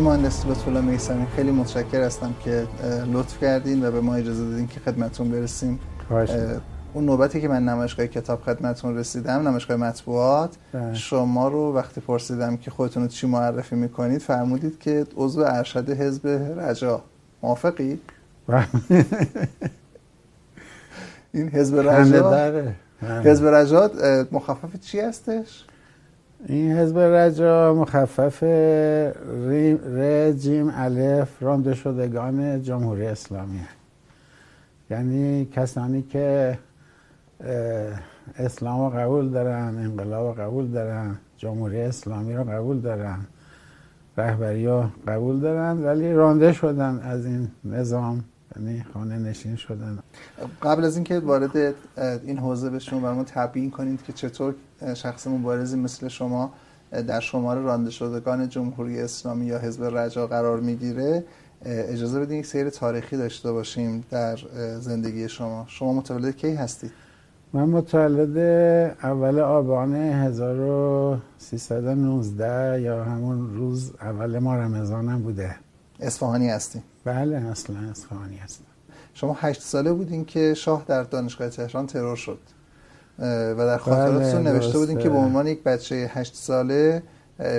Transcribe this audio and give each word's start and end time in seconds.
آقای 0.00 0.16
مهندس 0.16 0.46
لطفالله 0.46 0.80
میسمی 0.80 1.26
خیلی 1.36 1.50
متشکر 1.50 2.00
هستم 2.00 2.34
که 2.44 2.66
لطف 3.12 3.40
کردین 3.40 3.86
و 3.86 3.90
به 3.90 4.00
ما 4.00 4.14
اجازه 4.14 4.44
دادین 4.44 4.66
که 4.66 4.80
خدمتون 4.80 5.30
برسیم. 5.30 5.80
اون 6.94 7.04
نوبتی 7.04 7.40
که 7.40 7.48
من 7.48 7.64
نمایشگاه 7.64 8.06
کتاب 8.06 8.42
خدمتون 8.42 8.96
رسیدم 8.96 9.48
نمایشگاه 9.48 9.76
مطبوعات. 9.76 10.56
ده. 10.72 10.94
شما 10.94 11.48
رو 11.48 11.74
وقتی 11.74 12.00
پرسیدم 12.00 12.56
که 12.56 12.70
خودتون 12.70 13.02
رو 13.02 13.08
چی 13.08 13.26
معرفی 13.26 13.76
می‌کنید 13.76 14.20
فرمودید 14.20 14.78
که 14.78 15.06
عضو 15.16 15.40
ارشد 15.40 15.90
حزب 15.90 16.28
رجا. 16.60 17.02
موافقی؟ 17.42 18.00
این 21.32 21.48
حزب 21.48 21.78
رجا؟ 21.78 22.62
حزب 23.02 23.46
رجا 23.46 23.90
مخفف 24.32 24.80
چی 24.80 25.00
هستش؟ 25.00 25.64
این 26.46 26.72
حزب 26.72 26.98
رجا 26.98 27.74
مخفف 27.74 28.42
رژیم 29.96 30.72
الف 30.74 31.42
رانده 31.42 31.74
شدگان 31.74 32.62
جمهوری 32.62 33.06
اسلامی. 33.06 33.60
یعنی 34.90 35.44
کسانی 35.44 36.02
که 36.02 36.58
اسلام 38.36 38.80
رو 38.80 38.98
قبول 38.98 39.28
دارن 39.28 39.78
انقلاب 39.78 40.26
رو 40.26 40.44
قبول 40.44 40.66
دارن 40.66 41.16
جمهوری 41.36 41.80
اسلامی 41.80 42.34
رو 42.34 42.44
قبول 42.44 42.80
دارن 42.80 43.18
رهبری 44.16 44.66
رو 44.66 44.84
قبول 45.08 45.40
دارن 45.40 45.84
ولی 45.84 46.12
رانده 46.12 46.52
شدن 46.52 47.00
از 47.04 47.26
این 47.26 47.48
نظام 47.64 48.24
یعنی 48.56 48.84
خانه 48.94 49.18
نشین 49.18 49.56
شدن. 49.56 49.98
قبل 50.62 50.84
از 50.84 50.96
اینکه 50.96 51.20
وارد 51.20 51.74
این 52.24 52.38
حوزه 52.38 52.70
بشون 52.70 53.02
برامون 53.02 53.24
تبیین 53.24 53.70
کنید 53.70 54.02
که 54.02 54.12
چطور 54.12 54.54
شخص 54.94 55.26
مبارزی 55.26 55.76
مثل 55.76 56.08
شما 56.08 56.52
در 56.90 57.20
شمار 57.20 57.58
رانده 57.58 57.90
شدگان 57.90 58.48
جمهوری 58.48 59.00
اسلامی 59.00 59.46
یا 59.46 59.58
حزب 59.58 59.84
رجا 59.84 60.26
قرار 60.26 60.60
می‌گیره 60.60 61.24
اجازه 61.64 62.20
بدین 62.20 62.38
یک 62.38 62.46
سیر 62.46 62.70
تاریخی 62.70 63.16
داشته 63.16 63.52
باشیم 63.52 64.04
در 64.10 64.38
زندگی 64.78 65.28
شما. 65.28 65.64
شما 65.68 65.92
متولد 65.92 66.36
کی 66.36 66.54
هستید؟ 66.54 66.90
من 67.52 67.64
متولد 67.64 68.38
اول 69.02 69.40
آبان 69.40 69.94
1319 69.94 72.82
یا 72.82 73.04
همون 73.04 73.54
روز 73.54 73.92
اول 74.00 74.38
ما 74.38 74.56
رمضانم 74.56 75.22
بوده. 75.22 75.56
اصفهانی 76.00 76.48
هستی 76.48 76.82
بله 77.04 77.36
اصلا 77.36 77.76
اصفهانی 77.90 78.36
هستم. 78.36 78.64
شما 79.14 79.36
هشت 79.40 79.62
ساله 79.62 79.92
بودین 79.92 80.24
که 80.24 80.54
شاه 80.54 80.84
در 80.86 81.02
دانشگاه 81.02 81.48
تهران 81.48 81.86
ترور 81.86 82.16
شد. 82.16 82.38
و 83.20 83.56
در 83.56 83.78
خاطراتتون 83.78 84.42
بله 84.42 84.52
نوشته 84.52 84.78
بودین 84.78 84.98
که 84.98 85.08
به 85.08 85.16
عنوان 85.16 85.46
یک 85.46 85.62
بچه 85.62 86.10
هشت 86.14 86.34
ساله 86.34 87.02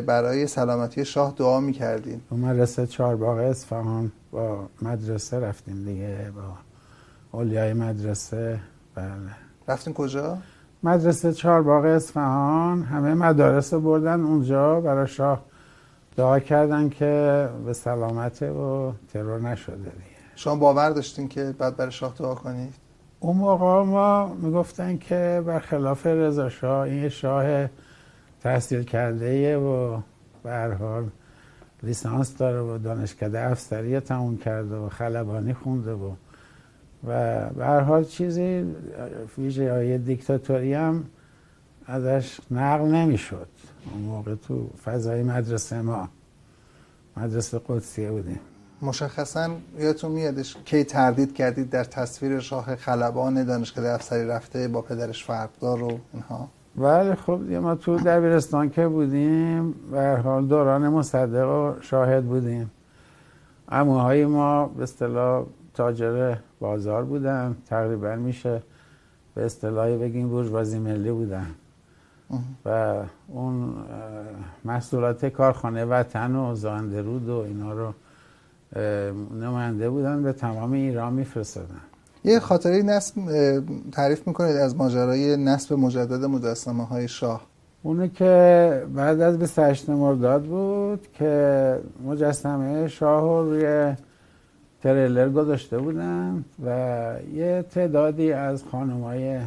برای 0.05 0.47
سلامتی 0.47 1.05
شاه 1.05 1.33
دعا 1.37 1.59
می‌کردین 1.59 2.21
با 2.31 2.37
مدرسه 2.37 2.87
چهارباغ 2.87 3.37
اصفهان 3.37 4.11
با 4.31 4.67
مدرسه 4.81 5.39
رفتیم 5.39 5.85
دیگه 5.85 6.31
با 6.35 6.41
اولیای 7.39 7.73
مدرسه 7.73 8.59
بله 8.95 9.07
رفتین 9.67 9.93
کجا؟ 9.93 10.37
مدرسه 10.83 11.33
چهارباغ 11.33 11.85
اصفهان 11.85 12.83
همه 12.83 13.13
مدارس 13.13 13.73
بردن 13.73 14.21
اونجا 14.21 14.81
برای 14.81 15.07
شاه 15.07 15.43
دعا 16.17 16.39
کردن 16.39 16.89
که 16.89 17.49
به 17.65 17.73
سلامته 17.73 18.51
و 18.51 18.91
ترور 19.13 19.41
نشده 19.41 19.75
دیگه 19.75 20.21
شما 20.35 20.55
باور 20.55 20.89
داشتین 20.89 21.27
که 21.27 21.55
بعد 21.57 21.77
برای 21.77 21.91
شاه 21.91 22.13
دعا 22.19 22.35
کنید؟ 22.35 22.73
اون 23.23 23.37
موقع 23.37 23.83
ما 23.83 24.33
می‌گفتن 24.33 24.97
که 24.97 25.43
برخلاف 25.45 26.05
رضا 26.05 26.49
شاه 26.49 26.79
این 26.79 27.09
شاه 27.09 27.69
تحصیل 28.43 28.83
کرده 28.83 29.57
و 29.57 29.99
به 30.43 30.77
حال 30.79 31.09
لیسانس 31.83 32.37
داره 32.37 32.61
و 32.61 32.77
دانشکده 32.77 33.39
افسری 33.39 33.99
تموم 33.99 34.37
کرده 34.37 34.75
و 34.75 34.89
خلبانی 34.89 35.53
خونده 35.53 35.93
و 35.93 36.11
و 37.07 37.49
به 37.49 37.65
حال 37.65 38.03
چیزی 38.03 38.75
ویژه 39.37 39.73
های 39.73 39.97
دیکتاتوری 39.97 40.73
هم 40.73 41.03
ازش 41.85 42.39
نقل 42.51 42.87
نمی‌شد. 42.87 43.47
اون 43.93 44.01
موقع 44.03 44.35
تو 44.35 44.69
فضای 44.85 45.23
مدرسه 45.23 45.81
ما 45.81 46.09
مدرسه 47.17 47.61
قدسیه 47.67 48.11
بودیم. 48.11 48.39
مشخصا 48.81 49.49
یادتون 49.79 50.11
میادش 50.11 50.57
کی 50.65 50.83
تردید 50.83 51.35
کردید 51.35 51.69
در 51.69 51.83
تصویر 51.83 52.39
شاه 52.39 52.75
خلبان 52.75 53.43
دانشکده 53.43 53.93
افسری 53.93 54.27
رفته 54.27 54.67
با 54.67 54.81
پدرش 54.81 55.23
فرقدار 55.23 55.83
و 55.83 55.99
اینها؟ 56.13 56.49
بله 56.75 57.15
خب 57.15 57.39
ما 57.51 57.75
تو 57.75 57.97
دبیرستان 57.97 58.69
که 58.69 58.87
بودیم 58.87 59.71
به 59.91 60.21
حال 60.23 60.45
دوران 60.45 60.89
مصدق 60.89 61.49
و 61.49 61.81
شاهد 61.81 62.25
بودیم. 62.25 62.71
اموهای 63.69 64.25
ما 64.25 64.65
به 64.65 64.83
اصطلاح 64.83 65.45
تاجر 65.73 66.35
بازار 66.59 67.03
بودن 67.03 67.55
تقریبا 67.69 68.15
میشه 68.15 68.63
به 69.35 69.45
اصطلاحی 69.45 69.97
بگیم 69.97 70.29
بورژوازی 70.29 70.79
ملی 70.79 71.11
بودن. 71.11 71.47
و 72.65 72.95
اون 73.27 73.73
محصولات 74.65 75.25
کارخانه 75.25 75.85
وطن 75.85 76.35
و 76.35 76.55
زاندرود 76.55 77.29
و 77.29 77.37
اینا 77.37 77.73
رو 77.73 77.93
نماینده 79.41 79.89
بودن 79.89 80.23
به 80.23 80.33
تمام 80.33 80.71
ایران 80.71 81.13
میفرستادن. 81.13 81.81
یه 82.23 82.39
خاطره 82.39 82.81
نصب 82.81 83.21
تعریف 83.91 84.27
می‌کنید 84.27 84.55
از 84.55 84.75
ماجرای 84.75 85.37
نصب 85.37 85.73
مجدد 85.73 86.25
مجسمه 86.25 86.85
های 86.85 87.07
شاه؟ 87.07 87.41
اونه 87.83 88.09
که 88.09 88.85
بعد 88.95 89.21
از 89.21 89.39
28 89.39 89.89
مرداد 89.89 90.43
بود 90.43 91.07
که 91.13 91.79
مجسمه 92.05 92.87
شاه 92.87 93.21
رو 93.21 93.49
روی 93.49 93.95
تریلر 94.83 95.29
گذاشته 95.29 95.77
بودن 95.77 96.45
و 96.65 96.69
یه 97.33 97.65
تعدادی 97.71 98.31
از 98.31 98.63
خانم 98.63 99.01
های 99.01 99.39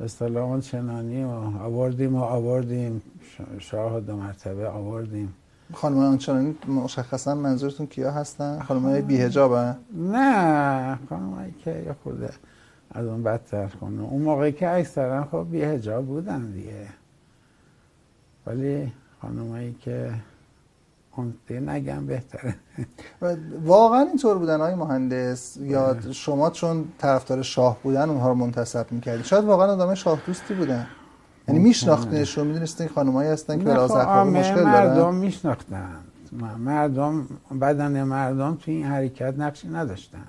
اصطلاح 0.00 0.60
چنانی 0.60 1.24
و 1.24 1.28
آوردیم 1.62 2.14
و 2.14 2.22
آوردیم 2.22 3.02
شاه 3.58 4.00
دو 4.00 4.16
مرتبه 4.16 4.68
آوردیم. 4.68 5.34
خانم 5.72 5.98
آنچنانی 5.98 6.56
مشخصا 6.68 7.34
منظورتون 7.34 7.86
کیا 7.86 8.10
هستن؟ 8.10 8.62
خانم 8.62 8.82
های 8.82 9.02
بی 9.02 9.20
هجاب 9.20 9.76
نه 9.94 10.98
خانم 11.08 11.30
هایی 11.30 11.54
که 11.64 11.96
خورده 12.04 12.30
از 12.90 13.06
اون 13.06 13.22
بدتر 13.22 13.66
خانم 13.80 14.04
اون 14.04 14.22
موقعی 14.22 14.52
که 14.52 14.70
اکثرا 14.70 15.24
خب 15.24 15.46
بی 15.50 15.62
هجاب 15.62 16.06
بودن 16.06 16.50
دیگه. 16.50 16.86
ولی 18.46 18.92
خانم 19.22 19.50
هایی 19.50 19.76
که 19.80 20.12
اون 21.16 21.34
دیگه 21.46 21.60
نگم 21.60 22.06
بهتره. 22.06 22.54
واقعا 23.62 24.00
اینطور 24.00 24.38
بودن 24.38 24.60
های 24.60 24.74
مهندس؟ 24.74 25.56
یا 25.56 25.94
بله. 25.94 26.12
شما 26.12 26.50
چون 26.50 26.84
طرفدار 26.98 27.42
شاه 27.42 27.78
بودن 27.82 28.10
اونها 28.10 28.28
رو 28.28 28.34
منتصب 28.34 28.92
می‌کردید؟ 28.92 29.24
شاید 29.24 29.44
واقعا 29.44 29.72
آدم 29.72 29.94
شاه 29.94 30.22
دوستی 30.26 30.54
بودن. 30.54 30.86
یعنی 31.48 31.60
میشناختینش 31.60 32.38
رو 32.38 32.44
می‌دونستین 32.44 32.88
خانمایی 32.88 33.30
هستن 33.30 33.58
که 33.58 33.64
براز 33.64 33.90
اخلاقی 33.90 34.30
مشکل 34.30 34.54
دارن؟ 34.54 34.70
مردم 34.70 35.14
میشناختن 35.14 35.96
مردم 36.58 37.26
بدن 37.60 38.02
مردم 38.02 38.54
توی 38.54 38.74
این 38.74 38.86
حرکت 38.86 39.34
نقشی 39.38 39.68
نداشتن. 39.68 40.26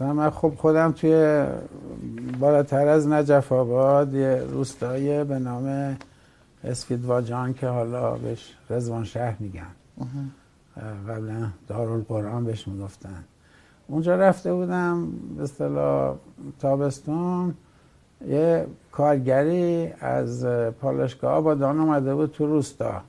من 0.00 0.30
خب 0.30 0.52
خودم 0.56 0.92
توی 0.92 1.44
بالاتر 2.40 2.88
از 2.88 3.08
نجف 3.08 3.52
آباد 3.52 4.14
یه 4.14 4.42
روستایی 4.50 5.24
به 5.24 5.38
نام 5.38 5.96
اسفیدواجان 6.64 7.54
که 7.54 7.66
حالا 7.66 8.10
بهش 8.14 8.54
رزوان 8.70 9.04
شهر 9.04 9.36
میگن. 9.40 9.66
قبلا 11.08 11.48
دارالقرآن 11.68 12.44
بهش 12.44 12.68
می‌گفتن. 12.68 13.24
اونجا 13.86 14.16
رفته 14.16 14.54
بودم 14.54 15.08
به 15.36 15.42
اصطلاح 15.42 16.16
تابستون. 16.60 17.54
یه 18.28 18.66
کارگری 18.92 19.92
از 20.00 20.46
پالشگاه 20.80 21.32
آبادان 21.32 21.80
اومده 21.80 22.14
بود 22.14 22.30
تو 22.30 22.46
روستا. 22.46 23.00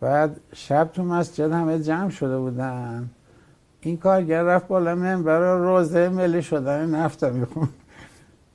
بعد 0.00 0.40
شب 0.52 0.90
تو 0.92 1.04
مسجد 1.04 1.52
همه 1.52 1.78
جمع 1.78 2.10
شده 2.10 2.38
بودن. 2.38 3.10
این 3.80 3.96
کارگر 3.96 4.42
رفت 4.42 4.68
بالا 4.68 4.94
منبر 4.94 5.56
روزه 5.56 6.08
ملی 6.08 6.42
شدن 6.42 6.90
نفت 6.90 7.24
میخون. 7.24 7.68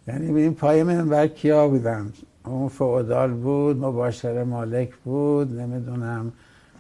یعنی 0.08 0.32
ببین 0.32 0.54
پای 0.54 0.84
منبر 0.84 1.28
کیا 1.28 1.68
بودن؟ 1.68 2.14
اون 2.46 2.68
فعودال 2.68 3.34
بود 3.34 3.78
مباشر 3.78 4.44
مالک 4.44 4.96
بود 4.96 5.60
نمی‌دونم 5.60 6.32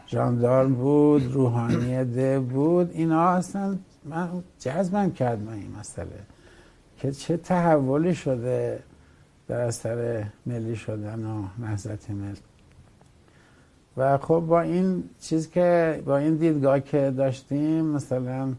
جاندارم 0.08 0.74
بود 0.74 1.34
روحانی 1.34 2.06
ده 2.06 2.40
بود. 2.40 2.92
اینا 2.94 3.30
اصلا 3.30 3.76
من 4.06 4.30
جذبم 4.60 5.12
کرد 5.12 5.42
من 5.42 5.54
این 5.54 5.76
مسئله. 5.80 6.08
که 7.00 7.12
چه 7.12 7.38
تحولی 7.38 8.16
شده 8.16 8.80
در 9.48 9.60
اثر 9.60 10.24
ملی 10.46 10.76
شدن 10.76 11.26
و 11.26 11.44
نهضت 11.58 12.10
مل 12.10 12.36
و 13.98 14.18
خب 14.18 14.44
با 14.48 14.62
این 14.62 15.04
چیز 15.22 15.50
که 15.50 16.02
با 16.06 16.18
این 16.18 16.36
دیدگاه 16.36 16.80
که 16.80 17.14
داشتیم 17.18 17.86
مثلا 17.86 18.54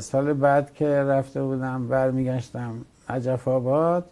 سال 0.00 0.32
بعد 0.32 0.74
که 0.74 0.88
رفته 0.88 1.42
بودم 1.42 1.88
برمیگشتم 1.88 2.74
عجف 3.08 3.48
آباد 3.48 4.04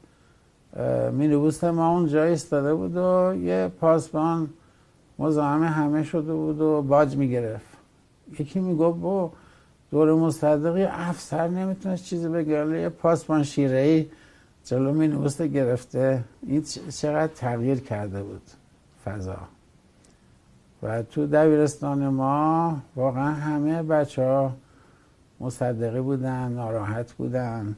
مینیبوس 1.13 1.65
ما 1.65 1.91
اونجا 1.91 2.25
ایستاده 2.25 2.75
بود 2.75 2.97
و 2.97 3.35
یه 3.37 3.71
پاسبان 3.81 4.51
مزاحم 5.19 5.63
همه 5.63 6.03
شده 6.03 6.33
بود 6.35 6.61
و 6.61 6.83
باج 6.83 7.17
می‌گرفت. 7.17 7.67
یکی 8.39 8.61
می‌گفت 8.61 8.99
با 8.99 9.33
دور 9.93 10.15
مصدقی 10.15 10.85
افسر 10.85 11.49
نمی‌تونست 11.49 12.05
چیزی 12.05 12.29
بگه. 12.29 12.81
یه 12.81 12.89
پاسبان 12.89 13.43
شیره 13.43 13.79
ای 13.79 14.07
جلو 14.65 14.93
مینوست 14.93 15.43
گرفته. 15.43 16.25
این 16.47 16.63
چقدر 17.01 17.27
تغییر 17.27 17.81
کرده 17.81 18.23
بود 18.23 18.43
فضا. 19.05 19.37
و 20.83 21.03
تو 21.03 21.27
دبیرستان 21.27 22.09
ما 22.09 22.77
واقعا 22.97 23.31
همه 23.31 23.83
بچه 23.83 24.25
ها 24.25 24.53
مصدقی 25.41 26.01
بودن 26.01 26.53
ناراحت 26.53 27.13
بودن. 27.13 27.77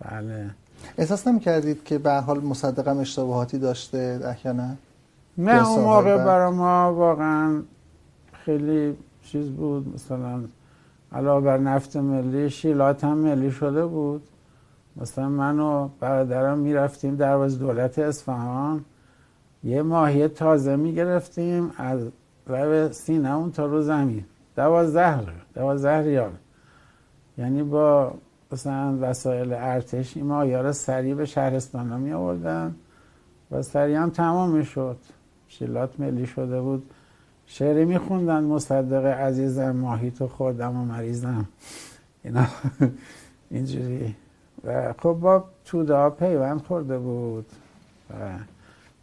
بله. 0.00 0.50
احساس 0.98 1.28
نمی 1.28 1.40
کردید 1.40 1.84
که 1.84 1.98
به 1.98 2.12
حال 2.12 2.40
مصدقم 2.40 2.98
اشتباهاتی 2.98 3.58
داشته 3.58 4.20
احیانا؟ 4.24 4.70
نه 5.38 5.68
اون 5.68 5.84
موقع 5.84 6.24
برای 6.24 6.52
ما 6.52 6.94
واقعا 6.94 7.62
خیلی 8.32 8.96
چیز 9.22 9.48
بود. 9.48 9.94
مثلا 9.94 10.40
علاوه 11.14 11.44
بر 11.44 11.58
نفت 11.58 11.96
ملی 11.96 12.50
شیلات 12.50 13.04
هم 13.04 13.18
ملی 13.18 13.50
شده 13.50 13.86
بود. 13.86 14.22
مثلا 14.96 15.28
من 15.28 15.60
و 15.60 15.88
برادرم 16.00 16.58
می‌رفتیم 16.58 17.16
دروازه 17.16 17.58
دولت 17.58 17.98
اصفهان. 17.98 18.84
یه 19.64 19.82
ماهی 19.82 20.28
تازه 20.28 20.76
می‌گرفتیم 20.76 21.70
از 21.76 22.08
رو 22.46 22.92
سینه 22.92 23.34
اون 23.34 23.52
تا 23.52 23.66
رو 23.66 23.82
زمین. 23.82 24.24
دوازده 24.56 25.20
دوازده 25.54 26.00
ریال. 26.00 26.32
یعنی 27.38 27.62
با 27.62 28.14
مثلا 28.52 28.98
وسایل 29.00 29.52
ارتش 29.52 30.16
این 30.16 30.26
ماهی 30.26 30.54
رو 30.54 30.72
سریع 30.72 31.14
به 31.14 31.24
شهرستان 31.24 31.90
ها 31.90 31.98
می 31.98 32.12
آوردن 32.12 32.74
و 33.50 33.62
سریع 33.62 33.96
هم 33.96 34.10
تمام 34.10 34.50
می 34.50 34.64
شد 34.64 34.96
شیلات 35.48 36.00
ملی 36.00 36.26
شده 36.26 36.60
بود. 36.60 36.90
شعری 37.46 37.84
میخوندن 37.84 38.44
مصدق 38.44 39.06
عزیزم 39.06 39.70
ماهی 39.70 40.10
تو 40.10 40.28
خوردم 40.28 40.76
و 40.76 40.84
مریضم. 40.84 41.48
اینا 42.24 42.46
اینجوری. 43.50 44.14
و 44.64 44.92
خب 44.98 45.12
با 45.12 45.44
توده 45.64 45.94
ها 45.94 46.10
پیوند 46.10 46.60
خورده 46.62 46.98
بود. 46.98 47.46
و 48.10 48.14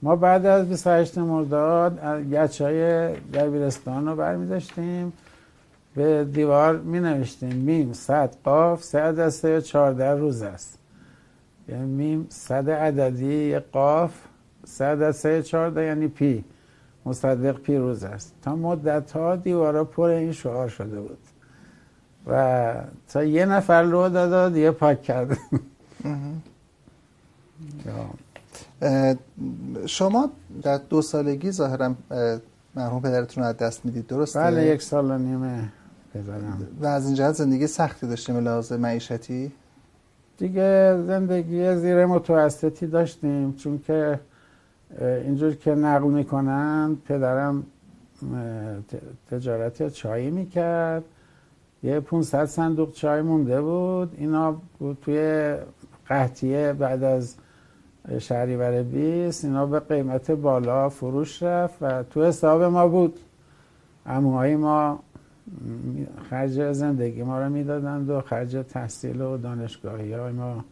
ما 0.02 0.16
بعد 0.16 0.46
از 0.46 0.70
28 0.70 1.18
مرداد 1.18 2.00
گچه 2.34 2.66
های 2.66 3.14
دبیرستان 3.14 4.08
رو 4.08 4.16
برمی 4.16 4.48
داشتیم 4.48 5.14
به 5.96 6.24
دیوار 6.34 6.78
می 6.78 7.00
نوشتیم 7.00 7.56
میم 7.56 7.94
صد 7.94 8.36
قاف 8.44 8.84
سه 8.84 9.00
عدد 9.00 9.30
سه 9.30 9.62
چارده 9.62 10.12
روز 10.12 10.42
است. 10.42 10.78
یعنی 11.70 11.86
میم 11.86 12.28
صد 12.30 12.70
عددی 12.70 13.60
قاف 13.60 14.12
سه 14.66 14.86
عدد 14.86 15.12
سه 15.12 15.44
چارده 15.44 15.84
یعنی 15.84 16.08
پی. 16.08 16.44
مصدق 17.06 17.57
پیروز 17.57 18.03
است 18.03 18.33
تا 18.42 18.56
مدت 18.56 19.12
ها 19.12 19.36
دیوارا 19.36 19.83
پر 19.83 20.09
این 20.09 20.31
شعار 20.31 20.69
شده 20.69 21.01
بود 21.01 21.18
و 22.27 22.74
تا 23.09 23.24
یه 23.24 23.45
نفر 23.45 23.83
لو 23.83 24.09
داد 24.09 24.53
دیگه 24.53 24.71
پاک 24.71 25.01
کرده 25.01 25.38
شما 29.86 30.31
در 30.62 30.77
دو 30.77 31.01
سالگی 31.01 31.51
ظاهرا 31.51 31.95
مرحوم 32.75 33.01
پدرتون 33.01 33.44
رو 33.44 33.50
از 33.50 33.57
دست 33.57 33.86
می‌دید 33.86 34.07
درسته؟ 34.07 34.39
بله 34.39 34.65
یک 34.65 34.81
سال 34.81 35.12
و 35.12 35.18
نیمه 35.18 35.69
پدرم 36.13 36.68
و 36.81 36.86
از 36.86 37.06
این 37.06 37.15
جهت 37.15 37.31
زندگی 37.31 37.68
سختی 37.68 38.07
داشتیم 38.07 38.38
لحاظ 38.38 38.71
معیشتی؟ 38.71 39.51
دیگه 40.38 41.04
زندگی 41.07 41.75
زیر 41.75 42.06
متوسطی 42.06 42.88
داشتیم 42.88 43.56
چون 43.56 43.80
که 43.88 44.19
اینجور 45.00 45.56
که 45.56 45.76
نقل 45.76 46.08
می‌کنن 46.08 46.98
پدرم 47.06 47.64
تجارت 49.32 49.90
چایی 49.90 50.32
می‌کرد. 50.32 51.04
یه 51.84 52.00
500 52.00 52.46
صندوق 52.46 52.92
چای 52.92 53.22
مونده 53.22 53.62
بود. 53.62 54.16
اینا 54.18 54.56
توی 55.02 55.56
قحطیه 56.08 56.74
بعد 56.74 57.04
از 57.04 57.36
شهریور 58.20 58.84
20 58.84 59.46
اینا 59.46 59.66
به 59.66 59.80
قیمت 59.80 60.32
بالا 60.32 60.90
فروش 60.90 61.44
رفت 61.44 61.78
و 61.82 62.04
تو 62.04 62.24
حساب 62.24 62.64
ما 62.64 62.88
بود. 62.88 63.20
اموهای 64.06 64.56
ما 64.56 65.00
خرج 66.30 66.72
زندگی 66.72 67.24
ما 67.24 67.42
رو 67.42 67.50
می‌دادند 67.50 68.10
و 68.10 68.22
خرج 68.22 68.66
تحصیل 68.70 69.22
و 69.22 69.38
دانشگاهی 69.38 70.14
های 70.14 70.34
ما 70.34 70.66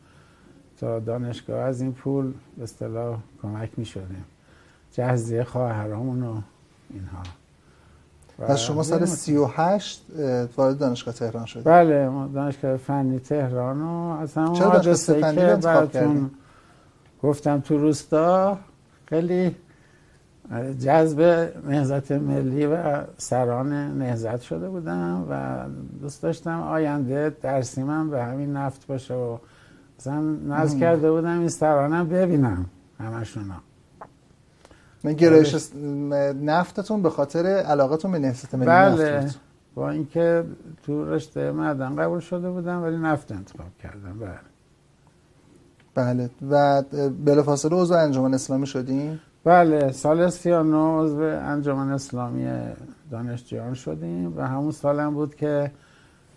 تا 0.79 0.99
دانشگاه 0.99 1.59
از 1.59 1.81
این 1.81 1.93
پول 1.93 2.33
به 2.57 2.63
اصطلاح 2.63 3.17
کمک 3.41 3.69
می 3.77 3.85
شدیم 3.85 4.25
جهزیه 4.91 5.43
خواهرامون 5.43 6.23
و 6.23 6.41
اینها. 6.89 7.23
و 8.39 8.55
شما 8.55 8.83
سال 8.83 9.05
38 9.05 10.05
وارد 10.57 10.77
دانشگاه 10.77 11.13
تهران 11.13 11.45
شدید 11.45 11.63
بله 11.63 12.09
دانشگاه 12.33 12.77
فنی 12.77 13.19
تهران 13.19 13.81
و 13.81 14.17
از 14.21 14.33
همون 14.33 14.53
چرا 14.53 14.69
دانشگاه 14.69 15.19
فنی 15.21 15.61
کردیم؟ 15.61 16.31
گفتم 17.23 17.59
تو 17.59 17.77
روستا 17.77 18.57
خیلی 19.05 19.55
جذب 20.79 21.51
نهزت 21.67 22.11
ملی 22.11 22.65
و 22.65 23.03
سران 23.17 23.97
نهزت 23.97 24.41
شده 24.41 24.69
بودم 24.69 25.27
و 25.29 25.65
دوست 26.01 26.21
داشتم 26.21 26.61
آینده 26.61 27.35
درسیمم 27.41 28.09
به 28.09 28.23
همین 28.23 28.53
نفت 28.53 28.87
باشه 28.87 29.13
و 29.13 29.37
مثلا 29.99 30.21
نز 30.21 30.75
کرده 30.75 31.11
بودم 31.11 31.39
این 31.39 31.49
سرانم 31.49 32.07
ببینم 32.07 32.65
همشونا 32.99 33.55
من 35.03 35.13
گرایش 35.13 35.71
نفتتون 36.41 37.01
به 37.01 37.09
خاطر 37.09 37.45
علاقتون 37.45 38.11
به 38.11 38.19
ملی 38.19 38.65
بله. 38.65 39.23
نفت 39.23 39.39
با 39.75 39.89
اینکه 39.89 40.43
تو 40.83 41.05
رشته 41.13 41.51
معدن 41.51 41.95
قبول 41.95 42.19
شده 42.19 42.49
بودم 42.49 42.83
ولی 42.83 42.97
نفت 42.97 43.31
انتخاب 43.31 43.67
کردم. 43.83 44.19
بله. 44.19 44.39
بله. 45.95 46.29
و 46.49 46.83
بلافاصله 47.25 47.81
عضو 47.81 47.93
انجمن 47.93 48.33
اسلامی 48.33 48.67
شدیم 48.67 49.19
بله. 49.43 49.91
سال 49.91 50.29
39 50.29 50.77
عضو 50.77 51.21
انجمن 51.21 51.91
اسلامی 51.91 52.47
دانشجویان 53.11 53.73
شدیم 53.73 54.37
و 54.37 54.47
همون 54.47 54.71
سالم 54.71 55.13
بود 55.13 55.35
که 55.35 55.71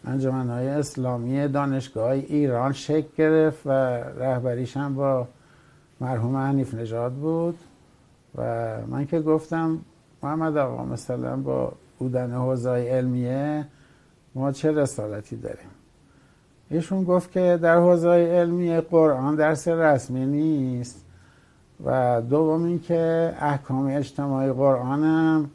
انجمن 0.05 0.51
های 0.51 0.69
اسلامی 0.69 1.49
دانشگاه 1.49 2.07
های 2.07 2.21
ایران 2.21 2.73
شکل 2.73 3.09
گرفت 3.17 3.67
و 3.67 3.71
رهبریش 3.71 4.77
هم 4.77 4.95
با 4.95 5.29
مرحوم 6.01 6.37
حنیف 6.37 6.75
نژاد 6.75 7.13
بود. 7.13 7.59
و 8.35 8.77
من 8.87 9.07
که 9.07 9.21
گفتم 9.21 9.79
محمد 10.23 10.57
آقا 10.57 10.85
مثلا 10.85 11.37
با 11.37 11.73
بودن 11.99 12.33
حوزه 12.33 12.71
علمیه 12.71 13.67
ما 14.35 14.53
چه 14.53 14.73
رسالتی 14.73 15.37
داریم؟ 15.37 15.71
ایشون 16.71 17.05
گفت 17.05 17.33
که 17.33 17.59
در 17.63 17.77
حوزه 17.77 18.09
علمی 18.09 18.81
قرآن 18.81 19.37
درس 19.37 19.69
رسمی 19.69 20.27
نیست 20.27 21.05
و 21.85 22.23
دوم 22.31 22.65
اینکه 22.65 23.35
احکام 23.41 23.87
اجتماعی 23.87 24.53
قرآن 24.53 25.05
هم 25.05 25.51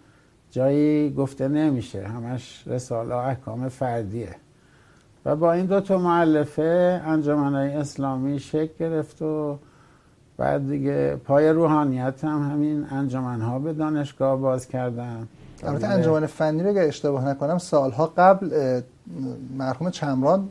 جایی 0.52 1.14
گفته 1.14 1.48
نمیشه. 1.48 2.08
همش 2.08 2.64
رساله 2.68 3.16
احکام 3.16 3.70
فردیه. 3.70 4.36
و 5.26 5.36
با 5.36 5.54
این 5.54 5.66
دو 5.66 5.82
تا 5.82 5.98
معلفه 5.98 7.02
انجمنهای 7.06 7.74
اسلامی 7.74 8.40
شکل 8.40 8.74
گرفت 8.80 9.22
و 9.22 9.58
بعد 10.38 10.70
دیگه 10.70 11.16
پای 11.16 11.50
روحانیت 11.50 12.24
هم 12.24 12.52
همین 12.52 12.86
انجمنها 12.92 13.60
به 13.60 13.74
دانشگاه 13.74 14.40
باز 14.40 14.68
کردن. 14.68 15.28
البته 15.64 15.88
انجمن 15.88 16.26
فنی 16.26 16.64
رو 16.64 16.70
اگر 16.70 16.84
اشتباه 16.84 17.30
نکنم 17.30 17.58
سالها 17.58 18.14
قبل 18.18 18.82
مرحوم 19.58 19.90
چمران 19.90 20.50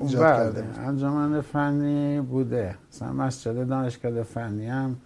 ایجاد 0.00 0.22
بله. 0.22 0.36
کرده 0.36 0.80
انجمن 0.80 1.40
فنی 1.40 2.20
بوده. 2.20 2.74
مثلا 2.92 3.12
مسجد 3.12 3.68
دانشگاه 3.68 4.22
فنی 4.22 4.66
هم 4.66 4.96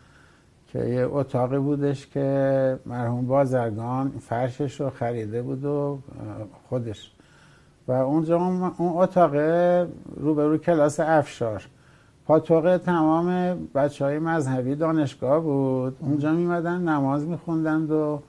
که 0.69 0.79
یه 0.79 1.09
اتاقی 1.11 1.59
بودش 1.59 2.07
که 2.07 2.79
مرحوم 2.87 3.27
بازرگان 3.27 4.13
فرشش 4.21 4.81
رو 4.81 4.91
خریده 4.91 5.43
بود 5.43 5.65
و 5.65 5.99
خودش. 6.69 7.13
و 7.89 7.93
اونجا 7.93 8.37
اون 8.37 8.73
اتاق 8.79 9.35
روبرو 10.17 10.59
کلاس 10.59 11.01
افشار. 11.01 11.69
پاتوق 12.27 12.81
تمام 12.85 13.59
بچه 13.75 14.05
های 14.05 14.19
مذهبی 14.19 14.75
دانشگاه 14.75 15.41
بود. 15.41 15.97
اونجا 16.01 16.33
میمدن 16.33 16.81
نماز 16.81 17.27
میخوندند 17.27 17.91
و 17.91 18.23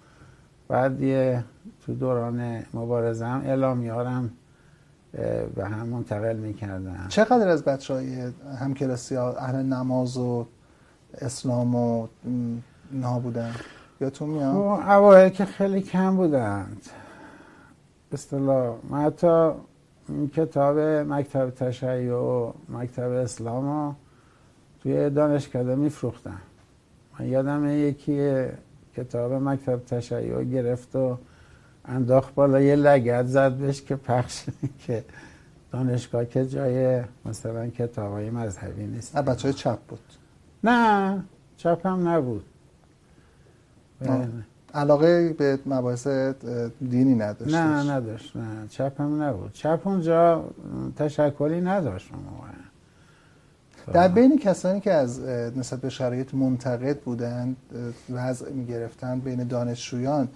بعد 0.67 1.01
یه 1.01 1.43
تو 1.85 1.93
دوران 1.93 2.63
مبارزه 2.73 3.25
هم 3.25 3.41
اعلامیارم 3.45 4.31
به 5.55 5.65
هم 5.65 5.87
منتقل 5.87 6.35
می‌کردن. 6.35 7.05
چقدر 7.09 7.47
از 7.47 7.63
بچه 7.63 7.93
های 7.93 8.31
همکلاسی 8.59 9.15
ها 9.15 9.33
اهل 9.33 9.55
نماز 9.55 10.17
و 10.17 10.45
اسلام 11.13 11.75
و 11.75 12.07
اینها 12.91 13.19
بودن. 13.19 13.55
تو 14.13 14.25
میاد؟ 14.25 14.53
خب، 14.53 14.89
اوائل 14.89 15.29
که 15.29 15.45
خیلی 15.45 15.81
کم 15.81 16.15
بودند. 16.15 16.81
اصطلاح 18.11 18.75
من 18.89 19.01
حتی 19.01 19.51
کتاب 20.35 20.79
مکتب 20.79 21.49
تشیع 21.49 22.13
و 22.13 22.51
مکتب 22.69 23.11
اسلام 23.11 23.65
رو 23.65 23.95
توی 24.83 25.09
دانشکده 25.09 25.75
میفروختم. 25.75 26.41
من 27.19 27.27
یادم 27.27 27.69
یکی 27.69 28.45
کتاب 28.95 29.33
مکتب 29.33 29.85
تشیع 29.85 30.43
گرفت 30.43 30.95
و 30.95 31.17
انداخت 31.85 32.33
بالا 32.33 32.61
یه 32.61 32.75
لگت 32.75 33.25
زد 33.25 33.51
بهش 33.51 33.81
که 33.81 33.95
پخش 33.95 34.45
که 34.87 35.03
دانشگاه 35.71 36.25
که 36.25 36.45
جای 36.45 37.01
مثلا 37.25 37.67
کتاب 37.67 38.11
های 38.11 38.29
مذهبی 38.29 38.83
نیست. 38.83 39.17
بچه 39.17 39.43
های 39.43 39.53
چپ 39.53 39.79
بود. 39.79 39.99
نه 40.63 41.23
چپ 41.57 41.85
هم 41.85 42.07
نبود 42.07 42.45
علاقه 44.73 45.33
به 45.33 45.59
مباحث 45.65 46.07
دینی 46.89 47.15
نداشت 47.15 47.55
نه 47.55 47.91
نداشت 47.91 48.35
نه 48.35 48.67
چپ 48.69 49.01
هم 49.01 49.21
نبود. 49.21 49.53
چپ 49.53 49.81
اونجا 49.83 50.45
تشکلی 50.95 51.61
نداشت 51.61 52.11
در 53.93 54.07
بین 54.07 54.37
کسانی 54.37 54.79
که 54.79 54.93
از 54.93 55.19
نسبت 55.57 55.81
به 55.81 55.89
شرایط 55.89 56.33
منتقد 56.33 56.99
بودند 56.99 57.57
وضع 58.09 58.51
می 58.51 58.65
گرفتن 58.65 59.19
بین 59.19 59.43
دانشجویان 59.43 60.27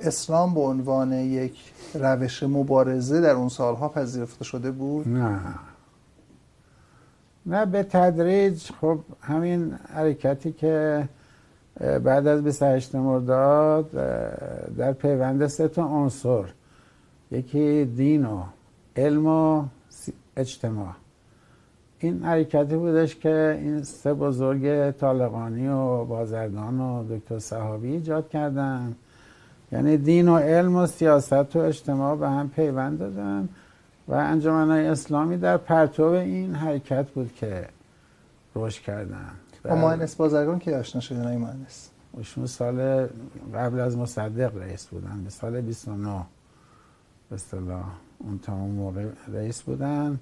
اسلام 0.00 0.54
به 0.54 0.60
عنوان 0.60 1.12
یک 1.12 1.72
روش 1.94 2.42
مبارزه 2.42 3.20
در 3.20 3.30
اون 3.30 3.48
سالها 3.48 3.88
پذیرفته 3.88 4.44
شده 4.44 4.70
بود؟ 4.70 5.08
نه. 5.08 5.40
نه 7.46 7.66
به 7.66 7.82
تدریج. 7.82 8.70
خب 8.80 8.98
همین 9.20 9.72
حرکتی 9.94 10.52
که 10.52 11.08
بعد 11.80 12.26
از 12.26 12.42
28 12.42 12.94
مرداد 12.94 13.90
در 14.76 14.92
پیوند 14.92 15.46
سه 15.46 15.68
تا 15.68 15.84
عنصر 15.84 16.44
یکی 17.30 17.84
دین 17.84 18.26
و 18.26 18.42
علم 18.96 19.26
و 19.26 19.64
اجتماع. 20.36 20.92
این 21.98 22.22
حرکتی 22.22 22.76
بودش 22.76 23.16
که 23.16 23.58
این 23.60 23.82
سه 23.82 24.14
بزرگ 24.14 24.90
طالقانی 24.90 25.68
و 25.68 26.04
بازرگان 26.04 26.80
و 26.80 27.04
دکتر 27.16 27.38
صحابی 27.38 27.92
ایجاد 27.92 28.28
کردن. 28.28 28.94
یعنی 29.72 29.96
دین 29.96 30.28
و 30.28 30.36
علم 30.36 30.76
و 30.76 30.86
سیاست 30.86 31.56
و 31.56 31.58
اجتماع 31.58 32.16
به 32.16 32.28
هم 32.28 32.48
پیوند 32.48 32.98
دادن. 32.98 33.48
و 34.08 34.14
انجمنهای 34.14 34.86
اسلامی 34.86 35.36
در 35.36 35.56
پرتو 35.56 36.02
این 36.02 36.54
حرکت 36.54 37.10
بود 37.10 37.34
که 37.34 37.68
رشد 38.56 38.82
کردن. 38.82 39.30
با 39.64 39.74
مهندس 39.74 40.16
بازرگان 40.16 40.58
که 40.58 40.76
آشنا 40.76 41.00
شدن 41.00 41.24
های 41.24 41.36
مهندس. 41.36 41.90
ایشون 42.16 42.46
سال 42.46 43.06
قبل 43.54 43.80
از 43.80 43.96
مصدق 43.96 44.56
رئیس 44.56 44.86
بودن 44.86 45.20
به 45.24 45.30
سال 45.30 45.60
29 45.60 46.22
به 47.28 47.34
اصطلاح 47.34 47.84
اون 48.18 48.38
تا 48.38 48.52
اون 48.52 48.70
موقع 48.70 49.06
رئیس 49.32 49.62
بودن. 49.62 50.18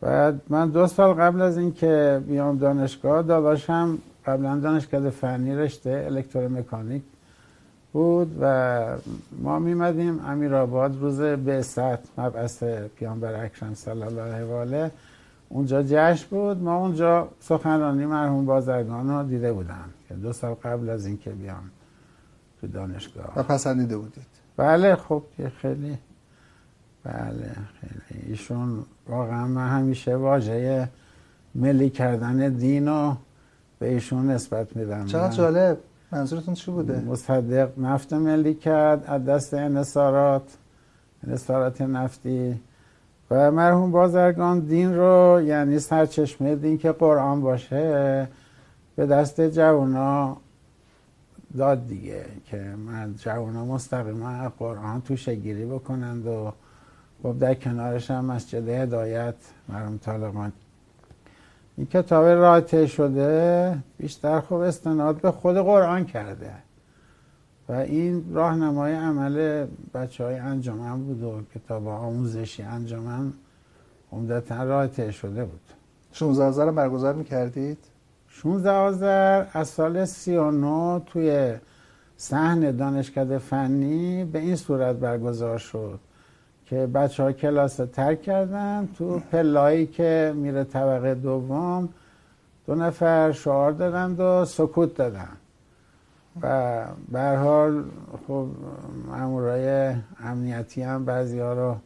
بعد 0.00 0.40
من 0.48 0.70
دو 0.70 0.86
سال 0.86 1.14
قبل 1.14 1.42
از 1.42 1.58
اینکه 1.58 2.22
بیام 2.26 2.58
دانشگاه 2.58 3.22
داداشم 3.22 3.98
قبلا 4.26 4.56
دانشگاه 4.56 5.10
فنی 5.10 5.56
رشته 5.56 6.04
الکترومکانیک 6.06 7.02
بود 7.94 8.36
و 8.40 8.96
ما 9.42 9.58
میمدیم 9.58 10.20
امیرآباد 10.26 11.00
روز 11.00 11.20
بعثت 11.20 12.18
مبعث 12.18 12.62
پیامبر 12.96 13.44
اکرم 13.44 13.74
صلی 13.74 14.02
الله 14.02 14.22
علیه 14.22 14.44
و 14.44 14.52
آله. 14.52 14.90
اونجا 15.48 15.82
جشن 15.82 16.26
بود. 16.30 16.62
ما 16.62 16.76
اونجا 16.76 17.28
سخنرانی 17.40 18.06
مرحوم 18.06 18.46
بازرگان 18.46 19.10
رو 19.10 19.22
دیده 19.28 19.52
بودم 19.52 19.88
که 20.08 20.14
دو 20.14 20.32
سال 20.32 20.54
قبل 20.54 20.90
از 20.90 21.06
اینکه 21.06 21.30
بیام 21.30 21.70
تو 22.60 22.66
دانشگاه. 22.66 23.32
و 23.36 23.42
پسندیده 23.42 23.96
بودید. 23.96 24.26
بله 24.56 24.96
خب 24.96 25.22
خیلی 25.60 25.98
بله 27.04 27.52
خیلی. 27.80 28.22
ایشون 28.26 28.84
واقعا 29.08 29.46
من 29.46 29.68
همیشه 29.68 30.16
واژه 30.16 30.88
ملی 31.54 31.90
کردن 31.90 32.48
دین 32.48 32.88
رو 32.88 33.16
به 33.78 33.88
ایشون 33.88 34.30
نسبت 34.30 34.76
میدم. 34.76 35.06
چقدر 35.06 35.36
جالب. 35.36 35.78
منظورتون 36.14 36.54
چی 36.54 36.70
بوده؟ 36.70 37.00
مصدق 37.00 37.78
نفت 37.78 38.12
ملی 38.12 38.54
کرد 38.54 39.04
از 39.06 39.24
دست 39.24 39.54
انصارات 39.54 40.56
انصارات 41.26 41.80
نفتی 41.80 42.60
و 43.30 43.50
مرحوم 43.50 43.90
بازرگان 43.90 44.60
دین 44.60 44.96
رو 44.96 45.42
یعنی 45.44 45.78
سرچشمه 45.78 46.56
دین 46.56 46.78
که 46.78 46.92
قرآن 46.92 47.40
باشه 47.40 48.28
به 48.96 49.06
دست 49.06 49.40
جوانا 49.40 50.36
داد 51.56 51.86
دیگه 51.86 52.24
که 52.46 52.56
من 52.86 53.14
جوانا 53.14 53.64
مستقیما 53.64 54.48
قرآن 54.58 55.00
توشه 55.00 55.34
گیری 55.34 55.64
بکنند 55.64 56.26
و 56.26 56.52
خب 57.22 57.38
در 57.38 57.54
کنارش 57.54 58.10
هم 58.10 58.24
مسجد 58.24 58.68
هدایت 58.68 59.34
مرحوم 59.68 59.98
طالقان 59.98 60.52
این 61.76 61.86
کتاب 61.86 62.24
رایته 62.24 62.86
شده 62.86 63.78
بیشتر 63.98 64.40
خوب 64.40 64.60
استناد 64.60 65.20
به 65.20 65.30
خود 65.30 65.56
قرآن 65.56 66.04
کرده 66.04 66.50
و 67.68 67.72
این 67.72 68.24
راهنمای 68.34 68.94
عمل 68.94 69.66
بچه 69.94 70.24
های 70.24 70.34
انجامن 70.38 71.04
بود 71.04 71.22
و 71.22 71.42
کتاب 71.54 71.88
آموزشی 71.88 72.62
انجامن 72.62 73.32
عمدتا 74.12 74.64
رایته 74.64 75.10
شده 75.10 75.44
بود 75.44 75.60
16 76.12 76.44
آذر 76.44 76.70
برگزار 76.70 77.14
می‌کردید؟ 77.14 77.78
16 78.28 78.70
آذر 78.70 79.44
از 79.52 79.68
سال 79.68 80.04
39 80.04 81.02
توی 81.06 81.54
صحن 82.16 82.76
دانشکده 82.76 83.38
فنی 83.38 84.24
به 84.24 84.38
این 84.38 84.56
صورت 84.56 84.96
برگزار 84.96 85.58
شد 85.58 86.00
که 86.66 86.86
بچه 86.86 87.22
ها 87.22 87.32
کلاس 87.32 87.76
ترک 87.76 88.22
کردن 88.22 88.88
تو 88.98 89.18
پلایی 89.18 89.86
که 89.86 90.32
میره 90.36 90.64
طبقه 90.64 91.14
دوم. 91.14 91.88
دو 92.66 92.74
نفر 92.74 93.32
شعار 93.32 93.72
دادند 93.72 94.20
و 94.20 94.44
سکوت 94.44 94.94
دادن. 94.94 95.28
و 96.42 96.84
به 97.12 97.36
حال 97.36 97.84
خب 98.26 98.46
مامورای 99.06 99.94
امنیتی 100.20 100.82
هم 100.82 101.04
بعضی 101.04 101.38
ها 101.38 101.52
رو 101.52 101.76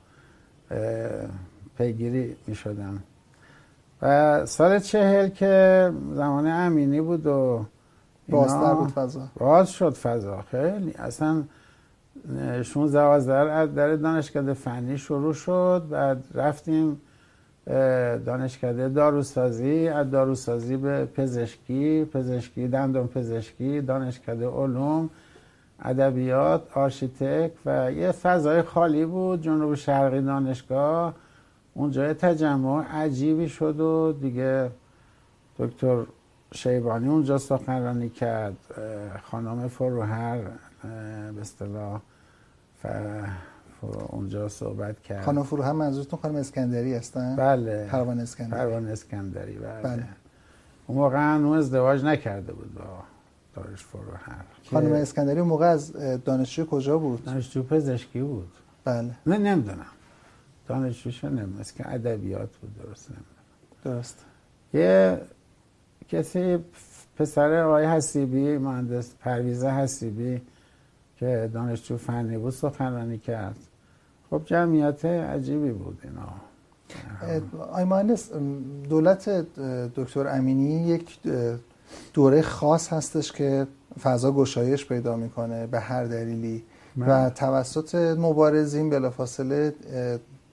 پیگیری 1.79 2.37
می 2.47 2.55
شدن 2.55 3.03
و 4.03 4.47
سال 4.47 4.79
چهل 4.79 5.29
که 5.29 5.93
زمان 6.13 6.47
امینی 6.47 7.01
بود 7.01 7.27
و 7.27 7.65
بازتر 8.29 8.75
بود 8.75 8.91
فضا. 8.91 9.21
باز 9.37 9.71
شد 9.71 9.95
فضا. 9.95 10.43
خیلی. 10.51 10.95
اصلا 10.99 11.43
16 12.63 13.01
آذر 13.01 13.67
در 13.67 13.97
دانشکده 13.97 14.55
فنی 14.55 14.99
شروع 14.99 15.33
شد 15.33 15.87
بعد 15.91 16.25
رفتیم 16.35 17.01
دانشکده 18.27 18.89
داروسازی 18.89 19.89
از 19.89 20.11
داروسازی 20.11 20.77
به 20.77 21.05
پزشکی 21.05 22.05
پزشکی 22.05 22.69
دندون 22.69 23.07
پزشکی 23.07 23.81
دانشکده 23.81 24.47
علوم 24.49 25.11
ادبیات 25.83 26.63
آرشیتک 26.75 27.53
و 27.67 27.93
یه 27.93 28.13
فضای 28.13 28.63
خالی 28.63 29.05
بود 29.05 29.43
جنوب 29.43 29.75
شرقی 29.75 30.23
دانشگاه. 30.23 31.15
اونجا 31.75 32.15
تجمع 32.15 32.85
عجیبی 32.85 33.49
شد 33.49 33.81
و 33.81 34.13
دیگه 34.21 34.71
دکتر 35.59 36.03
شیبانی 36.55 37.09
اونجا 37.09 37.39
سخنرانی 37.39 38.09
کرد 38.09 38.57
خانم 39.23 39.69
فروهر 39.69 40.39
به 41.35 41.41
اصطلاح 41.41 42.01
اونجا 44.09 44.49
صحبت 44.49 45.03
کرد. 45.03 45.25
خانم 45.25 45.43
فروهر 45.43 45.73
منظورتون 45.73 46.19
خانم 46.19 46.37
اسکندری 46.37 46.95
هستن؟ 46.95 47.37
بله. 47.37 47.87
پروان 47.87 48.21
اسکندری. 48.21 48.61
پروان 48.61 48.89
اسکندری 48.89 49.59
بله, 49.59 49.83
بله. 49.83 50.05
اون 50.87 50.99
موقع 50.99 51.35
اون 51.35 51.59
ازدواج 51.59 52.05
نکرده 52.05 52.53
بود 52.53 52.75
با 52.75 52.83
دارش 53.55 53.85
فروهر. 53.85 54.45
خانم 54.71 54.93
اسکندری 54.93 55.41
اون 55.41 55.49
موقع 55.49 55.67
از 55.67 55.93
دانشجو 56.25 56.67
کجا 56.67 56.99
بود؟ 56.99 57.25
دانشجو 57.25 57.63
پزشکی 57.63 58.21
بود. 58.21 58.53
بله. 58.85 59.11
نه 59.27 59.39
نمی‌دونم. 59.39 59.87
دانشجوشو 60.69 61.29
نمی‌دونم. 61.29 61.65
که 61.77 61.95
ادبیات 61.95 62.57
بود 62.57 62.79
درست 62.83 63.11
نمی‌دونم. 63.11 63.97
درست. 63.97 64.25
یه 64.75 65.21
کسی 66.09 66.59
پسر 67.19 67.63
آقای 67.63 67.87
حسیبی 67.87 68.59
مهندس 68.59 69.15
پرویزه 69.21 69.71
حسیبی 69.71 70.43
که 71.21 71.51
دانشجو 71.55 71.97
فنی 71.97 72.39
بود 72.39 72.53
سخنرانی 72.53 73.19
کرد. 73.19 73.57
خب 74.31 74.43
جمعیت 74.45 75.05
عجیبی 75.05 75.71
بود 75.71 75.99
اینا. 76.05 76.29
آی 77.73 77.85
مهندس 77.85 78.33
دولت 78.89 79.29
دکتر 79.97 80.27
امینی 80.27 80.89
یک 80.89 81.19
دوره 82.15 82.43
خاص 82.43 82.93
هستش 82.93 83.33
که 83.33 83.67
فضا 84.03 84.33
گشایش 84.33 84.87
پیدا 84.87 85.17
می‌کنه 85.17 85.67
به 85.67 85.81
هر 85.81 86.05
دلیلی. 86.05 86.65
و 86.99 87.31
توسط 87.31 87.95
مبارزین 87.95 88.91
بلافاصله 88.91 89.75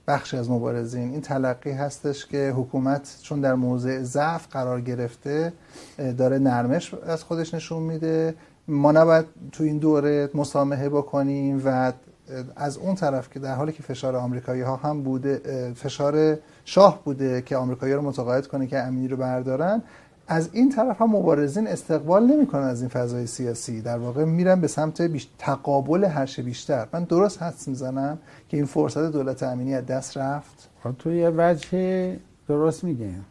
بخشی 0.08 0.36
از 0.36 0.50
مبارزین. 0.50 1.10
این 1.10 1.20
تلقی 1.20 1.70
هستش 1.70 2.26
که 2.26 2.52
حکومت 2.56 3.18
چون 3.22 3.40
در 3.40 3.54
موضع 3.54 4.02
ضعف 4.02 4.46
قرار 4.50 4.80
گرفته 4.80 5.52
داره 6.18 6.38
نرمش 6.38 6.94
از 6.94 7.24
خودش 7.24 7.54
نشون 7.54 7.82
میده. 7.82 8.34
ما 8.68 8.92
نباید 8.92 9.26
تو 9.52 9.64
این 9.64 9.78
دوره 9.78 10.30
مسامحه 10.34 10.88
بکنیم 10.88 11.62
و 11.64 11.92
از 12.56 12.78
اون 12.78 12.94
طرف 12.94 13.30
که 13.30 13.38
در 13.38 13.54
حالی 13.54 13.72
که 13.72 13.82
فشار 13.82 14.16
آمریکایی 14.16 14.62
ها 14.62 14.76
هم 14.76 15.02
بوده 15.02 15.40
فشار 15.74 16.38
شاه 16.64 17.04
بوده 17.04 17.42
که 17.42 17.56
آمریکایی 17.56 17.92
رو 17.92 18.02
متقاعد 18.02 18.46
کنه 18.46 18.66
که 18.66 18.78
امینی 18.78 19.08
رو 19.08 19.16
بردارن 19.16 19.82
از 20.28 20.48
این 20.52 20.70
طرف 20.70 21.02
هم 21.02 21.16
مبارزین 21.16 21.66
استقبال 21.66 22.26
نمی‌کنن 22.26 22.62
از 22.62 22.80
این 22.80 22.88
فضای 22.88 23.26
سیاسی. 23.26 23.80
در 23.80 23.98
واقع 23.98 24.24
میرن 24.24 24.60
به 24.60 24.68
سمت 24.68 25.02
بیش... 25.02 25.28
تقابل 25.38 26.04
هرچه 26.04 26.42
بیشتر. 26.42 26.86
من 26.92 27.04
درست 27.04 27.42
حدس 27.42 27.68
می‌زنم 27.68 28.18
که 28.48 28.56
این 28.56 28.66
فرصت 28.66 29.12
دولت 29.12 29.42
امینی 29.42 29.74
از 29.74 29.86
دست 29.86 30.16
رفت؟ 30.16 30.68
تو 30.98 31.12
یه 31.12 31.32
وجه 31.36 32.16
درست 32.48 32.84
میگیم 32.84 33.24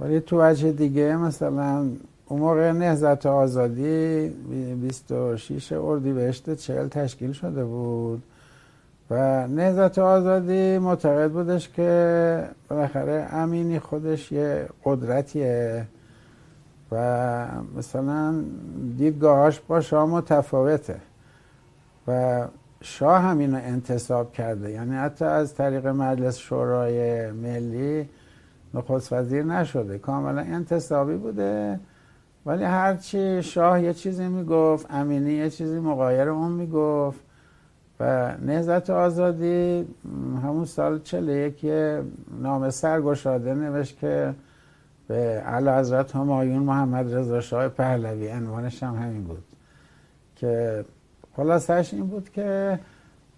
ولی 0.00 0.20
تو 0.20 0.42
وجه 0.42 0.72
دیگه 0.72 1.16
مثلا 1.16 1.86
اون 2.26 2.40
موقع 2.40 2.72
نهزت 2.72 3.26
آزادی 3.26 4.28
26 4.28 5.72
اردیبهشت 5.72 6.54
40 6.54 6.88
تشکیل 6.88 7.32
شده 7.32 7.64
بود. 7.64 8.22
و 9.10 9.46
نهزت 9.46 9.98
آزادی 9.98 10.78
معتقد 10.78 11.30
بودش 11.30 11.68
که 11.68 12.48
بالاخره 12.68 13.28
امینی 13.30 13.78
خودش 13.78 14.32
یه 14.32 14.68
قدرتیه 14.84 15.86
و 16.92 17.46
مثلا 17.76 18.34
دیدگاهاش 18.98 19.60
با 19.60 19.80
شاه 19.80 20.06
متفاوته 20.06 20.96
و 22.08 22.44
شاه 22.80 23.22
همین 23.22 23.54
رو 23.54 23.60
انتصاب 23.62 24.32
کرده. 24.32 24.70
یعنی 24.70 24.96
حتی 24.96 25.24
از 25.24 25.54
طریق 25.54 25.86
مجلس 25.86 26.38
شورای 26.38 27.30
ملی 27.30 28.08
نخست 28.74 29.12
وزیر 29.12 29.42
نشده. 29.42 29.98
کاملا 29.98 30.40
انتصابی 30.40 31.16
بوده. 31.16 31.80
ولی 32.46 32.64
هرچی 32.64 33.42
شاه 33.42 33.82
یه 33.82 33.92
چیزی 33.92 34.28
می‌گفت 34.28 34.86
امینی 34.90 35.32
یه 35.32 35.50
چیزی 35.50 35.78
مقایر 35.78 36.28
اون 36.28 36.52
می‌گفت 36.52 37.20
و 38.00 38.36
نهزت 38.36 38.90
آزادی 38.90 39.86
همون 40.42 40.64
سال 40.64 41.00
چله 41.00 41.32
یکی 41.32 41.98
نام 42.42 42.70
سرگشاده 42.70 43.54
نوشت 43.54 43.98
که 43.98 44.34
به 45.08 45.14
علا 45.46 45.78
حضرت 45.78 46.16
همایون 46.16 46.62
محمد 46.62 47.14
رضا 47.14 47.40
شاه 47.40 47.68
پهلوی 47.68 48.28
عنوانش 48.28 48.82
هم 48.82 48.94
همین 48.94 49.24
بود. 49.24 49.44
که 50.36 50.84
خلاصش 51.36 51.94
این 51.94 52.06
بود 52.06 52.30
که 52.30 52.78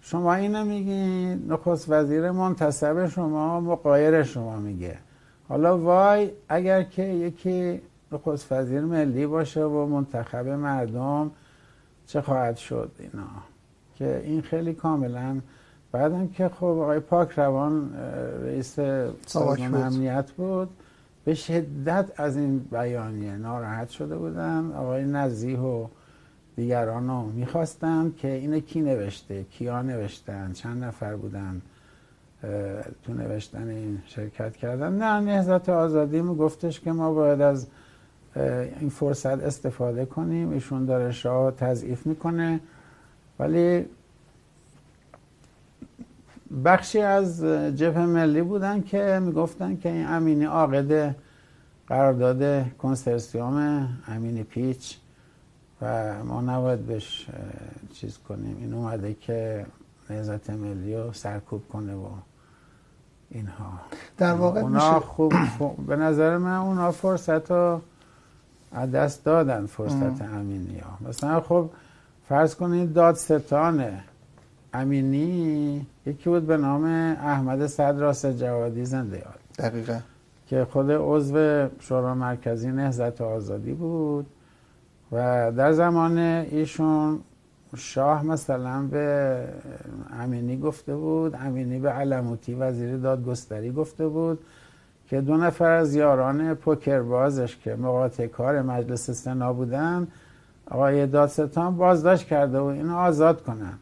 شما 0.01 0.33
اینو 0.33 0.65
میگین 0.65 1.51
نخست 1.51 1.89
وزیر 1.89 2.31
منتصب 2.31 3.07
شما 3.07 3.61
مقایر 3.61 4.23
شما 4.23 4.55
میگه. 4.57 4.97
حالا 5.49 5.77
وای 5.77 6.31
اگر 6.49 6.83
که 6.83 7.03
یکی 7.03 7.81
نخست 8.11 8.51
وزیر 8.51 8.81
ملی 8.81 9.25
باشه 9.25 9.63
و 9.63 9.85
منتخب 9.85 10.47
مردم 10.47 11.31
چه 12.07 12.21
خواهد 12.21 12.57
شد 12.57 12.91
اینا. 12.99 13.27
که 13.95 14.21
این 14.25 14.41
خیلی 14.41 14.73
کاملا 14.73 15.41
بعدم 15.91 16.27
که 16.27 16.49
خب 16.49 16.63
آقای 16.63 16.99
پاک 16.99 17.31
روان 17.31 17.93
رئیس 18.43 18.79
سازمان 19.25 19.75
امنیت 19.75 20.31
بود 20.31 20.69
به 21.25 21.33
شدت 21.33 22.19
از 22.19 22.37
این 22.37 22.59
بیانیه 22.59 23.31
ناراحت 23.31 23.89
شده 23.89 24.17
بودن. 24.17 24.71
آقای 24.71 25.05
نزیح 25.05 25.59
و 25.59 25.87
دیگران 26.55 27.07
رو 27.07 27.21
می‌خواستن 27.21 28.13
که 28.17 28.27
اینه 28.27 28.61
کی 28.61 28.81
نوشته 28.81 29.43
کیا 29.43 29.81
نوشتن 29.81 30.51
چند 30.53 30.83
نفر 30.83 31.15
بودن 31.15 31.61
تو 33.03 33.13
نوشتن 33.13 33.67
این 33.67 33.99
شرکت 34.05 34.55
کردن. 34.55 34.93
نه 34.93 35.19
نهزت 35.19 35.69
آزادی 35.69 36.21
گفتش 36.21 36.79
که 36.79 36.91
ما 36.91 37.13
باید 37.13 37.41
از 37.41 37.67
این 38.79 38.89
فرصت 38.89 39.43
استفاده 39.43 40.05
کنیم. 40.05 40.51
ایشون 40.51 40.85
داره 40.85 41.11
شاه 41.11 41.51
تضعیف 41.51 42.05
می‌کنه. 42.05 42.59
ولی 43.39 43.85
بخشی 46.65 46.99
از 46.99 47.43
جبهه 47.75 48.05
ملی 48.05 48.41
بودن 48.41 48.81
که 48.81 49.21
می‌گفتن 49.23 49.77
که 49.77 49.89
این 49.89 50.07
امینی 50.07 50.45
عاقد 50.45 51.15
قرارداد 51.87 52.71
کنسرسیوم 52.77 53.87
امینی 54.07 54.43
پیچ 54.43 54.97
و 55.81 56.13
ما 56.23 56.41
نباید 56.41 56.79
بهش 56.79 57.27
چیز 57.93 58.17
کنیم. 58.17 58.57
این 58.59 58.73
اومده 58.73 59.13
که 59.13 59.65
نهزت 60.09 60.49
ملی 60.49 60.95
رو 60.95 61.13
سرکوب 61.13 61.67
کنه 61.69 61.93
و 61.93 62.07
اینها. 63.29 63.79
در 64.17 64.33
واقع 64.33 64.61
اونا 64.61 64.99
خوب, 64.99 65.33
به 65.87 65.95
نظر 65.95 66.37
من 66.37 66.55
اونا 66.57 66.91
فرصت 66.91 67.51
رو 67.51 67.81
از 68.71 68.91
دست 68.91 69.25
دادن 69.25 69.65
فرصت 69.65 70.21
امینی 70.21 70.79
ها 70.79 71.09
مثلا 71.09 71.41
خب 71.41 71.69
فرض 72.29 72.55
کنید 72.55 72.93
دادستان 72.93 73.85
امینی 74.73 75.85
یکی 76.05 76.29
بود 76.29 76.47
به 76.47 76.57
نام 76.57 76.85
احمد 76.85 77.67
صدراس 77.67 78.25
جوادی 78.25 78.85
زنده 78.85 79.17
یاد. 79.17 79.39
دقیقا. 79.59 79.99
که 80.47 80.67
خود 80.71 80.91
عضو 80.91 81.67
شورا 81.79 82.15
مرکزی 82.15 82.71
نهزت 82.71 83.21
آزادی 83.21 83.73
بود 83.73 84.25
و 85.11 85.51
در 85.51 85.71
زمان 85.71 86.17
ایشون 86.17 87.19
شاه 87.75 88.25
مثلا 88.25 88.81
به 88.81 89.43
امینی 90.19 90.57
گفته 90.57 90.95
بود 90.95 91.35
امینی 91.35 91.79
به 91.79 91.89
علموتی 91.89 92.53
وزیر 92.53 92.97
دادگستری 92.97 93.71
گفته 93.71 94.07
بود. 94.07 94.39
که 95.07 95.21
دو 95.21 95.37
نفر 95.37 95.71
از 95.71 95.95
یاران 95.95 96.53
پوکربازش 96.53 97.57
که 97.57 97.75
مقاطع 97.75 98.27
کار 98.27 98.61
مجلس 98.61 99.11
سنا 99.11 99.53
بودن 99.53 100.07
آقای 100.71 101.07
دادستان 101.07 101.77
بازداشت 101.77 102.27
کرده 102.27 102.59
و 102.59 102.65
اینو 102.65 102.95
آزاد 102.95 103.43
کنن. 103.43 103.73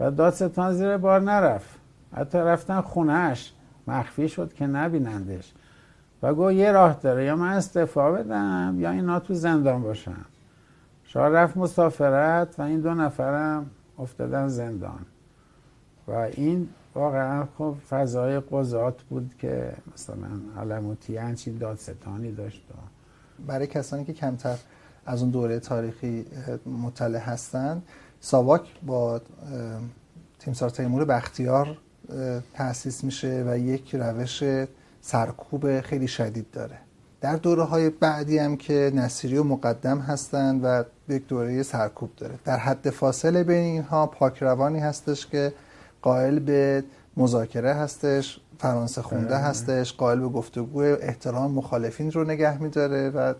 و 0.00 0.10
دادستان 0.10 0.72
زیر 0.72 0.96
بار 0.96 1.20
نرفت. 1.20 1.78
حتی 2.16 2.38
رفتن 2.38 2.80
خونهش 2.80 3.52
مخفی 3.86 4.28
شد 4.28 4.52
که 4.52 4.66
نبینندش. 4.66 5.52
و 6.22 6.34
گو 6.34 6.52
یه 6.52 6.72
راه 6.72 6.98
داره 7.02 7.24
یا 7.24 7.36
من 7.36 7.52
استعفا 7.52 8.12
بدم 8.12 8.76
یا 8.78 8.90
اینا 8.90 9.20
تو 9.20 9.34
زندان 9.34 9.82
باشم 9.82 10.24
شاه 11.04 11.28
رفت 11.28 11.56
مسافرت 11.56 12.58
و 12.58 12.62
این 12.62 12.80
دو 12.80 12.94
نفرم 12.94 13.66
افتادن 13.98 14.48
زندان. 14.48 15.00
و 16.08 16.12
این 16.12 16.68
واقعا 16.94 17.46
خب 17.58 17.74
فضای 17.90 18.40
قضات 18.40 19.02
بود 19.02 19.34
که 19.38 19.72
مثلا 19.94 20.60
علموتی 20.60 21.16
هنچین 21.16 21.58
دادستانی 21.58 22.32
داشت. 22.32 22.62
برای 23.46 23.66
کسانی 23.66 24.04
که 24.04 24.12
کمتر 24.12 24.56
از 25.06 25.22
اون 25.22 25.30
دوره 25.30 25.60
تاریخی 25.60 26.26
مطلع 26.66 27.18
هستند 27.18 27.82
ساواک 28.20 28.62
با 28.82 29.20
تیمسار 30.38 30.70
تیمور 30.70 31.04
بختیار 31.04 31.78
تأسیس 32.54 33.04
میشه 33.04 33.44
و 33.46 33.58
یک 33.58 33.94
روش 33.94 34.44
سرکوب 35.00 35.80
خیلی 35.80 36.08
شدید 36.08 36.50
داره. 36.50 36.78
در 37.20 37.36
دوره 37.36 37.62
های 37.62 37.90
بعدی 37.90 38.38
هم 38.38 38.56
که 38.56 38.92
نصیری 38.94 39.38
و 39.38 39.44
مقدم 39.44 39.98
هستند 39.98 40.60
و 40.64 40.84
یک 41.08 41.26
دوره 41.26 41.62
سرکوب 41.62 42.10
داره. 42.16 42.34
در 42.44 42.56
حد 42.56 42.90
فاصله 42.90 43.44
بین 43.44 43.64
اینها 43.64 44.06
پاکروانی 44.06 44.78
هستش 44.78 45.26
که 45.26 45.52
قائل 46.02 46.38
به 46.38 46.84
مذاکره 47.16 47.74
هستش 47.74 48.40
فرانسه 48.58 49.02
خونده 49.02 49.36
هستش 49.36 49.92
قائل 49.92 50.20
به 50.20 50.28
گفتگو 50.28 50.80
احترام 50.80 51.52
مخالفین 51.52 52.12
رو 52.12 52.24
نگه 52.24 52.62
میداره 52.62 53.10
و 53.10 53.34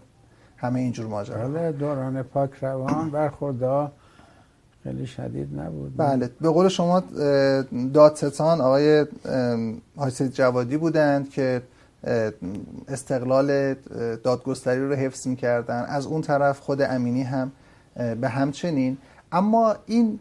همه 0.57 0.81
اینجور 0.81 1.07
ماجرا 1.07 1.49
بله 1.49 1.73
دوران 1.73 2.23
پاکروان 2.23 3.11
برخوردا 3.11 3.93
خیلی 4.85 5.07
شدید 5.07 5.61
نبود. 5.61 5.97
بله 5.97 6.31
به 6.41 6.49
قول 6.49 6.69
شما 6.69 7.03
دادستان 7.95 8.61
آقای 8.61 9.07
حاجی 9.97 10.29
جوادی 10.29 10.77
بودند 10.77 11.31
که 11.31 11.63
استقلال 12.89 13.75
دادگستری 14.25 14.89
رو 14.89 14.95
حفظ 14.95 15.27
می‌کردن. 15.27 15.85
از 15.89 16.07
اون 16.07 16.21
طرف 16.21 16.61
خود 16.61 16.83
امینی 16.83 17.23
هم 17.23 17.53
به 18.21 18.29
همچنین. 18.29 18.99
اما 19.33 19.77
این 19.87 20.19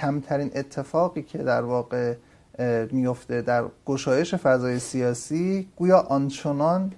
کمترین 0.00 0.50
اتفاقی 0.54 1.22
که 1.22 1.38
در 1.38 1.62
واقع 1.62 2.14
میفته 2.90 3.42
در 3.42 3.64
گشایش 3.86 4.34
فضای 4.34 4.78
سیاسی 4.78 5.68
گویا 5.76 5.98
آنچنان 5.98 6.92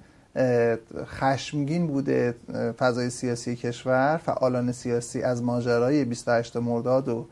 خشمگین 1.04 1.86
بوده 1.86 2.34
فضای 2.78 3.10
سیاسی 3.10 3.56
کشور 3.56 4.16
فعالان 4.16 4.72
سیاسی 4.72 5.22
از 5.22 5.42
ماجرای 5.42 6.04
28 6.04 6.56
مرداد 6.56 7.08
و 7.08 7.26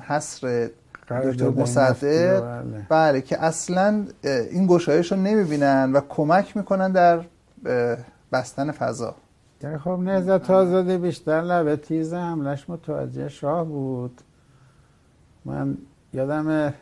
حصر 0.00 0.70
دکتر 1.08 1.48
مصدق 1.48 2.40
بله. 2.40 2.86
بله 2.88 3.20
که 3.20 3.44
اصلا 3.44 4.04
این 4.24 4.66
گشایش 4.66 5.12
رو 5.12 5.18
نمی‌بینن 5.18 5.92
و 5.92 6.00
کمک 6.08 6.56
می‌کنن 6.56 6.92
در 6.92 7.20
بستن 8.32 8.70
فضا 8.70 9.14
در 9.60 9.78
خب 9.78 9.90
نهزت 9.90 10.50
آزادی 10.50 10.96
بیشتر 10.96 11.40
لبه 11.42 11.76
تیز 11.76 12.14
حملش 12.14 12.70
متوجه 12.70 13.28
شاه 13.28 13.64
بود 13.64 14.20
من 15.48 15.76
یادم 16.12 16.74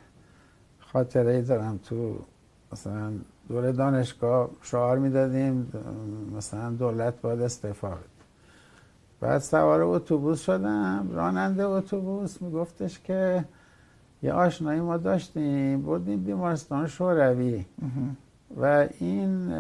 خاطره 0.79 1.33
ای 1.33 1.43
دارم 1.43 1.79
تو 1.85 2.19
مثلا 2.73 3.13
دوره 3.49 3.73
دانشگاه 3.73 4.51
شعار 4.63 4.99
می‌دادیم 4.99 5.73
مثلا 6.37 6.71
دولت 6.71 7.21
باید 7.21 7.41
استعفا 7.41 7.89
بده. 7.89 7.99
بعد 9.21 9.39
سوار 9.39 9.83
اتوبوس 9.83 10.43
شدم 10.43 11.09
راننده 11.13 11.65
اتوبوس 11.65 12.43
میگفتش 12.43 13.01
که 13.01 13.45
یه 14.23 14.33
آشنایی 14.33 14.81
ما 14.81 14.97
داشتیم 14.97 15.83
بردیم 15.83 16.23
بیمارستان 16.25 16.87
شوروی. 16.87 17.65
و 18.57 18.89
این 18.99 19.53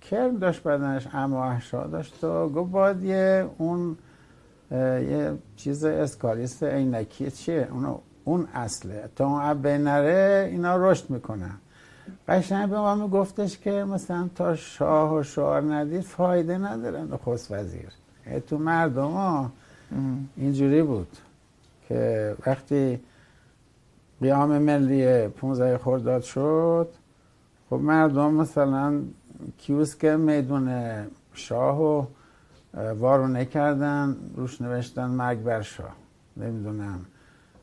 کرم 0.00 0.38
داشت 0.38 0.62
بدنش 0.62 1.08
اما 1.12 1.44
احشا 1.44 1.86
داشت 1.86 2.24
و 2.24 2.48
گفت 2.48 2.70
باید 2.70 3.02
یه 3.02 3.50
اون 3.58 3.96
یه 4.70 5.38
چیز 5.56 5.84
اسکالیست 5.84 6.62
عینکی 6.62 7.30
چیه؟ 7.30 7.68
اون 7.70 7.98
اون 8.24 8.48
اصله. 8.54 9.08
تا 9.16 9.26
اون 9.26 9.42
عبه 9.42 9.78
نره 9.78 10.48
اینا 10.50 10.90
رشد 10.90 11.10
می‌کنن. 11.10 11.54
قشنگ 12.28 12.68
به 12.68 12.78
ما 12.78 12.94
میگفتش 12.94 13.58
که 13.58 13.70
مثلا 13.70 14.28
تا 14.34 14.56
شاه 14.56 15.14
و 15.14 15.22
شعار 15.22 15.74
ندید 15.74 16.00
فایده 16.00 16.58
نداره 16.58 17.02
نخست 17.02 17.52
وزیر. 17.52 17.88
تو 18.46 18.58
مردم 18.58 19.10
ها 19.10 19.50
اینجوری 20.36 20.82
بود 20.82 21.16
که 21.88 22.34
وقتی 22.46 23.00
قیام 24.20 24.58
ملی 24.58 25.28
15 25.28 25.78
خرداد 25.78 26.22
شد 26.22 26.88
خب 27.70 27.76
مردم 27.76 28.34
مثلا 28.34 29.00
کیوسک 29.58 30.04
میدون 30.04 30.70
شاه 31.34 31.82
و 31.82 32.04
وارونه 32.74 33.44
کردن 33.44 34.16
روش 34.36 34.60
نوشتن 34.60 35.06
مرگ 35.06 35.42
بر 35.42 35.62
شاه. 35.62 35.96
نمی‌دونم. 36.36 37.00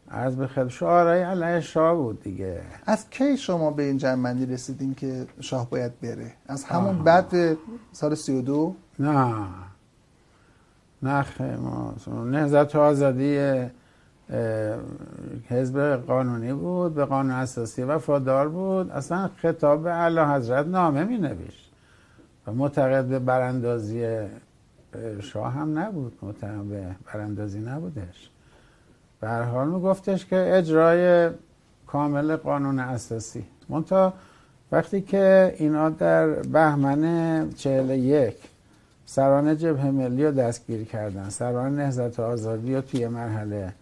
از 0.09 0.37
به 0.37 0.47
خیلی 0.47 0.69
شعارهای 0.69 1.21
علیه 1.21 1.61
شاه 1.61 1.95
بود 1.95 2.23
دیگه. 2.23 2.61
از 2.85 3.09
کی 3.09 3.37
شما 3.37 3.71
به 3.71 3.83
این 3.83 3.97
جنبندی 3.97 4.45
رسیدین 4.45 4.93
که 4.95 5.27
شاه 5.39 5.69
باید 5.69 5.99
بره؟ 5.99 6.31
از 6.47 6.63
همون 6.63 7.03
بعد 7.03 7.57
سال 7.91 8.15
32 8.15 8.75
نه. 8.99 9.45
نه 11.03 11.25
ما 11.57 11.93
نهزت 12.25 12.75
آزادی 12.75 13.65
حزب 15.49 15.95
قانونی 15.95 16.53
بود 16.53 16.93
به 16.93 17.05
قانون 17.05 17.31
اساسی 17.31 17.83
وفادار 17.83 18.49
بود. 18.49 18.91
اصلا 18.91 19.29
خطاب 19.37 19.83
به 19.83 19.91
اعلی 19.93 20.19
حضرت 20.19 20.67
نامه 20.67 21.03
می 21.03 21.17
نوشت 21.17 21.71
و 22.47 22.51
معتقد 22.51 23.05
به 23.05 23.19
براندازی 23.19 24.27
شاه 25.21 25.53
هم 25.53 25.79
نبود 25.79 26.19
به 26.69 26.95
براندازی 27.13 27.59
نبودش. 27.59 28.29
به 29.21 29.27
هر 29.27 29.41
حال 29.41 29.67
می 29.67 29.81
گفتش 29.81 30.25
که 30.25 30.57
اجرای 30.57 31.29
کامل 31.87 32.35
قانون 32.35 32.79
اساسی. 32.79 33.45
منتها 33.69 34.13
وقتی 34.71 35.01
که 35.01 35.55
اینا 35.57 35.89
در 35.89 36.27
بهمن 36.27 37.49
چهل 37.49 37.89
یک 37.89 38.37
سران 39.05 39.57
جبهه 39.57 39.91
ملی 39.91 40.25
رو 40.25 40.31
دستگیر 40.31 40.83
کردن 40.83 41.29
سران 41.29 41.75
نهزت 41.75 42.19
آزادی 42.19 42.75
رو 42.75 42.81
توی 42.81 43.07
مرحله 43.07 43.73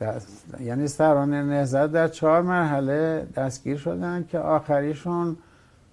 دست... 0.00 0.44
یعنی 0.60 0.88
سران 0.88 1.34
نهزت 1.34 1.92
در 1.92 2.08
چهار 2.08 2.42
مرحله 2.42 3.26
دستگیر 3.36 3.76
شدن 3.76 4.24
که 4.28 4.38
آخریشون 4.38 5.36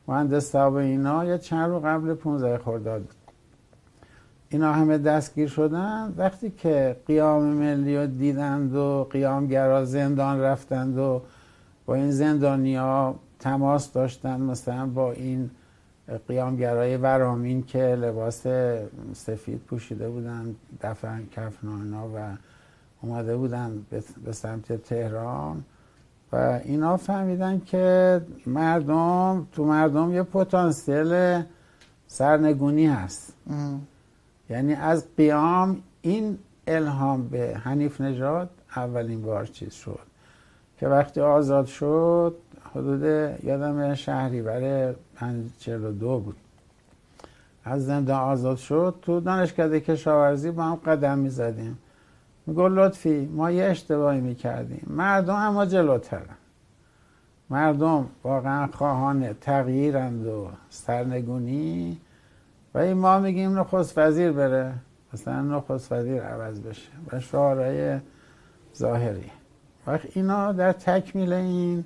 مهندس 0.07 0.55
و 0.55 0.73
اینا 0.73 1.25
یه 1.25 1.37
چند 1.37 1.69
رو 1.69 1.79
قبل 1.79 2.13
15 2.13 2.57
خرداد 2.57 3.07
اینا 4.51 4.73
همه 4.73 4.97
دستگیر 4.97 5.47
شدن. 5.47 6.13
وقتی 6.17 6.49
که 6.49 6.95
قیام 7.07 7.43
ملی 7.43 7.97
رو 7.97 8.07
دیدند 8.07 8.75
و 8.75 9.07
قیامگرا 9.11 9.85
زندان 9.85 10.39
رفتند 10.39 10.97
و 10.97 11.21
با 11.85 11.95
این 11.95 12.11
زندانی 12.11 12.75
ها 12.75 13.15
تماس 13.39 13.91
داشتن 13.93 14.41
مثلا 14.41 14.85
با 14.85 15.11
این 15.11 15.49
قیامگرای 16.27 16.97
ورامین 16.97 17.63
که 17.63 17.95
لباس 17.95 18.43
سفید 19.13 19.57
پوشیده 19.57 20.09
بودن 20.09 20.55
دفن 20.81 21.23
کفنانا 21.35 22.07
و 22.07 22.37
اومده 23.01 23.37
بودن 23.37 23.85
به 24.25 24.31
سمت 24.31 24.73
تهران. 24.83 25.63
و 26.31 26.59
اینا 26.63 26.97
فهمیدن 26.97 27.61
که 27.65 28.21
مردم 28.45 29.47
تو 29.51 29.65
مردم 29.65 30.13
یه 30.13 30.23
پتانسیل 30.23 31.41
سرنگونی 32.07 32.87
هست. 32.87 33.33
یعنی 34.51 34.73
از 34.73 35.05
قیام 35.17 35.77
این 36.01 36.37
الهام 36.67 37.27
به 37.27 37.57
حنیف 37.63 38.01
نژاد 38.01 38.49
اولین 38.75 39.21
بار 39.21 39.45
چیز 39.45 39.73
شد 39.73 39.99
که 40.79 40.87
وقتی 40.87 41.21
آزاد 41.21 41.65
شد 41.65 42.35
حدود 42.75 43.03
یادم 43.43 43.93
شهریور 43.93 44.95
42 45.59 46.19
بود. 46.19 46.35
از 47.63 47.85
زندان 47.85 48.19
آزاد 48.19 48.57
شد 48.57 48.95
تو 49.01 49.19
دانشکده 49.19 49.79
کشاورزی 49.79 50.51
با 50.51 50.63
هم 50.63 50.75
قدم 50.75 51.17
می‌زدیم. 51.17 51.77
میگو 52.45 52.67
لطفی 52.67 53.25
ما 53.25 53.51
یه 53.51 53.63
اشتباهی 53.63 54.21
می‌کردیم. 54.21 54.87
مردم 54.89 55.35
اما 55.35 55.65
جلوترن. 55.65 56.35
مردم 57.49 58.05
واقعا 58.23 58.67
خواهان 58.67 59.33
تغییرند 59.33 60.27
و 60.27 60.47
سرنگونی 60.69 61.97
و 62.73 62.77
این 62.77 62.93
ما 62.93 63.19
میگیم 63.19 63.59
نخست 63.59 63.97
وزیر 63.97 64.31
بره. 64.31 64.73
مثلا 65.13 65.41
نخست 65.41 65.91
وزیر 65.91 66.21
عوض 66.21 66.59
بشه. 66.59 66.91
و 67.11 67.19
شعارهای 67.19 67.99
ظاهری. 68.77 69.31
وقت 69.87 70.17
اینا 70.17 70.51
در 70.51 70.71
تکمیل 70.71 71.33
این. 71.33 71.85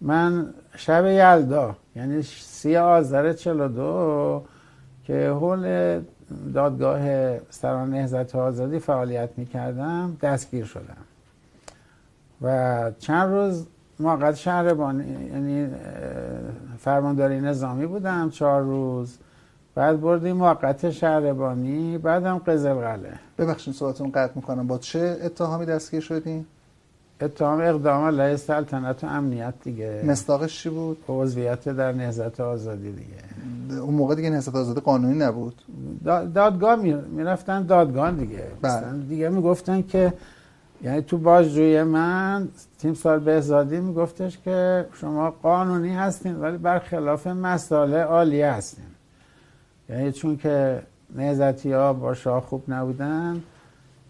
من 0.00 0.54
شب 0.76 1.06
یلدا 1.06 1.76
یعنی 1.96 2.22
سی 2.22 2.76
آذر 2.76 3.32
42 3.32 4.44
که 5.04 5.30
حول 5.30 6.00
دادگاه 6.54 7.38
سران 7.50 7.90
نهزت 7.90 8.36
آزادی 8.36 8.78
فعالیت 8.78 9.30
می‌کردم 9.36 10.16
دستگیر 10.22 10.64
شدم. 10.64 10.96
و 12.42 12.90
چند 12.98 13.30
روز 13.30 13.66
موقت 14.00 14.34
شهربانی 14.34 15.28
یعنی 15.32 15.68
فرمانداری 16.78 17.40
نظامی 17.40 17.86
بودم. 17.86 18.30
چهار 18.30 18.62
روز 18.62 19.18
بعد 19.74 20.00
بردیم 20.00 20.36
موقت 20.36 20.90
شهربانی 20.90 21.98
بعدم 21.98 22.38
قزل 22.38 22.74
قله 22.74 23.12
ببخشید 23.38 23.74
صحبتون 23.74 24.10
قطع 24.10 24.32
می‌کنم. 24.34 24.66
با 24.66 24.78
چه 24.78 25.16
اتهامی 25.24 25.66
دستگیر 25.66 26.00
شدین؟ 26.00 26.46
اتهام 27.20 27.60
اقدام 27.60 28.04
علیه 28.04 28.36
سلطنت 28.36 29.04
و 29.04 29.06
امنیت 29.06 29.54
دیگه. 29.64 30.02
مستاقش 30.06 30.62
چی 30.62 30.68
بود؟ 30.68 30.98
عضویت 31.08 31.68
در 31.68 31.92
نهزت 31.92 32.40
آزادی 32.40 32.92
دیگه. 32.92 33.80
اون 33.80 33.94
موقع 33.94 34.14
دیگه 34.14 34.30
نهزت 34.30 34.54
آزادی 34.54 34.80
قانونی 34.80 35.18
نبود. 35.18 35.62
دادگاه 36.34 36.76
می‌رفتن 37.10 37.62
دادگاه 37.62 38.10
دیگه. 38.10 38.46
بله. 38.62 38.98
دیگه 39.08 39.28
می‌گفتن 39.28 39.82
که 39.82 40.12
یعنی 40.82 41.02
تو 41.02 41.18
بازجویی 41.18 41.82
من 41.82 42.48
تیم 42.78 42.94
سال 42.94 43.18
بهزادی 43.18 43.80
میگفتش 43.80 44.38
که 44.38 44.86
شما 45.00 45.30
قانونی 45.30 45.94
هستین 45.94 46.36
ولی 46.36 46.56
برخلاف 46.56 47.26
مسائل 47.26 47.94
عالی 47.94 48.42
هستین. 48.42 48.84
یعنی 49.92 50.12
چون 50.12 50.36
که 50.36 50.82
نهزتی 51.14 51.72
ها 51.72 51.92
با 51.92 52.14
شاه 52.14 52.40
خوب 52.40 52.64
نبودن 52.68 53.42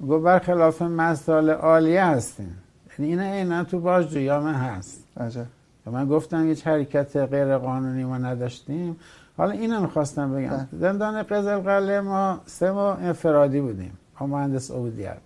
گفت 0.09 0.25
برخلاف 0.25 0.83
مسائل 0.83 1.51
عالیه 1.51 2.05
هستین 2.05 2.51
یعنی 2.99 3.11
این 3.11 3.21
اینا 3.21 3.65
تو 3.65 3.81
بازجویامه 3.81 4.53
هست. 4.53 5.05
عجب. 5.17 5.47
من 5.87 6.09
گفتم 6.09 6.47
هیچ 6.47 6.67
حرکت 6.67 7.17
غیر 7.17 7.59
قانونی 7.59 8.05
ما 8.05 8.19
نداشتیم. 8.19 8.97
حالا 9.37 9.51
اینو 9.51 9.81
می‌خواستم 9.81 10.35
بگم. 10.35 10.49
بله. 10.49 10.67
زندان 10.73 11.23
قزل 11.23 11.59
قله 11.59 12.01
ما 12.01 12.41
سه 12.47 12.71
ما 12.71 12.95
انفرادی 12.95 13.61
بودیم. 13.61 13.99
با 14.21 14.27
مهندس 14.27 14.71
عبودیت. 14.71 15.19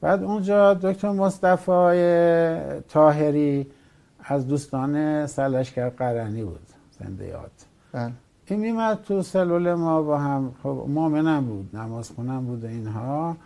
بعد 0.00 0.22
اونجا 0.22 0.74
دکتر 0.74 1.10
مصطفی 1.10 1.70
تاهری 2.88 3.66
از 4.24 4.48
دوستان 4.48 5.26
سلشکر 5.26 5.88
قرنی 5.88 6.44
بود. 6.44 6.66
زنده 6.98 7.26
یاد. 7.26 7.50
بله. 7.92 8.12
این 8.50 8.60
میمد 8.60 9.02
تو 9.02 9.22
سلول 9.22 9.74
ما 9.74 10.02
با 10.02 10.18
هم 10.18 10.54
خب 10.62 10.84
مؤمنم 10.88 11.44
بود 11.44 11.70
نماز 11.76 12.10
خونم 12.10 12.44
بود 12.44 12.64
اینها. 12.64 13.36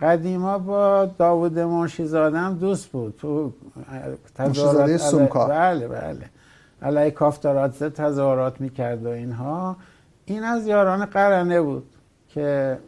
قدیما 0.00 0.58
با 0.58 1.10
داوود 1.18 1.58
منشیزاده 1.58 2.50
دوست 2.50 2.88
بود. 2.88 3.14
تو 3.18 3.52
تظاهرات 4.34 4.96
سومکا 4.96 5.46
بله 5.46 5.88
بله. 5.88 6.30
علیه 6.82 7.10
کافتاراتزه 7.10 7.90
تظاهرات 7.90 8.60
می‌کرد 8.60 9.06
و 9.06 9.08
اینها. 9.08 9.76
این 10.24 10.44
از 10.44 10.66
یاران 10.66 11.04
قرنه 11.04 11.60
بود 11.60 11.86
که 12.28 12.78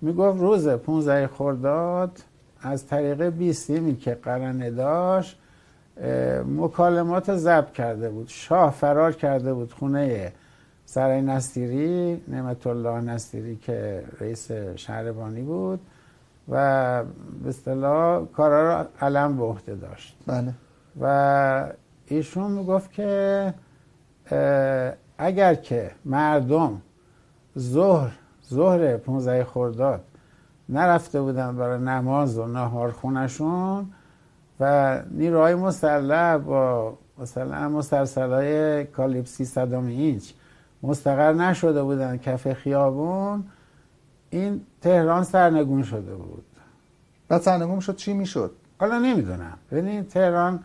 می‌گفت 0.00 0.40
روز 0.40 0.68
15 0.68 1.26
خرداد 1.26 2.18
از 2.62 2.86
طریق 2.86 3.22
بیسیمی 3.22 3.96
که 3.96 4.14
قرنه 4.14 4.70
داشت 4.70 5.38
مکالمات 6.56 7.36
ضبط 7.36 7.72
کرده 7.72 8.10
بود 8.10 8.28
شاه 8.28 8.70
فرار 8.70 9.12
کرده 9.12 9.54
بود 9.54 9.72
خونه 9.72 10.32
سرای 10.90 11.22
نستیری 11.22 12.22
نعمت 12.28 12.66
الله 12.66 13.00
نستیری 13.00 13.56
که 13.56 14.04
رئیس 14.20 14.50
شهربانی 14.76 15.42
بود 15.42 15.80
و 16.48 17.04
به 17.42 17.48
اصطلاح 17.48 18.26
کارا 18.26 18.80
رو 18.80 18.86
علم 19.00 19.36
به 19.36 19.44
عهده 19.44 19.74
داشت. 19.74 20.16
بله. 20.26 20.54
و 21.00 21.72
ایشون 22.06 22.50
می‌گفت 22.50 22.92
که 22.92 23.54
اگر 25.18 25.54
که 25.54 25.90
مردم 26.04 26.82
ظهر 27.58 28.12
ظهر 28.50 28.96
15 28.96 29.44
خرداد 29.44 30.04
نرفته 30.68 31.20
بودن 31.20 31.56
برای 31.56 31.80
نماز 31.80 32.38
و 32.38 32.46
نهار 32.46 32.90
خونشون 32.90 33.86
و 34.60 34.98
نیروهای 35.10 35.54
مسلح 35.54 36.36
با 36.36 36.94
مثلا 37.18 37.68
مسلسلای 37.68 38.84
کالیپ 38.84 39.26
300 39.26 39.74
اینچ 39.74 40.32
مستقر 40.82 41.32
نشده 41.32 41.82
بودن. 41.82 42.16
کف 42.16 42.52
خیابون. 42.52 43.44
این 44.30 44.60
تهران 44.80 45.24
سرنگون 45.24 45.82
شده 45.82 46.14
بود. 46.14 46.44
بعد 47.28 47.40
سرنگون 47.40 47.80
شد 47.80 47.96
چی 47.96 48.12
می‌شد؟ 48.12 48.52
حالا 48.80 48.98
نمی‌دونم. 48.98 49.58
ببین 49.70 50.04
تهران 50.04 50.64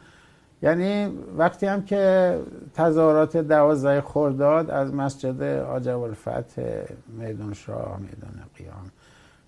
یعنی 0.61 1.05
وقتی 1.37 1.65
هم 1.65 1.83
که 1.85 2.39
تظاهرات 2.73 3.37
دوازده 3.37 4.01
خورداد 4.01 4.69
از 4.69 4.93
مسجد 4.93 5.41
آجب 5.61 5.99
الفتح 5.99 6.61
میدون 7.07 7.53
شاه 7.53 7.99
میدون 7.99 8.41
قیام 8.57 8.91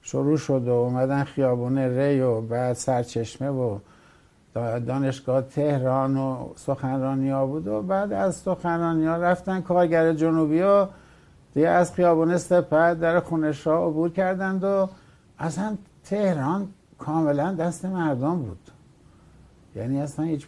شروع 0.02 0.38
شد 0.38 0.68
و 0.68 0.72
اومدن 0.72 1.24
خیابون 1.24 1.78
ری 1.78 2.22
و 2.22 2.42
بعد 2.42 2.74
سرچشمه 2.76 3.50
و 3.50 3.80
دانشگاه 4.56 5.42
تهران 5.42 6.18
و 6.18 6.50
سخنرانی 6.56 7.30
ها 7.30 7.46
بود 7.46 7.68
و 7.68 7.82
بعد 7.82 8.14
از 8.14 8.36
سخنرانی 8.36 9.06
ها 9.06 9.18
رفتن 9.18 9.62
کارگر 9.62 10.14
جنوبی 10.14 10.62
و 10.62 10.88
دیگه 11.54 11.70
از 11.70 11.94
خیابون 11.94 12.38
سپر 12.38 12.94
در 12.94 13.20
خونش 13.20 13.68
ها 13.68 13.88
عبور 13.88 14.10
کردند 14.10 14.64
و 14.64 14.90
اصلا 15.40 15.78
تهران 16.04 16.68
کاملا 16.98 17.54
دست 17.54 17.86
مردم 17.86 18.36
بود. 18.36 18.60
یعنی 19.76 20.02
اصلا 20.02 20.26
هیچ 20.26 20.48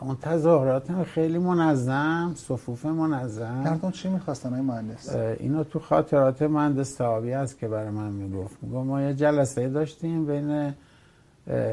اون 0.00 0.16
تظاهرات 0.16 0.90
هم 0.90 1.04
خیلی 1.04 1.38
منظم 1.38 2.32
صفوف 2.36 2.86
منظم. 2.86 3.54
مردم 3.54 3.90
چی 3.90 4.08
می‌خواستن 4.08 4.50
های 4.50 4.60
مهندس؟ 4.60 5.14
اینو 5.16 5.64
تو 5.64 5.78
خاطرات 5.78 6.42
مهندس 6.42 6.88
صحابی 6.96 7.32
هست 7.32 7.58
که 7.58 7.68
برای 7.68 7.90
من 7.90 8.12
می‌گفت. 8.12 8.56
می‌گفت 8.62 8.86
ما 8.86 9.02
یه 9.02 9.14
جلسه 9.14 9.68
داشتیم 9.68 10.26
بین 10.26 10.74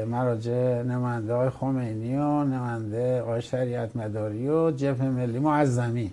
مراجع 0.08 0.82
نماینده 0.82 1.34
های 1.34 1.50
خمینی 1.50 2.16
و 2.16 2.44
نماینده 2.44 3.20
آقای 3.20 3.42
شریعت 3.42 3.96
مداری 3.96 4.48
و 4.48 4.70
جبهه 4.70 5.08
ملی 5.08 5.38
معظمی. 5.38 6.12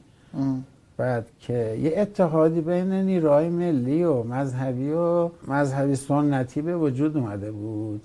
بعد 0.98 1.28
که 1.40 1.78
یه 1.82 1.94
اتحادی 1.98 2.62
بین 2.62 2.92
نیروهای 2.92 3.50
ملی 3.50 4.04
و 4.04 4.24
مذهبی 4.24 4.92
و 4.92 5.30
مذهبی 5.48 5.96
سنتی 5.96 6.62
به 6.62 6.78
وجود 6.78 7.18
اومده 7.18 7.52
بود 7.52 8.02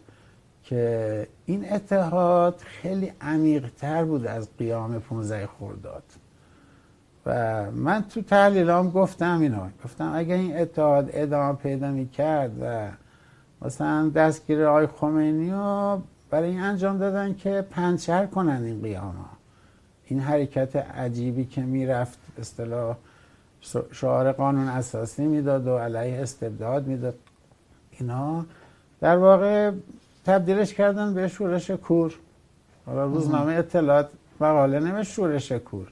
که 0.65 1.27
این 1.47 1.73
اتحاد 1.73 2.55
خیلی 2.59 3.13
عمیقتر 3.21 4.05
بود 4.05 4.27
از 4.27 4.49
قیام 4.59 4.99
15 4.99 5.47
خورداد 5.47 6.03
و 7.27 7.71
من 7.71 8.03
تو 8.03 8.23
تحلیلام 8.23 8.91
گفتم 8.91 9.41
اینا 9.41 9.69
گفتم 9.85 10.13
اگه 10.15 10.35
این 10.35 10.57
اتحاد 10.57 11.11
ادامه 11.13 11.59
پیدا 11.59 11.91
می 11.91 12.09
کرد 12.09 12.51
و 12.63 12.89
مثلا 13.63 14.09
دستگیر 14.09 14.65
آقای 14.65 14.87
خمینی 14.87 15.51
رو 15.51 16.03
برای 16.31 16.51
این 16.51 16.61
انجام 16.61 16.99
دادن 16.99 17.35
که 17.35 17.67
پنچر 17.71 18.27
کنن 18.27 18.65
این 18.65 18.83
قیام 18.83 19.15
این 20.05 20.21
حرکت 20.21 20.77
عجیبی 20.77 21.45
که 21.45 21.61
می‌رفت 21.61 22.19
اصطلاح 22.41 22.97
شعار 23.93 24.33
قانون 24.33 24.69
اساسی 24.69 25.27
می‌داد 25.27 25.67
و 25.67 25.79
علیه 25.79 26.23
استبداد 26.23 26.87
می‌داد. 26.87 27.15
اینا 27.91 28.45
در 29.01 29.17
واقع 29.17 29.71
تبدیلش 30.27 30.75
کردن 30.75 31.15
به 31.15 31.29
شورش 31.29 31.71
کور. 31.71 32.15
حالا 32.87 33.05
روزنامه 33.05 33.53
اطلاعات 33.53 34.09
مقاله 34.41 34.81
نمی 34.81 35.05
شورش 35.05 35.53
کور. 35.53 35.89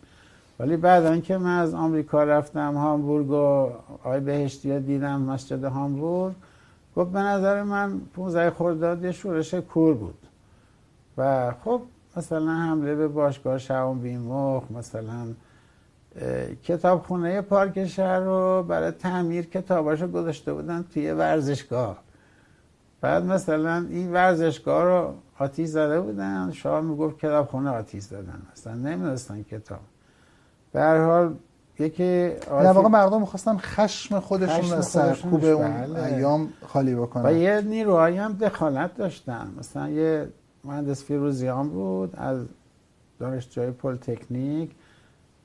ولی 0.58 0.76
بعد 0.76 1.22
که 1.22 1.38
من 1.38 1.58
از 1.58 1.74
آمریکا 1.74 2.24
رفتم 2.24 2.74
هامبورگ 2.74 3.30
و 3.30 3.34
آقای 3.34 4.20
بهشتی 4.20 4.80
دیدم 4.80 5.20
مسجد 5.20 5.64
هامبورگ 5.64 6.34
گفت 6.98 7.10
به 7.10 7.18
نظر 7.18 7.62
من 7.62 8.00
15 8.00 8.50
خرداد 8.50 9.10
شورش 9.10 9.54
کور 9.54 9.94
بود. 9.94 10.18
و 11.18 11.52
خب 11.64 11.82
مثلا 12.16 12.52
حمله 12.52 12.94
به 12.94 13.08
باشگاه 13.08 13.58
شعون 13.58 13.98
بیمخ 13.98 14.62
مثلا 14.70 15.26
کتابخونه 16.62 17.40
پارک 17.40 17.86
شهر 17.86 18.20
رو 18.20 18.62
برای 18.68 18.90
تعمیر 18.90 19.46
کتاباشو 19.46 20.08
گذاشته 20.08 20.52
بودن 20.52 20.84
توی 20.94 21.12
ورزشگاه. 21.12 21.98
بعد 23.00 23.24
مثلا 23.24 23.86
این 23.90 24.12
ورزشگاه 24.12 24.84
رو 24.84 25.14
آتیش 25.38 25.68
زده 25.68 26.00
بودن 26.00 26.50
شاه 26.50 26.80
می‌گفت 26.80 27.18
کتابخونه 27.18 27.70
آتیش 27.70 28.02
زدن 28.02 28.42
مثلا 28.52 28.74
نمی‌دونستن 28.74 29.42
کتاب. 29.42 29.80
به 30.72 30.80
هر 30.80 31.04
حال 31.04 31.34
یکی 31.78 32.30
در 32.50 32.72
واقع 32.72 32.88
مردم 32.88 33.20
می‌خواستن 33.20 33.56
خشم 33.58 34.20
خودشون 34.20 34.78
از 34.78 34.86
سرکوب 34.86 35.44
اون 35.44 35.72
بله. 35.72 36.04
ایام 36.04 36.48
خالی 36.66 36.94
بکنن. 36.94 37.26
و 37.26 37.32
یه 37.32 37.60
نیروهایی 37.60 38.16
هم 38.16 38.32
دخالت 38.32 38.96
داشتن. 38.96 39.50
مثلا 39.58 39.88
یه 39.88 40.28
مهندس 40.64 41.04
فیروزیان 41.04 41.68
بود 41.68 42.16
از 42.16 42.38
دانشجوی 43.18 43.70
پلی‌تکنیک. 43.70 44.70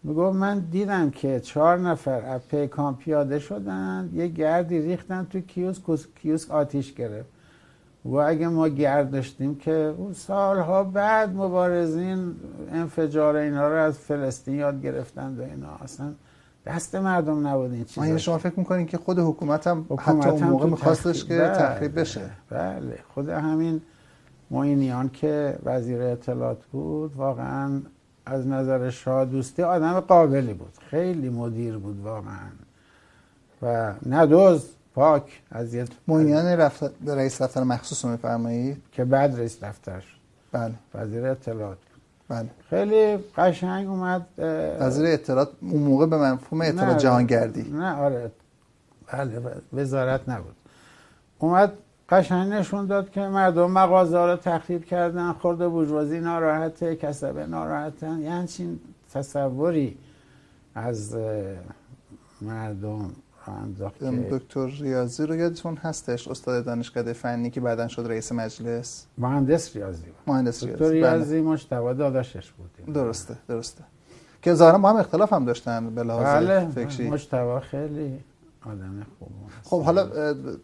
می‌گفت 0.04 0.36
من 0.36 0.60
دیدم 0.60 1.10
که 1.10 1.40
چهار 1.40 1.78
نفر 1.80 2.22
از 2.26 2.42
پیکان 2.48 2.96
پیاده 2.96 3.40
شدن 3.40 4.10
یه 4.14 4.28
گردی 4.28 4.82
ریختن 4.82 5.28
تو 5.30 5.40
کیوسک 5.40 5.82
کیوسک 6.22 6.52
آتیش 6.52 6.94
گرفت. 6.94 7.30
و 8.06 8.16
اگه 8.16 8.48
ما 8.48 8.68
گرد 8.68 9.12
داشتیم 9.12 9.56
که 9.56 9.94
اون 9.98 10.14
سالها 10.14 10.84
بعد 10.84 11.36
مبارزین 11.36 12.36
انفجار 12.72 13.36
اینا 13.36 13.68
رو 13.68 13.76
از 13.76 13.98
فلسطین 13.98 14.56
یاد 14.56 14.82
گرفتن 14.82 15.36
و 15.40 15.42
اینا. 15.42 15.76
اصلا 15.84 16.14
دست 16.66 16.96
مردم 16.96 17.48
نبود 17.48 17.72
این 17.72 17.84
چیزا. 17.84 18.06
یعنی 18.06 18.20
شما 18.20 18.38
فکر 18.38 18.60
می‌کنین 18.60 18.86
که 18.86 18.98
خود 18.98 19.20
حکومت 19.20 19.68
هم 19.68 19.86
حتی 20.00 20.30
اون 20.30 20.44
موقع 20.44 20.66
میخواستش 20.70 21.26
که 21.26 21.38
بله، 21.38 21.56
تخریب 21.56 22.00
بشه. 22.00 22.30
بله. 22.50 23.00
خود 23.14 23.30
همین 23.30 23.82
معینیان 24.52 25.10
که 25.10 25.58
وزیر 25.64 26.02
اطلاعات 26.02 26.66
بود 26.66 27.16
واقعا 27.16 27.82
از 28.26 28.48
نظر 28.48 28.90
شاه 28.90 29.26
دوستی 29.26 29.64
آدم 29.64 30.00
قابلی 30.00 30.54
بود. 30.54 30.74
خیلی 30.90 31.30
مدیر 31.30 31.78
بود 31.78 32.02
واقعا. 32.04 32.50
و 33.62 33.94
ندوز 34.10 34.70
پاک. 34.96 35.42
از 35.52 35.74
یه 35.74 35.86
موینیان 36.08 36.46
رفت 36.46 36.84
رئیس 37.08 37.42
دفتر 37.42 37.64
مخصوص 37.64 38.06
رو 38.06 38.12
میفرمایید؟ 38.12 38.84
که 38.92 39.06
بعد 39.06 39.36
رئیس 39.36 39.64
دفتر 39.64 40.00
شد 40.00 40.18
بله. 40.52 40.74
وزیر 40.96 41.26
اطلاعات. 41.26 41.78
بله. 42.30 42.50
خیلی 42.70 43.18
قشنگ 43.38 43.90
اومد 43.90 44.26
وزیر 44.80 45.06
اطلاعات 45.06 45.50
اون 45.62 45.82
موقع 45.82 46.06
به 46.06 46.18
مفهوم 46.18 46.62
اطلاعات 46.62 46.98
جهانگردی. 46.98 47.72
نه 47.72 47.96
آره. 47.96 48.32
بله 49.14 49.42
وزارت 49.74 50.30
نبود. 50.30 50.56
اومد 51.40 51.74
قشنگ 52.10 52.54
نشون 52.54 52.86
داد 52.86 53.12
که 53.12 53.22
مردم 53.22 53.72
مغازه 53.72 54.18
رو 54.18 54.36
تخریب 54.36 54.86
کردن 54.86 55.32
خورده 55.32 55.68
بورژوازی 55.68 56.20
ناراحته 56.20 56.96
کسبه 56.96 57.46
ناراحتن 57.46 58.20
یعنی 58.20 58.48
چین 58.48 58.80
تصوری 59.14 59.98
از 60.76 61.18
مردم 62.42 63.12
دکتر 64.32 64.68
ریاضی 64.68 65.26
رو 65.26 65.36
یادتون 65.36 65.78
هستش؟ 65.78 66.28
استاد 66.28 66.66
دانشکده 66.66 67.14
فنی 67.14 67.50
که 67.50 67.62
بعدا 67.62 67.88
شد 67.88 68.06
رئیس 68.08 68.32
مجلس. 68.32 69.06
مهندس 69.18 69.76
ریاضی 69.76 70.06
بود. 70.06 70.16
مهندس 70.28 70.64
ریاضی 70.64 70.84
دکتر 70.84 70.92
ریاضی 70.92 71.42
بله. 71.42 71.50
مشتبه 71.50 71.94
داداشش 71.94 72.52
بود. 72.52 72.94
درسته 72.94 73.38
درسته. 73.48 73.84
که 74.42 74.54
ظاهرا 74.54 74.78
ما 74.78 74.90
هم 74.90 74.96
اختلاف 74.96 75.34
هم 75.34 75.46
داشتن 75.46 75.96
به 75.96 76.04
لحاظ 76.04 76.26
بله. 76.26 76.70
فکری. 76.70 77.10
مشتبه 77.10 77.60
خیلی 77.60 78.20
آدم 78.66 79.06
خوب 79.20 79.30
خب 79.64 79.82
حالا 79.82 80.08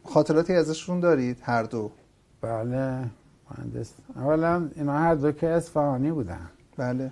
خاطراتی 0.06 0.54
ازشون 0.54 1.00
دارید؟ 1.00 1.38
هر 1.42 1.63
دو. 1.63 1.92
بله 2.42 3.04
مهندس. 3.52 3.94
اولا 4.15 4.70
اینا 4.76 4.94
هر 4.94 5.15
دو 5.15 5.32
که 5.32 5.48
اصفهانی 5.48 6.12
بودن. 6.12 6.50
بله. 6.78 7.12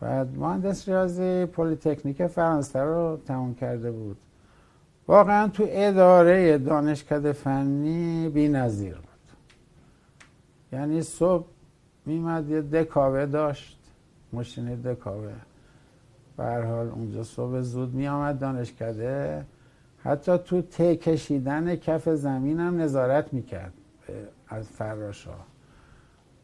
بعد 0.00 0.38
مهندس 0.38 0.88
ریاضی 0.88 1.46
پلی‌تکنیک 1.46 2.26
فرانسه 2.26 2.78
رو 2.78 3.18
تموم 3.26 3.54
کرده 3.54 3.90
بود. 3.90 4.16
واقعا 5.08 5.48
تو 5.48 5.64
اداره 5.68 6.58
دانشکده 6.58 7.32
فنی 7.32 8.28
بی 8.28 8.48
نظیر 8.48 8.94
بود. 8.94 9.06
یعنی 10.72 11.02
صبح 11.02 11.46
میمد 12.06 12.48
یه 12.48 12.62
دکاوه 12.62 13.26
داشت 13.26 13.78
ماشین 14.32 14.74
دکاوه. 14.74 15.32
حال 16.38 16.88
اونجا 16.88 17.22
صبح 17.22 17.60
زود 17.60 17.94
می 17.94 18.08
آمد 18.08 18.38
دانشکده. 18.38 19.44
حتی 19.98 20.38
تو 20.38 20.62
ته 20.62 20.96
کشیدن 20.96 21.76
کف 21.76 22.08
زمین 22.08 22.60
هم 22.60 22.80
نظارت 22.80 23.32
می‌کرد 23.32 23.72
از 24.48 24.68
فراشا 24.68 25.34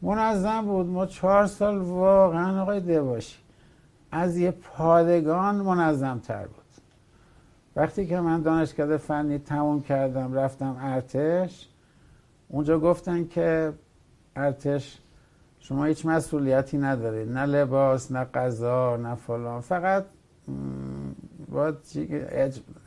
منظم 0.01 0.61
بود. 0.61 0.85
ما 0.85 1.05
چهار 1.05 1.47
سال 1.47 1.77
واقعا 1.77 2.61
آقای 2.61 2.79
دباشی 2.79 3.37
از 4.11 4.37
یه 4.37 4.51
پادگان 4.51 5.55
منظم 5.55 6.19
تر 6.19 6.45
بود. 6.45 6.62
وقتی 7.75 8.07
که 8.07 8.19
من 8.19 8.41
دانشکده 8.41 8.97
فنی 8.97 9.37
تموم 9.37 9.81
کردم 9.81 10.33
رفتم 10.33 10.77
ارتش 10.79 11.69
اونجا 12.49 12.79
گفتن 12.79 13.27
که 13.27 13.73
ارتش 14.35 14.99
شما 15.59 15.85
هیچ 15.85 16.05
مسئولیتی 16.05 16.77
ندارید 16.77 17.31
نه 17.31 17.45
لباس 17.45 18.11
نه 18.11 18.23
غذا 18.23 18.97
نه 18.97 19.15
فلان. 19.15 19.61
فقط 19.61 20.05
باید 21.49 21.75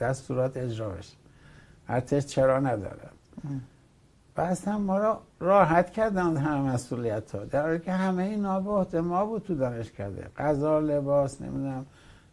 دستورات 0.01 0.57
اجرا 0.57 0.89
بشه. 0.89 1.17
ارتش 1.89 2.27
چرا 2.27 2.61
نداره؟ 2.61 3.09
و 4.37 4.41
اصلا 4.41 4.79
ما 4.79 4.99
را 4.99 5.21
راحت 5.41 5.91
کردن 5.91 6.37
همه 6.37 6.73
مسئولیت 6.73 7.35
ها 7.35 7.45
در 7.45 7.63
حالی 7.63 7.79
که 7.79 7.93
همه 7.93 8.23
اینا 8.23 8.85
به 8.85 9.01
ما 9.01 9.27
بود 9.27 9.43
تو 9.43 9.55
دانشکده. 9.55 10.31
غذا 10.37 10.81
لباس 10.81 11.43
نمی‌دونم. 11.43 11.87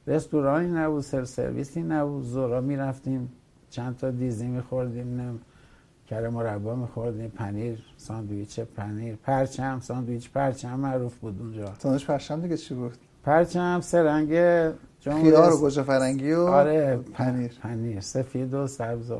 رستورانی 0.08 0.68
نبود 0.68 1.04
سر 1.04 1.26
سرویسی 1.26 1.84
نبود. 1.84 2.24
زورا 2.24 2.62
می‌رفتیم 2.62 3.32
چند 3.70 3.98
تا 3.98 4.12
دیزی 4.12 4.48
میخوردیم 4.48 5.22
نم 5.22 5.39
کره 6.10 6.30
مربا 6.30 6.76
میخوردیم 6.76 7.30
پنیر 7.30 7.80
ساندویچ 7.98 8.60
پنیر 8.60 9.16
پرچم 9.16 9.80
ساندویچ 9.80 10.32
پرچم 10.32 10.80
معروف 10.80 11.16
بود 11.16 11.42
اونجا. 11.42 11.74
ساندویچ 11.80 12.06
پرچم 12.06 12.42
دیگه 12.42 12.58
چی 12.58 12.74
بود؟ 12.74 12.94
پرچم 13.24 13.82
سرنگ 13.82 14.30
خیار 15.04 15.54
و 15.54 15.58
گوجه 15.58 15.84
فرنگی 15.84 16.32
و 16.32 16.39
آره 16.39 17.00
پنیر. 17.13 17.52
پنیر 17.62 18.00
سفید 18.00 18.54
و 18.54 18.68
سبز 18.68 19.12
و 19.12 19.20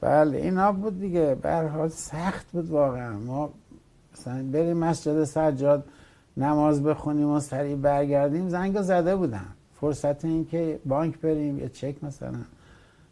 بله 0.00 0.38
اینا 0.38 0.72
بود 0.72 1.00
دیگه. 1.00 1.36
به 1.42 1.56
حال 1.56 1.88
سخت 1.88 2.46
بود 2.52 2.70
واقعا. 2.70 3.18
ما 3.18 3.50
مثلا 4.12 4.44
بریم 4.52 4.76
مسجد 4.76 5.24
سجاد 5.24 5.84
نماز 6.36 6.82
بخونیم 6.82 7.28
و 7.28 7.40
سریع 7.40 7.76
برگردیم 7.76 8.48
زنگ 8.48 8.82
زده 8.82 9.16
بودن. 9.16 9.46
فرصت 9.84 10.24
این 10.24 10.46
که 10.46 10.80
بانک 10.86 11.20
بریم 11.20 11.58
یه 11.58 11.68
چک 11.68 12.04
مثلا 12.04 12.38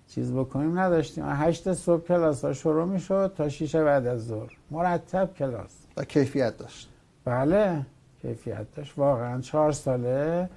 چیز 0.09 0.33
بکنیم. 0.33 0.79
نداشتیم. 0.79 1.25
هشت 1.27 1.73
صبح 1.73 2.03
کلاس 2.03 2.45
ها 2.45 2.53
شروع 2.53 2.85
می 2.85 3.01
شد 3.01 3.33
تا 3.37 3.49
شیش 3.49 3.77
بعد 3.77 4.07
از 4.07 4.27
ظهر. 4.27 4.57
مرتب 4.71 5.35
کلاس. 5.35 5.71
و 5.97 6.05
کیفیت 6.05 6.59
داشت. 6.59 6.89
بله 7.25 7.87
کیفیت 8.23 8.75
داشت. 8.77 8.99
واقعا 8.99 9.41
چهار 9.41 9.73
ساله 9.73 10.51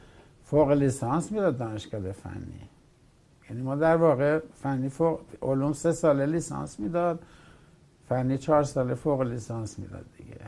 فوق 0.44 0.72
لیسانس 0.72 1.32
می‌داد 1.32 1.58
دانشکده 1.58 2.12
فنی. 2.12 2.70
یعنی 3.50 3.62
ما 3.62 3.76
در 3.76 3.96
واقع 3.96 4.40
فنی 4.54 4.90
فوق 4.90 5.20
علوم 5.42 5.74
سه 5.74 5.92
ساله 5.92 6.26
لیسانس 6.26 6.80
می‌داد. 6.80 7.20
فنی 8.10 8.38
چهار 8.38 8.64
ساله 8.64 8.94
فوق 8.94 9.22
لیسانس 9.22 9.80
می‌داد 9.80 10.06
دیگه. 10.18 10.42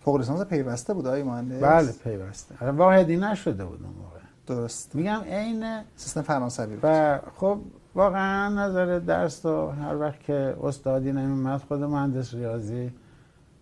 فوق 0.00 0.16
لیسانس 0.16 0.46
پیوسته 0.46 0.94
بود 0.94 1.06
آقای 1.06 1.22
مهندس؟ 1.22 1.62
بله 1.62 1.92
پیوسته. 2.04 2.54
آره، 2.60 2.72
واحدی 2.72 3.16
نشده 3.16 3.64
بود 3.64 3.82
اون 3.82 3.94
موقع. 3.94 4.13
درست. 4.46 4.94
میگم 4.94 5.20
عین 5.20 5.82
سیستم 5.96 6.22
فرانسوی 6.22 6.78
و 6.82 7.18
خب 7.36 7.58
واقعا 7.94 8.48
نظر 8.48 8.98
درس 8.98 9.44
و 9.44 9.66
هر 9.66 9.96
وقت 9.96 10.20
که 10.20 10.56
استادی 10.62 11.12
نمیمد 11.12 11.60
خود 11.60 11.82
مهندس 11.82 12.34
ریاضی 12.34 12.92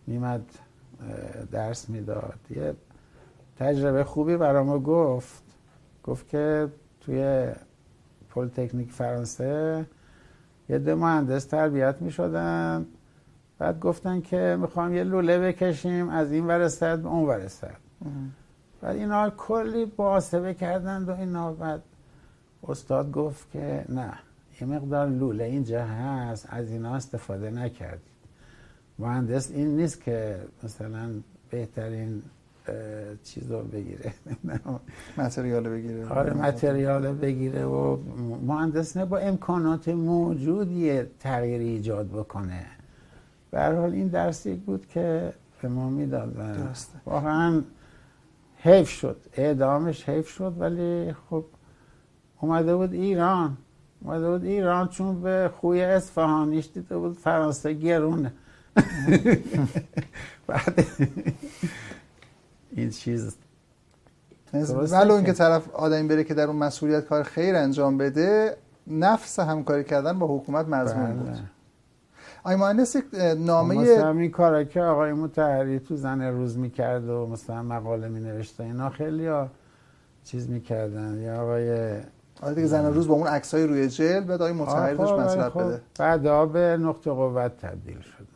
میمد 0.07 0.45
درس 1.53 1.89
می‌داد. 1.89 2.39
یه 2.51 2.75
تجربه 3.59 4.05
خوبی 4.05 4.37
برای 4.37 4.65
ما 4.65 4.79
گفت. 4.79 5.43
گفت 6.05 6.29
که 6.29 6.69
توی 7.01 7.53
پلیتکنیک 8.31 8.93
فرانسه 8.93 9.87
یه 10.69 10.79
دو 10.79 10.97
مهندس 10.97 11.45
تربیت 11.45 11.97
می 12.01 12.11
شدن 12.11 12.87
بعد 13.59 13.81
گفتن 13.81 14.21
که 14.21 14.57
می‌خوام 14.61 14.95
یه 14.95 15.05
لوله 15.05 15.39
بکشیم 15.39 16.09
از 16.09 16.33
این 16.33 16.47
ورسد 16.47 16.99
به 16.99 17.09
اون 17.09 17.29
ورسد 17.29 17.77
بعد 18.83 18.97
اینا 18.97 19.31
کلی 19.31 19.85
باسبه 19.85 20.55
کردند 20.55 21.09
و 21.09 21.13
اینا. 21.13 21.53
بعد 21.53 21.83
استاد 22.69 23.13
گفت 23.13 23.51
که 23.53 23.85
نه 23.89 24.13
یه 24.61 24.67
مقدار 24.67 25.09
لوله 25.09 25.45
اینجا 25.45 25.85
هست 25.85 26.47
از 26.51 26.71
اینا 26.71 26.95
استفاده 26.95 27.51
نکردید. 27.51 28.13
مهندس 28.99 29.51
این 29.51 29.77
نیست 29.77 30.03
که 30.03 30.39
مثلا 30.63 31.11
بهترین 31.51 32.23
چیز 33.25 33.51
رو 33.51 33.63
بگیره. 33.63 34.13
متریال 35.19 35.69
بگیره. 35.69 36.09
آره 36.09 36.33
متریال 36.33 37.13
بگیره 37.13 37.65
و 37.65 37.97
مهندس 38.47 38.97
نه 38.97 39.05
با 39.05 39.19
امکانات 39.19 39.89
موجودی 39.89 41.03
تغییری 41.03 41.69
ایجاد 41.69 42.09
بکنه. 42.09 42.67
به 43.51 43.65
حال 43.65 43.93
این 43.93 44.09
درسی 44.09 44.55
بود 44.55 44.87
که 44.87 45.33
به 45.63 45.69
ما 45.69 45.91
می‌داد 45.91 46.37
واقعا 47.07 47.63
حیف 48.63 48.89
شد. 48.89 49.17
اعدامش 49.33 50.09
حیف 50.09 50.29
شد 50.29 50.55
ولی 50.59 51.15
خب 51.31 51.45
اومده 52.41 52.77
بود 52.77 52.93
ایران. 52.93 53.57
اومده 54.01 54.31
بود 54.31 54.45
ایران 54.45 54.89
چون 54.89 55.23
به 55.23 55.51
خوی 55.61 55.83
اصفهانیش 55.83 56.69
دیده 56.75 56.99
بود 56.99 57.19
فرانسه 57.19 57.73
گرونه. 57.73 58.33
بعد 60.47 60.87
این 62.71 62.91
چیز. 62.91 63.37
ولو 64.55 65.15
اینکه 65.15 65.33
طرف 65.33 65.71
آدمی 65.71 66.09
بره 66.09 66.25
که 66.25 66.35
در 66.35 66.47
اون 66.47 66.57
مسئولیت 66.57 67.05
کار 67.07 67.23
خیر 67.23 67.57
انجام 67.57 67.99
بده 67.99 68.57
نفس 68.87 69.39
همکاری 69.39 69.85
کردن 69.85 70.19
با 70.19 70.37
حکومت 70.37 70.69
مضمون 70.69 71.07
بله. 71.07 71.15
بود. 71.15 71.39
آی 72.45 72.57
مهندس 72.57 72.97
نامه 73.39 73.75
مثلا 73.75 74.11
این 74.11 74.31
کارا 74.31 74.65
که 74.65 74.81
آقای 74.81 75.13
متحری 75.13 75.79
تو 75.79 75.97
زن 75.97 76.23
روز 76.23 76.59
می‌کرد 76.59 77.09
و 77.09 77.27
مثلا 77.27 77.63
مقاله 77.63 78.09
می 78.09 78.21
نوشته 78.21 78.65
اینا 78.65 78.91
خیلی 78.91 79.27
ها 79.27 79.49
چیز 80.25 80.49
می‌کردن. 80.51 81.21
یا 81.21 81.43
آقای 81.43 82.01
آره 82.43 82.55
دیگه 82.55 82.67
زن 82.67 82.95
روز 82.95 83.09
با 83.09 83.15
اون 83.15 83.27
عکسای 83.27 83.67
روی 83.67 83.89
جل 83.89 84.21
بعد 84.21 84.43
آقای 84.43 84.53
متحری 84.53 84.97
داشت 84.97 85.49
خب 85.49 85.65
بده. 85.65 85.81
بعدا 85.99 86.47
به 86.47 86.77
نقطه 86.81 87.11
قوت 87.11 87.57
تبدیل 87.57 88.01
شد 88.01 88.33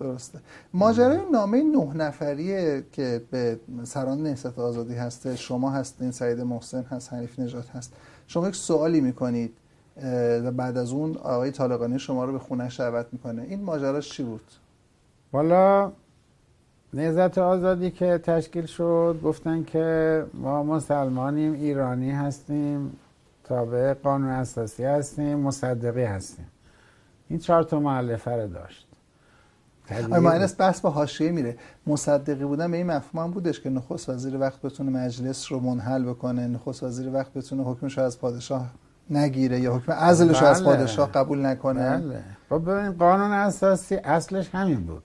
درسته. 0.00 0.38
ماجرای 0.74 1.18
نامه 1.32 1.62
نه 1.62 1.94
نفریه 1.94 2.84
که 2.92 3.22
به 3.30 3.60
سران 3.84 4.22
نهضت 4.22 4.58
آزادی 4.58 4.94
هسته 4.94 5.36
شما 5.36 5.70
هستین 5.70 6.10
سعید 6.10 6.40
محسن 6.40 6.82
هست 6.82 7.12
حنیف 7.12 7.38
نجات 7.38 7.68
هست. 7.70 7.92
شما 8.26 8.48
یک 8.48 8.54
سوالی 8.54 9.00
می‌کنید. 9.00 9.56
و 10.44 10.50
بعد 10.50 10.76
از 10.76 10.92
اون 10.92 11.16
آقای 11.16 11.50
طالقانی 11.50 11.98
شما 11.98 12.24
رو 12.24 12.32
به 12.32 12.38
خونش 12.38 12.80
دعوت 12.80 13.06
می‌کنه. 13.12 13.42
این 13.42 13.62
ماجراش 13.62 14.10
چی 14.10 14.22
بود؟ 14.22 14.44
والا 15.32 15.92
نهضت 16.94 17.38
آزادی 17.38 17.90
که 17.90 18.18
تشکیل 18.18 18.66
شد 18.66 19.20
گفتن 19.24 19.64
که 19.64 20.26
ما 20.34 20.62
مسلمانیم 20.62 21.52
ایرانی 21.52 22.10
هستیم 22.10 22.96
تابع 23.44 23.94
قانون 23.94 24.30
اساسی 24.30 24.84
هستیم 24.84 25.38
مصدقی 25.38 26.04
هستیم. 26.04 26.46
این 27.28 27.38
چهار 27.38 27.62
تا 27.62 27.80
معلفه 27.80 28.30
رو 28.30 28.48
داشت. 28.48 28.88
ماینس 30.08 30.60
بحث 30.60 30.80
با 30.80 30.90
حاشیه 30.90 31.30
میره. 31.30 31.56
مصدقی 31.86 32.44
بودن 32.44 32.70
به 32.70 32.76
این 32.76 32.86
مفهوم 32.86 33.24
هم 33.24 33.30
بودش 33.30 33.60
که 33.60 33.70
نخست 33.70 34.08
وزیر 34.08 34.38
وقت 34.38 34.62
بتونه 34.62 34.90
مجلس 34.90 35.52
رو 35.52 35.60
منحل 35.60 36.04
بکنه 36.04 36.46
نخست 36.46 36.82
وزیر 36.82 37.12
وقت 37.12 37.32
بتونه 37.32 37.62
حکمش 37.62 37.98
رو 37.98 38.04
از 38.04 38.20
پادشاه 38.20 38.66
نگیره 39.10 39.60
یا 39.60 39.74
حکم 39.74 39.92
عزلش 39.92 40.42
رو 40.42 40.46
از 40.46 40.64
بله. 40.64 40.76
پادشاه 40.76 41.12
قبول 41.12 41.46
نکنه؟ 41.46 41.98
بله. 41.98 42.24
خب 42.48 42.70
ببین 42.70 42.92
قانون 42.92 43.32
اساسی 43.32 43.94
اصلش 43.94 44.54
همین 44.54 44.80
بود. 44.80 45.02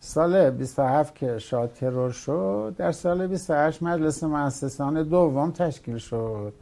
سال 0.00 0.50
27 0.50 1.14
که 1.14 1.38
شاه 1.38 1.66
ترور 1.66 2.10
شد 2.10 2.74
در 2.78 2.92
سال 2.92 3.26
28 3.26 3.82
مجلس 3.82 4.24
مؤسسان 4.24 5.02
دوم 5.02 5.50
تشکیل 5.50 5.98
شد. 5.98 6.52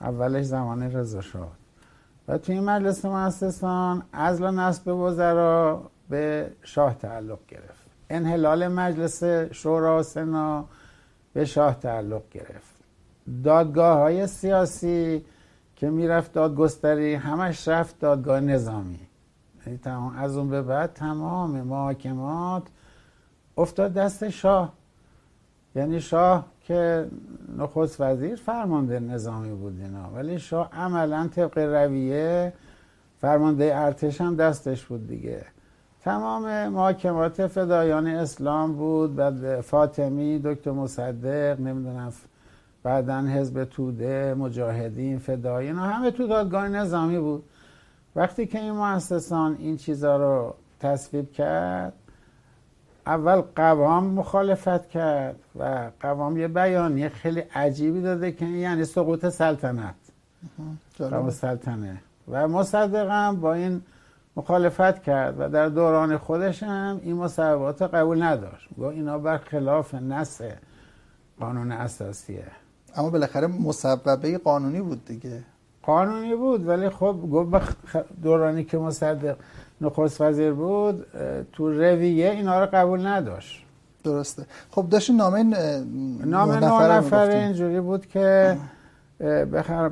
اولش 0.00 0.44
زمان 0.44 0.82
رضا 0.82 1.20
شد 1.20 1.60
و 2.28 2.38
توی 2.38 2.54
این 2.54 2.64
مجلس 2.64 3.04
مؤسسان 3.04 4.02
ازل 4.12 4.44
و 4.44 4.50
نصب 4.50 4.88
وزرا 4.88 5.90
به 6.08 6.50
شاه 6.62 6.94
تعلق 6.94 7.38
گرفت. 7.48 7.86
انحلال 8.10 8.68
مجلس 8.68 9.24
شورا 9.50 9.98
و 9.98 10.02
سنا 10.02 10.64
به 11.32 11.44
شاه 11.44 11.80
تعلق 11.80 12.22
گرفت. 12.30 12.74
دادگاه 13.44 13.98
های 13.98 14.26
سیاسی 14.26 15.24
که 15.80 15.90
می‌رفت 15.90 16.32
دادگستری 16.32 17.14
همش 17.14 17.68
رفت 17.68 17.98
دادگاه 17.98 18.40
نظامی. 18.40 19.00
یعنی 19.66 19.78
تمام 19.78 20.16
از 20.16 20.36
اون 20.36 20.48
به 20.48 20.62
بعد 20.62 20.92
تمام 20.92 21.50
محاکمات 21.50 22.62
افتاد 23.58 23.92
دست 23.92 24.28
شاه. 24.28 24.72
یعنی 25.74 26.00
شاه 26.00 26.46
که 26.60 27.06
نخست 27.58 28.00
وزیر 28.00 28.36
فرمانده 28.36 29.00
نظامی 29.00 29.52
بود 29.52 29.80
اینا. 29.80 30.10
ولی 30.14 30.38
شاه 30.38 30.70
عملا 30.72 31.28
طبق 31.28 31.58
رویه 31.58 32.52
فرمانده 33.20 33.76
ارتش 33.76 34.20
هم 34.20 34.36
دستش 34.36 34.84
بود 34.84 35.08
دیگه. 35.08 35.44
تمام 36.00 36.68
محاکمات 36.68 37.46
فدایان 37.46 38.06
اسلام 38.06 38.72
بود 38.72 39.16
بعد 39.16 39.60
فاطمی 39.60 40.38
دکتر 40.44 40.70
مصدق 40.70 41.60
نمی‌دونم 41.60 42.12
بعدا 42.82 43.20
حزب 43.20 43.64
توده 43.64 44.34
مجاهدین 44.34 45.18
فدایی 45.18 45.68
اینا 45.68 45.82
همه 45.82 46.10
تو 46.10 46.26
دادگاه 46.26 46.68
نظامی 46.68 47.18
بود. 47.18 47.44
وقتی 48.16 48.46
که 48.46 48.58
این 48.60 48.72
مؤسسان 48.72 49.56
این 49.58 49.76
چیزا 49.76 50.16
رو 50.16 50.54
تصویب 50.80 51.32
کرد 51.32 51.92
اول 53.06 53.40
قوام 53.40 54.06
مخالفت 54.06 54.88
کرد 54.88 55.36
و 55.58 55.90
قوام 56.00 56.36
یه 56.36 56.48
بیانیه 56.48 57.08
خیلی 57.08 57.40
عجیبی 57.40 58.02
داده 58.02 58.32
که 58.32 58.44
یعنی 58.46 58.84
سقوط 58.84 59.28
سلطنت. 59.28 59.94
قوام 60.98 61.30
سلطنه. 61.30 62.02
و 62.28 62.48
مصدقم 62.48 63.36
با 63.40 63.54
این 63.54 63.82
مخالفت 64.36 65.02
کرد 65.02 65.34
و 65.38 65.48
در 65.48 65.68
دوران 65.68 66.18
خودش 66.18 66.62
هم 66.62 67.00
این 67.02 67.16
مصوبات 67.16 67.82
قبول 67.82 68.22
نداشت. 68.22 68.68
گفت 68.78 68.94
اینا 68.94 69.18
بر 69.18 69.38
خلاف 69.38 69.94
نص 69.94 70.42
قانون 71.40 71.72
اساسیه. 71.72 72.46
اما 72.96 73.10
بالاخره 73.10 73.46
مصوبه 73.46 74.38
قانونی 74.38 74.80
بود 74.80 75.04
دیگه. 75.04 75.42
قانونی 75.82 76.34
بود 76.34 76.68
ولی 76.68 76.88
خب 76.88 77.16
گفت 77.32 77.76
دورانی 78.22 78.64
که 78.64 78.78
مصدق 78.78 79.36
نخست 79.80 80.20
وزیر 80.20 80.52
بود 80.52 81.06
تو 81.52 81.68
رویه 81.72 82.30
اینا 82.30 82.60
رو 82.64 82.68
قبول 82.72 83.06
نداشت. 83.06 83.64
درسته. 84.04 84.46
خب 84.70 84.88
داشتی 84.88 85.12
نامه 85.12 85.42
نامه 86.24 86.60
نه 86.60 86.96
نفر 86.96 87.30
اینجوری 87.30 87.80
بود 87.80 88.06
که 88.06 88.56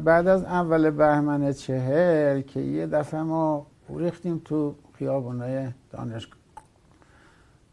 بعد 0.04 0.28
از 0.28 0.44
اول 0.44 0.90
بهمن 0.90 1.52
چهر 1.52 2.40
که 2.40 2.60
یه 2.60 2.86
دفعه 2.86 3.22
ما 3.22 3.66
ریختیم 3.96 4.42
تو 4.44 4.74
خیابونای 4.98 5.68
دانشگاه. 5.92 6.37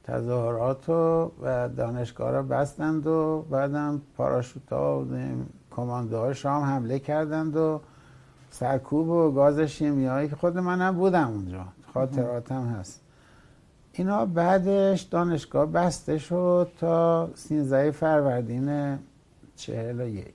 تظاهرات 0.08 0.90
و 0.90 1.30
دانشگاه 1.78 2.32
را 2.32 2.44
بستند 2.44 3.08
و 3.08 3.46
بعدم 3.50 4.02
پاراشوت 4.18 4.74
ها 4.74 5.02
و 5.02 5.06
کمانده 5.76 6.34
شام 6.34 6.64
حمله 6.64 7.00
کردند 7.00 7.56
و 7.56 7.82
سرکوب 8.52 9.10
و 9.10 9.32
گاز 9.32 9.60
شیمیایی 9.60 10.30
که 10.30 10.36
خود 10.36 10.58
منم 10.58 10.96
بودم 10.96 11.28
اونجا 11.28 11.66
خاطراتم 11.94 12.66
هست. 12.66 13.02
اینا 13.94 14.26
بعدش 14.26 15.02
دانشگاه 15.02 15.66
بسته 15.66 16.18
شد 16.18 16.72
تا 16.80 17.30
13 17.36 17.92
فروردین 17.92 19.00
چهل 19.56 20.02
و 20.02 20.08
یک. 20.08 20.34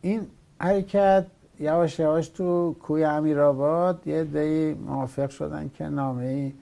این 0.00 0.26
حرکت 0.60 1.26
یواش 1.60 1.98
یواش 1.98 2.28
تو 2.28 2.76
کوی 2.82 3.04
امیرآباد 3.04 4.06
یه 4.06 4.24
دی 4.24 4.74
موافق 4.74 5.30
شدن 5.30 5.70
که 5.74 5.84
نامه 5.84 6.24
ای 6.24 6.52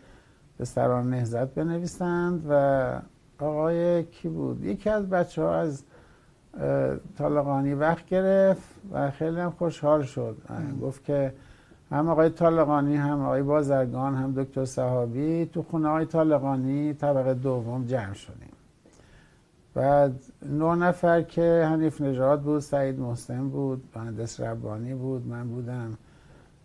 به 0.62 0.66
سران 0.66 1.10
نهزت 1.10 1.54
بنویسند 1.54 2.46
و 2.48 3.00
آقای 3.38 4.04
کی 4.04 4.28
بود؟ 4.28 4.64
یکی 4.64 4.90
از 4.90 5.10
بچه 5.10 5.42
ها 5.42 5.54
از 5.54 5.82
طالقانی 7.18 7.74
وقت 7.74 8.06
گرفت 8.06 8.62
و 8.92 9.10
خیلی 9.10 9.40
هم 9.40 9.50
خوشحال 9.50 10.02
شد. 10.02 10.36
گفت 10.82 11.04
که 11.04 11.32
هم 11.90 12.08
آقای 12.08 12.30
طالقانی 12.30 12.96
هم 12.96 13.20
آقای 13.20 13.42
بازرگان 13.42 14.14
هم 14.14 14.32
دکتر 14.32 14.64
صحابی 14.64 15.46
تو 15.46 15.62
خونه 15.62 15.88
های 15.88 16.06
طالقانی 16.06 16.94
طبقه 16.94 17.34
دوم 17.34 17.84
جمع 17.84 18.14
شدیم. 18.14 18.52
بعد 19.74 20.14
نه 20.42 20.74
نفر 20.74 21.22
که 21.22 21.66
حنیف 21.70 22.00
نژاد 22.00 22.42
بود 22.42 22.60
سعید 22.60 23.00
محسن 23.00 23.48
بود 23.48 23.84
مهندس 23.96 24.40
ربانی 24.40 24.94
بود 24.94 25.26
من 25.26 25.48
بودم 25.48 25.98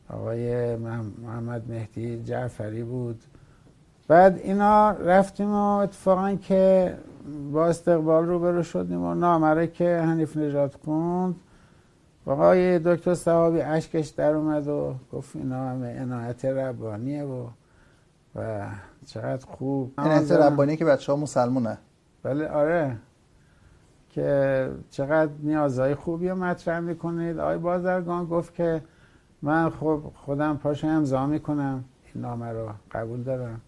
آقای 0.10 0.76
محمد 0.76 1.72
مهدی 1.72 2.24
جعفری 2.24 2.84
بود. 2.84 3.24
بعد 4.08 4.38
اینا 4.38 4.92
رفتیم 4.92 5.52
و 5.52 5.78
اتفاقا 5.78 6.36
که 6.36 6.98
با 7.52 7.68
استقبال 7.68 8.26
روبرو 8.26 8.64
شدیم 8.64 9.04
و 9.04 9.14
نامره 9.14 9.68
که 9.68 9.98
حنیف 9.98 10.38
نژاد 10.38 10.76
خوند. 10.86 11.36
آقای 12.26 12.80
دکتر 12.80 13.14
صحابی 13.14 13.62
اشکش 13.62 14.08
در 14.08 14.34
اومد 14.34 14.68
و 14.68 14.96
گفت 15.14 15.36
اینا 15.36 15.70
همه 15.70 16.02
عنایت 16.02 16.46
ربانیه 16.46 17.24
و 17.24 17.48
و 18.36 18.66
چقدر 19.06 19.46
خوب. 19.46 19.94
عنایت 19.98 20.32
ربانی 20.32 20.78
که 20.78 20.86
بچه 20.86 21.12
ها 21.12 21.18
مسلمونه. 21.18 21.78
بله 22.24 22.48
آره. 22.48 22.98
که 24.10 24.70
چقدر 24.90 25.32
نیازهای 25.44 25.96
خوبی 25.96 26.30
رو 26.30 26.36
مطرح 26.36 26.80
می‌کنید. 26.80 27.40
آقای 27.40 27.58
بازرگان 27.58 28.26
گفت 28.26 28.54
که 28.54 28.82
من 29.42 29.70
خب 29.70 30.02
خودم 30.16 30.58
پاشو 30.58 30.88
امضا 30.88 31.26
می‌کنم. 31.26 31.84
این 32.14 32.24
نامه 32.24 32.52
رو 32.52 32.70
قبول 32.92 33.24
دارم. 33.24 33.62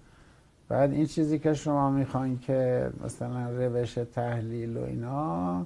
بعد 0.70 0.91
این 0.91 1.05
چیزی 1.05 1.39
که 1.39 1.53
شما 1.53 1.91
می‌خواین 1.91 2.39
که 2.39 2.89
مثلا 3.05 3.49
روش 3.49 3.93
تحلیل 3.93 4.78
و 4.78 4.84
اینا 4.84 5.65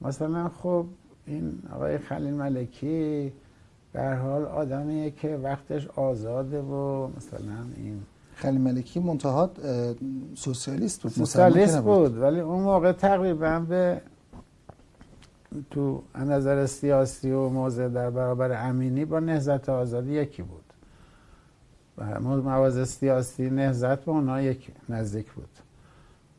مثلا 0.00 0.48
خب 0.48 0.86
این 1.26 1.62
آقای 1.74 1.98
خلیل 1.98 2.34
ملکی 2.34 3.32
در 3.92 4.14
حال 4.14 4.44
آدمیه 4.44 5.10
که 5.10 5.36
وقتش 5.36 5.88
آزاده 5.88 6.60
و 6.60 7.08
مثلا 7.16 7.66
این 7.76 8.02
خلیل 8.34 8.60
ملکی 8.60 9.00
منتها 9.00 9.50
سوسیالیست 10.34 11.02
بود 11.02 11.12
سوسیالیست 11.12 11.80
بود 11.80 12.18
ولی 12.18 12.40
اون 12.40 12.62
موقع 12.62 12.92
تقریبا 12.92 13.60
به 13.68 14.00
تو 15.70 16.02
نظر 16.14 16.66
سیاسی 16.66 17.30
و 17.30 17.48
موضع 17.48 17.88
در 17.88 18.10
برابر 18.10 18.68
امینی 18.68 19.04
با 19.04 19.20
نهزت 19.20 19.68
آزادی 19.68 20.12
یکی 20.12 20.42
بود. 20.42 20.67
مواز 22.20 22.88
سیاسی 22.88 23.50
نهزت 23.50 24.04
با 24.04 24.12
اونا 24.12 24.42
یک 24.42 24.70
نزدیک 24.88 25.32
بود. 25.32 25.48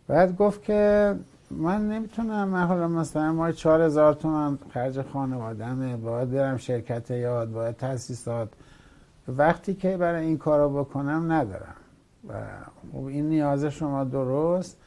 بعد 0.07 0.38
گفت 0.38 0.64
که 0.64 1.16
من 1.51 1.89
نمی‌تونم 1.89 2.47
من 2.47 2.68
حالا 2.68 2.88
مثلا 2.88 3.34
ما 3.34 3.51
چهار 3.51 3.82
هزار 3.82 4.14
تومن 4.14 4.57
خرج 4.74 5.01
خانوادمه 5.01 5.97
باید 5.97 6.32
برم 6.32 6.57
شرکت 6.57 7.12
یاد 7.12 7.51
باید 7.51 7.78
تاسیسات 7.78 8.49
وقتی 9.28 9.74
که 9.74 9.97
برای 9.97 10.26
این 10.26 10.38
کارو 10.38 10.84
بکنم 10.84 11.32
ندارم. 11.32 11.76
و 12.30 12.34
خب 12.91 13.05
این 13.05 13.30
نیاز 13.30 13.66
شما 13.66 14.03
درست. 14.03 14.78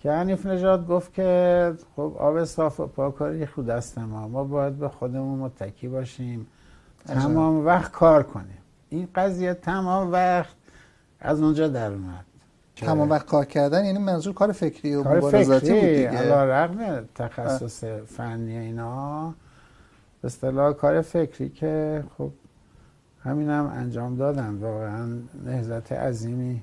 که 0.00 0.12
حنیف 0.12 0.46
نژاد 0.46 0.88
گفت 0.88 1.14
که 1.14 1.74
خب 1.96 2.16
آب 2.18 2.44
صاف 2.44 2.80
و 2.80 2.86
پاکاری 2.86 3.46
خود 3.46 3.66
دست 3.66 3.98
ما. 3.98 4.28
ما 4.28 4.44
باید 4.44 4.78
به 4.78 4.88
خودمون 4.88 5.38
متکی 5.38 5.88
باشیم. 5.88 6.46
تمام 7.06 7.66
وقت 7.66 7.92
کار 7.92 8.22
کنیم. 8.22 8.61
این 8.92 9.08
قضیه 9.14 9.54
تمام 9.54 10.12
وقت 10.12 10.54
از 11.20 11.40
اونجا 11.40 11.68
در 11.68 11.90
اومد. 11.92 12.24
تمام 12.76 13.10
وقت 13.10 13.26
کار 13.26 13.44
کردن 13.44 13.84
یعنی 13.84 13.98
منظور 13.98 14.34
کار 14.34 14.52
فکری 14.52 14.94
و 14.94 15.02
کار 15.02 15.16
مبارزاتی 15.16 15.72
بود 15.72 15.80
دیگه. 15.80 16.32
رغم 16.32 17.08
تخصص 17.14 17.84
فنی 17.84 18.56
اینا 18.56 19.34
به 20.22 20.26
اصطلاح 20.26 20.72
کار 20.72 21.00
فکری 21.00 21.48
که 21.48 22.04
خب 22.18 22.30
همینم 23.24 23.66
هم 23.66 23.72
انجام 23.78 24.16
دادن. 24.16 24.54
واقعا 24.54 25.08
نهزت 25.44 25.92
عظیمی 25.92 26.62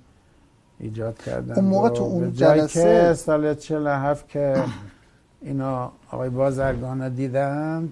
ایجاد 0.80 1.18
کردن 1.18 1.56
اون 1.56 1.66
موقع 1.66 1.90
تو 1.90 2.04
اون 2.04 2.34
جلسه 2.34 3.14
سال 3.14 3.54
47 3.54 4.28
که 4.28 4.64
اینا 5.42 5.92
آقای 6.12 6.30
بازرگان 6.30 7.10
دیدن 7.10 7.90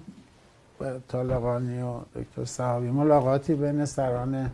طالقانی 1.08 1.82
و 1.82 2.00
دکتر 2.14 2.44
صحابی. 2.44 2.90
ملاقاتی 2.90 3.54
بین 3.54 3.84
سران 3.84 4.50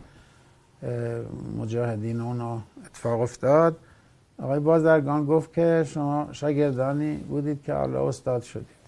مجاهدین 1.57 2.21
اونو 2.21 2.59
اتفاق 2.85 3.21
افتاد. 3.21 3.77
آقای 4.39 4.59
بازرگان 4.59 5.25
گفت 5.25 5.53
که 5.53 5.83
شما 5.87 6.27
شاگردانی 6.31 7.17
بودید 7.17 7.63
که 7.63 7.73
حالا 7.73 8.07
استاد 8.07 8.41
شدید. 8.41 8.85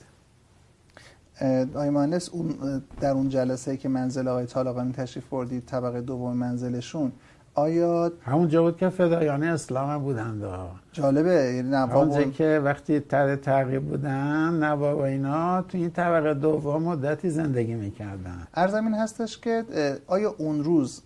آقای 1.76 1.88
اون 2.32 2.82
در 3.00 3.12
اون 3.12 3.30
جلسه 3.30 3.78
که 3.78 3.90
منزل 3.90 4.28
آقای 4.28 4.46
طالقانی 4.46 4.92
تشریف 4.92 5.30
بردید 5.30 5.66
طبقه 5.66 6.02
دوم 6.02 6.38
منزلشون 6.38 7.12
آیا 7.58 8.12
همون 8.26 8.48
بود 8.48 8.78
که 8.78 8.90
فدایانه 8.90 9.46
اسلام 9.46 10.04
بودند 10.04 10.44
جالبه 10.92 11.30
یعنی 11.30 11.70
نواب 11.70 12.32
که 12.32 12.62
وقتی 12.64 13.00
تر 13.00 13.36
تعقیب 13.36 13.84
بودن 13.84 14.64
نواب 14.64 15.00
اینا 15.00 15.62
تو 15.62 15.78
این 15.78 15.92
طبقه 15.92 16.34
دوم 16.34 16.84
مدتی 16.84 17.30
زندگی 17.30 17.74
می‌کردن. 17.74 18.48
ارزمین 18.54 18.94
هستش 18.94 19.38
که 19.38 19.64
آیا 20.08 20.36
اون 20.38 20.64
روز 20.64 21.02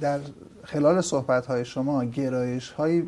در 0.00 0.18
خلال 0.64 1.00
صحبت 1.00 1.46
های 1.46 1.64
شما 1.64 2.04
گرایش 2.04 2.70
های 2.70 3.02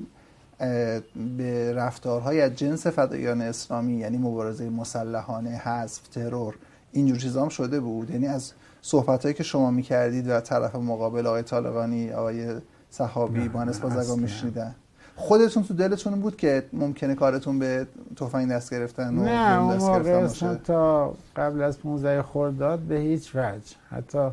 به 1.37 1.73
رفتارهای 1.75 2.41
از 2.41 2.57
جنس 2.57 2.87
فدایان 2.87 3.41
اسلامی 3.41 3.93
یعنی 3.93 4.19
مبارزه 4.19 4.71
مسلحانه 4.71 5.51
حذف 5.51 6.09
ترور 6.09 6.55
اینجور 6.93 7.19
چیزا 7.19 7.43
هم 7.43 7.49
شده 7.49 7.81
بود؟ 7.81 8.11
یعنی 8.11 8.27
از 8.27 8.53
صحبت 8.83 9.23
هایی 9.23 9.35
که 9.35 9.43
شما 9.43 9.71
می‌کردید 9.71 10.29
و 10.29 10.41
طرف 10.41 10.75
مقابل 10.75 11.27
آقای 11.27 11.43
طالقانی 11.43 12.13
آقای 12.13 12.61
صحابی 12.91 13.49
با 13.49 13.65
بازرگان 13.65 14.19
میشنیدن. 14.19 14.75
خودتون 15.17 15.63
تو 15.63 15.75
دلتون 15.75 16.21
بود 16.21 16.37
که 16.37 16.63
ممکنه 16.73 17.15
کارتون 17.15 17.59
به 17.59 17.87
تفنگ 18.17 18.51
دست 18.51 18.75
گرفتن 18.75 19.19
و 19.19 19.23
نه 19.23 19.63
اون 19.63 19.77
موقع 19.77 20.27
تا 20.55 21.15
قبل 21.37 21.63
از 21.63 21.79
15 21.79 22.23
خرداد 22.23 22.79
به 22.79 22.99
هیچ 22.99 23.37
وجه. 23.37 23.77
حتی 23.91 24.29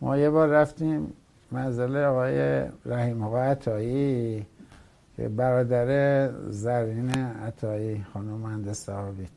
ما 0.00 0.16
یه 0.16 0.30
بار 0.30 0.48
رفتیم 0.48 1.12
منزل 1.52 1.96
آقای 1.96 2.64
رحیم 2.86 3.22
آقا 3.22 3.38
عطایی 3.38 4.46
که 5.16 5.28
برادر 5.28 6.30
زرین 6.50 7.10
عطایی 7.18 8.06
خانم 8.12 8.38
مهندس 8.38 8.84
صحابی. 8.84 9.28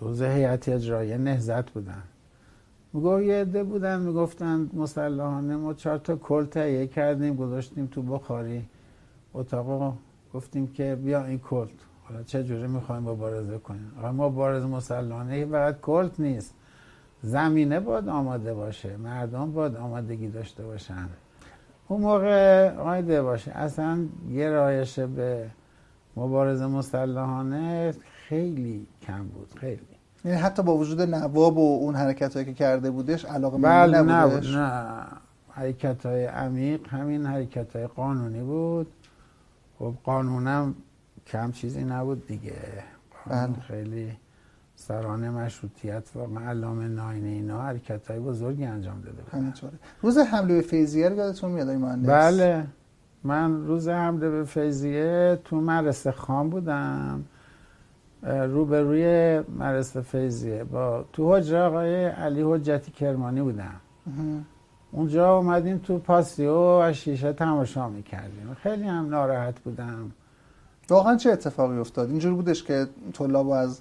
دوز 0.00 0.22
هیئت 0.22 0.68
اجرایی 0.68 1.18
نهزت 1.18 1.70
بودن. 1.70 2.02
میگو 2.92 3.20
یه 3.22 3.34
عده 3.40 3.64
بودن 3.64 4.00
می‌گفتن 4.00 4.70
مسلحانه 4.72 5.56
ما 5.56 5.74
چهار 5.74 5.98
تا 5.98 6.16
کل 6.16 6.44
تهیه 6.44 6.86
کردیم 6.86 7.36
گذاشتیم 7.36 7.86
تو 7.86 8.02
بخاری 8.02 8.64
اتاق 9.34 9.94
گفتیم 10.34 10.66
که 10.66 10.98
بیا 11.04 11.24
این 11.24 11.38
کلت 11.38 11.70
حالا 12.04 12.22
چه 12.22 12.44
جوری 12.44 12.66
می‌خوایم 12.66 13.02
مبارزه 13.02 13.58
کنیم؟ 13.58 13.92
ما 14.14 14.28
بارز 14.28 14.64
مسلحانه 14.64 15.46
فقط 15.46 15.80
کلت 15.80 16.20
نیست. 16.20 16.54
زمینه 17.22 17.80
باید 17.80 18.08
آماده 18.08 18.54
باشه 18.54 18.96
مردم 18.96 19.52
باید 19.52 19.76
آمادگی 19.76 20.28
داشته 20.28 20.62
باشن. 20.62 21.08
اون 21.88 22.00
موقع 22.00 22.70
آیده 22.76 23.22
باشه 23.22 23.50
اصلا 23.50 24.06
گرایش 24.34 24.98
به 24.98 25.50
مبارزه 26.16 26.66
مسلحانه 26.66 27.94
خیلی 28.28 28.86
کم 29.02 29.24
بود 29.24 29.52
خیلی. 29.54 29.97
یعنی 30.28 30.40
حتی 30.40 30.62
با 30.62 30.76
وجود 30.76 31.02
نواب 31.02 31.58
و 31.58 31.78
اون 31.80 31.94
حرکت 31.94 32.34
هایی 32.34 32.46
که 32.46 32.54
کرده 32.54 32.90
بودش 32.90 33.24
علاقه 33.24 33.58
بله 33.58 34.02
نبودش. 34.02 34.54
نه. 34.54 35.04
حرکت 35.50 36.06
های 36.06 36.24
عمیق 36.24 36.88
همین 36.88 37.26
حرکت 37.26 37.76
های 37.76 37.86
قانونی 37.86 38.42
بود. 38.42 38.86
خب 39.78 39.94
قانونم 40.04 40.74
کم 41.26 41.52
چیزی 41.52 41.84
نبود 41.84 42.26
دیگه. 42.26 42.52
بله. 43.26 43.52
خیلی 43.68 44.12
سران 44.76 45.30
مشروطیت 45.30 46.04
و 46.16 46.38
علامه 46.38 46.88
ناینه 46.88 47.28
اینا 47.28 47.62
حرکت 47.62 48.10
های 48.10 48.20
بزرگی 48.20 48.64
انجام 48.64 49.00
داده 49.00 49.22
بود 49.22 49.34
همینطوره 49.34 49.72
روز 50.02 50.18
حمله 50.18 50.54
به 50.54 50.60
فیزیه 50.60 51.08
رو 51.08 51.16
یادتون 51.16 51.50
میاد 51.50 51.68
این 51.68 52.02
بله. 52.02 52.66
من 53.24 53.66
روز 53.66 53.88
حمله 53.88 54.30
به 54.30 54.44
فیزیه 54.44 55.38
تو 55.44 55.60
مدرسه 55.60 56.12
خان 56.12 56.50
بودم. 56.50 57.24
روبروی 58.22 59.38
مدرسه 59.58 60.00
فیزیه 60.00 60.64
با 60.64 61.04
تو 61.12 61.36
حجره 61.36 61.62
آقای 61.62 62.04
علی 62.04 62.42
حجتی 62.42 62.92
کرمانی 62.92 63.42
بودم 63.42 63.80
اونجا 64.92 65.36
اومدیم 65.36 65.78
تو 65.78 65.98
پاسیو 65.98 66.80
و 66.80 66.92
شیشه 66.92 67.32
تماشا 67.32 67.88
می‌کردیم. 67.88 68.56
خیلی 68.62 68.84
هم 68.84 69.08
ناراحت 69.08 69.60
بودم. 69.60 70.12
واقعا 70.90 71.16
چه 71.16 71.30
اتفاقی 71.30 71.78
افتاد؟ 71.78 72.10
اینجور 72.10 72.34
بودش 72.34 72.64
که 72.64 72.86
طلاب 73.12 73.48
از 73.48 73.80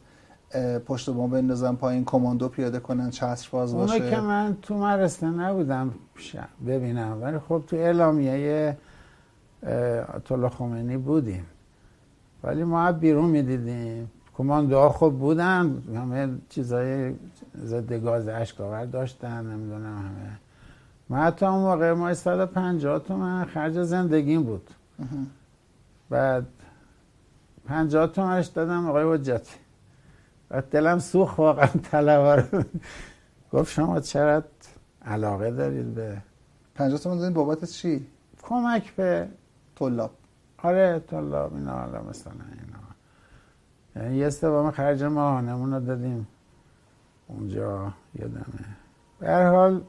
پشت 0.85 1.09
بام 1.09 1.29
بندازن 1.29 1.75
پایین 1.75 2.05
کماندو 2.05 2.49
پیاده 2.49 2.79
کنن 2.79 3.09
چتر 3.09 3.49
باز 3.51 3.75
باشه؟ 3.75 3.93
اونه 3.93 4.09
که 4.09 4.19
من 4.19 4.57
تو 4.61 4.77
مدرسه 4.77 5.27
نبودم 5.27 5.93
ببینم. 6.67 7.17
ولی 7.21 7.39
خب 7.39 7.63
تو 7.67 7.75
اعلامیه 7.75 8.77
طلا 10.25 10.49
خمینی 10.49 10.97
بودیم. 10.97 11.45
ولی 12.43 12.63
ما 12.63 12.91
بیرون 12.91 13.29
می‌دیدیم. 13.29 14.11
کماندوها 14.37 14.89
خب 14.89 15.09
بودن 15.09 15.83
همه 15.95 16.37
چیزای 16.49 17.13
ضد 17.63 17.93
گاز 17.93 18.27
اشکاور 18.27 18.85
داشتن 18.85 19.45
نمی‌دونم 19.45 19.97
همه. 19.97 20.39
من 21.09 21.17
حتی 21.17 21.45
اون 21.45 21.59
موقع 21.59 21.93
ما 21.93 22.13
150 22.13 22.99
تومن 22.99 23.45
خرج 23.45 23.83
زندگیم 23.83 24.43
بود. 24.43 24.69
بعد 26.09 26.45
50 27.67 28.07
تومنش 28.07 28.45
دادم 28.45 28.87
آقای 28.87 29.13
حجتی. 29.13 29.55
و 30.51 30.61
دلم 30.61 30.99
سوخ 30.99 31.37
واقعا 31.37 31.67
طلبه 31.91 32.65
گفت 33.53 33.71
شما 33.71 33.99
چرا 33.99 34.43
علاقه 35.05 35.51
دارید 35.51 35.95
به 35.95 36.17
50 36.75 36.99
تومن 36.99 37.17
دادین 37.17 37.33
بابت 37.33 37.65
چی؟ 37.65 38.07
کمک 38.43 38.95
به 38.95 39.27
طلاب. 39.75 40.11
آره 40.63 40.99
طلاب 41.07 41.53
اینا 41.53 41.71
حالا 41.71 42.01
مثلا 42.01 42.33
یعنی 43.97 44.17
یه 44.17 44.29
سوام 44.29 44.71
خرج 44.71 45.03
ماهانمون 45.03 45.73
رو 45.73 45.79
دادیم. 45.79 46.27
اونجا 47.27 47.93
یادمه 48.15 48.43
به 49.19 49.27
هر 49.27 49.49
حال 49.49 49.81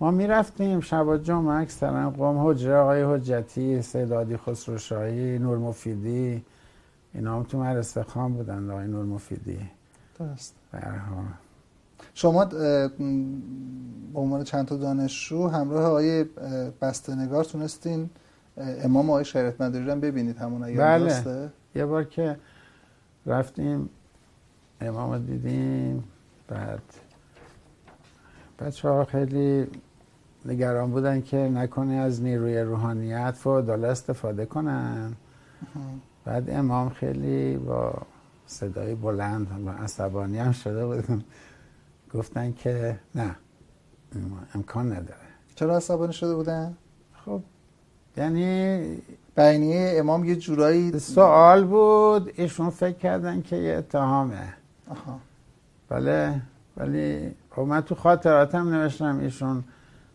ما 0.00 0.10
می‌رفتیم 0.10 0.80
شب 0.80 1.22
جمعه 1.22 1.54
اکثرا 1.54 2.10
قوم 2.10 2.48
حجره 2.48 2.76
آقای 2.76 3.02
حجتی 3.02 3.82
سیدادی 3.82 4.36
خسروشاهی 4.36 5.38
نور 5.38 5.58
مفیدی 5.58 6.44
اینا 7.14 7.36
هم 7.36 7.42
تو 7.42 7.58
مدرسه 7.58 8.02
خان 8.02 8.32
بودن 8.32 8.70
آقای 8.70 8.86
نور 8.86 9.04
مفیدی. 9.04 9.58
درست. 10.18 10.54
شما 12.14 12.44
به 12.44 12.90
عنوان 14.14 14.44
چند 14.44 14.66
تا 14.66 14.76
دانشجو 14.76 15.48
همراه 15.48 15.84
آقای 15.84 16.24
بستنگار 16.80 17.44
تونستین 17.44 18.10
امام 18.56 19.10
آقای 19.10 19.24
شریعت 19.24 19.60
مداری 19.60 19.86
رو 19.86 19.96
ببینید 19.96 20.36
همون 20.36 20.60
بله. 20.60 20.98
درسته؟ 21.04 21.50
یه 21.74 21.86
بار 21.86 22.04
که 22.04 22.36
رفتیم 23.26 23.90
امام 24.80 25.18
دیدیم 25.18 26.04
بعد 26.48 26.82
بچه 28.58 28.88
ها 28.88 29.04
خیلی 29.04 29.66
نگران 30.44 30.90
بودن 30.90 31.20
که 31.22 31.36
نکنه 31.36 31.94
از 31.94 32.22
نیروی 32.22 32.58
روحانیت 32.58 33.30
فعاداله 33.30 33.88
استفاده 33.88 34.46
کنن. 34.46 35.12
بعد 36.24 36.50
امام 36.50 36.88
خیلی 36.88 37.56
با 37.56 38.02
صدای 38.46 38.94
بلند 38.94 39.66
و 39.66 39.70
عصبانی 39.70 40.38
هم 40.38 40.52
شده 40.52 40.86
بودن 40.86 41.24
گفتن 42.14 42.52
که 42.52 42.98
نه 43.14 43.36
امکان 44.54 44.92
نداره. 44.92 45.20
چرا 45.54 45.76
عصبانی 45.76 46.12
شده 46.12 46.34
بودن؟ 46.34 46.76
خب 47.24 47.42
یعنی 48.16 48.82
بینیه 49.36 49.94
امام 49.96 50.24
یه 50.24 50.36
جورایی 50.36 50.98
سوال 50.98 51.64
بود 51.64 52.32
ایشون 52.36 52.70
فکر 52.70 52.98
کردن 52.98 53.42
که 53.42 53.56
یه 53.56 53.76
اتهامه. 53.76 54.54
آها. 54.90 55.18
بله 55.88 56.40
ولی 56.76 57.34
خب 57.50 57.62
من 57.62 57.80
تو 57.80 57.94
خاطراتم 57.94 58.68
نوشتم 58.74 59.18
ایشون 59.18 59.64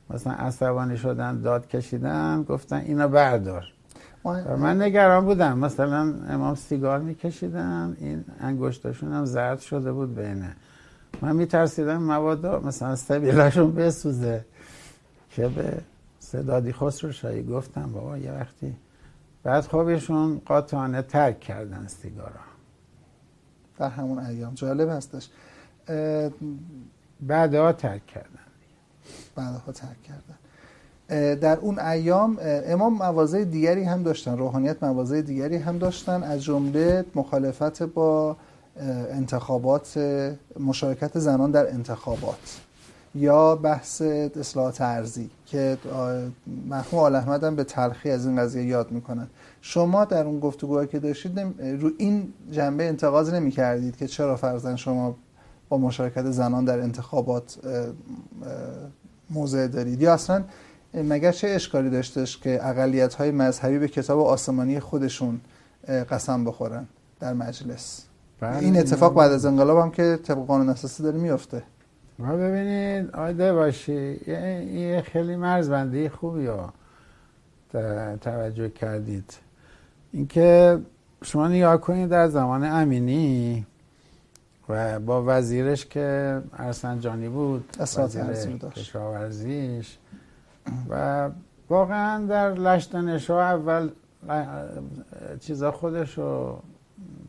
مثلا 0.10 0.34
عصبانی 0.34 0.98
شدن 0.98 1.42
داد 1.42 1.68
کشیدن 1.68 2.44
گفتن 2.50 2.76
اینو 2.76 3.08
بردار. 3.08 3.66
من 4.58 4.82
نگران 4.82 5.26
بودم. 5.26 5.58
مثلا 5.58 6.14
امام 6.30 6.56
سیگار 6.56 7.00
میکشیدن 7.00 7.98
این 8.00 8.26
انگشتاشون 8.40 9.14
هم 9.14 9.26
زرد 9.26 9.60
شده 9.60 9.92
بود 9.92 10.16
بینه 10.16 10.56
من 11.22 11.36
میترسیدم 11.36 12.04
موادا 12.04 12.60
مثلا 12.60 12.96
سبیلاشون 12.96 13.76
بسوزه. 13.76 14.46
که 15.32 15.48
به 15.48 15.74
صدادی 16.20 16.74
خسرو 16.74 17.12
شایی 17.12 17.44
گفتم 17.44 17.92
بابا 17.94 18.18
یه 18.18 18.32
وقتی 18.32 18.76
بعد 19.48 19.64
خوبشون 19.64 20.42
قاطعانه 20.46 21.02
ترک 21.02 21.40
کردن 21.40 21.88
سیگارا. 21.88 22.30
در 23.80 23.90
همون 23.90 24.20
ایام. 24.20 24.54
جالب 24.54 24.90
هستش. 24.90 25.30
بعدها 27.22 27.74
ترک 27.74 28.06
کردن. 28.08 28.40
بعدها 29.36 29.72
ترک 29.72 29.98
کردن. 30.04 31.36
در 31.36 31.58
اون 31.60 31.80
ایام 31.80 32.38
امام 32.42 32.94
موازه 32.94 33.46
دیگری 33.46 33.84
هم 33.84 34.04
داشتن 34.04 34.38
روحانیت 34.38 34.84
موازه 34.84 35.22
دیگری 35.22 35.58
هم 35.58 35.78
داشتن. 35.78 36.24
از 36.24 36.44
جمله 36.44 37.06
مخالفت 37.16 37.84
با 37.84 38.38
انتخابات 39.12 39.98
مشارکت 40.60 41.20
زنان 41.20 41.52
در 41.52 41.70
انتخابات. 41.70 42.62
یا 43.18 43.56
بحث 43.56 44.02
اصلاحات 44.02 44.82
ارزی 44.82 45.30
که 45.46 45.78
مرحوم 46.66 47.00
آل 47.00 47.16
احمد 47.16 47.44
هم 47.44 47.56
به 47.56 47.64
تلخی 47.64 48.10
از 48.10 48.26
این 48.26 48.38
قضیه 48.38 48.64
یاد 48.64 48.92
می‌کنن 48.92 49.28
شما 49.62 50.06
در 50.06 50.26
اون 50.26 50.40
گفتگوهایی 50.40 50.88
که 50.88 51.00
داشتید 51.00 51.40
رو 51.80 51.92
این 51.98 52.34
جنبه 52.52 52.88
انتقاض 52.88 53.34
نمی 53.34 53.52
کردید 53.52 53.98
که 53.98 54.08
چرا 54.08 54.36
فرزن 54.36 54.76
شما 54.76 55.16
با 55.70 55.78
مشارکت 55.78 56.32
زنان 56.32 56.66
در 56.66 56.80
انتخابات 56.80 57.58
موضع 59.30 59.68
دارید؟ 59.68 60.02
یا 60.02 60.14
اصلا 60.14 60.44
مگر 60.94 61.32
چه 61.32 61.48
اشکالی 61.48 61.90
داشتش 61.90 62.38
که 62.38 62.68
اقلیت 62.68 63.14
های 63.14 63.32
مذهبی 63.32 63.80
به 63.80 63.88
کتاب 63.88 64.20
آسمانی 64.20 64.80
خودشون 64.80 65.42
قسم 65.88 66.44
بخورن 66.44 66.88
در 67.20 67.34
مجلس؟ 67.34 68.04
بله. 68.40 68.58
این 68.58 68.78
اتفاق 68.78 69.14
بعد 69.14 69.32
از 69.32 69.46
انقلاب 69.46 69.78
هم 69.78 69.92
که 69.92 70.20
طبق 70.24 70.46
قانون 70.46 70.70
اساسی 70.70 71.04
داره 71.04 71.18
میفته 71.18 71.64
ما 72.20 72.36
ببینید 72.36 73.12
آیده 73.16 73.54
باشی 73.54 73.92
این 74.28 75.02
خیلی 75.02 75.36
مرزبندی 75.36 76.10
خوبی 76.10 76.46
ها 76.46 76.74
توجه 78.22 78.70
کردید. 78.70 79.38
اینکه 80.12 80.80
شما 81.24 81.48
نگاه 81.48 81.78
کنید 81.78 82.10
در 82.10 82.28
زمان 82.28 82.64
امینی 82.64 83.66
و 84.70 85.00
با 85.00 85.24
وزیرش 85.28 85.86
که 85.86 86.42
ارسنجانی 86.54 87.30
بود 87.30 87.78
وزیر 87.80 88.58
کشاورزیش 88.58 89.98
و 90.90 91.30
واقعا 91.70 92.26
در 92.26 92.54
لشتنش 92.54 93.30
اول 93.30 93.90
چیزا 95.40 95.72
خودش 95.72 96.18
رو 96.18 96.60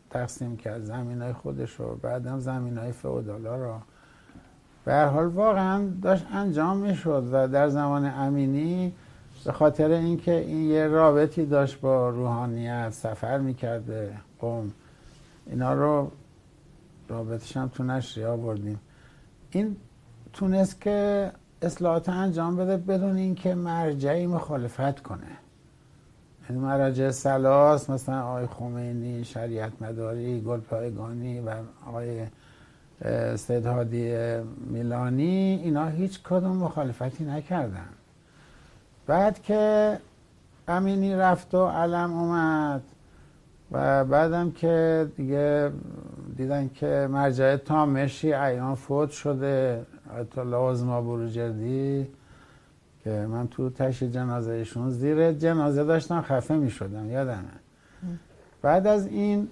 تقسیم 0.09 0.57
کرد 0.57 0.83
زمین 0.83 1.21
های 1.21 1.33
خودش 1.33 1.79
رو 1.79 1.95
بعدم 1.95 2.39
زمین 2.39 2.77
های 2.77 2.91
فعودالا 2.91 3.55
رو. 3.55 3.75
به 4.85 4.93
هر 4.93 5.05
حال 5.05 5.25
واقعا 5.25 5.89
داشت 6.01 6.25
انجام 6.31 6.77
می‌شد 6.77 7.29
و 7.31 7.47
در 7.47 7.69
زمان 7.69 8.05
امینی 8.05 8.93
به 9.45 9.51
خاطر 9.51 9.91
اینکه 9.91 10.39
این 10.39 10.69
یه 10.69 10.87
رابطی 10.87 11.45
داشت 11.45 11.81
با 11.81 12.09
روحانیت 12.09 12.89
سفر 12.89 13.37
می‌کرده 13.37 14.13
قوم. 14.39 14.71
اینا 15.45 15.73
رو 15.73 16.11
رابطش 17.09 17.57
هم 17.57 17.67
تو 17.67 17.83
نشری 17.83 18.25
آوردیم. 18.25 18.79
این 19.51 19.75
تونست 20.33 20.81
که 20.81 21.31
اصلاحات 21.61 22.09
انجام 22.09 22.55
بده 22.55 22.77
بدون 22.77 23.15
اینکه 23.15 23.55
مرجعی 23.55 24.27
مخالفت 24.27 24.99
کنه. 24.99 25.19
این 26.49 26.57
یعنی 26.57 26.67
مراجع 26.67 27.11
سلاس 27.11 27.89
مثلا 27.89 28.23
آقای 28.23 28.45
خمینی 28.47 29.23
شریعت 29.23 29.81
مداری 29.81 30.41
گلپایگانی 30.41 31.39
و 31.39 31.53
آقای 31.87 32.25
سید 33.35 33.65
هادی 33.65 34.15
میلانی 34.71 35.61
اینا 35.63 35.87
هیچ 35.87 36.23
کدوم 36.23 36.57
مخالفتی 36.57 37.25
نکردن. 37.25 37.89
بعد 39.07 39.41
که 39.41 39.97
امینی 40.67 41.15
رفت 41.15 41.53
و 41.55 41.67
علم 41.67 42.13
اومد 42.13 42.81
و 43.71 44.05
بعدم 44.05 44.51
که 44.51 45.07
دیگه 45.17 45.71
دیدن 46.37 46.69
که 46.75 47.07
مرجع 47.11 47.55
تامشی 47.55 48.33
ایان 48.33 48.75
فوت 48.75 49.11
شده 49.11 49.85
آیت 50.15 50.37
الله 50.37 50.57
عظما 50.57 51.01
بروجردی 51.01 52.07
که 53.03 53.09
من 53.09 53.47
تو 53.47 53.69
تشی 53.69 54.09
جنازه 54.09 54.51
ایشون 54.51 54.89
زیر 54.89 55.31
جنازه 55.31 55.83
داشتم 55.83 56.21
خفه 56.21 56.55
می 56.55 56.69
شدم 56.69 57.09
یادمه 57.09 57.43
بعد 58.61 58.87
از 58.87 59.07
این 59.07 59.47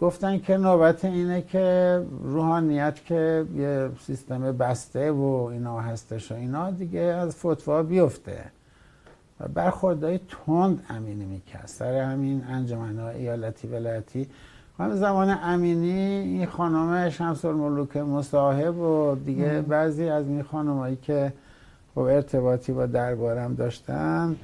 گفتن 0.00 0.38
که 0.38 0.56
نوبت 0.56 1.04
اینه 1.04 1.42
که 1.42 2.00
روحانیت 2.22 3.04
که 3.04 3.44
یه 3.56 3.90
سیستم 4.00 4.52
بسته 4.52 5.10
و 5.10 5.48
اینا 5.52 5.80
هستش 5.80 6.32
و 6.32 6.34
اینا 6.34 6.70
دیگه 6.70 7.00
از 7.00 7.36
فتوا 7.36 7.82
بیفته. 7.82 8.44
و 9.40 9.48
برخوردهای 9.48 10.20
تند 10.28 10.86
امینی 10.88 11.24
می‌کرد. 11.24 11.66
سر 11.66 11.94
همین 11.94 12.44
انجمن 12.48 12.98
ایالتی 12.98 13.68
ولایتی. 13.68 14.28
هم 14.78 14.96
زمان 14.96 15.38
امینی 15.42 16.00
این 16.00 16.46
خانم 16.46 17.10
شمس 17.10 17.44
الملوک 17.44 17.96
مصاحب 17.96 18.78
و 18.78 19.16
دیگه 19.24 19.60
بعضی 19.68 20.08
از 20.08 20.26
این 20.26 20.42
خانمایی 20.42 20.96
که 20.96 21.32
خب 21.94 22.00
ارتباطی 22.00 22.72
با 22.72 22.86
دربارم 22.86 23.54
داشتن 23.54 24.36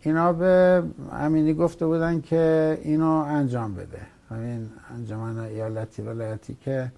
اینا 0.00 0.32
به 0.32 0.82
امینی 1.12 1.54
گفته 1.54 1.86
بودن 1.86 2.20
که 2.20 2.78
اینو 2.82 3.10
انجام 3.10 3.74
بده. 3.74 4.13
همین 4.30 4.70
انجمن 4.94 5.38
ایالتی 5.38 6.02
ولایتی 6.02 6.56
که 6.60 6.92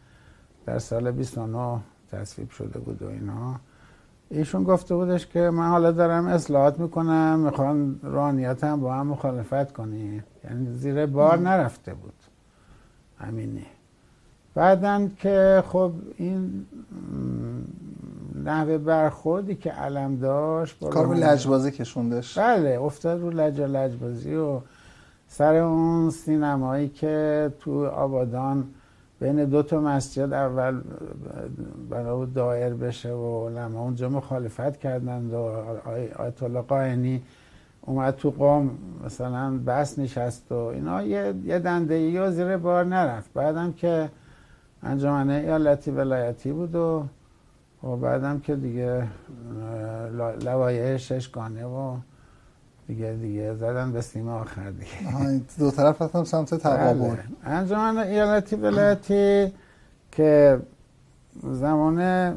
در 0.66 0.78
سال 0.78 1.10
29 1.10 1.80
تصویب 2.12 2.50
شده 2.50 2.78
بود 2.78 3.02
و 3.02 3.08
اینا. 3.08 3.54
ایشون 4.30 4.64
گفته 4.64 4.94
بودش 4.94 5.26
که 5.26 5.40
من 5.40 5.68
حالا 5.68 5.92
دارم 5.92 6.26
اصلاحات 6.26 6.78
می‌کنم 6.80 7.38
می‌خوان 7.38 8.00
رانیت 8.02 8.64
با 8.64 8.94
هم 8.94 9.06
مخالفت 9.06 9.72
کنی. 9.72 10.22
یعنی 10.44 10.72
زیر 10.72 11.06
بار 11.06 11.38
نرفته 11.38 11.94
بود. 11.94 12.14
امینی. 13.20 13.66
بعدن 14.54 15.12
که 15.16 15.64
خب 15.68 15.92
این 16.16 16.66
نحوه 18.44 18.78
برخوردی 18.78 19.54
که 19.54 19.70
علم 19.70 20.16
داشت 20.16 20.88
کار 20.88 21.06
به 21.06 21.14
لجبازی 21.14 21.70
کشوندش. 21.70 22.38
بله 22.38 22.78
افتاد 22.82 23.20
رو 23.20 23.30
لج 23.30 23.60
لجبازی 23.60 24.34
و 24.34 24.60
سر 25.28 25.54
اون 25.54 26.10
سینمایی 26.10 26.88
که 26.88 27.52
تو 27.60 27.86
آبادان 27.86 28.64
بین 29.20 29.44
دو 29.44 29.62
تا 29.62 29.80
مسجد 29.80 30.32
اول 30.32 30.80
برای 31.90 32.26
دایر 32.26 32.74
بشه 32.74 33.12
و 33.12 33.48
علما 33.48 33.80
اونجا 33.80 34.08
مخالفت 34.08 34.76
کردند 34.76 35.32
و 35.32 35.36
آیت 36.18 36.42
الله 36.42 36.60
قائنی 36.60 37.22
اومد 37.80 38.14
تو 38.14 38.30
قوم 38.30 38.70
مثلا 39.04 39.58
بس 39.66 39.98
نشست 39.98 40.52
و 40.52 40.54
اینا. 40.54 41.02
یه, 41.02 41.58
دنده 41.58 41.94
ای 41.94 42.30
زیر 42.30 42.56
بار 42.56 42.84
نرفت. 42.84 43.32
بعدم 43.34 43.72
که 43.72 44.10
انجمن 44.82 45.30
ایالتی 45.30 45.90
ولایتی 45.90 46.52
بود 46.52 46.74
و 46.74 47.04
و 47.82 47.96
بعدم 47.96 48.40
که 48.40 48.56
دیگه 48.56 49.06
لوایه 50.40 50.96
ششگانه 50.96 51.64
و 51.64 51.96
دیگه 52.86 53.12
دیگه. 53.12 53.54
زدن 53.54 53.92
به 53.92 54.00
سیم 54.00 54.28
آخر 54.28 54.70
دیگه. 54.70 55.40
دو 55.58 55.70
طرف 55.70 56.14
هم 56.16 56.24
سمت 56.24 56.54
تقابل. 56.54 56.98
بله. 56.98 57.18
انجمن 57.44 57.98
ایالتی 57.98 58.56
ولایتی 58.56 59.52
که 60.12 60.60
زمان 61.42 62.32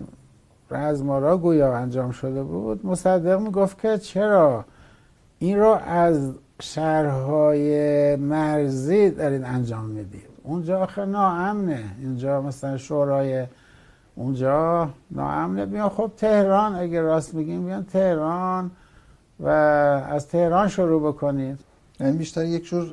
رزمارا 0.72 1.38
گویا 1.38 1.78
انجام 1.78 2.12
شده 2.12 2.44
بود 2.44 2.86
مصدق 2.86 3.40
می‌گفت 3.40 3.82
که 3.82 3.98
چرا 3.98 4.66
این 5.40 5.60
رو 5.60 5.80
از 5.88 6.32
شهرهای 6.62 8.16
مرزی 8.16 9.10
دارید 9.10 9.44
انجام 9.44 9.86
می‌دید؟ 9.86 10.30
اونجا 10.44 10.80
آخه 10.84 11.06
ناامنه. 11.06 11.84
اینجا 12.00 12.42
مثلا 12.42 12.78
شورای 12.78 13.46
اونجا 14.16 14.90
ناامنه. 15.12 15.66
بیان 15.66 15.90
خب 15.90 16.12
تهران 16.18 16.76
اگه 16.76 17.02
راست 17.02 17.34
میگیم 17.34 17.66
بیان 17.66 17.84
تهران. 17.84 18.72
و 19.40 19.48
از 19.48 20.28
تهران 20.28 20.68
شروع 20.68 21.14
بکنید 21.14 21.60
یعنی 22.00 22.18
بیشتر 22.18 22.46
یک 22.46 22.66
جور 22.66 22.86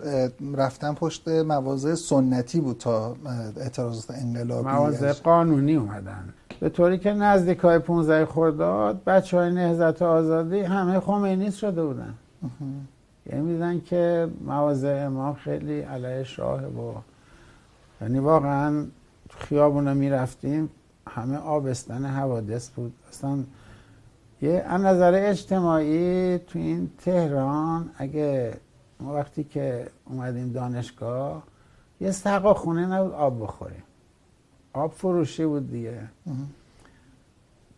رفتن 0.57 0.95
پشت 0.95 1.29
مواضع 1.29 1.95
سنتی 1.95 2.61
بود 2.61 2.79
تا 2.79 3.17
اعتراضات 3.57 4.11
انقلابی. 4.11 4.69
مواضع 4.69 5.13
قانونی 5.13 5.77
اومدن. 5.77 6.35
به 6.61 6.69
طوری 6.69 6.99
که 6.99 7.13
نزدیک 7.13 7.59
های 7.59 7.79
15 7.79 8.27
خرداد 8.27 9.05
بچه 9.05 9.37
های 9.37 9.53
نهزت 9.53 10.03
آزادی 10.03 10.61
همه 10.61 11.01
خمینی 11.01 11.53
شده 11.53 11.85
بودن. 11.85 12.15
یعنی 13.33 13.53
میدن 13.53 13.81
که 13.81 14.29
مواضع 14.45 15.05
امام 15.07 15.35
خیلی 15.35 15.81
علیه 15.81 16.25
شاه 16.25 16.65
و 16.65 16.93
یعنی 18.01 18.19
واقعا 18.19 18.85
خیابونا 19.39 19.95
می‌رفتیم 19.95 20.71
همه 21.09 21.37
آبستن 21.37 22.05
حوادث 22.05 22.71
بود. 22.71 22.93
اصلا 23.11 23.39
یه 24.47 24.65
از 24.67 24.81
نظر 24.81 25.13
اجتماعی 25.15 26.39
تو 26.39 26.59
این 26.59 26.91
تهران 26.99 27.91
اگه 27.99 28.57
ما 29.01 29.15
وقتی 29.15 29.45
که 29.45 29.87
اومدیم 30.05 30.53
دانشگاه 30.53 31.43
یه 32.01 32.11
سقا 32.11 32.55
خونه 32.55 32.87
نبود 32.87 33.13
آب 33.13 33.43
بخوریم. 33.43 33.83
آب 34.73 34.93
فروشی 34.93 35.47
بود 35.47 35.71
دیگه. 35.71 36.01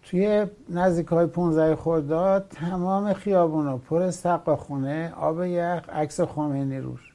توی 0.02 0.46
نزدیک 0.68 1.06
های 1.06 1.26
15 1.26 1.76
خرداد 1.76 2.46
تمام 2.50 3.12
خیابونا 3.12 3.76
پر 3.76 4.10
سقا 4.10 4.56
خونه 4.56 5.12
آب 5.16 5.44
یخ 5.44 5.88
عکس 5.88 6.20
خمینی 6.20 6.78
روش. 6.78 7.12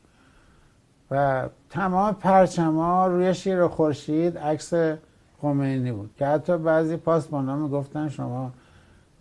و 1.11 1.49
تمام 1.69 2.13
پرچما 2.13 3.07
روی 3.07 3.33
شیر 3.33 3.67
خورشید 3.67 4.37
عکس 4.37 4.73
خمینی 5.41 5.91
بود. 5.91 6.09
که 6.17 6.25
حتی 6.25 6.57
بعضی 6.57 6.97
پاسبانا 6.97 7.55
می‌گفتن 7.55 8.09
شما 8.09 8.51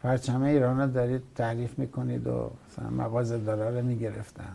پرچم 0.02 0.42
ایران 0.42 0.80
رو 0.80 0.86
دارید 0.86 1.22
تعریف 1.34 1.78
می‌کنید 1.78 2.26
و 2.26 2.50
مثلا 2.68 2.90
مغازه 2.90 3.38
دارا 3.38 3.78
رو 3.78 3.84
می‌گرفتن. 3.84 4.52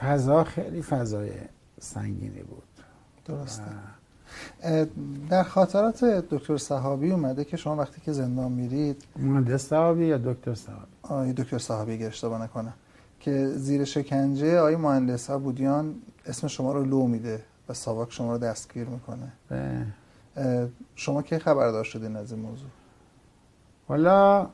فضا 0.00 0.44
خیلی 0.44 0.82
فضای 0.82 1.30
سنگینی 1.80 2.42
بود. 2.42 2.62
درسته. 3.24 3.62
در 5.30 5.42
خاطرات 5.42 6.04
دکتر 6.04 6.56
صحابی 6.56 7.10
اومده 7.10 7.44
که 7.44 7.56
شما 7.56 7.76
وقتی 7.76 8.00
که 8.00 8.12
زندان 8.12 8.52
میرید 8.52 9.04
مهندس 9.16 9.66
صحابی 9.66 10.06
یا 10.06 10.18
دکتر 10.18 10.54
صحابی؟ 10.54 10.92
آی 11.02 11.32
دکتر 11.32 11.58
صحابی 11.58 11.92
اگه 11.92 12.06
اشتباه 12.06 12.42
نکنم. 12.42 12.72
که 13.20 13.46
زیر 13.48 13.84
شکنجه 13.84 14.58
آقای 14.58 14.76
مهندس 14.76 15.30
بودیان 15.30 15.94
اسم 16.26 16.48
شما 16.48 16.72
رو 16.72 16.84
لو 16.84 17.06
میده 17.06 17.42
و 17.68 17.74
ساواک 17.74 18.12
شما 18.12 18.32
رو 18.32 18.38
دستگیر 18.38 18.86
می‌کنه. 18.86 19.32
شما 20.94 21.22
کی 21.22 21.38
خبردار 21.38 21.84
شدین 21.84 22.16
از 22.16 22.32
این 22.32 22.42
موضوع؟ 22.42 22.68
حالا 23.90 24.46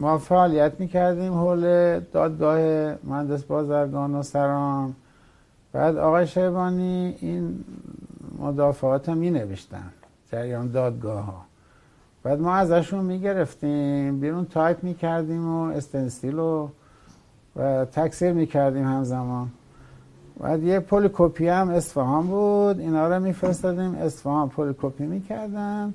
ما 0.00 0.18
فعالیت 0.18 0.72
می‌کردیم 0.78 1.32
حول 1.32 1.60
دادگاه 2.00 2.58
مهندس 3.04 3.42
بازرگان 3.42 4.14
و 4.14 4.22
سران. 4.22 4.94
بعد 5.72 5.96
آقای 5.96 6.26
شیبانی 6.26 7.16
این 7.20 7.64
مدافعات 8.38 9.08
هم 9.08 9.16
می 9.16 9.30
نوشتن 9.30 9.90
جریان 10.32 10.70
دادگاه 10.70 11.24
ها. 11.24 11.42
بعد 12.22 12.40
ما 12.40 12.54
ازشون 12.54 13.04
می 13.04 13.20
گرفتیم 13.20 14.20
بیرون 14.20 14.44
تایپ 14.44 14.84
می 14.84 14.94
کردیم 14.94 15.48
و 15.48 15.62
استنسیل 15.62 16.38
و, 16.38 16.68
و 17.56 17.84
تکثیر 17.84 18.32
می 18.32 18.46
کردیم 18.46 18.84
همزمان. 18.84 19.48
بعد 20.40 20.62
یه 20.62 20.80
پولیکوپی 20.80 21.48
هم 21.48 21.68
اصفهان 21.68 22.26
بود 22.26 22.80
اینا 22.80 23.08
رو 23.08 23.22
میفرستادیم 23.22 23.94
اصفهان 23.94 24.48
پولیکوپی 24.48 25.06
می‌کردن. 25.06 25.94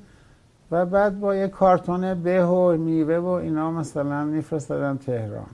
و 0.72 0.86
بعد 0.86 1.20
با 1.20 1.36
یه 1.36 1.48
کارتون 1.48 2.14
به 2.14 2.46
و 2.46 2.78
میوه 2.78 3.18
و 3.18 3.28
اینا 3.28 3.72
مثلا 3.72 4.26
میفرستادن 4.26 4.98
تهران. 4.98 5.48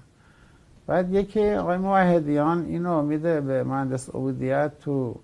بعد 0.88 1.14
یکی 1.14 1.54
آقای 1.54 1.78
موحدیان 1.78 2.66
اینو 2.66 3.02
میده 3.02 3.42
به 3.42 3.64
مهندس 3.64 4.10
عبودیت 4.10 4.72
تو 4.80 5.16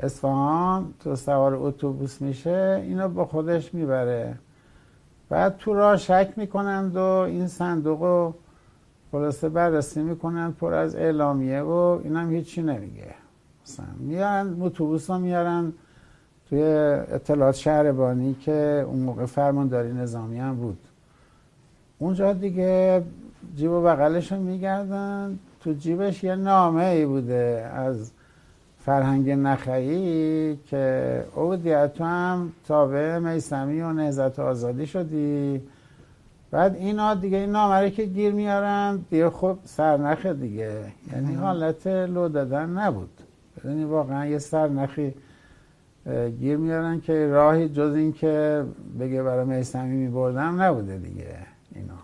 اصفهان 0.00 0.94
تو 1.00 1.16
سوار 1.16 1.54
اتوبوس 1.54 2.22
میشه 2.22 2.82
اینو 2.82 3.08
با 3.08 3.24
خودش 3.24 3.74
می‌بره. 3.74 4.38
بعد 5.28 5.56
تو 5.56 5.74
راه 5.74 5.96
شک 5.96 6.32
می‌کنند 6.36 6.96
و 6.96 7.00
این 7.00 7.46
صندوق 7.46 8.02
رو 8.02 8.34
خلاصه 9.12 9.48
بررسی 9.48 10.02
می‌کنن 10.02 10.52
پر 10.52 10.74
از 10.74 10.96
اعلامیه 10.96 11.60
و 11.60 12.00
اینم 12.04 12.30
هیچی 12.30 12.62
نمیگه. 12.62 13.14
مثلا 13.66 13.86
میارن 13.98 14.56
اتوبوس 14.60 15.10
ها 15.10 15.18
میارن 15.18 15.72
توی 16.50 16.62
اطلاعات 16.62 17.54
شهربانی 17.54 18.34
که 18.34 18.84
اون 18.88 18.98
موقع 18.98 19.26
فرمانداری 19.26 19.92
نظامی 19.92 20.38
هم 20.38 20.56
بود. 20.56 20.78
اونجا 21.98 22.32
دیگه 22.32 23.02
جیب 23.56 23.70
و 23.70 23.82
بغلش 23.82 24.32
رو 24.32 24.38
میگردن. 24.38 25.38
تو 25.60 25.72
جیبش 25.72 26.24
یه 26.24 26.36
نامه 26.36 26.84
ای 26.84 27.06
بوده 27.06 27.70
از 27.74 28.10
فرهنگ 28.78 29.30
نخعی 29.30 30.56
که 30.56 31.24
او 31.34 31.56
تو 31.88 32.04
هم 32.04 32.52
تابع 32.68 33.18
میسمی 33.18 33.80
و 33.80 33.92
نهزت 33.92 34.38
آزادی 34.38 34.86
شدی. 34.86 35.62
بعد 36.50 36.76
اینا 36.76 37.14
دیگه 37.14 37.38
این 37.38 37.50
نامره 37.50 37.90
که 37.90 38.04
گیر 38.04 38.32
میارن 38.32 39.04
دیگه 39.10 39.30
خب 39.30 39.58
سرنخ 39.64 40.26
دیگه. 40.26 40.80
یعنی 41.12 41.34
حالت 41.34 41.86
لو 41.86 42.28
دادن 42.28 42.70
نبود. 42.70 43.20
یعنی 43.64 43.84
واقعا 43.84 44.26
یه 44.26 44.38
سرنخی 44.38 45.14
گیر 46.40 46.56
میارن 46.56 47.00
که 47.00 47.26
راهی 47.26 47.68
جز 47.68 47.94
این 47.94 48.12
که 48.12 48.64
بگه 49.00 49.22
برای 49.22 49.44
میسمی 49.44 49.96
میبردم 49.96 50.62
نبوده 50.62 50.98
دیگه 50.98 51.36
اینا. 51.74 51.94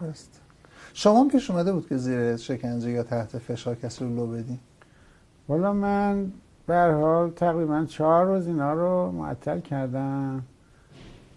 شما 0.94 1.20
هم 1.20 1.28
پیش 1.28 1.50
اومده 1.50 1.72
بود 1.72 1.88
که 1.88 1.96
زیر 1.96 2.36
شکنجه 2.36 2.90
یا 2.90 3.02
تحت 3.02 3.38
فشار 3.38 3.74
کسی 3.74 4.04
رو 4.04 4.16
لو 4.16 4.26
بدین؟ 4.26 4.58
والا 5.48 5.72
من 5.72 6.32
به 6.66 6.92
حال 7.00 7.30
تقریبا 7.30 7.84
چهار 7.84 8.26
روز 8.26 8.46
اینا 8.46 8.72
رو 8.72 9.12
معطل 9.12 9.60
کردم 9.60 10.42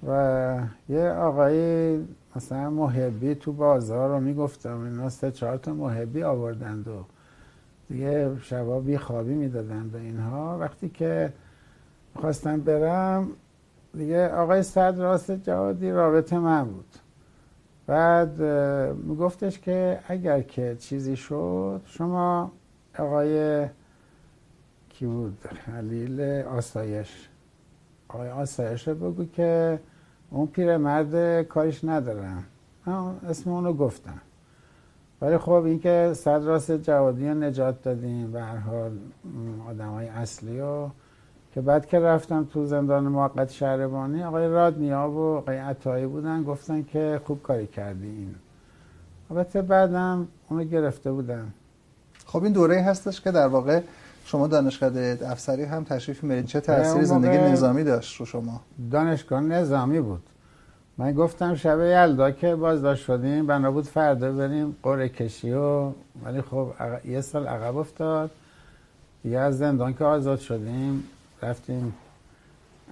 و 0.07 0.57
یه 0.89 1.09
آقای 1.09 1.99
مثلا 2.35 2.69
محبی 2.69 3.35
تو 3.35 3.51
بازار 3.53 4.09
رو 4.09 4.19
می‌گفتم 4.19 4.79
اینا 4.79 5.09
سه 5.09 5.31
چهار 5.31 5.57
تا 5.57 5.73
محبی 5.73 6.23
آوردند 6.23 6.87
و 6.87 7.03
دیگه 7.89 8.31
شبا 8.41 8.79
بی 8.79 8.97
خوابی 8.97 9.33
می‌دادن 9.33 9.89
به 9.89 9.99
اینها. 9.99 10.57
وقتی 10.59 10.89
که 10.89 11.33
خواستم 12.15 12.61
برم 12.61 13.27
دیگه 13.93 14.29
آقای 14.29 14.63
صد 14.63 14.97
راست 14.97 15.31
جوادی 15.31 15.91
رابطه 15.91 16.39
من 16.39 16.63
بود. 16.63 16.95
بعد 17.87 18.41
میگفتش 18.95 19.59
که 19.59 19.99
اگر 20.07 20.41
که 20.41 20.75
چیزی 20.79 21.15
شد 21.15 21.81
شما 21.85 22.51
آقای 22.99 23.65
کی 24.89 25.05
بود؟ 25.05 25.37
خلیل 25.65 26.21
آسایش. 26.41 27.29
آقای 28.07 28.29
آسایش 28.29 28.89
بگو 28.89 29.25
که 29.25 29.79
اون 30.29 30.47
پیرمرد 30.47 31.41
کارش 31.41 31.83
ندارم. 31.83 32.43
اسم 33.29 33.51
اونو 33.51 33.73
گفتم. 33.73 34.21
ولی 35.21 35.37
خب 35.37 35.51
اینکه 35.51 36.11
صد 36.15 36.43
راست 36.43 36.71
جوادی 36.71 37.27
رو 37.27 37.33
نجات 37.33 37.81
دادیم 37.81 38.31
به 38.31 38.41
هر 38.41 38.57
حال 38.57 38.97
آدم 39.69 39.89
های 39.89 40.07
اصلی 40.07 40.59
و 40.59 40.89
که 41.55 41.61
بعد 41.61 41.85
که 41.85 41.99
رفتم 41.99 42.47
تو 42.53 42.65
زندان 42.65 43.03
موقت 43.07 43.51
شهربانی 43.51 44.23
آقای 44.23 44.47
رادنیا 44.47 45.09
و 45.09 45.19
آقای 45.19 45.57
عطایی 45.57 46.05
بودن 46.05 46.43
گفتن 46.43 46.83
که 46.83 47.21
خوب 47.25 47.43
کاری 47.43 47.67
کردی 47.67 48.07
این. 48.07 48.35
البته 49.31 49.61
بعدم 49.61 50.27
اونو 50.49 50.63
گرفته 50.63 51.11
بودن. 51.11 51.53
خب 52.25 52.43
این 52.43 52.53
دوره 52.53 52.81
هستش 52.81 53.21
که 53.21 53.31
در 53.31 53.47
واقع 53.47 53.81
شما 54.25 54.47
دانشگاه 54.47 54.91
افسری 55.31 55.63
هم 55.63 55.83
تشریف 55.83 56.23
میرین 56.23 56.45
چه 56.45 56.59
تأثیری 56.59 57.05
زندگی 57.05 57.37
نظامی 57.37 57.83
داشت 57.83 58.19
رو 58.19 58.25
شما؟ 58.25 58.61
دانشگاه 58.91 59.41
نظامی 59.41 60.01
بود. 60.01 60.23
من 60.97 61.13
گفتم 61.13 61.55
شب 61.55 61.79
یلدا 61.79 62.31
که 62.31 62.55
بازداشت 62.55 63.05
شدیم 63.05 63.47
بنا 63.47 63.71
بود 63.71 63.85
فردا 63.85 64.31
بریم 64.31 64.75
قره 64.83 65.09
کشی 65.09 65.51
و 65.51 65.91
ولی 66.25 66.41
خب 66.41 66.67
یه 67.05 67.21
سال 67.21 67.47
عقب 67.47 67.77
افتاد. 67.77 68.31
دیگه 69.23 69.39
از 69.39 69.57
زندان 69.57 69.93
که 69.93 70.03
آزاد 70.03 70.39
شدیم 70.39 71.03
رفتیم 71.41 71.93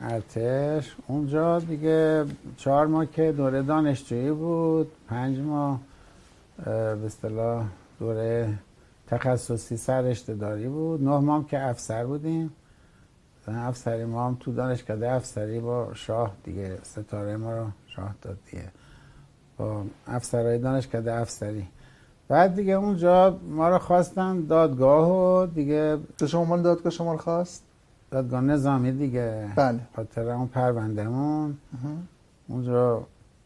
ارتش. 0.01 0.95
اونجا 1.07 1.59
دیگه 1.59 2.25
چهار 2.57 2.87
ماه 2.87 3.05
که 3.05 3.31
دوره 3.31 3.61
دانشجویی 3.61 4.31
بود 4.31 4.91
پنج 5.07 5.39
ماه 5.39 5.79
به 6.65 7.05
اصطلاح 7.05 7.65
دوره 7.99 8.53
تخصصی 9.07 9.77
سرشته 9.77 10.33
داری 10.33 10.67
بود. 10.67 11.03
نه 11.03 11.19
ماه 11.19 11.47
که 11.47 11.67
افسر 11.67 12.05
بودیم. 12.05 12.53
افسری 13.47 14.05
ما 14.05 14.27
هم 14.27 14.37
تو 14.39 14.51
دانشکده 14.51 15.11
افسری 15.11 15.59
با 15.59 15.93
شاه 15.93 16.33
دیگه 16.43 16.77
ستاره 16.83 17.37
ما 17.37 17.57
رو 17.57 17.65
شاه 17.87 18.15
داد 18.21 18.37
دیگه. 18.51 18.67
با 19.57 19.83
افسرهای 20.07 20.59
دانشکده 20.59 21.13
افسری. 21.13 21.67
بعد 22.27 22.55
دیگه 22.55 22.73
اونجا 22.73 23.39
ما 23.49 23.69
رو 23.69 23.77
خواستن 23.79 24.41
دادگاه 24.41 25.11
و 25.11 25.45
دیگه 25.45 25.97
شما 26.27 26.57
دادگاه 26.57 26.91
شما 26.91 27.11
رو 27.11 27.17
خواست؟ 27.17 27.62
دادگاه 28.13 28.41
نظامی 28.41 28.91
دیگه. 28.91 29.47
بله. 29.55 29.79
خاطر 29.95 30.29
اون 30.29 30.47
پروندهمون. 30.47 31.57
اونجا 32.47 33.03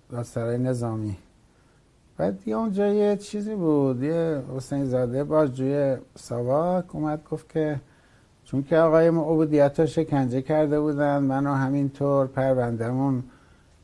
دادسرای 0.09 0.57
نظامی. 0.57 1.17
بعد 2.17 2.39
دیگه 2.39 2.57
اونجا 2.57 2.87
یه 2.87 3.17
چیزی 3.17 3.55
بود. 3.55 4.03
یه 4.03 4.41
حسین 4.55 4.85
زاده 4.85 5.23
بازجوی 5.23 5.97
ساواک 6.15 6.95
اومد 6.95 7.21
گفت 7.31 7.49
که 7.49 7.79
چون 8.45 8.63
که 8.63 8.77
آقای 8.77 9.09
ما 9.09 9.21
عبودیت 9.21 9.85
شکنجه 9.85 10.41
کرده 10.41 10.79
بودن 10.79 11.17
منو 11.17 11.53
همینطور 11.53 12.27
پروندهمون 12.27 13.23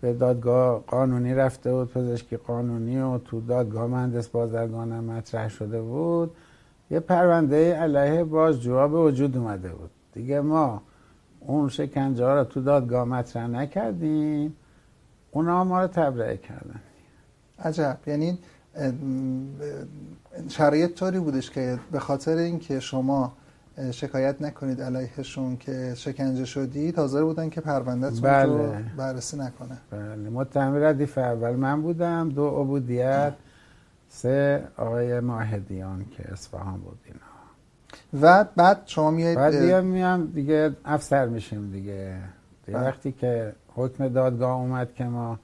به 0.01 0.13
دادگاه 0.13 0.83
قانونی 0.87 1.33
رفته 1.33 1.71
بود 1.73 1.93
پزشکی 1.93 2.37
قانونی 2.37 2.99
و 2.99 3.17
تو 3.17 3.41
دادگاه 3.41 3.87
مهندس 3.87 4.27
بازرگانم 4.27 5.03
مطرح 5.03 5.49
شده 5.49 5.81
بود. 5.81 6.31
یه 6.91 6.99
پرونده 6.99 7.75
علیه 7.75 8.23
بازجوها 8.23 8.87
به 8.87 8.97
وجود 8.97 9.37
اومده 9.37 9.69
بود. 9.69 9.89
دیگه 10.13 10.41
ما 10.41 10.81
اون 11.39 11.69
شکنجه 11.69 12.25
ها 12.25 12.33
رو 12.35 12.43
تو 12.43 12.61
دادگاه 12.61 13.05
مطرح 13.05 13.47
نکردیم. 13.47 14.55
اونا 15.31 15.63
ما 15.63 15.81
رو 15.81 15.87
تبرئه 15.87 16.37
کردن. 16.37 16.79
عجب. 17.59 17.97
یعنی 18.07 18.37
شرایط 20.49 20.93
طوری 20.93 21.19
بودش 21.19 21.51
که 21.51 21.79
به 21.91 21.99
خاطر 21.99 22.37
اینکه 22.37 22.79
شما 22.79 23.33
شکایت 23.91 24.41
نکنید 24.41 24.81
علیهشون 24.81 25.57
که 25.57 25.93
شکنجه 25.95 26.45
شدید 26.45 26.99
حاضر 26.99 27.23
بودن 27.23 27.49
که 27.49 27.61
پروندهتون 27.61 28.21
بله. 28.21 28.43
رو 28.43 28.73
بررسی 28.97 29.37
نکنه. 29.37 29.77
بله. 29.91 30.29
متهم 30.29 30.75
ردیف 30.75 31.17
اول 31.17 31.55
من 31.55 31.81
بودم 31.81 32.29
دو 32.29 32.49
عبودیت 32.49 33.33
سه 34.09 34.67
آقای 34.77 35.19
ماهدیان 35.19 36.05
که 36.11 36.31
اصفهان 36.31 36.79
بود 36.79 36.99
اینا 37.05 37.22
و 38.21 38.45
بعد 38.55 38.81
شما 38.85 39.11
میایید 39.11 39.37
بعد 39.37 39.59
دیگه 39.61 39.81
میام 39.81 40.25
دیگه 40.25 40.75
افسر 40.85 41.27
میشیم 41.27 41.71
دیگه, 41.71 42.17
دیگه 42.65 42.77
بله. 42.77 42.87
وقتی 42.87 43.11
که 43.11 43.53
حکم 43.75 44.07
دادگاه 44.07 44.51
اومد 44.51 44.93
که 44.93 45.03
ما 45.03 45.39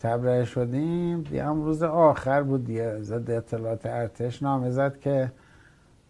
تبرئه 0.00 0.44
شدیم 0.44 1.22
دیگه 1.22 1.44
هم 1.44 1.62
روز 1.62 1.82
آخر 1.82 2.42
بود 2.42 2.66
دیگه. 2.66 3.02
زد 3.02 3.30
اطلاعات 3.30 3.86
ارتش 3.86 4.42
نامه 4.42 4.70
زد 4.70 5.00
که 5.00 5.32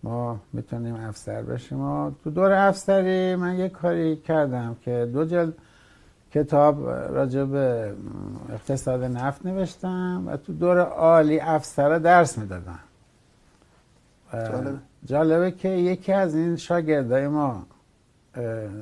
ما 0.02 0.40
می‌تونیم 0.52 0.94
افسر 0.94 1.42
بشیم 1.42 1.80
و 1.80 2.10
تو 2.24 2.30
دور 2.30 2.52
افسری 2.52 3.36
من 3.36 3.58
یه 3.58 3.68
کاری 3.68 4.16
کردم 4.16 4.76
که 4.84 5.10
دو 5.12 5.24
جلد 5.24 5.54
کتاب 6.34 6.88
راجع 6.88 7.44
به 7.44 7.94
اقتصاد 8.52 9.04
نفت 9.04 9.46
نوشتم 9.46 10.24
و 10.26 10.36
تو 10.36 10.52
دور 10.52 10.80
عالی 10.80 11.40
افسر 11.40 11.98
درس 11.98 12.38
می‌دادم. 12.38 12.78
جالبه. 15.04 15.50
که 15.50 15.68
یکی 15.68 16.12
از 16.12 16.34
این 16.34 16.56
شاگردای 16.56 17.28
ما 17.28 17.66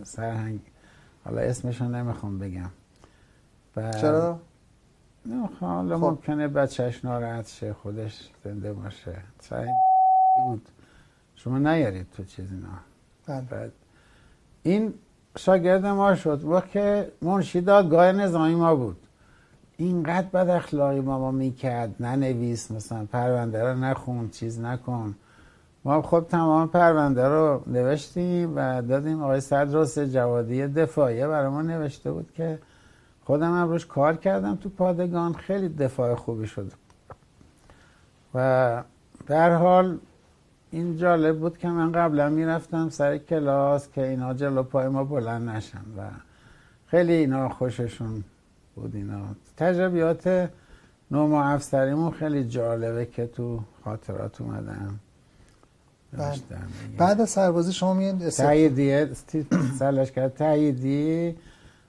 سرهنگ 0.05 0.61
حالا 1.25 1.41
اسمشو 1.41 1.85
نمی‌خوام 1.85 2.39
بگم 2.39 2.71
چرا؟ 3.77 4.41
نمی‌خوام 5.27 5.77
حالا 5.77 5.99
خب. 5.99 6.05
ممکنه 6.05 6.49
بچهش 6.49 7.05
ناراحت 7.05 7.49
شه 7.49 7.73
خودش 7.73 8.29
زنده 8.45 8.73
باشه 8.73 9.17
سرهنگ 9.41 9.75
بود 10.45 10.69
شما 11.35 11.59
نیارید 11.59 12.07
تو 12.17 12.25
چیزی 12.25 12.55
نه 12.57 12.69
بله. 13.27 13.41
بعد 13.41 13.73
این 14.63 14.95
شاگرد 15.39 15.87
ما 15.87 16.15
شد 16.15 16.45
وقت 16.45 16.71
که 16.71 17.13
منشی 17.23 17.61
دادگاه 17.61 18.13
نظامی 18.13 18.55
ما 18.55 18.75
بود 18.75 18.97
اینقدر 19.77 20.27
بد 20.27 20.49
اخلاقی 20.49 21.01
ما 21.01 21.19
ما 21.19 21.31
می‌کرد 21.31 22.03
ننویس 22.03 22.71
مثلا 22.71 23.05
پرونده 23.05 23.63
رو 23.65 23.79
نخون 23.79 24.29
چیز 24.29 24.61
نکن 24.61 25.15
ما 25.85 26.03
خب 26.03 26.27
تمام 26.29 26.69
پرونده 26.69 27.29
رو 27.29 27.63
نوشتیم 27.67 28.53
و 28.57 28.83
دادیم 28.83 29.23
آقای 29.23 29.41
صدرس 29.41 29.99
جوادی 29.99 30.67
دفاعیه 30.67 31.27
برای 31.27 31.49
ما 31.49 31.63
نوشته 31.63 32.13
بود 32.13 32.33
که 32.33 32.59
خودم 33.25 33.61
هم 33.61 33.69
روش 33.69 33.87
کار 33.87 34.17
کردم 34.17 34.57
تو 34.57 34.69
پادگان 34.69 35.33
خیلی 35.33 35.69
دفاع 35.69 36.15
خوبی 36.15 36.47
شد 36.47 36.73
و 38.35 38.83
در 39.27 39.55
حال 39.55 39.99
این 40.71 40.97
جالب 40.97 41.39
بود 41.39 41.59
که 41.59 41.69
من 41.69 41.93
قبلا 41.93 42.29
می‌رفتم 42.29 42.89
سر 42.89 43.19
کلاس 43.19 43.89
که 43.91 44.09
اینا 44.09 44.35
جلو 44.35 44.63
پای 44.63 44.89
ما 44.89 45.05
بلند 45.05 45.49
نشن 45.49 45.85
و 45.99 46.03
خیلی 46.87 47.13
اینا 47.13 47.49
خوششون 47.49 48.25
بود 48.75 48.97
اینا. 48.97 49.21
تجربیات 49.57 50.51
نوما 51.11 51.45
افسریمون 51.45 52.11
خیلی 52.11 52.45
جالبه 52.45 53.07
که 53.07 53.27
تو 53.27 53.61
خاطرات 53.85 54.41
اومدن. 54.41 54.99
بله. 56.13 56.35
بعد 56.99 57.21
از 57.21 57.31
سربازی 57.31 57.73
شما 57.73 57.95
میاد 57.95 58.29
تاییدیه 58.29 59.11
سلش 59.79 60.13
کرد. 60.13 60.35
تاییدی 60.35 61.37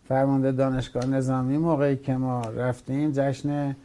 فرمانده 0.07 0.51
دانشگاه 0.51 1.05
نظامی 1.05 1.57
موقعی 1.57 1.97
که 1.97 2.13
ما 2.13 2.41
رفتیم 2.41 3.11
جشن 3.11 3.75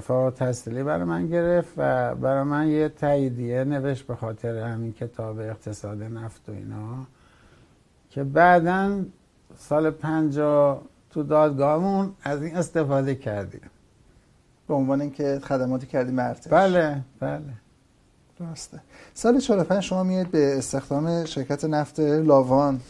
فارغ 0.00 0.34
تحصیلی 0.34 0.82
برای 0.82 1.04
من 1.04 1.26
گرفت 1.26 1.72
و 1.76 2.14
برای 2.14 2.42
من 2.42 2.68
یه 2.68 2.88
تاییدیه 2.88 3.64
نوشت 3.64 4.06
به 4.06 4.16
خاطر 4.16 4.58
همین 4.58 4.92
کتاب 4.92 5.38
اقتصاد 5.38 6.02
نفت 6.02 6.48
و 6.48 6.52
اینا 6.52 7.06
که 8.10 8.24
بعدا 8.24 9.04
سال 9.58 9.90
پنجا 9.90 10.82
تو 11.10 11.22
دادگاهمون 11.22 12.12
از 12.22 12.42
این 12.42 12.56
استفاده 12.56 13.14
کردیم. 13.14 13.70
به 14.68 14.74
عنوان 14.74 15.00
اینکه 15.00 15.40
خدماتی 15.42 15.86
کردیم 15.86 16.18
ارتش 16.18 16.52
بله 16.52 17.00
بله. 17.20 17.40
درسته. 18.40 18.80
سال 19.14 19.38
45 19.38 19.82
شما 19.82 20.02
میاد 20.02 20.26
به 20.26 20.58
استخدام 20.58 21.24
شرکت 21.24 21.64
نفت 21.64 22.00
لاوان. 22.00 22.80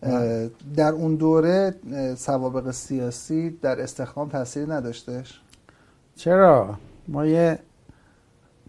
بله. 0.00 0.50
در 0.76 0.92
اون 0.92 1.14
دوره 1.14 1.74
سوابق 2.16 2.70
سیاسی 2.70 3.50
در 3.50 3.80
استخدام 3.80 4.28
تاثیر 4.28 4.72
نداشتش 4.74 5.40
چرا؟ 6.16 6.74
ما 7.08 7.26
یه 7.26 7.58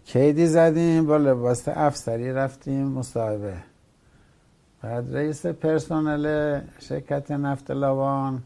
کیدی 0.04 0.46
زدیم 0.46 1.06
با 1.06 1.16
لباس 1.16 1.68
افسری 1.68 2.32
رفتیم 2.32 2.86
مصاحبه. 2.86 3.54
بعد 4.82 5.16
رئیس 5.16 5.46
پرسنل 5.46 6.60
شرکت 6.78 7.30
نفت 7.30 7.70
لاوان 7.70 8.42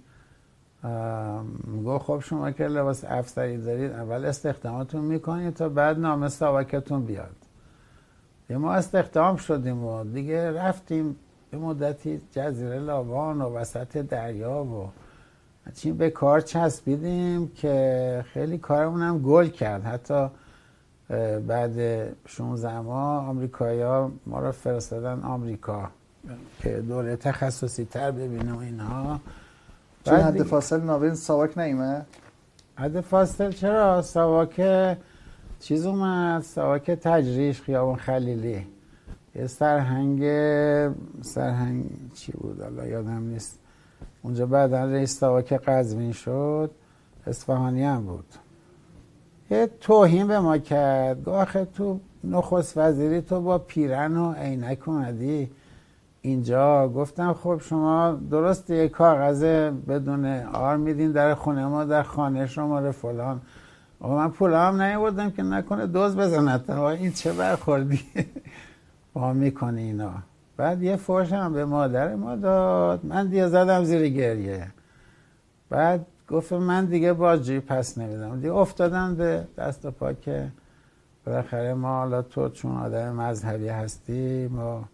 گفت 1.87 2.05
خب 2.05 2.21
شما 2.21 2.51
که 2.51 2.65
لباس 2.65 3.05
افسری 3.05 3.57
دارید 3.57 3.93
اول 3.93 4.25
استخدامتون 4.25 5.05
می‌کنید 5.05 5.55
تا 5.55 5.69
بعد 5.69 5.99
نام 5.99 6.29
ساواکتون 6.29 7.05
بیاد. 7.05 7.44
ما 8.51 8.73
استخدام 8.75 9.37
شدیم 9.37 9.85
و 9.85 10.05
دیگه 10.05 10.53
رفتیم 10.53 11.17
به 11.51 11.59
مدتی 11.59 12.21
جزیره 12.33 12.79
لاوان 12.79 13.43
و 13.43 13.57
وسط 13.57 13.97
دریا 13.97 14.65
و 14.65 14.89
چین 15.75 15.97
به 15.97 16.11
کار 16.11 16.41
چسبیدیم 16.41 17.49
که 17.49 18.25
خیلی 18.33 18.59
کارمون 18.59 19.03
هم 19.03 19.19
گل 19.19 19.49
کرد 19.49 19.85
حتی 19.85 20.29
بعد 21.47 22.09
16 22.27 22.81
ماه 22.81 23.29
آمریکایا 23.29 24.13
ما 24.27 24.41
رو 24.41 24.53
فرستادن 24.53 25.21
آمریکا 25.21 25.91
که 26.63 26.81
دوره 26.81 27.17
تخصصی 27.17 27.85
تر 27.85 28.11
ببینه 28.11 28.53
و 28.53 28.59
اینها 28.59 29.21
چون 30.05 30.15
حد 30.15 30.43
فاصل 30.43 30.81
ناوین 30.81 31.15
ساواک 31.15 31.59
نیمه؟ 31.59 32.07
حد 32.77 33.01
فاصل 33.01 33.53
چرا؟ 33.53 34.03
ساواک 34.03 34.61
چیز 35.65 35.87
اومد 35.87 36.43
ساواک 36.43 36.91
تجریش 36.91 37.63
خیابان 37.63 37.97
خلیلی. 37.97 38.67
یه 39.35 39.47
سرهنگ 39.47 40.21
سرهنگ 41.23 41.85
چی 42.15 42.33
بود؟ 42.33 42.61
الله 42.63 42.89
یادم 42.89 43.23
نیست. 43.23 43.59
اونجا 44.23 44.47
بعدا 44.47 44.85
رئیس 44.85 45.19
ساواک 45.19 45.53
قزوین 45.53 46.13
شد. 46.13 46.71
اصفهانی 47.27 47.85
هم 47.85 48.07
بود. 48.07 48.25
یه 49.51 49.71
توهین 49.81 50.27
به 50.27 50.41
ما 50.41 50.59
کرد. 50.59 51.29
آخه 51.29 51.65
تو 51.65 52.01
نخست 52.25 52.79
وزیری 52.79 53.21
تو 53.21 53.41
با 53.41 53.59
پیرن 53.59 54.17
و 54.17 54.33
عینک 54.33 54.89
اومدی. 54.89 55.51
اینجا 56.23 56.89
گفتم 56.89 57.33
خب 57.33 57.61
شما 57.65 58.19
درست 58.31 58.71
یه 58.71 58.89
کاغذ 58.89 59.45
بدون 59.89 60.25
آر 60.43 60.77
میدین 60.77 61.13
در 61.13 61.35
خونه 61.35 61.67
ما 61.67 61.85
در 61.85 62.03
خانه 62.03 62.47
شما 62.47 62.93
فلان. 62.93 63.41
آقا 64.01 64.17
من 64.17 64.31
پول 64.31 64.53
هم 64.53 64.83
نیوردم 64.83 65.31
که 65.31 65.43
نکنه 65.43 65.87
دوز 65.87 66.17
بزند 66.17 66.71
این 66.71 67.13
چه 67.13 67.33
برخوردی؟ 67.33 68.01
با 69.15 69.33
می‌کنه 69.33 69.81
اینا. 69.81 70.13
بعد 70.57 70.83
یه 70.83 70.97
فرش 70.97 71.33
هم 71.33 71.53
به 71.53 71.65
مادر 71.65 72.15
ما 72.15 72.37
داد. 72.37 73.07
من 73.07 73.27
دیگه 73.27 73.49
زدم 73.49 73.85
زیر 73.85 74.09
گریه. 74.09 74.67
بعد 75.71 76.07
گفت 76.29 76.53
من 76.53 76.85
دیگه 76.85 77.13
بازجویی 77.13 77.61
پس 77.61 77.99
نمیدم. 77.99 78.37
دیگه 78.37 78.53
افتادم 78.53 79.15
به 79.15 79.49
دست 79.59 79.87
و 79.87 79.91
پا 79.91 80.13
که 80.13 80.53
بالاخره 81.27 81.75
ما 81.75 81.99
حالا 81.99 82.23
تو 82.23 82.49
چون 82.49 82.77
آدم 82.77 83.13
مذهبی 83.15 83.69
هستی 83.69 84.49
ما 84.49 84.89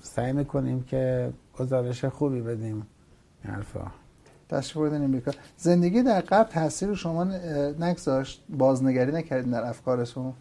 سعی 0.00 0.32
می‌کنیم 0.32 0.82
که 0.82 1.32
گزارش 1.58 2.04
خوبی 2.04 2.40
بدیم. 2.40 2.86
حرفا. 3.44 4.01
تشریف 4.52 4.76
بردین 4.76 5.22
زندگی 5.56 6.02
در 6.02 6.20
قبل 6.20 6.50
تاثیر 6.50 6.94
شما 6.94 7.24
نگذاشت؟ 7.80 8.42
بازنگری 8.48 9.12
نکردین 9.12 9.50
در 9.50 9.64
افکارتون؟ 9.64 10.32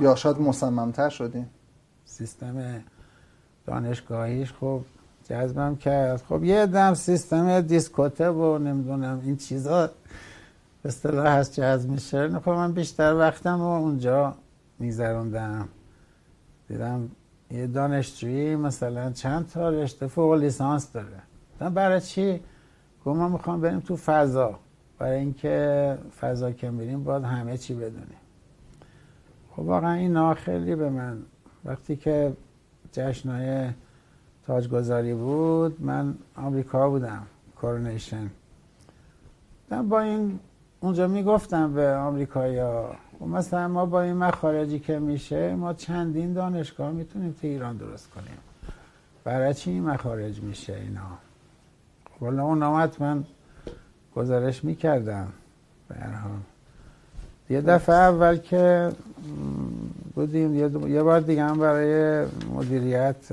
یا 0.00 0.14
شاید 0.14 0.38
مصممتر 0.38 1.08
شدین؟ 1.08 1.46
سیستم 2.04 2.84
دانشگاهیش 3.66 4.52
خب 4.52 4.80
جذبم 5.28 5.76
کرد. 5.76 6.22
خب 6.28 6.44
یه 6.44 6.66
دم 6.66 6.94
سیستم 6.94 7.60
دیسکوته 7.60 8.30
و 8.30 8.58
نمی‌دونم 8.58 9.20
این 9.24 9.36
چیزا 9.36 9.90
اصطلاح 10.84 11.26
هست 11.26 11.60
جذب 11.60 11.90
میشه. 11.90 12.38
خب 12.38 12.50
من 12.50 12.72
بیشتر 12.72 13.14
وقتم 13.14 13.60
و 13.60 13.64
اونجا 13.64 14.34
میذاروندم 14.78 15.68
دیدم 16.68 17.10
یه 17.50 17.66
دانشجویی 17.66 18.56
مثلا 18.56 19.12
چند 19.12 19.48
تا 19.48 19.68
رشته 19.68 20.06
فوق 20.06 20.34
لیسانس 20.34 20.92
داره. 20.92 21.29
برای 21.68 22.00
چی؟ 22.00 22.40
گفت 23.04 23.18
ما 23.18 23.28
می‌خوام 23.28 23.60
بریم 23.60 23.80
تو 23.80 23.96
فضا. 23.96 24.58
برای 24.98 25.18
اینکه 25.18 25.98
فضا 26.20 26.52
که 26.52 26.70
میریم 26.70 27.04
باید 27.04 27.24
همه 27.24 27.56
چی 27.56 27.74
بدونیم. 27.74 28.20
خب 29.50 29.58
واقعا 29.58 29.92
اینا 29.92 30.34
خیلی 30.34 30.74
به 30.74 30.90
من 30.90 31.18
وقتی 31.64 31.96
که 31.96 32.32
جشنهای 32.92 33.70
تاجگذاری 34.46 35.14
بود 35.14 35.82
من 35.82 36.14
آمریکا 36.36 36.90
بودم 36.90 37.26
کورونیشن. 37.60 38.30
با 39.88 40.00
این 40.00 40.38
اونجا 40.80 41.08
می‌گفتم 41.08 41.72
به 41.72 41.94
آمریکایا 41.94 42.96
و 43.20 43.24
مثلا 43.24 43.68
ما 43.68 43.86
با 43.86 44.02
این 44.02 44.16
مخارجی 44.16 44.78
که 44.78 44.98
میشه 44.98 45.54
ما 45.54 45.72
چندین 45.74 46.32
دانشگاه 46.32 46.90
می‌تونیم 46.90 47.32
تو 47.32 47.46
ایران 47.46 47.76
درست 47.76 48.10
کنیم. 48.10 48.38
برای 49.24 49.54
چی 49.54 49.70
این 49.70 49.82
مخارج 49.82 50.40
میشه 50.42 50.74
اینا؟ 50.74 51.29
والا 52.20 52.42
اون 52.42 52.58
نامت 52.58 53.00
من 53.00 53.24
گزارش 54.16 54.64
می‌کردم. 54.64 55.28
به 55.88 55.96
یه 57.50 57.60
دفعه 57.60 57.94
اول 57.94 58.36
که 58.36 58.92
بودیم 60.14 60.54
یه 60.88 61.02
بار 61.02 61.20
دیگه 61.20 61.44
هم 61.44 61.58
برای 61.58 62.26
مدیریت 62.54 63.32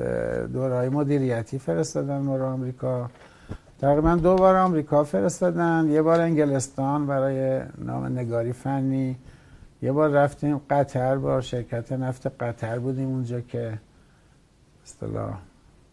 دورهای 0.53 0.89
مدیریتی 0.89 1.59
فرستادن 1.59 2.17
ما 2.17 2.37
رو 2.37 2.45
آمریکا. 2.45 3.09
تقریبا 3.81 4.15
دو 4.15 4.35
بار 4.35 4.55
آمریکا 4.55 5.03
فرستادن. 5.03 5.87
یه 5.89 6.01
بار 6.01 6.21
انگلستان 6.21 7.07
برای 7.07 7.61
نام 7.77 8.05
نگاری 8.05 8.53
فنی. 8.53 9.17
یه 9.81 9.91
بار 9.91 10.09
رفتیم 10.09 10.61
قطر 10.69 11.17
با 11.17 11.41
شرکت 11.41 11.91
نفت 11.91 12.27
قطر 12.43 12.79
بودیم 12.79 13.07
اونجا 13.07 13.41
که 13.41 13.79
اصطلاح 14.85 15.37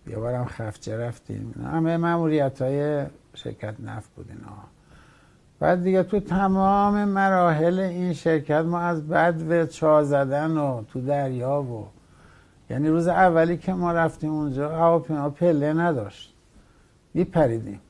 یه 0.07 0.17
بار 0.17 0.35
هم 0.35 0.45
خفچه 0.45 0.97
رفتیم. 0.97 1.55
همه 1.73 1.97
معمولیت 1.97 2.63
های 2.63 3.07
شرکت 3.35 3.75
نفت 3.81 4.11
بود 4.17 4.27
اینا 4.29 4.57
بعد 5.61 5.83
دیگه 5.83 6.03
تو 6.03 6.21
تمام 6.21 7.05
مراحل 7.05 7.81
این 7.81 8.13
شرکت 8.13 8.65
ما 8.65 8.81
از 8.81 9.09
بد 9.09 9.43
و 9.49 9.67
چا 9.67 10.05
زدن 10.05 10.57
و 10.57 10.83
تو 10.83 11.01
دریا 11.01 11.63
و 11.63 11.87
یعنی 12.71 12.89
روز 12.89 13.09
اولی 13.09 13.57
که 13.57 13.73
ما 13.73 13.93
رفتیم 13.93 14.33
اونجا 14.33 14.69
هواپیما 14.69 15.31
پله 15.31 15.73
نداشت. 15.73 16.35
میپریدیم. 17.15 17.81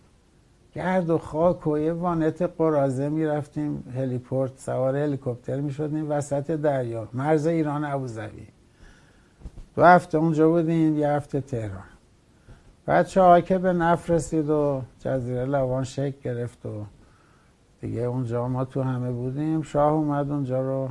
گرد 0.75 1.11
و 1.11 1.19
خاک 1.19 1.67
و 1.67 1.79
یه 1.79 1.93
وانت 1.93 2.43
قرازه 2.43 3.09
می‌رفتیم 3.09 3.93
هلیپورت 3.97 4.59
سوار 4.59 4.97
هلیکوپتر 4.97 5.61
می‌شدیم 5.61 6.11
وسط 6.11 6.51
دریا 6.51 7.09
مرز 7.13 7.47
ایران 7.47 7.85
ابوظبی. 7.85 8.47
دو 9.77 9.85
هفته 9.85 10.19
اونجا 10.19 10.49
بودیم 10.49 10.99
یه 10.99 11.09
هفته 11.09 11.41
تهران. 11.41 11.94
بعد 12.87 13.07
چه 13.07 13.43
که 13.43 13.59
به 13.59 13.73
رسید 14.09 14.51
و 14.51 14.83
جزیره 15.01 15.45
لوان 15.45 15.85
شکل 15.85 16.17
گرفت 16.25 16.67
و 16.67 16.85
دیگه 17.81 18.01
اونجا 18.01 18.49
ما 18.49 18.65
تو 18.65 18.83
همه 18.83 19.11
بودیم 19.11 19.63
شاه 19.63 19.93
اومد 19.93 20.31
اونجا 20.31 20.61
رو 20.61 20.89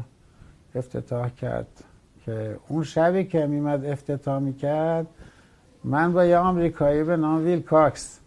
افتتاح 0.75 1.29
کرد 1.29 1.83
که 2.25 2.57
اون 2.67 2.83
شبی 2.83 3.23
که 3.23 3.45
میمد 3.45 3.85
افتتاح 3.85 4.39
می‌کرد 4.39 5.07
من 5.83 6.13
با 6.13 6.25
یه 6.25 6.37
آمریکایی 6.37 7.03
به 7.03 7.17
نام 7.17 7.43
ویل 7.43 7.61
کاکس 7.61 8.19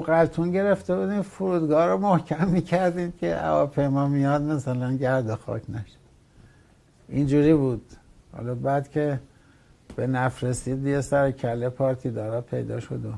قلتون 0.00 0.50
گرفته 0.50 0.96
بودیم 0.96 1.22
فرودگاه 1.22 1.86
رو 1.86 1.98
محکم 1.98 2.48
می‌کردیم 2.48 3.12
که 3.12 3.36
هواپیما 3.36 4.08
میاد 4.08 4.42
مثلا 4.42 4.92
گرد 4.92 5.34
خاک 5.34 5.62
نشه. 5.70 5.98
اینجوری 7.08 7.54
بود. 7.54 7.82
حالا 8.36 8.54
بعد 8.54 8.90
که 8.90 9.20
به 9.98 10.06
نفت 10.06 10.44
رسید 10.44 10.86
یه 10.86 11.00
سر 11.00 11.30
کله 11.30 11.68
پارتی 11.68 12.10
دارا 12.10 12.40
پیدا 12.40 12.80
شد 12.80 13.04
و 13.04 13.12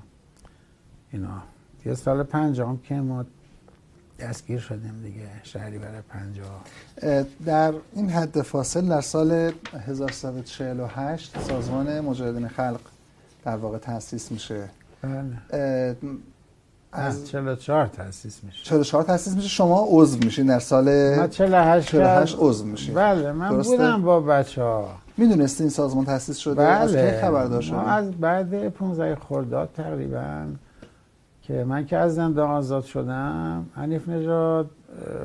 اینا. 1.13 1.43
یه 1.87 1.95
سال 1.95 2.23
پنجام 2.23 2.79
که 2.79 2.95
ما 2.95 3.25
دستگیر 4.21 4.59
شدیم 4.59 5.03
دیگه 5.03 5.27
شهری 5.43 5.79
برای 5.79 6.01
پنجاه. 6.09 6.65
در 7.47 7.75
این 7.95 8.11
حد 8.11 8.43
فاصل 8.43 8.89
در 8.89 9.01
سال 9.01 9.53
1348 9.87 11.41
سازمان 11.41 12.01
مجاهدین 12.01 12.49
خلق 12.49 12.81
در 13.45 13.57
واقع 13.57 13.79
تأسیس 13.79 14.33
میشه. 14.33 14.69
بله. 15.03 15.97
از 16.93 17.27
44 17.27 17.87
تأسیس 17.87 18.45
میشه. 18.45 18.65
44 18.65 19.03
تأسیس 19.03 19.35
میشه 19.35 19.49
شما 19.49 19.87
عضو 19.91 20.19
میشین 20.19 20.47
در 20.47 20.59
سال 20.59 20.85
من 21.17 21.31
48 21.31 21.89
48 21.89 22.37
عضو 22.39 22.65
میشین. 22.65 22.95
بله 22.95 23.33
من 23.33 23.51
درسته؟ 23.51 23.77
بودم 23.77 24.03
با 24.03 24.21
بچه 24.21 24.63
ها 24.63 24.89
می‌دونستی 25.17 25.63
این 25.63 25.71
سازمان 25.71 26.05
تأسیس 26.05 26.37
شده؟ 26.39 26.55
بله. 26.55 26.67
از 26.67 26.97
کی 26.97 27.11
خبردار 27.11 27.61
شدید 27.61 27.79
از 27.87 28.11
بعد 28.13 28.69
15 28.69 29.15
خرداد 29.15 29.71
تقریبا 29.75 30.47
که 31.43 31.65
من 31.65 31.87
که 31.87 31.97
از 31.97 32.15
زندان 32.15 32.51
آزاد 32.51 32.85
شدم 32.85 33.67
حنیف 33.75 34.09
نژاد 34.09 34.71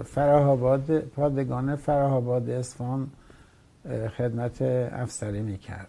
فراهاباد 0.04 1.00
پادگان 1.00 1.76
فراهاباد 1.76 2.50
اصفهان 2.50 3.08
خدمت 4.18 4.62
افسری 4.92 5.42
می‌کرد. 5.42 5.88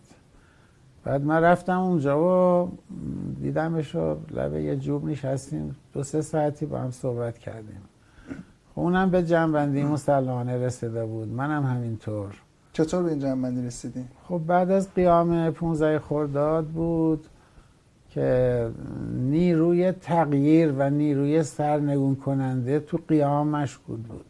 بعد 1.05 1.23
من 1.23 1.43
رفتم 1.43 1.81
اونجا 1.81 2.21
و 2.21 2.71
دیدمش 3.41 3.95
و 3.95 4.17
لبه 4.31 4.63
یه 4.63 4.77
جوب 4.77 5.05
نشستیم. 5.05 5.77
دو 5.93 6.03
سه 6.03 6.23
ساعتی 6.23 6.67
با 6.67 6.79
هم 6.79 6.91
صحبت 6.91 7.39
کردیم. 7.39 7.81
خب 8.75 8.81
اونم 8.81 9.11
به 9.11 9.23
جنبندی 9.23 9.83
مسلمانه 9.83 10.67
رسیده 10.67 11.05
بود. 11.07 11.29
منم 11.29 11.65
همینطور. 11.65 12.35
چطور 12.77 13.03
به 13.03 13.11
این 13.11 13.18
جنبندی 13.18 13.66
رسیدین؟ 13.66 14.09
خب 14.29 14.41
بعد 14.47 14.70
از 14.70 14.95
قیام 14.95 15.51
15 15.51 15.99
خرداد 15.99 16.66
بود 16.66 17.27
که 18.11 18.70
نیروی 19.12 19.93
تغییر 19.93 20.72
و 20.72 20.91
نیروی 20.91 21.43
سرنگون 21.43 22.16
کننده 22.16 22.81
تو 22.81 22.99
قیام 23.09 23.49
مشغول 23.49 24.01
بود. 24.01 24.27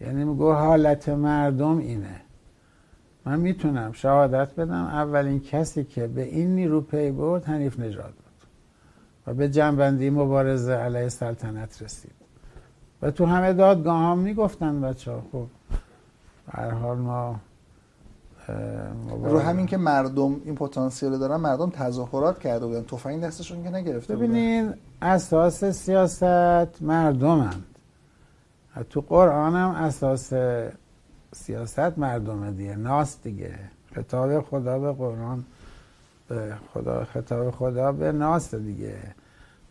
یعنی 0.00 0.24
میگو 0.24 0.52
حالت 0.52 1.08
مردم 1.08 1.78
اینه. 1.78 2.20
من 3.24 3.40
می‌تونم 3.40 3.92
شهادت 3.92 4.54
بدم 4.54 4.84
اولین 4.84 5.40
کسی 5.40 5.84
که 5.84 6.06
به 6.06 6.22
این 6.22 6.54
نیرو 6.54 6.80
پی 6.80 7.10
برد 7.10 7.44
حنیف 7.44 7.80
نژاد 7.80 8.12
بود 8.12 8.48
و 9.26 9.34
به 9.34 9.48
جنبندی 9.48 10.10
مبارزه 10.10 10.72
علیه 10.72 11.08
سلطنت 11.08 11.82
رسید. 11.82 12.14
و 13.02 13.10
تو 13.10 13.26
همه 13.26 13.52
دادگاه 13.52 14.00
هم 14.00 14.18
می‌گفتن 14.18 14.80
بچه 14.80 15.10
ها 15.10 15.22
خب 15.32 15.46
هر 16.50 16.70
حال 16.70 16.98
ما 16.98 17.40
رو 19.08 19.38
همین 19.38 19.66
که 19.66 19.76
مردم 19.76 20.40
این 20.44 20.54
پتانسیل 20.54 21.18
دارن 21.18 21.36
مردم 21.36 21.70
تظاهرات 21.70 22.38
کرده 22.38 22.66
بودن. 22.66 22.82
تفنگ 22.82 23.22
دستشون 23.22 23.62
که 23.62 23.70
نگرفته 23.70 24.16
بودن. 24.16 24.28
ببینین 24.28 24.74
اساس 25.02 25.64
سیاست 25.64 26.82
مردمند. 26.82 27.64
تو 28.90 29.00
قرآن 29.00 29.56
هم 29.56 29.70
اساس 29.70 30.32
سیاست 31.32 31.98
مردمه 31.98 32.50
دیگه. 32.50 32.76
ناس 32.76 33.22
دیگه. 33.22 33.58
خطاب 33.94 34.40
خدا 34.40 34.78
به 34.78 34.92
قرآن 34.92 35.44
به 36.28 36.54
خدا 36.72 37.04
خطاب 37.04 37.50
خدا 37.50 37.92
به 37.92 38.12
ناس 38.12 38.54
دیگه. 38.54 39.13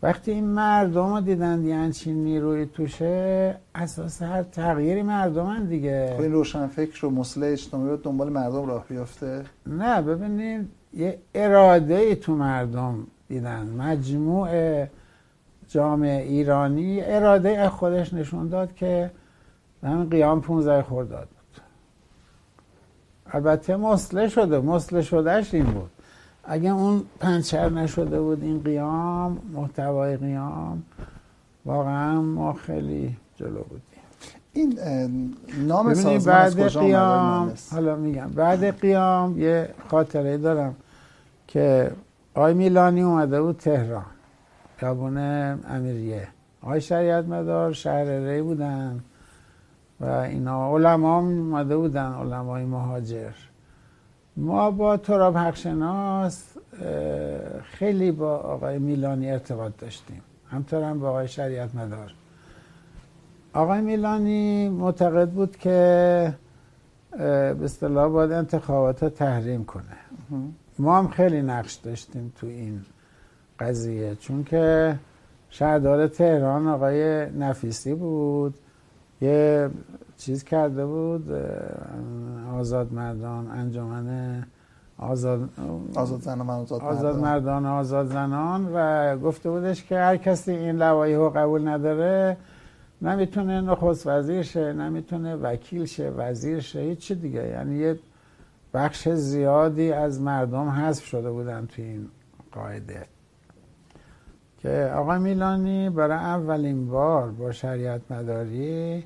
وقتی 0.04 0.30
این 0.30 0.44
مردم 0.44 1.14
رو 1.14 1.20
دیدن 1.20 1.64
یعنی 1.64 1.92
چی 1.92 2.12
نیروی 2.12 2.66
توشه 2.66 3.56
اساس 3.74 4.22
هر 4.22 4.42
تغییری 4.42 5.02
مردمن 5.02 5.64
دیگه. 5.64 6.12
خب 6.16 6.22
این 6.22 6.32
روشن 6.32 6.66
فکر 6.66 7.06
و 7.06 7.10
مسئله 7.10 7.46
اجتماعی 7.46 7.96
دنبال 7.96 8.28
مردم 8.28 8.66
راه 8.66 8.84
بیافته؟ 8.88 9.44
نه 9.66 10.02
ببینید 10.02 10.68
یه 10.92 11.18
اراده 11.34 11.94
ای 11.94 12.16
تو 12.16 12.34
مردم 12.34 13.06
دیدن. 13.28 13.66
مجموع 13.66 14.48
جامعه 15.68 16.22
ایرانی 16.22 17.00
اراده 17.02 17.58
از 17.58 17.70
خودش 17.70 18.14
نشون 18.14 18.48
داد 18.48 18.74
که 18.74 19.10
همین 19.82 20.10
قیام 20.10 20.40
15 20.40 20.82
خرداد 20.82 21.28
بود. 21.28 21.62
البته 23.26 23.76
مسله 23.76 24.28
شده. 24.28 24.60
مسله 24.60 25.02
شدهش 25.02 25.54
این 25.54 25.64
بود. 25.64 25.90
اگه 26.46 26.70
اون 26.70 27.02
پنچر 27.20 27.68
نشده 27.68 28.20
بود 28.20 28.42
این 28.42 28.62
قیام 28.62 29.38
محتوای 29.52 30.16
قیام 30.16 30.82
واقعا 31.66 32.22
ما 32.22 32.52
خیلی 32.52 33.16
جلو 33.36 33.62
بودیم. 33.62 33.84
این 34.52 34.78
نام 35.66 35.94
سازمان 35.94 36.18
بعد 36.18 36.68
قیام 36.68 37.52
حالا 37.72 37.96
میگم. 37.96 38.26
بعد 38.26 38.80
قیام 38.80 39.38
یه 39.38 39.68
خاطره 39.88 40.38
دارم 40.38 40.74
که 41.48 41.90
آی 42.34 42.54
میلانی 42.54 43.02
اومده 43.02 43.42
بود 43.42 43.56
تهران. 43.56 44.04
خیابون 44.76 45.16
امیریه. 45.68 46.28
آقای 46.62 46.80
شریعت 46.80 47.24
مدار 47.24 47.72
شهر 47.72 48.04
ری 48.04 48.42
بودن 48.42 49.00
و 50.00 50.04
اینا. 50.04 50.74
علما 50.76 51.18
اومده 51.18 51.76
بودن 51.76 52.12
علمای 52.12 52.64
مهاجر. 52.64 53.32
ما 54.36 54.70
با 54.70 54.96
تراب 54.96 55.36
حقشناس 55.36 56.44
خیلی 57.62 58.12
با 58.12 58.36
آقای 58.36 58.78
میلانی 58.78 59.30
ارتباط 59.30 59.72
داشتیم. 59.78 60.22
همطور 60.50 60.82
هم 60.82 61.00
با 61.00 61.08
آقای 61.08 61.28
شریعت 61.28 61.74
مدار. 61.74 62.12
آقای 63.52 63.80
میلانی 63.80 64.68
معتقد 64.68 65.28
بود 65.30 65.56
که 65.56 66.34
به 67.18 67.64
اصطلاح 67.64 68.08
باید 68.08 68.32
انتخابات 68.32 69.02
رو 69.02 69.08
تحریم 69.08 69.64
کنه. 69.64 69.96
ما 70.78 70.98
هم 70.98 71.08
خیلی 71.08 71.42
نقش 71.42 71.74
داشتیم 71.74 72.32
تو 72.36 72.46
این 72.46 72.80
قضیه 73.60 74.14
چون 74.14 74.44
که 74.44 74.94
شهردار 75.50 76.06
تهران 76.06 76.68
آقای 76.68 77.26
نفیسی 77.30 77.94
بود. 77.94 78.54
یه 79.24 79.70
چیز 80.16 80.44
کرده 80.44 80.86
بود 80.86 81.32
آزاد 82.58 82.92
مردان 82.92 83.50
انجمن 83.50 84.46
آزاد 84.98 85.48
آزاد 85.94 86.20
زنان 86.20 86.50
آزاد, 86.50 86.82
آزاد 86.82 87.18
مردان 87.18 87.66
آزاد 87.66 88.06
زنان 88.06 88.70
و 88.74 89.16
گفته 89.18 89.50
بودش 89.50 89.84
که 89.84 89.98
هر 89.98 90.16
کسی 90.16 90.52
این 90.52 90.76
لوایح 90.76 91.16
رو 91.16 91.30
قبول 91.30 91.68
نداره 91.68 92.36
نمی‌تونه 93.02 93.60
نخست 93.60 94.06
وزیر 94.06 94.42
شه 94.42 94.72
نمی‌تونه 94.72 95.36
وکیل 95.36 95.84
شه 95.84 96.10
وزیر 96.10 96.60
شه 96.60 96.80
هیچ 96.80 97.12
دیگه. 97.12 97.48
یعنی 97.48 97.76
یه 97.76 97.98
بخش 98.74 99.08
زیادی 99.08 99.92
از 99.92 100.20
مردم 100.20 100.68
حذف 100.68 101.04
شده 101.04 101.30
بودن 101.30 101.66
تو 101.66 101.82
این 101.82 102.08
قاعده. 102.52 103.06
که 104.58 104.92
آقای 104.96 105.18
میلانی 105.18 105.90
برای 105.90 106.16
اولین 106.16 106.88
بار 106.88 107.30
با 107.30 107.52
شریعت 107.52 108.00
مداری 108.10 109.04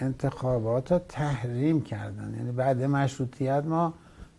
انتخابات 0.00 0.92
رو 0.92 0.98
تحریم 1.08 1.80
کردن. 1.80 2.34
یعنی 2.36 2.52
بعد 2.52 2.82
مشروطیت 2.82 3.64
ما 3.66 3.94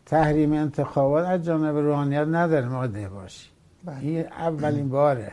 تحریم 0.05 0.53
انتخابات 0.53 1.25
از 1.25 1.45
جانب 1.45 1.77
روحانیت 1.77 2.27
نداریم 2.27 2.75
آده 2.75 3.09
باشی 3.09 3.49
بله. 3.85 3.99
این 3.99 4.25
اولین 4.27 4.89
باره. 4.89 5.31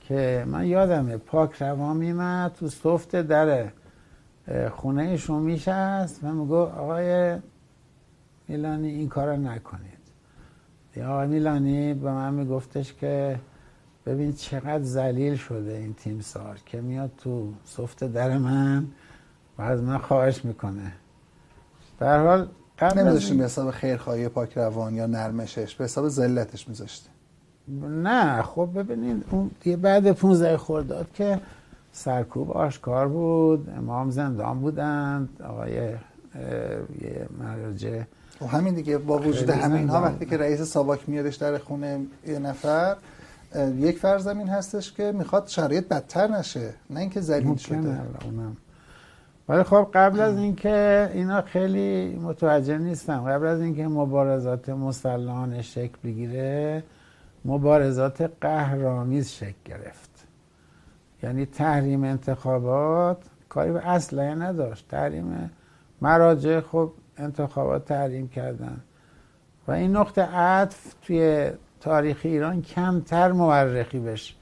که 0.00 0.44
من 0.46 0.66
یادمه 0.66 1.16
پاک 1.16 1.62
روا 1.62 1.94
میمد 1.94 2.52
تو 2.52 2.68
صفت 2.68 3.16
در 3.16 3.68
خونه 4.70 5.02
ایشون 5.02 5.42
میشست. 5.42 6.24
و 6.24 6.32
میگو 6.32 6.56
آقای 6.56 7.36
میلانی 8.48 8.88
این 8.88 9.08
کار 9.08 9.36
نکنید. 9.36 9.96
یا 10.96 11.12
آقای 11.12 11.26
میلانی 11.26 11.94
به 11.94 12.12
من 12.12 12.34
میگفتش 12.34 12.94
که 12.94 13.38
ببین 14.06 14.32
چقدر 14.32 14.82
زلیل 14.82 15.36
شده 15.36 15.72
این 15.72 15.94
تیم 15.94 16.20
سار 16.20 16.58
که 16.66 16.80
میاد 16.80 17.10
تو 17.18 17.52
صفت 17.64 18.04
در 18.04 18.38
من 18.38 18.86
و 19.58 19.62
از 19.62 19.82
من 19.82 19.98
خواهش 19.98 20.44
می‌کنه. 20.44 20.92
در 21.98 22.26
حال 22.26 22.48
نمیذاشتیم 22.82 23.38
به 23.38 23.44
حساب 23.44 23.70
خیرخواهی 23.70 24.28
پاک 24.28 24.58
روان 24.58 24.94
یا 24.94 25.06
نرمشش 25.06 25.74
به 25.74 25.84
حساب 25.84 26.08
ذلتش 26.08 26.68
میذاشتیم 26.68 27.12
نه 28.02 28.42
خب 28.42 28.70
ببینید 28.74 29.24
اون 29.30 29.50
یه 29.64 29.76
بعد 29.76 30.12
15 30.12 30.56
خرداد 30.56 31.06
که 31.14 31.40
سرکوب 31.92 32.50
آشکار 32.50 33.08
بود 33.08 33.70
امام 33.78 34.10
زندان 34.10 34.60
بودند 34.60 35.28
آقای 35.48 35.72
یه 35.72 35.98
مراجع. 37.38 38.00
و 38.00 38.04
خب 38.40 38.46
همین 38.46 38.74
دیگه 38.74 38.98
با 38.98 39.18
وجود 39.18 39.50
همین 39.50 39.88
ها 39.88 40.02
وقتی 40.02 40.26
که 40.26 40.36
رئیس 40.36 40.62
ساواک 40.62 41.08
میادش 41.08 41.36
در 41.36 41.58
خونه 41.58 42.06
یه 42.26 42.38
نفر 42.38 42.96
یک 43.56 43.98
فرض 43.98 44.24
زمین 44.24 44.48
هستش 44.48 44.92
که 44.92 45.12
می‌خواد 45.12 45.46
شرایط 45.46 45.88
بدتر 45.88 46.26
نشه 46.26 46.74
نه 46.90 47.00
اینکه 47.00 47.20
ذلیل 47.20 47.56
شده. 47.56 47.76
اونم. 48.24 48.56
ولی 49.48 49.62
خب 49.62 49.88
قبل 49.94 50.20
از 50.20 50.38
اینکه 50.38 51.10
اینا 51.14 51.42
خیلی 51.42 52.16
متوجه 52.22 52.78
نیستم 52.78 53.20
قبل 53.20 53.46
از 53.46 53.60
اینکه 53.60 53.88
مبارزات 53.88 54.68
مسلحانه 54.68 55.62
شکل 55.62 55.96
بگیره 56.04 56.82
مبارزات 57.44 58.30
قهرامیز 58.40 59.30
شکل 59.30 59.54
گرفت. 59.64 60.10
یعنی 61.22 61.46
تحریم 61.46 62.04
انتخابات 62.04 63.18
کاری 63.48 63.72
به 63.72 63.88
اصلا 63.88 64.34
نداشت. 64.34 64.88
تحریم 64.88 65.50
مراجع 66.00 66.60
خب 66.60 66.92
انتخابات 67.18 67.84
تحریم 67.84 68.28
کردن. 68.28 68.80
و 69.68 69.72
این 69.72 69.96
نقطه 69.96 70.22
عطف 70.22 70.94
توی 71.02 71.50
تاریخ 71.86 72.20
ایران 72.24 72.62
کمتر 72.62 73.32
مورخی 73.32 73.98
بهش 73.98 74.36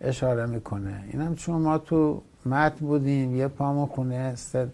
اشاره 0.00 0.46
می‌کنه. 0.46 1.04
اینم 1.12 1.34
چون 1.34 1.62
ما 1.62 1.78
تو 1.78 2.22
متن 2.46 2.86
بودیم 2.86 3.36
یه 3.36 3.48
پامو 3.48 3.86
خونه 3.86 4.34
سد 4.34 4.68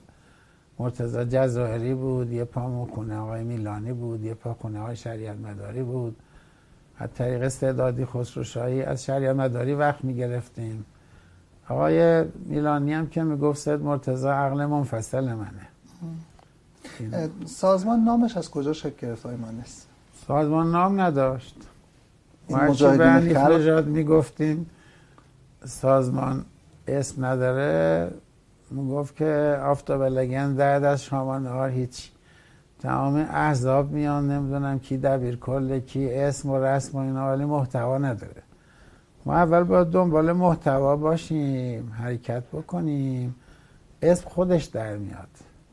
مرتضی 0.78 1.24
جزائری 1.24 1.94
بود 1.94 2.32
یه 2.32 2.44
پامو 2.44 2.86
خونه 2.86 3.16
آقای 3.16 3.44
میلانی 3.44 3.92
بود 3.92 4.24
یه 4.24 4.34
پا 4.34 4.54
خونه 4.54 4.80
آقای 4.80 4.96
شریعت 4.96 5.36
مداری 5.36 5.82
بود. 5.82 6.16
از 6.98 7.08
طریق 7.14 7.42
استعدادی 7.42 8.04
خسروشاهی 8.04 8.82
از 8.82 9.04
شریعت 9.04 9.36
مداری 9.36 9.74
وقت 9.74 10.04
می‌گرفتیم. 10.04 10.84
آقای 11.68 12.24
میلانی 12.24 12.92
هم 12.92 13.06
که 13.06 13.22
می‌گفت 13.22 13.58
سید 13.58 13.80
مرتضی 13.80 14.28
عقل 14.28 14.66
منفصل 14.66 15.34
منه. 15.34 15.68
سازمان 17.46 18.00
نامش 18.00 18.36
از 18.36 18.50
کجا 18.50 18.72
شکل 18.72 19.06
گرفت 19.06 19.26
آقای 19.26 19.38
سازمان 20.26 20.70
نام 20.70 21.00
نداشت. 21.00 21.56
مجاهدین 22.50 23.34
خلق؟ 23.34 23.86
می‌گفتیم. 23.86 24.70
سازمان 25.64 26.44
اسم 26.88 27.24
نداره. 27.24 28.10
گفت 28.90 29.16
که 29.16 29.58
آفتاب 29.62 30.02
لگن 30.02 30.54
درد 30.54 30.84
از 30.84 31.02
شما 31.02 31.38
نهار 31.38 31.68
هیچ. 31.70 32.10
تمام 32.80 33.16
احزاب 33.16 33.90
میان 33.90 34.30
نمی‌دونم 34.30 34.78
کی 34.78 34.96
دبیر 34.96 35.36
کل 35.36 35.80
کی 35.80 36.14
اسم 36.14 36.50
و 36.50 36.64
رسم 36.64 36.98
و 36.98 37.00
اینا 37.00 37.26
ولی 37.28 37.44
محتوا 37.44 37.98
نداره. 37.98 38.42
ما 39.26 39.34
اول 39.34 39.62
باید 39.62 39.86
دنبال 39.86 40.32
محتوا 40.32 40.96
باشیم 40.96 41.92
حرکت 41.98 42.42
بکنیم. 42.52 43.34
اسم 44.02 44.28
خودش 44.28 44.64
در 44.64 44.96
میاد. 44.96 45.28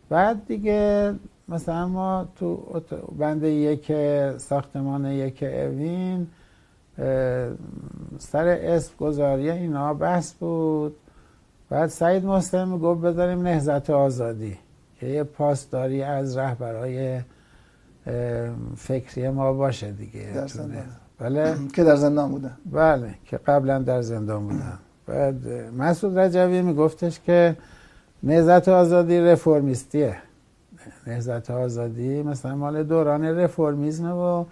بعد 0.09 0.47
دیگه 0.47 1.13
مثلا 1.49 1.87
ما 1.87 2.27
تو 2.35 2.55
بند 3.19 3.43
یک 3.43 3.91
ساختمان 4.37 5.05
یک 5.05 5.43
اوین 5.43 6.27
سر 8.19 8.47
اسم 8.61 8.93
گذاری 8.99 9.49
اینا 9.49 9.93
بحث 9.93 10.33
بود. 10.33 10.95
بعد 11.69 11.89
سعید 11.89 12.25
مسلم 12.25 12.77
گفت 12.77 13.01
بذاریم 13.01 13.41
نهزت 13.41 13.89
آزادی. 13.89 14.57
که 14.99 15.07
یه 15.07 15.23
پاسداری 15.23 16.03
از 16.03 16.37
رهبرای 16.37 17.19
فکری 18.77 19.29
ما 19.29 19.53
باشه 19.53 19.91
دیگه. 19.91 20.31
در 20.35 20.47
زندان. 20.47 20.83
بله. 21.19 21.55
که 21.73 21.83
در 21.83 21.95
زندان 21.95 22.31
بودن. 22.31 22.57
بله 22.65 23.13
که 23.25 23.37
قبلا 23.37 23.79
در 23.79 24.01
زندان 24.01 24.43
بودن. 24.43 24.79
بعد 25.05 25.47
مسعود 25.77 26.19
رجوی 26.19 26.61
میگفتش 26.61 27.19
که 27.19 27.57
نهزت 28.23 28.67
آزادی 28.67 29.19
رفرمیستیه. 29.19 30.15
نهزت 31.07 31.51
آزادی 31.51 32.23
مثلا 32.23 32.55
مال 32.55 32.83
دوران 32.83 33.25
رفرمیزمه 33.25 34.11
و 34.11 34.45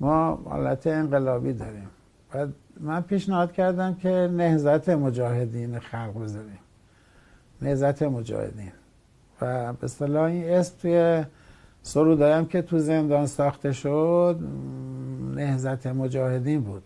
ما 0.00 0.34
حالت 0.44 0.86
انقلابی 0.86 1.52
داریم. 1.52 1.88
بعد 2.32 2.48
من 2.80 3.00
پیشنهاد 3.00 3.52
کردم 3.52 3.94
که 3.94 4.30
نهزت 4.32 4.88
مجاهدین 4.88 5.78
خلق 5.78 6.22
بذاریم. 6.22 6.58
نهزت 7.62 8.02
مجاهدین. 8.02 8.72
و 9.40 9.72
به 9.72 9.88
صلاح 9.88 10.24
این 10.24 10.50
اسم 10.50 10.74
توی 10.82 11.24
سرودایم 11.82 12.46
که 12.46 12.62
تو 12.62 12.78
زندان 12.78 13.26
ساخته 13.26 13.72
شد 13.72 14.40
نهزت 15.34 15.86
مجاهدین 15.86 16.60
بود. 16.60 16.82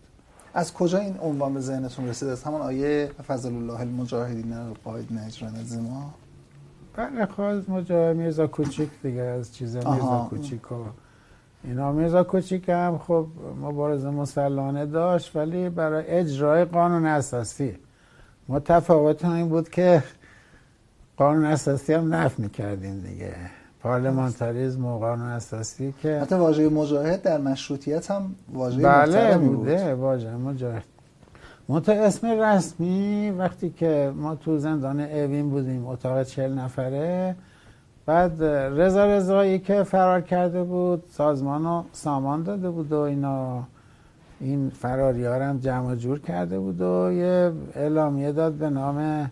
از 0.53 0.73
کجا 0.73 0.97
این 0.97 1.17
عنوان 1.19 1.53
به 1.53 1.59
ذهنتون 1.59 2.07
رسید؟ 2.07 2.29
از 2.29 2.43
همون 2.43 2.61
آیه 2.61 3.11
فضل 3.27 3.55
الله 3.55 3.79
المجاهدین 3.79 4.73
قاید 4.83 5.13
نجران 5.13 5.55
از 5.55 5.77
ما 5.77 6.13
بله 6.95 7.25
خواهد 7.25 7.71
مجاهد 7.71 8.15
میرزا 8.15 8.47
کوچیک 8.47 8.89
دیگه 9.03 9.21
از 9.21 9.55
چیز 9.55 9.75
میرزا 9.75 10.27
کوچیک 10.29 10.71
و 10.71 10.75
اینا 11.63 11.91
میرزا 11.91 12.23
کوچیک 12.23 12.69
هم 12.69 12.97
خب 13.07 13.27
مبارزه 13.61 14.09
مسلحانه 14.09 14.85
داشت 14.85 15.35
ولی 15.35 15.69
برای 15.69 16.07
اجرای 16.07 16.65
قانون 16.65 17.05
اساسی. 17.05 17.77
متفاوت 18.47 19.25
این 19.25 19.49
بود 19.49 19.69
که 19.69 20.03
قانون 21.17 21.45
اساسی 21.45 21.93
هم 21.93 22.13
نف 22.13 22.39
می‌کردیم 22.39 22.99
دیگه. 22.99 23.35
پارلمانتاریزم 23.83 24.85
و 24.85 24.99
قانون 24.99 25.27
اساسی 25.27 25.93
که 26.01 26.19
حتی 26.19 26.35
واژه 26.35 26.69
مجاهد 26.69 27.21
در 27.21 27.37
مشروطیت 27.37 28.11
هم 28.11 28.35
واژه 28.53 28.81
بله 28.81 29.37
بوده 29.37 29.95
واژه 29.95 30.35
مجاهد. 30.35 30.83
منتها 31.69 31.95
اسم 31.95 32.27
رسمی 32.27 33.31
وقتی 33.37 33.69
که 33.69 34.13
ما 34.15 34.35
تو 34.35 34.57
زندان 34.57 34.99
اوین 34.99 35.49
بودیم 35.49 35.87
اتاق 35.87 36.23
چهل 36.23 36.53
نفره 36.53 37.35
بعد 38.05 38.43
رضا 38.43 39.05
رضایی 39.05 39.59
که 39.59 39.83
فرار 39.83 40.21
کرده 40.21 40.63
بود 40.63 41.03
سازمان 41.09 41.63
رو 41.63 41.85
سامان 41.91 42.43
داده 42.43 42.69
بود 42.69 42.91
و 42.91 42.97
اینا. 42.99 43.63
این 44.39 44.69
فراریار 44.69 45.41
هم 45.41 45.57
جمع 45.57 45.95
جور 45.95 46.19
کرده 46.19 46.59
بود 46.59 46.81
و 46.81 47.11
یه 47.11 47.51
اعلامیه 47.75 48.31
داد 48.31 48.53
به 48.53 48.69
نام 48.69 49.29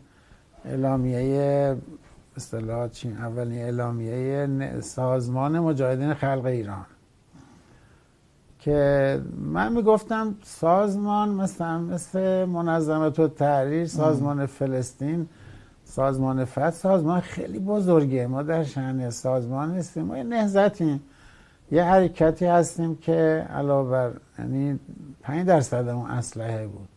اعلامیه 0.66 1.76
اصطلاح 2.38 2.88
چین 2.88 3.18
اولین 3.18 3.62
اعلامیه 3.62 4.48
سازمان 4.80 5.60
مجاهدین 5.60 6.14
خلق 6.14 6.46
ایران. 6.46 6.86
که 8.60 9.22
من 9.38 9.74
می‌گفتم 9.74 10.36
سازمان 10.44 11.30
مثلا 11.30 11.80
مثل 11.80 12.46
منظمت 12.46 13.20
و 13.20 13.28
تحریر 13.28 13.88
سازمان 13.88 14.46
فلسطین 14.46 15.30
سازمان 15.96 16.46
فتح 16.46 16.72
سازمان 16.72 17.20
خیلی 17.20 17.60
بزرگه 17.60 18.28
ما 18.28 18.44
در 18.44 18.64
شهن 18.64 19.10
سازمان 19.10 19.76
نیستیم. 19.76 20.04
ما 20.04 20.18
یه 20.18 20.24
نهزتیم 20.24 21.02
یه 21.72 21.84
حرکتی 21.84 22.46
هستیم 22.46 22.96
که 22.96 23.48
علاوه 23.50 23.92
بر 23.92 24.12
یعنی 24.40 24.80
5 25.22 25.48
درصد 25.48 25.88
اون 25.88 26.12
اسلحه 26.12 26.68
بود. 26.68 26.88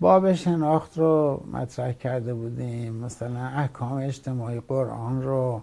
باب 0.00 0.32
شناخت 0.32 0.98
رو 0.98 1.42
مطرح 1.52 1.92
کرده 1.92 2.34
بودیم. 2.34 2.94
مثلا 2.94 3.40
احکام 3.40 3.92
اجتماعی 3.92 4.60
قرآن 4.68 5.22
رو. 5.22 5.62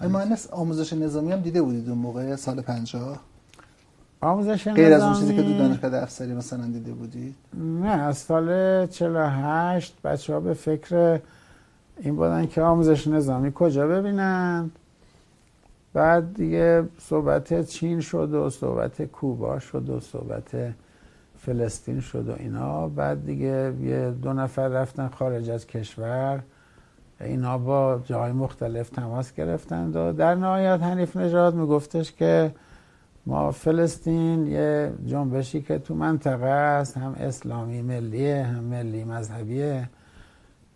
مهندس 0.00 0.50
آموزش 0.50 0.92
نظامی 0.92 1.32
هم 1.32 1.40
دیده 1.40 1.62
بودید 1.62 1.88
اون 1.88 1.98
موقع 1.98 2.36
سال 2.36 2.60
50 2.60 3.20
آموزش 4.20 4.68
غیر 4.68 4.94
از 4.94 5.02
اون 5.02 5.14
چیزی 5.14 5.36
که 5.36 5.42
تو 5.42 5.58
دانشگاه 5.58 5.94
افسری 5.94 6.34
مثلا 6.34 6.66
دیده 6.66 6.92
بودید؟ 6.92 7.34
نه 7.54 7.88
از 7.88 8.18
سال 8.18 8.86
48 8.86 9.94
بچه 10.04 10.34
ها 10.34 10.40
به 10.40 10.54
فکر 10.54 11.20
این 12.00 12.16
بودن 12.16 12.46
که 12.46 12.62
آموزش 12.62 13.06
نظامی 13.06 13.52
کجا 13.54 13.88
ببینن؟ 13.88 14.70
بعد 15.92 16.34
دیگه 16.34 16.88
صحبت 16.98 17.66
چین 17.66 18.00
شد 18.00 18.34
و 18.34 18.50
صحبت 18.50 19.02
کوبا 19.02 19.58
شد 19.58 19.90
و 19.90 20.00
صحبت 20.00 20.74
فلسطین 21.38 22.00
شد 22.00 22.28
و 22.28 22.32
اینا. 22.38 22.88
بعد 22.88 23.26
دیگه 23.26 23.74
یه 23.82 24.10
دو 24.10 24.32
نفر 24.32 24.68
رفتن 24.68 25.08
خارج 25.08 25.50
از 25.50 25.66
کشور. 25.66 26.42
اینا 27.20 27.58
با 27.58 28.00
جای 28.04 28.32
مختلف 28.32 28.90
تماس 28.90 29.34
گرفتند 29.34 29.96
و 29.96 30.12
در 30.12 30.34
نهایت 30.34 30.82
حنیف 30.82 31.16
نژاد 31.16 31.54
میگفتش 31.54 32.12
که 32.12 32.52
ما 33.26 33.52
فلسطین 33.52 34.46
یه 34.46 34.92
جنبشی 35.06 35.62
که 35.62 35.78
تو 35.78 35.94
منطقه 35.94 36.46
است 36.46 36.96
هم 36.96 37.14
اسلامی 37.20 37.82
ملیه 37.82 38.44
هم 38.44 38.64
ملی 38.64 39.04
مذهبیه. 39.04 39.88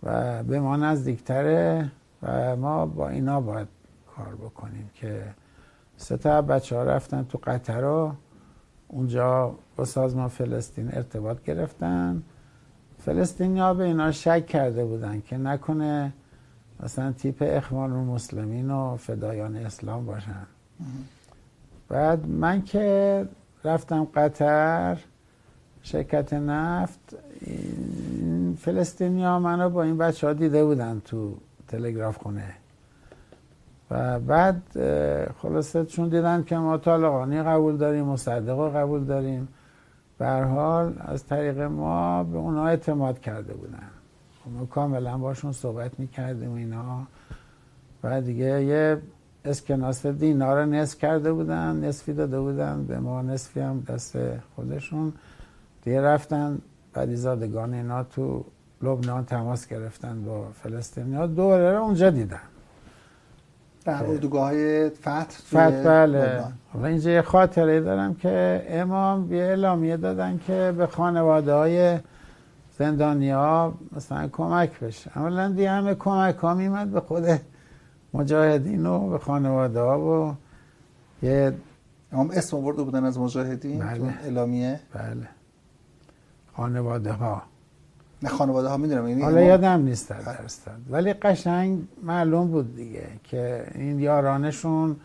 و 0.03 0.43
به 0.43 0.61
ما 0.61 0.77
نزدیکتره 0.77 1.91
و 2.23 2.57
ما 2.57 2.87
با 2.87 3.09
اینا 3.09 3.41
باید 3.41 3.69
کار 4.17 4.35
بکنیم 4.35 4.91
که 4.95 5.25
سه 5.97 6.17
تا 6.17 6.43
بچه 6.43 6.77
ها 6.77 6.83
رفتن 6.83 7.25
تو 7.25 7.39
قطر 7.43 7.81
رو 7.81 8.13
اونجا 8.89 9.55
با 9.77 9.85
سازمان 9.85 10.29
فلسطین 10.29 10.95
ارتباط 10.95 11.43
گرفتن. 11.43 12.23
فلسطینی 12.99 13.61
ها 13.61 13.75
به 13.75 13.85
اینا 13.85 14.13
شک 14.13 14.47
کرده 14.47 14.85
بودن 14.85 15.21
که 15.21 15.39
نکنه 15.39 16.13
مثلا 16.83 17.13
تیپ 17.13 17.43
اخوان 17.47 17.91
مسلمین 17.91 18.71
و 18.71 18.97
فدایان 18.97 19.57
اسلام 19.57 20.07
باشن. 20.07 20.47
بعد 21.89 22.27
من 22.27 22.63
که 22.63 23.29
رفتم 23.65 24.05
قطر 24.15 24.99
شرکت 25.83 26.33
نفت 26.33 27.17
فلسطینی 28.59 29.25
ها 29.25 29.39
منو 29.39 29.71
با 29.71 29.83
این 29.83 29.99
بچه 29.99 30.27
ها 30.27 30.33
دیده 30.33 30.65
بودن 30.65 31.03
تو 31.05 31.35
تلگراف 31.69 32.17
خونه. 32.17 32.55
و 33.91 34.21
بعد 34.21 34.63
خلاصه 35.43 35.85
چون 35.85 36.09
دیدن 36.09 36.45
که 36.45 36.57
ما 36.57 36.79
طالقانی 36.79 37.43
قبول 37.43 37.77
داریم 37.77 38.05
مصدق 38.05 38.77
قبول 38.77 39.05
داریم 39.05 39.49
به 40.19 40.27
حال 40.27 40.95
از 40.99 41.27
طریق 41.27 41.61
ما 41.61 42.25
به 42.25 42.39
اونا 42.39 42.67
اعتماد 42.67 43.21
کرده 43.21 43.55
بودن. 43.55 43.91
ما 44.59 44.67
کاملا 44.67 45.19
باشون 45.19 45.53
صحبت 45.53 46.01
می‌کردیم 46.01 46.55
اینا. 46.55 47.07
و 48.05 48.21
دیگه 48.21 48.65
یه 48.65 49.03
اسکناس 49.45 50.07
دینا 50.07 50.55
رو 50.55 50.67
نصف 50.67 50.99
کرده 50.99 51.33
بودن 51.33 51.85
نصفی 51.85 52.13
داده 52.13 52.41
بودن 52.41 52.85
به 52.89 52.99
ما 52.99 53.23
نصفی 53.23 53.61
هم 53.61 53.81
دست 53.81 54.19
خودشون. 54.57 55.13
دیگه 55.85 56.01
رفتن 56.01 56.59
بدیزادگان 56.95 57.75
اینا 57.75 58.03
تو 58.03 58.45
لبنان 58.83 59.25
تماس 59.25 59.67
گرفتن 59.67 60.25
با 60.25 60.49
فلسطینی 60.63 61.15
ها 61.15 61.27
دوره 61.27 61.73
رو 61.73 61.83
اونجا 61.83 62.11
دیدن. 62.11 62.41
در 63.85 64.05
اردوگاه 64.05 64.43
های 64.43 64.91
فتح 64.91 65.25
فتح 65.25 65.83
بله. 65.85 66.45
و 66.75 66.85
اینجا 66.85 67.11
یه 67.11 67.23
خاطره 67.23 67.81
دارم 67.81 68.15
که 68.15 68.67
امام 68.69 69.33
یه 69.33 69.43
اعلامیه 69.43 69.97
دادن 69.97 70.41
که 70.47 70.75
به 70.79 70.87
خانواده 70.87 71.55
های 71.55 71.99
زندانی 72.79 73.31
ها 73.31 73.75
مثلا 73.97 74.29
کمک 74.29 74.81
بشه. 74.81 75.11
اولا 75.19 75.49
دیگه 75.49 75.71
همه 75.71 75.95
کمک 75.95 76.37
ها 76.37 76.55
میمد 76.55 76.91
به 76.91 77.01
خود 77.01 77.25
مجاهدین 78.15 78.87
و 78.87 79.11
به 79.11 79.19
خانواده 79.19 79.81
ها 79.81 80.01
و 80.01 80.35
یه 81.23 81.53
هم 82.13 82.31
اسم 82.31 82.57
آورده 82.57 82.83
بودن 82.83 83.05
از 83.05 83.19
مجاهدین 83.19 83.79
بله. 83.79 84.15
اعلامیه. 84.25 84.81
بله. 84.95 85.29
خانواده 86.61 87.13
ها 87.13 87.43
نه 88.23 88.29
خانواده 88.29 88.69
ها 88.69 88.77
می‌دونم 88.77 89.09
یعنی 89.09 89.23
حالا 89.23 89.41
یادم 89.41 89.83
نیست 89.83 90.11
در 90.11 90.21
درستد 90.21 90.77
ولی 90.91 91.13
قشنگ 91.13 91.79
معلوم 92.03 92.49
بود 92.49 92.77
دیگه 92.77 93.07
که 93.25 93.67
این 93.75 94.01
یارانشون 94.01 94.97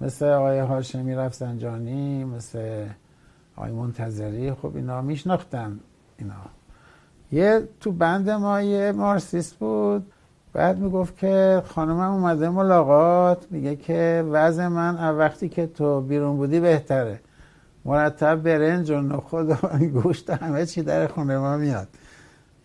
مثل 0.00 0.26
آقای 0.26 0.58
هاشمی 0.58 1.14
رفسنجانی 1.14 2.24
مثل 2.24 2.86
آقای 3.56 3.72
منتظری 3.72 4.52
خب 4.52 4.76
اینا 4.76 5.02
میشناختن 5.02 5.80
اینا. 6.18 6.34
یه 7.32 7.68
تو 7.80 7.92
بند 7.92 8.30
ما 8.30 8.62
یه 8.62 8.92
مارسیس 8.92 9.52
بود 9.52 10.12
بعد 10.52 10.78
می‌گفت 10.78 11.18
که 11.18 11.62
خانمم 11.66 12.12
اومده 12.12 12.48
ملاقات 12.48 13.46
میگه 13.50 13.76
که 13.76 14.24
وضع 14.30 14.68
من 14.68 15.16
وقتی 15.16 15.48
که 15.48 15.66
تو 15.66 16.00
بیرون 16.00 16.36
بودی 16.36 16.60
بهتره. 16.60 17.20
مرتب 17.84 18.42
برنج 18.42 18.90
و 18.90 19.00
نخود 19.00 19.50
و 19.50 19.78
گوشت 19.78 20.30
همه 20.30 20.66
چی 20.66 20.82
در 20.82 21.06
خونه 21.06 21.38
ما 21.38 21.56
میاد. 21.56 21.88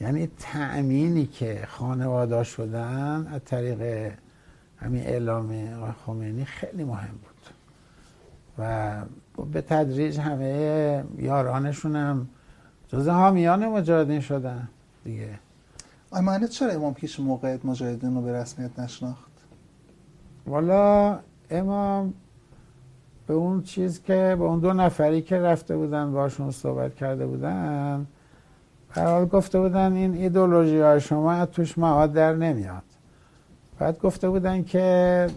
یعنی 0.02 0.30
تأمینی 0.40 1.26
که 1.26 1.66
خانواده 1.68 2.44
شدن 2.44 3.28
از 3.34 3.42
طریق 3.46 4.12
همین 4.78 5.04
اعلام 5.04 5.54
خمینی 6.06 6.46
خیلی 6.46 6.84
مهم 6.84 7.12
بود. 7.12 7.54
و 8.58 8.96
به 9.52 9.62
تدریج 9.62 10.20
همه 10.20 11.04
یارانشون 11.18 11.96
هم 11.96 12.30
جز 12.88 13.08
حامیان 13.08 13.68
مجاهدین 13.68 14.20
شدن 14.20 14.70
دیگه. 15.04 15.40
آی 16.12 16.48
چرا 16.48 16.72
امام 16.72 16.96
هیچ 16.98 17.20
موقع 17.20 17.58
مجاهدین 17.64 18.16
رو 18.16 18.22
به 18.22 18.34
رسمیت 18.34 18.80
نشناخت؟ 18.80 19.32
والا 20.48 21.20
امام 21.50 22.14
به 23.30 23.36
اون 23.36 23.62
چیز 23.62 24.04
که 24.04 24.36
به 24.40 24.44
اون 24.44 24.60
دو 24.60 24.74
نفری 24.74 25.22
که 25.22 25.38
رفته 25.38 25.78
بودن 25.78 26.12
باشون 26.12 26.52
صحبت 26.52 26.96
کرده 26.96 27.26
بودن 27.26 28.08
حال 28.96 29.26
گفته 29.26 29.60
بودن 29.60 29.94
این 29.94 30.14
ایدولوژی 30.16 30.80
های 30.80 31.02
شما 31.02 31.46
توش 31.46 31.78
معاد 31.78 32.14
در 32.14 32.34
نمیاد. 32.36 32.84
بعد 33.80 34.00
گفته 34.00 34.30
بودن 34.30 34.64
که 34.64 35.28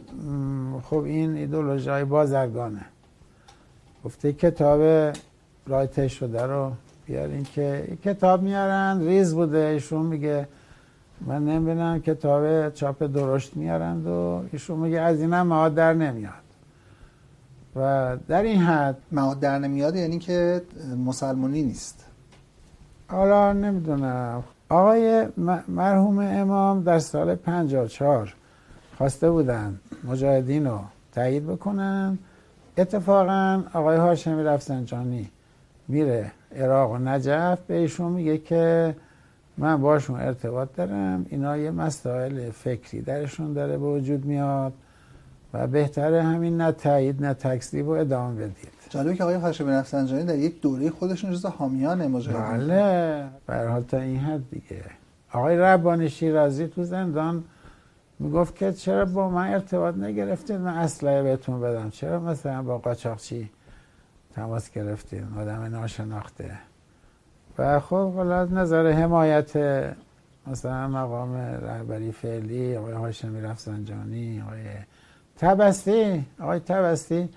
خب 0.82 0.96
این 0.96 1.36
ایدولوژی 1.36 1.90
های 1.90 2.04
بازرگانه. 2.04 2.84
گفته 4.04 4.32
کتاب 4.32 5.12
رایته 5.66 6.08
شده 6.08 6.42
رو 6.42 6.72
بیارین 7.06 7.44
که 7.44 7.98
کتاب 8.04 8.42
میارن 8.42 9.00
ریز 9.06 9.34
بوده 9.34 9.58
ایشون 9.58 10.06
میگه 10.06 10.48
من 11.26 11.44
نمی‌دونم 11.44 12.00
کتاب 12.00 12.70
چاپ 12.70 13.02
درشت 13.02 13.56
میارند 13.56 14.06
و 14.06 14.42
ایشون 14.52 14.78
میگه 14.78 15.00
از 15.00 15.20
اینم 15.20 15.46
مواد 15.46 15.74
در 15.74 15.94
نمیاد. 15.94 16.41
و 17.76 18.16
در 18.28 18.42
این 18.42 18.60
حد 18.60 18.96
مواد 19.12 19.40
در 19.40 19.58
نمیاد 19.58 19.96
یعنی 19.96 20.18
که 20.18 20.62
مسلمانی 21.06 21.62
نیست. 21.62 22.06
حالا 23.08 23.52
نمی‌دونم. 23.52 24.44
آقای 24.68 25.26
مرحوم 25.68 26.18
امام 26.18 26.82
در 26.82 26.98
سال 26.98 27.34
54 27.34 28.34
خواسته 28.98 29.30
بودن 29.30 29.80
مجاهدین 30.04 30.66
رو 30.66 30.80
تایید 31.12 31.46
بکنن. 31.46 32.18
اتفاقا 32.78 33.64
آقای 33.72 33.96
هاشمی 33.96 34.42
رفسنجانی 34.42 35.30
میره 35.88 36.32
عراق 36.56 36.90
و 36.90 36.98
نجف. 36.98 37.58
به 37.66 37.74
ایشون 37.74 38.12
میگه 38.12 38.38
که 38.38 38.96
من 39.58 39.80
باشون 39.80 40.20
ارتباط 40.20 40.68
دارم. 40.76 41.26
اینا 41.28 41.56
یه 41.56 41.70
مسائل 41.70 42.50
فکری 42.50 43.00
درشون 43.00 43.52
داره 43.52 43.78
به 43.78 43.86
وجود 43.86 44.24
میاد. 44.24 44.72
و 45.54 45.66
بهتره 45.66 46.22
همین 46.22 46.56
نه 46.56 46.72
تایید 46.72 47.24
نه 47.24 47.34
تکذیب 47.34 47.88
و 47.88 47.90
ادامه 47.90 48.34
بدید. 48.34 48.68
جالبه 48.90 49.14
که 49.14 49.22
آقای 49.22 49.34
هاشمی 49.34 49.70
رفسنجانی 49.70 50.24
در 50.24 50.36
یک 50.36 50.60
دوره 50.60 50.90
خودشون 50.90 51.32
جزو 51.32 51.48
حامیان 51.48 52.06
مجاهدین 52.06 52.68
بله. 52.68 53.24
به 53.46 53.68
حال 53.68 53.82
تا 53.82 53.96
این 53.96 54.18
حد 54.18 54.50
دیگه. 54.50 54.84
آقای 55.32 55.56
ربانی 55.56 56.08
شیرازی 56.08 56.66
تو 56.66 56.84
زندان 56.84 57.44
می‌گفت 58.18 58.56
که 58.56 58.72
چرا 58.72 59.04
با 59.04 59.28
من 59.28 59.52
ارتباط 59.52 59.96
نگرفتید؟ 59.96 60.56
من 60.56 60.74
اسلحه 60.74 61.22
بهتون 61.22 61.60
بدم. 61.60 61.90
چرا 61.90 62.20
مثلا 62.20 62.62
با 62.62 62.78
قاچاقچی 62.78 63.50
تماس 64.34 64.70
گرفتید 64.70 65.24
آدم 65.38 65.62
ناشناخته. 65.62 66.50
و 67.58 67.80
خب 67.80 68.12
حالا 68.12 68.44
نظر 68.44 68.90
حمایت 68.90 69.56
مثلا 70.46 70.88
مقام 70.88 71.36
رهبری 71.36 72.12
فعلی 72.12 72.76
آقای 72.76 72.92
هاشمی 72.92 73.40
رفسنجانی 73.40 74.42
آقای 74.46 74.58
تبستی 75.42 76.24
آقای 76.40 76.58
تبستی 76.58 77.28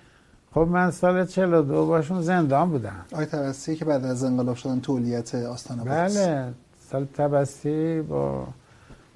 خب 0.54 0.60
من 0.60 0.90
سال 0.90 1.26
42 1.26 1.86
باشون 1.86 2.22
زندان 2.22 2.70
بودم. 2.70 3.04
آقای 3.12 3.26
تبستی 3.26 3.76
که 3.76 3.84
بعد 3.84 4.04
از 4.04 4.24
انقلاب 4.24 4.56
شدن 4.56 4.80
تولیت 4.80 5.34
آستان 5.34 5.84
بله 5.84 6.52
سال 6.90 7.04
تبستی 7.04 8.02
با 8.02 8.46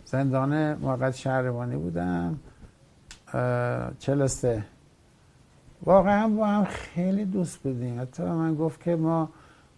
زندان 0.05 0.75
موقت 0.75 1.15
شهربانی 1.15 1.77
بودم. 1.77 2.39
43 3.99 4.65
واقعا 5.83 6.29
با 6.29 6.47
هم 6.47 6.65
خیلی 6.65 7.25
دوست 7.25 7.59
بودیم. 7.59 8.01
حتی 8.01 8.23
من 8.23 8.55
گفت 8.55 8.83
که 8.83 8.97
ما 8.97 9.29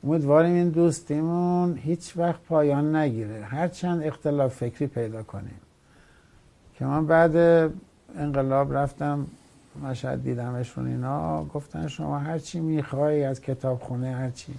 امیدواریم 0.04 0.54
این 0.54 0.68
دوستیمون 0.68 1.76
هیچ 1.76 2.16
وقت 2.16 2.40
پایان 2.48 2.96
نگیره. 2.96 3.44
هر 3.44 3.68
چند 3.68 4.02
اختلاف 4.02 4.54
فکری 4.54 4.86
پیدا 4.86 5.22
کنیم. 5.22 5.60
که 6.74 6.84
من 6.84 7.06
بعد 7.06 7.70
انقلاب 8.18 8.74
رفتم 8.74 9.26
مشهد 9.84 10.22
دیدمشون 10.22 10.86
اینا. 10.86 11.44
گفتن 11.44 11.86
شما 11.86 12.18
هر 12.18 12.38
چی 12.38 12.60
می‌خوای 12.60 13.24
از 13.24 13.40
کتابخونه 13.40 14.14
هر 14.16 14.30
چی. 14.30 14.54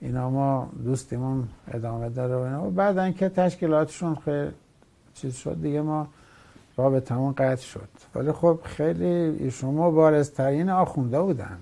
اینا 0.00 0.30
ما 0.30 0.68
دوستیمون 0.84 1.48
ادامه 1.70 2.08
داره 2.08 2.36
و 2.36 2.38
اینا. 2.38 2.66
و 2.66 2.70
بعدن 2.70 3.12
که 3.12 3.28
تشکیلاتشون 3.28 4.14
خیلی 4.14 4.50
چیز 5.14 5.34
شد 5.34 5.62
دیگه 5.62 5.82
ما 5.82 6.06
رابطمون 6.76 7.32
قطع 7.32 7.62
شد. 7.62 7.88
ولی 8.14 8.32
خب 8.32 8.58
خیلی 8.64 9.04
ایشون 9.04 9.74
مبارزترین 9.74 10.70
آخونده 10.70 11.20
بودن. 11.20 11.58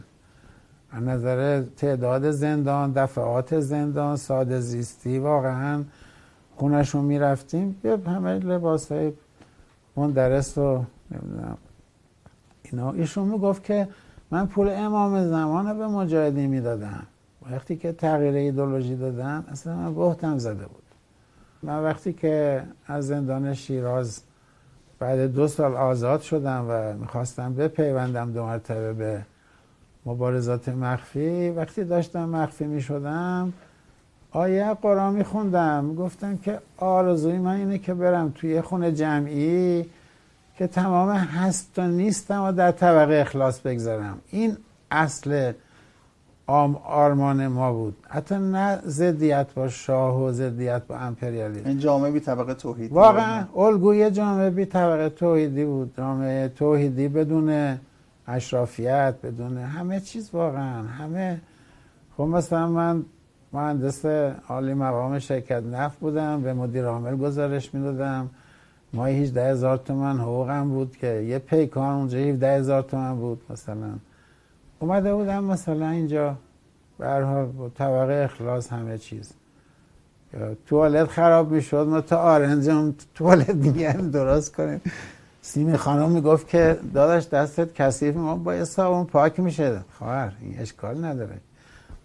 از 0.92 1.02
نظر 1.02 1.62
تعداد 1.76 2.30
زندان 2.30 2.92
دفعات 2.92 3.60
زندان 3.60 4.16
ساده 4.16 4.60
زیستی 4.60 5.18
واقعا 5.18 5.84
خونشون 6.56 7.04
می‌رفتیم. 7.04 7.76
به 7.82 7.98
همه 8.10 8.38
لباس 8.38 8.92
های 8.92 9.12
مندرس 9.96 10.58
و 10.58 10.84
نمی‌دونم. 11.12 11.58
اینا 12.62 12.92
ایشون 12.92 13.28
می‌گفت 13.28 13.64
که 13.64 13.88
من 14.30 14.46
پول 14.46 14.68
امام 14.68 15.28
زمان 15.28 15.78
به 15.78 15.86
مجاهدین 15.86 16.46
می‌دادم. 16.50 17.06
وقتی 17.50 17.76
که 17.76 17.92
تغییر 17.92 18.34
ایدولوژی 18.34 18.96
دادن 18.96 19.44
اصلا 19.48 19.76
من 19.76 19.94
بهتم 19.94 20.38
زده 20.38 20.66
بود. 20.66 20.82
من 21.62 21.84
وقتی 21.84 22.12
که 22.12 22.62
از 22.86 23.06
زندان 23.06 23.54
شیراز 23.54 24.20
بعد 24.98 25.18
دو 25.34 25.48
سال 25.48 25.74
آزاد 25.74 26.20
شدم 26.20 26.66
و 26.68 26.92
می‌خواستم 26.92 27.54
بپیوندم 27.54 28.32
دو 28.32 28.46
مرتبه 28.46 28.92
به 28.92 29.22
مبارزات 30.06 30.68
مخفی 30.68 31.50
وقتی 31.50 31.84
داشتم 31.84 32.28
مخفی 32.28 32.64
می 32.64 32.80
شدم 32.80 33.52
آیه 34.30 34.74
قرآن 34.74 35.14
می 35.14 35.24
خوندم 35.24 35.94
گفتم 35.94 36.36
که 36.36 36.58
آرزوی 36.76 37.38
من 37.38 37.56
اینه 37.56 37.78
که 37.78 37.94
برم 37.94 38.32
توی 38.34 38.60
خونه 38.60 38.92
جمعی 38.92 39.86
که 40.58 40.66
تمام 40.66 41.10
هست 41.10 41.78
و 41.78 41.82
نیستم 41.82 42.42
و 42.42 42.52
در 42.52 42.70
طبقه 42.70 43.14
اخلاص 43.14 43.60
بگذارم. 43.60 44.18
این 44.30 44.56
اصل 44.90 45.52
آرمان 46.84 47.46
ما 47.46 47.72
بود. 47.72 47.96
حتی 48.08 48.34
نه 48.34 48.80
زدیت 48.84 49.54
با 49.54 49.68
شاه 49.68 50.22
و 50.22 50.32
زدیت 50.32 50.82
با 50.88 50.96
امپریالیسم. 50.96 51.68
این 51.68 51.78
جامعه 51.78 52.10
بی 52.10 52.20
طبقه 52.20 52.54
توحیدی 52.54 52.94
واقعا 52.94 53.44
الگوی 53.56 54.10
جامعه 54.10 54.50
بی 54.50 54.64
طبقه 54.64 55.08
توحیدی 55.08 55.64
بود. 55.64 55.96
جامعه 55.96 56.48
توحیدی 56.48 57.08
بدون 57.08 57.78
اشرافیت 58.26 59.14
بدون 59.22 59.58
همه 59.58 60.00
چیز 60.00 60.30
واقعا. 60.32 60.82
همه 60.82 61.40
خب 62.16 62.22
مثلا 62.22 62.68
من 62.68 63.04
مهندس 63.52 64.04
عالی 64.48 64.74
مقام 64.74 65.18
شرکت 65.18 65.62
نفت 65.62 65.98
بودم 65.98 66.42
به 66.42 66.54
مدیر 66.54 66.84
عامل 66.84 67.16
گزارش 67.16 67.74
می‌دادم. 67.74 68.30
ماهی 68.94 69.22
18 69.22 69.50
هزار 69.50 69.76
تومن 69.76 70.18
حقوقم 70.18 70.68
بود 70.68 70.96
که 70.96 71.06
یه 71.06 71.38
پیکان 71.38 71.94
اونجا 71.94 72.18
17 72.18 72.56
هزار 72.56 72.82
تومن 72.82 73.16
بود 73.16 73.42
مثلا. 73.50 73.90
اومده 74.80 75.14
بودم 75.14 75.44
مثلا 75.44 75.88
اینجا 75.88 76.36
برها 76.98 77.44
با 77.44 77.68
طبقه 77.68 78.12
اخلاص 78.12 78.72
همه 78.72 78.98
چیز. 78.98 79.32
توالت 80.66 81.08
خراب 81.08 81.52
می‌شد 81.52 81.86
ما 81.86 82.00
تا 82.00 82.16
آرنجم 82.16 82.94
توالت 83.14 83.54
میگن 83.54 84.10
درست 84.10 84.56
کنیم. 84.56 84.80
سیمی 85.42 85.76
خانم 85.76 86.10
می‌گفت 86.10 86.48
که 86.48 86.78
داداش 86.94 87.28
دستت 87.28 87.74
کثیف 87.74 88.16
ما 88.16 88.36
با 88.36 88.64
صابون 88.64 89.04
پاک 89.04 89.40
میشه. 89.40 89.78
خواهر 89.98 90.32
این 90.40 90.58
اشکال 90.58 91.04
نداره. 91.04 91.36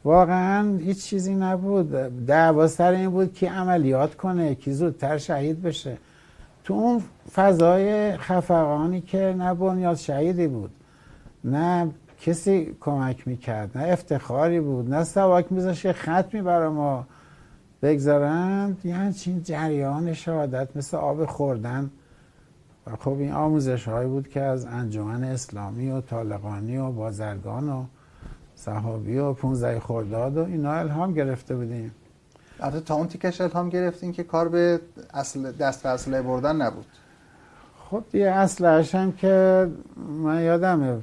واقعا 0.04 0.78
هیچ 0.78 1.06
چیزی 1.06 1.36
نبود. 1.36 1.92
دعوا 2.26 2.68
سر 2.68 2.92
این 2.92 3.10
بود 3.10 3.34
که 3.34 3.52
عملیات 3.52 4.16
کنه 4.16 4.56
کی 4.56 4.74
زودتر 4.74 5.18
شهید 5.18 5.62
بشه. 5.62 5.98
تو 6.68 6.74
اون 6.74 7.04
فضای 7.34 8.18
خفقانی 8.18 9.02
که 9.02 9.36
نه 9.38 9.54
بنیاد 9.54 9.96
شهیدی 9.96 10.48
بود 10.48 10.72
نه 11.44 11.92
کسی 12.22 12.76
کمک 12.80 13.28
می‌کرد 13.28 13.78
نه 13.78 13.84
افتخاری 13.84 14.60
بود 14.60 14.94
نه 14.94 15.04
سواک 15.04 15.52
میذاشه 15.52 15.94
ختمی 15.94 16.42
برای 16.42 16.70
ما 16.70 17.06
بگذارند. 17.82 18.78
یه 18.84 18.96
همچین 18.96 19.44
جریان 19.44 20.14
شهادت 20.14 20.78
مثل 20.78 20.98
آب 20.98 21.26
خوردن. 21.26 21.90
و 22.88 22.96
خب 22.96 23.12
این 23.20 23.32
آموزش 23.32 23.88
هایی 23.88 24.10
بود 24.10 24.28
که 24.28 24.42
از 24.42 24.66
انجمن 24.66 25.24
اسلامی 25.24 25.92
و 25.92 26.02
طالقانی 26.02 26.78
و 26.78 26.92
بازرگان 26.92 27.70
و 27.70 27.84
صحابی 28.56 29.18
و 29.18 29.34
پونزه 29.34 29.80
خرداد 29.80 30.38
و 30.38 30.44
اینا 30.44 30.74
الهام 30.74 31.14
گرفته 31.14 31.56
بودیم. 31.56 31.92
البته 32.60 32.80
تا 32.80 32.96
اون 32.96 33.08
تیکش 33.08 33.42
الهام 33.42 33.70
گرفتین 33.70 34.12
که 34.12 34.24
کار 34.24 34.50
به 34.50 34.80
اصل 35.14 35.52
دست 35.52 35.86
اصله 35.86 36.22
بردن 36.22 36.56
نبود. 36.56 36.86
خب 37.90 38.04
یه 38.14 38.30
اصلش 38.30 38.96
هم 38.96 39.12
که 39.12 39.68
من 40.24 40.42
یادمه 40.42 40.98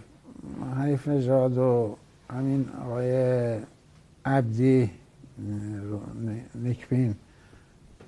حریف 0.77 1.09
نژاد 1.09 1.59
و 1.59 1.97
همین 2.31 2.69
آقای 2.85 3.59
عبدی 4.25 4.91
نیکبین 6.55 7.15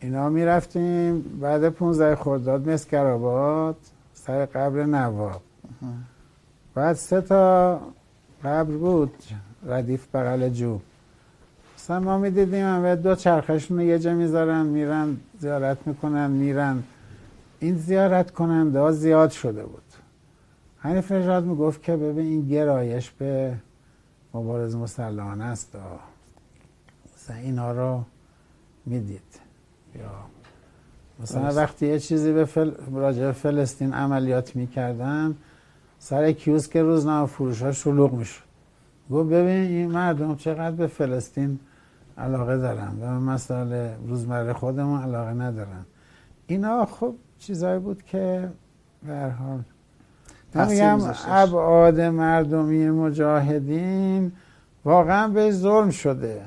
اینا 0.01 0.29
می‌رفتیم. 0.29 1.21
بعد 1.41 1.69
15 1.69 2.17
خرداد 2.17 2.69
مسکرآباد 2.69 3.77
سر 4.15 4.47
قبر 4.47 4.85
نواب. 4.85 5.43
بعد 6.75 6.97
سه 6.97 7.21
تا 7.21 7.81
قبر 8.45 8.77
بود 8.77 9.15
ردیف 9.67 10.07
بغل 10.15 10.49
جو. 10.49 10.79
مثلا 11.87 12.01
ما 12.01 12.19
می‌دیدیم 12.19 12.85
و 12.85 12.97
دو 12.97 13.15
چرخشون 13.15 13.81
یه 13.81 13.99
جا 13.99 14.15
می‌ذارن 14.15 14.67
میرن 14.67 15.17
زیارت 15.39 15.87
می‌کنن 15.87 16.31
میرن. 16.31 16.83
این 17.61 17.77
زیارت 17.77 18.31
کننده 18.31 18.81
ها 18.81 18.93
زیاد 18.93 19.31
شده 19.31 19.63
بود. 19.63 19.83
حنیف 20.79 21.13
نژاد 21.13 21.45
می‌گفت 21.45 21.83
که 21.83 21.97
ببین 21.97 22.27
این 22.27 22.49
گرایش 22.49 23.11
به 23.11 23.55
مبارز 24.35 24.77
مسلحانه 24.77 25.45
است. 25.45 25.77
مثلا 27.17 27.37
اینا 27.37 27.73
رو 27.73 28.03
می‌دید. 28.87 29.41
یا 29.99 30.11
مثلا 31.23 31.55
وقتی 31.55 31.87
یه 31.87 31.99
چیزی 31.99 32.33
به 32.33 32.45
فل... 32.45 32.71
راجع 32.93 33.33
فلسطین 33.33 33.93
عملیات 33.93 34.57
می‌کردن 34.57 35.37
سر 35.99 36.33
کیوس 36.33 36.69
که 36.69 36.83
روزنامه 36.83 37.27
فروش 37.27 37.63
ها 37.63 37.73
شلوغ 37.73 38.13
می‌شد. 38.13 38.43
گفت 39.11 39.29
ببین 39.29 39.49
این 39.49 39.91
مردم 39.91 40.37
چقدر 40.37 40.77
به 40.77 40.87
فلسطین 40.87 41.59
علاقه 42.19 42.57
دارن 42.57 42.93
و 43.03 43.21
مسئله 43.21 43.97
روزمره 44.07 44.53
خودمون 44.53 45.03
علاقه 45.03 45.33
ندارن 45.33 45.87
اینا 46.47 46.87
خب 46.87 47.15
چیزایی 47.39 47.79
بود 47.79 48.03
که 48.03 48.49
به 49.07 49.35
حال. 49.39 49.63
میگم 50.69 50.99
ابعاد 51.29 52.01
مردمی 52.01 52.91
مجاهدین 52.91 54.33
واقعا 54.85 55.29
به 55.29 55.51
ظلم 55.51 55.91
شده 55.91 56.43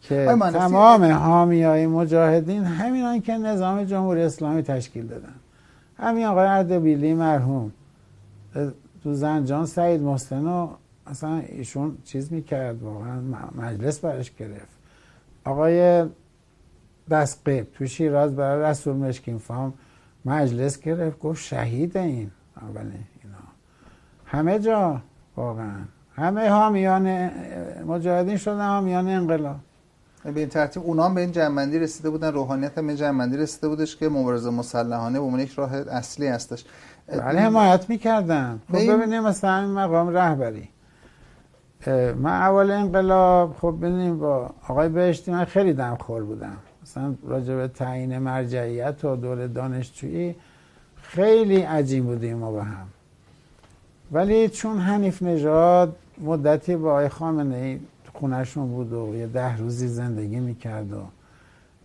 که 0.00 0.36
تمام 0.52 1.04
حامی 1.04 1.62
های 1.62 1.86
مجاهدین 1.86 2.64
همینان 2.64 3.20
که 3.20 3.32
نظام 3.32 3.84
جمهوری 3.84 4.22
اسلامی 4.22 4.62
تشکیل 4.62 5.06
دادن. 5.06 5.34
همین 5.98 6.24
آقای 6.26 6.46
اردبیلی 6.46 7.14
مرحوم 7.14 7.72
تو 9.02 9.14
زنجان 9.14 9.66
سعید 9.66 10.00
محسن 10.00 10.68
اصلا 11.06 11.38
ایشون 11.38 11.98
چیز 12.04 12.32
می‌کرد 12.32 12.82
واقعا 12.82 13.20
مجلس 13.56 14.00
برش 14.00 14.34
گرفت. 14.34 14.77
آقای 15.48 16.06
دستقیب 17.10 17.72
تو 17.72 17.86
شیراز 17.86 18.36
برای 18.36 18.62
رسول 18.62 18.96
مشکین 18.96 19.38
فام 19.38 19.74
مجلس 20.24 20.80
گرفت 20.80 21.18
گفت 21.18 21.42
شهید 21.42 21.96
این. 21.96 22.30
اولین 22.62 23.04
اینا. 23.22 23.36
همه 24.26 24.58
جا 24.58 25.00
واقعا. 25.36 25.76
همه 26.16 26.48
حامیان 26.48 27.30
مجاهدین 27.86 28.36
شدن 28.36 28.68
حامیان 28.68 29.08
انقلاب. 29.08 29.56
به 30.24 30.40
این 30.40 30.48
ترتیب 30.48 30.82
اونا 30.82 31.08
به 31.08 31.20
این 31.20 31.32
جنبندی 31.32 31.78
رسیده 31.78 32.10
بودن 32.10 32.32
روحانیت 32.32 32.78
هم 32.78 32.86
به 32.86 32.96
جنبندی 32.96 33.36
رسیده 33.36 33.68
بودش 33.68 33.96
که 33.96 34.08
مبارزه 34.08 34.50
مسلحانه 34.50 35.20
به 35.20 35.42
یک 35.42 35.52
راه 35.52 35.74
اصلی 35.74 36.26
هستش. 36.26 36.64
بله 37.06 37.40
حمایت 37.40 37.90
می‌کردن. 37.90 38.60
خب 38.72 38.92
ببینیم 38.92 39.22
مثلا 39.22 39.58
این 39.58 39.70
مقام 39.70 40.08
رهبری. 40.08 40.68
من 42.16 42.32
اول 42.32 42.70
انقلاب 42.70 43.56
خب 43.60 43.74
ببینیم 43.80 44.18
با 44.18 44.50
آقای 44.68 44.88
بهشتی 44.88 45.30
من 45.30 45.44
خیلی 45.44 45.72
دمخور 45.72 46.22
بودم. 46.22 46.56
مثلا 46.82 47.14
راجع 47.26 47.54
به 47.54 47.68
تعیین 47.68 48.18
مرجعیت 48.18 49.04
و 49.04 49.16
دور 49.16 49.46
دانشجویی 49.46 50.34
خیلی 50.96 51.62
عجیب 51.62 52.04
بودیم 52.04 52.36
ما 52.36 52.52
با 52.52 52.62
هم. 52.62 52.86
ولی 54.12 54.48
چون 54.48 54.78
حنیف 54.78 55.22
نژاد 55.22 55.96
مدتی 56.20 56.76
با 56.76 56.90
آقای 56.90 57.08
خامنه 57.08 57.56
ای 57.56 57.80
خونهشون 58.14 58.68
بود 58.68 58.92
و 58.92 59.14
یه 59.14 59.26
ده 59.26 59.56
روزی 59.56 59.88
زندگی 59.88 60.40
می‌کرد 60.40 60.92
و 60.92 61.02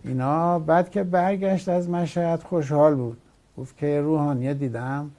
اینا 0.03 0.59
بعد 0.59 0.89
که 0.89 1.03
برگشت 1.03 1.69
از 1.69 1.89
مشهد 1.89 2.43
خوشحال 2.43 2.95
بود. 2.95 3.17
گفت 3.57 3.77
که 3.77 4.01
روحانیه 4.01 4.53
دیدم 4.53 5.11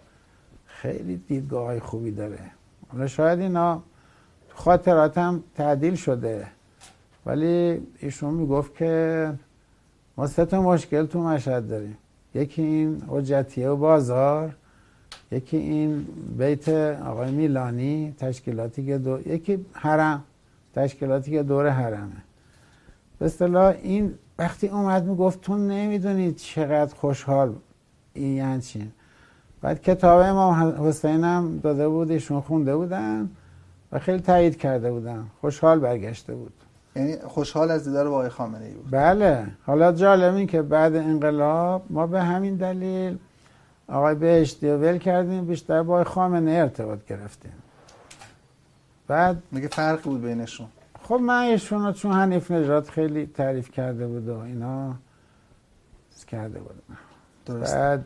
خیلی 0.66 1.16
دیدگاه 1.28 1.80
خوبی 1.80 2.10
داره. 2.10 2.38
حالا 2.92 3.06
شاید 3.06 3.40
اینا 3.40 3.82
خاطراتم 4.54 5.42
تعدیل 5.56 5.94
شده. 5.94 6.46
ولی 7.26 7.80
ایشون 8.00 8.34
می‌گفت 8.34 8.76
که 8.76 9.32
ما 10.16 10.26
سه 10.26 10.44
تا 10.44 10.62
مشکل 10.62 11.06
تو 11.06 11.22
مشهد 11.22 11.68
داریم. 11.68 11.96
یکی 12.34 12.62
این 12.62 13.02
حجتیه 13.08 13.68
و 13.68 13.76
بازار 13.76 14.56
یکی 15.32 15.56
این 15.56 16.06
بیت 16.38 16.68
آقای 16.68 17.30
میلانی 17.30 18.14
تشکیلاتی 18.18 18.86
که 18.86 18.98
دو... 18.98 19.28
یکی 19.28 19.66
حرم 19.72 20.22
تشکیلاتی 20.74 21.30
که 21.30 21.42
دور 21.42 21.68
حرمه. 21.68 22.22
به 23.18 23.26
اصطلاح 23.26 23.74
این 23.82 24.14
وقتی 24.38 24.68
اومد 24.68 25.04
می‌گفت 25.04 25.40
تو 25.40 25.56
نمی‌دونید 25.56 26.36
چقدر 26.36 26.94
خوشحال 26.94 27.54
این 28.14 28.36
یعنی 28.36 28.60
چین. 28.60 28.92
بعد 29.60 29.82
کتاب 29.82 30.20
امام 30.20 30.88
حسین 30.88 31.58
داده 31.58 31.88
بود 31.88 32.10
ایشون 32.10 32.40
خونده 32.40 32.76
بودن. 32.76 33.30
و 33.94 33.98
خیلی 33.98 34.20
تایید 34.20 34.56
کرده 34.56 34.92
بودن 34.92 35.26
خوشحال 35.40 35.78
برگشته 35.78 36.34
بود. 36.34 36.52
یعنی 36.96 37.16
خوشحال 37.16 37.70
از 37.70 37.84
دیدار 37.84 38.08
با 38.08 38.14
آقای 38.14 38.28
خامنه 38.28 38.64
ای 38.64 38.74
بود. 38.74 38.90
بله. 38.90 39.46
حالا 39.66 39.92
جالب 39.92 40.34
این 40.34 40.46
که 40.46 40.62
بعد 40.62 40.96
انقلاب 40.96 41.84
ما 41.90 42.06
به 42.06 42.22
همین 42.22 42.56
دلیل 42.56 43.18
آقای 43.88 44.14
بهشتی 44.14 44.70
ول 44.70 44.98
کردیم 44.98 45.44
بیشتر 45.44 45.82
با 45.82 45.92
آقای 45.94 46.04
خامنه 46.04 46.50
ارتباط 46.50 46.98
گرفتیم. 47.06 47.52
بعد 49.06 49.42
میگه 49.52 49.68
فرق 49.68 50.02
بود 50.02 50.22
بینشون؟ 50.22 50.66
خب 51.02 51.14
من 51.14 51.42
ایشون 51.42 51.92
چون 51.92 52.12
حنیف 52.12 52.50
نجات 52.50 52.90
خیلی 52.90 53.26
تعریف 53.26 53.70
کرده 53.70 54.06
بود 54.06 54.28
و 54.28 54.38
اینا 54.38 54.94
کرده 56.26 56.58
بود. 56.58 56.82
درست 57.46 57.74
بعد 57.74 58.04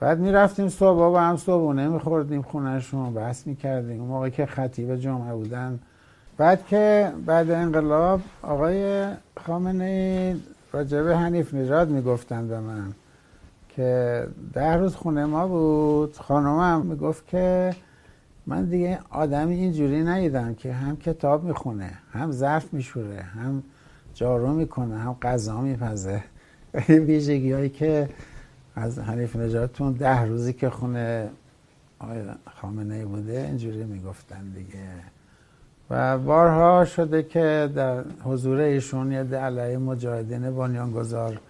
بعد 0.00 0.18
می‌رفتیم 0.18 0.68
صبح 0.68 0.96
با 0.96 1.20
هم 1.20 1.36
صبحونه 1.36 1.88
میخوردیم 1.88 2.42
خونهشون 2.42 3.14
بحث 3.14 3.46
می‌کردیم. 3.46 4.00
اون 4.00 4.08
موقع 4.08 4.28
که 4.28 4.46
خطیب 4.46 4.96
جمعه 4.96 5.34
بودن. 5.34 5.78
بعد 6.36 6.66
که 6.66 7.12
بعد 7.26 7.50
انقلاب 7.50 8.20
آقای 8.42 9.06
خامنه 9.46 9.84
ای 9.84 10.40
راجب 10.72 11.08
حنیف 11.08 11.54
نژاد 11.54 11.88
می‌گفتن 11.88 12.48
به 12.48 12.60
من 12.60 12.92
که 13.68 14.26
ده 14.52 14.76
روز 14.76 14.94
خونه 14.94 15.24
ما 15.24 15.46
بود. 15.46 16.16
خانمم 16.16 16.86
می‌گفت 16.86 17.28
که 17.28 17.74
من 18.46 18.64
دیگه 18.64 18.98
آدمی 19.10 19.54
اینجوری 19.54 20.02
ندیدم 20.02 20.54
که 20.54 20.72
هم 20.72 20.96
کتاب 20.96 21.44
می‌خونه 21.44 21.90
هم 22.12 22.30
ظرف 22.32 22.74
میشوره 22.74 23.22
هم 23.22 23.62
جارو 24.14 24.52
می‌کنه 24.52 24.98
هم 24.98 25.16
غذا 25.22 25.60
میپزه. 25.60 26.22
ویژگی 26.88 27.52
هایی 27.52 27.68
که 27.68 28.08
از 28.76 28.98
حنیف 28.98 29.36
نجاتتون 29.36 29.92
ده 29.92 30.22
روزی 30.22 30.52
که 30.52 30.70
خونه 30.70 31.30
آقای 31.98 32.22
خامنه 32.60 33.04
بوده 33.04 33.40
اینجوری 33.40 33.84
می‌گفتن 33.84 34.48
دیگه. 34.54 34.88
و 35.90 36.18
بارها 36.18 36.84
شده 36.84 37.22
که 37.22 37.70
در 37.74 38.04
حضور 38.24 38.58
ایشون 38.58 39.12
یه 39.12 39.38
علیه 39.38 39.78
مجاهدین 39.78 40.56
بنیانگذار 40.56 41.40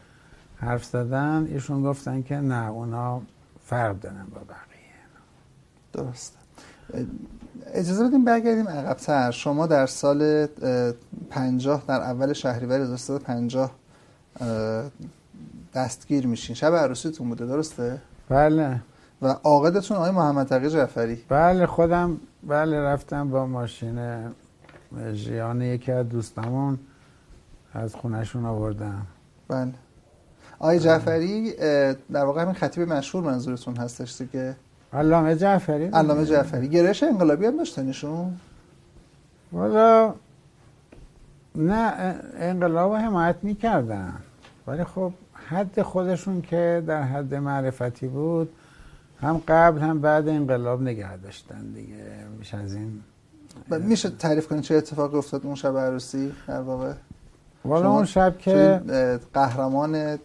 حرف 0.56 0.84
زدن. 0.84 1.46
ایشون 1.50 1.82
گفتن 1.82 2.22
که 2.22 2.36
نه 2.36 2.68
اونا 2.70 3.22
فرق 3.64 4.00
دارن 4.00 4.26
با 4.34 4.40
بقیه. 4.40 4.84
درست 5.92 6.38
اجازه 7.74 8.08
بدیم 8.08 8.24
برگردیم 8.24 8.68
عقبتر. 8.68 9.30
شما 9.30 9.66
در 9.66 9.86
سال 9.86 10.46
پنجاه 11.30 11.82
در 11.88 12.00
اول 12.00 12.32
شهریور 12.32 12.80
1350 12.80 13.70
دستگیر 15.74 16.26
میشین. 16.26 16.56
شب 16.56 16.74
عروسیتون 16.74 17.28
بوده 17.28 17.46
درسته؟ 17.46 17.98
بله. 18.28 18.80
و 19.22 19.26
عاقدتون 19.26 19.96
آقای 19.96 20.10
محمد 20.10 20.46
تقی 20.46 20.70
جعفری. 20.70 21.24
بله 21.28 21.66
خودم 21.66 22.20
بله 22.42 22.80
رفتم 22.80 23.30
با 23.30 23.46
ماشین 23.46 24.24
ژیان 25.12 25.62
یکی 25.62 25.92
از 25.92 26.08
دوستامون 26.08 26.78
از 27.74 27.94
خونهشون 27.94 28.44
آوردم. 28.44 29.06
بله. 29.48 29.72
آقای 30.58 30.80
جعفری 30.80 31.52
در 32.12 32.24
واقع 32.24 32.42
همین 32.42 32.54
خطیب 32.54 32.92
مشهور 32.92 33.24
منظورتون 33.24 33.76
هستش 33.76 34.22
که 34.32 34.56
علامه 34.92 35.36
جعفری. 35.36 35.86
علامه 35.86 36.24
جعفری. 36.24 36.68
گرش 36.68 37.02
انقلابی 37.02 37.46
هم 37.46 37.56
داشتنشون 37.56 38.36
والا 39.52 40.14
نه 41.54 42.14
انقلاب 42.38 42.94
حمایت 42.94 43.36
می‌کردن. 43.42 44.14
ولی 44.66 44.84
خب 44.84 45.12
حد 45.48 45.82
خودشون 45.82 46.42
که 46.42 46.82
در 46.86 47.02
حد 47.02 47.34
معرفتی 47.34 48.06
بود 48.08 48.52
هم 49.20 49.42
قبل 49.48 49.80
هم 49.80 50.00
بعد 50.00 50.28
انقلاب 50.28 50.82
نگه 50.82 51.16
داشتن 51.16 51.72
دیگه. 51.74 52.04
میشه 52.38 52.56
از 52.56 52.74
این. 52.74 53.00
میشه 53.70 54.10
تعریف 54.10 54.48
کنید 54.48 54.62
چه 54.62 54.74
اتفاقی 54.74 55.18
افتاد 55.18 55.46
اون 55.46 55.54
شب 55.54 55.76
عروسی 55.76 56.32
در 56.46 56.60
واقع؟ 56.60 56.92
والا 57.64 57.90
اون 57.90 58.04
شب 58.04 58.38
که 58.38 58.80
قهرمان 59.34 60.18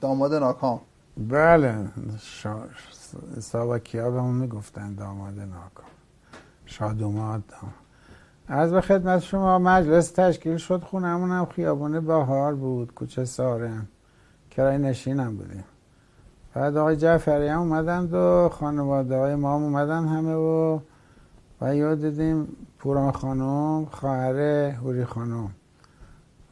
داماد 0.00 0.34
ناکام. 0.34 0.80
بله. 1.16 1.74
شا... 2.18 2.54
به 3.92 4.00
اون 4.02 4.34
می‌گفتن 4.34 4.94
داماد 4.94 5.38
ناکام. 5.38 5.86
شادوماد. 6.66 7.42
از 8.48 8.72
به 8.72 8.80
خدمت 8.80 9.22
شما 9.22 9.58
مجلس 9.58 10.10
تشکیل 10.10 10.56
شد 10.56 10.82
خونمون 10.82 11.30
هم 11.30 11.44
خیابون 11.46 12.00
بهار 12.00 12.54
بود 12.54 12.94
کوچه 12.94 13.24
سارم 13.24 13.88
کرای 14.50 14.78
نشینم 14.78 15.36
بودیم. 15.36 15.64
بعد 16.54 16.76
آقای 16.76 16.96
جعفری 16.96 17.48
هم 17.48 17.58
اومدند 17.58 18.14
و 18.14 18.48
خانواده 18.52 19.16
های 19.16 19.34
ما 19.34 19.56
هم 19.56 19.62
اومدن 19.62 20.08
همه 20.08 20.34
و 20.34 20.78
و 21.60 21.76
یاد 21.76 22.00
دیدیم 22.00 22.48
پوران 22.78 23.12
خانم 23.12 23.84
خواهر 23.84 24.36
هوری 24.70 25.04
خانم. 25.04 25.50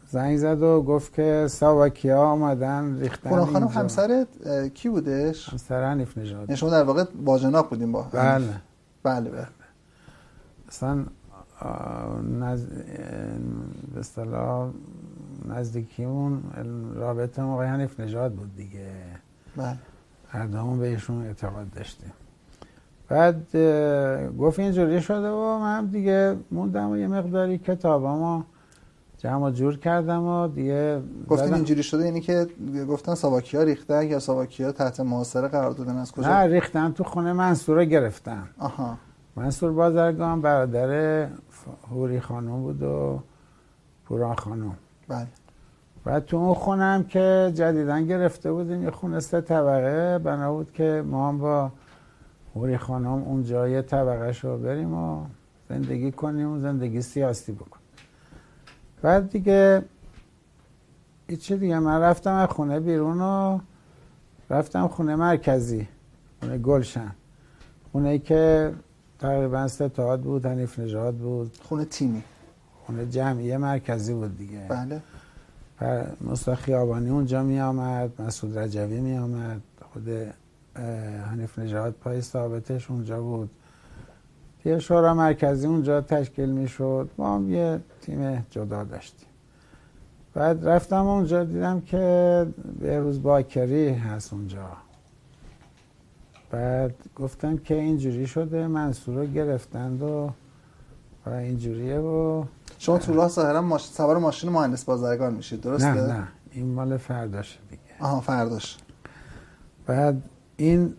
زنگ 0.07 0.37
زد 0.37 0.63
و 0.63 0.83
گفت 0.83 1.13
که 1.13 1.47
ساواکی 1.51 2.09
ها 2.09 2.27
آمدن 2.27 3.01
ریختن 3.01 3.31
پوران 3.31 3.47
خانم 3.47 3.67
همسر 3.67 4.27
کی 4.75 4.89
بودش؟ 4.89 5.49
همسر 5.49 5.85
حنیف 5.85 6.19
نژاد. 6.19 6.49
یعنی 6.49 6.57
شما 6.57 6.71
در 6.71 6.83
واقع 6.83 7.05
باجناق 7.25 7.69
بودیم 7.69 7.93
با 7.93 8.03
بله. 8.13 8.47
بله 9.03 9.31
بله. 9.31 9.47
اصلا 10.69 11.05
نز... 12.41 12.67
به 13.95 14.01
اصطلاح 14.01 14.71
نزدیکیمون 15.49 16.43
رابطه 16.95 17.43
آقای 17.43 17.67
حنیف 17.67 18.01
نژاد 18.01 18.33
بود 18.33 18.57
دیگه. 18.57 18.87
بله. 19.57 19.77
هر 20.29 20.47
دومون 20.47 20.79
بهشون 20.79 21.27
اعتقاد 21.27 21.71
داشتیم. 21.71 22.13
بعد 23.09 23.57
گفت 24.39 24.59
اینجوری 24.59 25.03
شده 25.03 25.31
و 25.31 25.59
من 25.59 25.87
دیگه 25.87 26.37
موندم 26.51 26.91
و 26.91 26.97
یه 26.97 27.07
مقداری 27.07 27.59
کتابامو 27.59 28.43
جمع 29.19 29.51
جور 29.51 29.79
کردم 29.79 30.23
و 30.23 30.49
دیگه 30.49 31.03
گفتین 31.29 31.55
اینجوری 31.55 31.83
شده 31.83 32.05
یعنی 32.05 32.21
که 32.21 32.47
گفتن 32.89 33.15
ساواکیا 33.15 33.63
ریختن 33.63 34.03
یا 34.03 34.19
ساواکیا 34.19 34.73
تحت 34.73 35.01
محاصره 35.01 35.49
قرار 35.49 35.71
دادن؟ 35.71 35.97
از 35.97 36.13
کجا؟ 36.13 36.29
نه 36.29 36.47
ریختن 36.47 36.93
تو 36.93 37.05
خونه 37.05 37.33
منصور 37.33 37.77
رو 37.77 37.85
گرفتن. 37.85 38.49
آها. 38.59 38.99
منصور 39.37 39.73
بازرگان 39.73 40.41
برادر 40.41 41.27
هوری 41.91 42.21
خانم 42.21 42.63
بود 42.63 42.83
و 42.83 43.23
پوران 44.05 44.35
خانم. 44.35 44.77
بله. 45.09 45.27
و 46.07 46.21
تو 46.21 46.37
اون 46.37 46.55
خونم 46.55 47.05
که 47.05 47.53
جدیدن 47.55 48.07
گرفته 48.07 48.53
بودیم 48.53 48.83
یه 48.83 48.91
خونه 48.91 49.21
سه 49.21 49.41
طبقه. 49.41 50.19
بنا 50.19 50.53
بود 50.53 50.73
که 50.73 51.05
ما 51.07 51.29
هم 51.29 51.39
با 51.39 51.73
هوری 52.55 52.77
خانم 52.77 53.23
اونجا 53.23 53.69
یه 53.69 53.83
طبقه 53.83 54.33
شو 54.33 54.59
بریم 54.59 54.95
و 54.95 55.25
زندگی 55.69 56.13
کنیم 56.13 56.53
و 56.53 56.61
زندگی 56.61 57.03
سیاسی 57.03 57.53
بکنیم. 57.53 57.85
بعد 59.03 59.31
دیگه 59.31 59.85
چی 61.41 61.57
دیگه 61.57 61.79
من 61.79 62.01
رفتم 62.01 62.35
از 62.35 62.49
خونه 62.49 62.81
بیرون 62.81 63.21
و 63.21 63.59
رفتم 64.51 64.89
خونه 64.89 65.17
مرکزی 65.17 65.89
خونه 66.41 66.59
گلشن. 66.59 67.11
خونه 67.93 68.09
ای 68.09 68.19
که 68.19 68.73
تقریبا 69.25 69.69
ستاد 69.69 70.21
بود 70.21 70.47
حنیف 70.47 70.79
نژاد 70.79 71.15
بود. 71.15 71.59
خونه 71.63 71.85
تیمی. 71.85 72.23
خونه 72.87 73.07
جمعی 73.07 73.57
مرکزی 73.57 74.15
بود 74.15 74.39
دیگه. 74.39 74.67
بله. 74.69 75.03
مصطفی 76.21 76.63
خیابانی 76.63 77.11
اونجا 77.11 77.43
می 77.43 77.61
آمد 77.61 78.23
مسعود 78.23 78.59
رجوی 78.59 79.01
می 79.01 79.19
آمد 79.19 79.61
خود 79.93 80.09
حنیف 81.31 81.59
نژاد 81.59 81.93
پای 81.93 82.21
ثابتش 82.21 82.91
اونجا 82.91 83.23
بود. 83.23 83.51
یه 84.65 84.79
شورا 84.79 85.15
مرکزی 85.15 85.67
اونجا 85.67 86.01
تشکیل 86.01 86.51
می 86.51 86.69
شد 86.69 87.11
ما 87.19 87.35
هم 87.35 87.51
یه 87.51 87.81
تیم 88.01 88.47
جدا 88.51 88.85
داشتیم. 88.85 89.29
بعد 90.35 90.69
رفتم 90.69 91.07
اونجا 91.07 91.45
دیدم 91.45 91.81
که 91.81 92.47
روز 92.83 93.23
باکری 93.23 93.89
هست 93.89 94.33
اونجا. 94.33 94.69
بعد 96.55 96.95
گفتم 97.17 97.57
که 97.57 97.75
اینجوری 97.75 98.27
شده 98.27 98.67
منصور 98.67 99.15
رو 99.15 99.27
گرفتند 99.27 100.03
و 100.03 100.31
و 101.27 101.31
اینجوریه 101.31 101.99
و 101.99 102.45
شما 102.79 102.99
تو 102.99 103.15
راه 103.15 103.29
ظاهرا 103.29 103.63
ماش... 103.63 103.85
سوار 103.85 104.19
ماشین 104.19 104.51
مهندس 104.51 104.85
بازرگان 104.85 105.35
میشید 105.35 105.61
درسته؟ 105.61 105.95
نه 105.95 106.07
نه. 106.07 106.29
این 106.53 106.75
مال 106.75 106.97
فرداشه 106.97 107.59
دیگه. 107.71 107.83
آها 108.01 108.21
فرداش. 108.21 108.79
بعد 109.87 110.23
این 110.57 110.95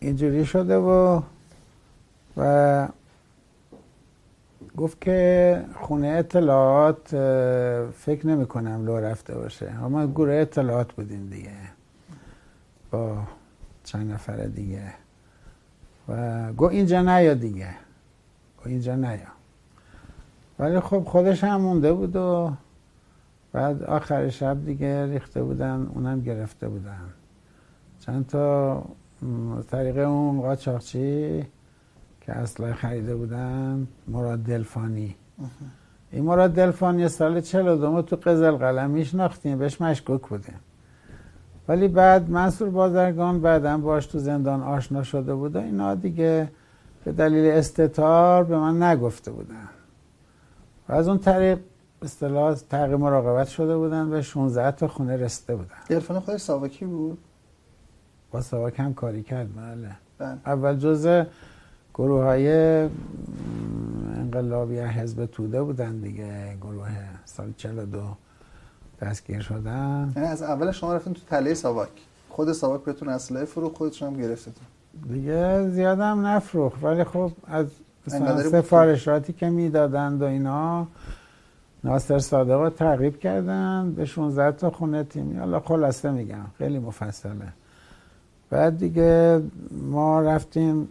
اینجوری 0.00 0.46
شده 0.46 0.76
و 0.76 1.22
و 2.36 2.88
گفت 4.76 5.00
که 5.00 5.64
خونه 5.80 6.08
اطلاعات 6.08 7.08
فکر 7.92 8.26
نمی 8.26 8.46
کنم 8.46 8.86
لو 8.86 8.96
رفته 8.96 9.34
باشه. 9.34 9.78
ما 9.80 10.06
گروه 10.06 10.34
اطلاعات 10.34 10.92
بودیم 10.92 11.28
دیگه. 11.30 11.50
با 12.90 13.16
چند 13.88 14.12
نفر 14.12 14.36
دیگه. 14.36 14.92
و 16.08 16.52
گو 16.52 16.64
اینجا 16.64 17.02
نیا 17.02 17.34
دیگه. 17.34 17.70
گو 18.56 18.70
اینجا 18.70 18.96
نیا. 18.96 19.32
ولی 20.58 20.80
خب 20.80 21.04
خودش 21.04 21.44
هم 21.44 21.60
مونده 21.60 21.92
بود 21.92 22.16
و 22.16 22.52
بعد 23.52 23.82
آخر 23.82 24.28
شب 24.28 24.64
دیگه 24.64 25.06
ریخته 25.06 25.42
بودن 25.42 25.90
اونم 25.94 26.20
گرفته 26.20 26.68
بودن. 26.68 27.00
چند 28.00 28.26
تا 28.26 28.84
طریق 29.70 29.98
اون 29.98 30.40
قاچاقچی 30.40 31.46
که 32.20 32.32
اصلا 32.32 32.74
خریده 32.74 33.16
بودن 33.16 33.86
مراد 34.08 34.38
دلفانی. 34.38 35.16
این 36.10 36.24
مراد 36.24 36.54
دلفانی 36.54 37.08
سال 37.08 37.40
42 37.40 38.02
تو 38.02 38.16
قزل 38.16 38.50
قلم 38.50 38.90
میشناختیم 38.90 39.58
بهش 39.58 39.80
مشکوک 39.80 40.28
بودیم. 40.28 40.60
ولی 41.68 41.88
بعد 41.88 42.30
منصور 42.30 42.70
بازرگان 42.70 43.40
بعدا 43.40 43.78
باش 43.78 44.06
تو 44.06 44.18
زندان 44.18 44.62
آشنا 44.62 45.02
شده 45.02 45.34
بود 45.34 45.56
و 45.56 45.58
اینا 45.58 45.94
دیگه 45.94 46.48
به 47.04 47.12
دلیل 47.12 47.50
استتار 47.50 48.44
به 48.44 48.58
من 48.58 48.82
نگفته 48.82 49.30
بودن. 49.30 49.68
و 50.88 50.92
از 50.92 51.08
اون 51.08 51.18
طریق 51.18 51.58
اصطلاح 52.02 52.54
تغییر 52.54 52.96
مراقبت 52.96 53.48
شده 53.48 53.76
بودن 53.76 54.12
و 54.12 54.22
16 54.22 54.70
تا 54.70 54.88
خونه 54.88 55.16
رسته 55.16 55.56
بودن. 55.56 55.74
دلفانی 55.88 56.20
خودش 56.20 56.40
ساواکی 56.40 56.84
بود؟ 56.84 57.18
با 58.30 58.40
ساواک 58.40 58.80
هم 58.80 58.94
کاری 58.94 59.22
کرد 59.22 59.56
بله, 59.56 59.90
بله. 60.18 60.38
اول 60.46 60.76
جزء 60.76 61.24
گروه 61.94 62.24
های 62.24 62.48
انقلابی 64.16 64.78
حزب 64.78 65.26
توده 65.26 65.62
بودن 65.62 65.96
دیگه 65.96 66.56
گروه 66.60 66.88
سال 67.24 67.52
42 67.56 68.02
دستگیر 69.02 69.40
شدن. 69.40 70.12
یعنی 70.16 70.28
از 70.28 70.42
اول 70.42 70.72
شما 70.72 70.94
رفتین 70.94 71.12
تو 71.12 71.20
تله 71.30 71.54
ساواک. 71.54 71.88
خود 72.28 72.52
ساواک 72.52 72.84
بهتون 72.84 73.08
اسلحه 73.08 73.44
فروخت 73.44 73.76
خودتون 73.76 74.08
هم 74.08 74.20
گرفتتون. 74.20 74.66
دیگه 75.08 75.68
زیادم 75.68 76.26
نفروخت 76.26 76.84
ولی 76.84 77.04
خب 77.04 77.32
از 77.46 77.66
سفارشاتی 78.50 79.32
که 79.32 79.50
می‌دادند 79.50 80.22
و 80.22 80.24
اینا 80.24 80.86
ناصر 81.84 82.18
صادق 82.18 82.50
رو 82.60 82.70
تعقیب 82.70 83.18
کردن 83.18 83.92
به 83.96 84.04
16 84.04 84.52
تا 84.52 84.70
خونه 84.70 85.04
تیمی 85.04 85.38
حالا 85.38 85.60
خلاصه 85.60 86.10
میگم 86.10 86.44
خیلی 86.58 86.78
مفصله. 86.78 87.32
بعد 88.50 88.78
دیگه 88.78 89.42
ما 89.90 90.20
رفتیم 90.20 90.88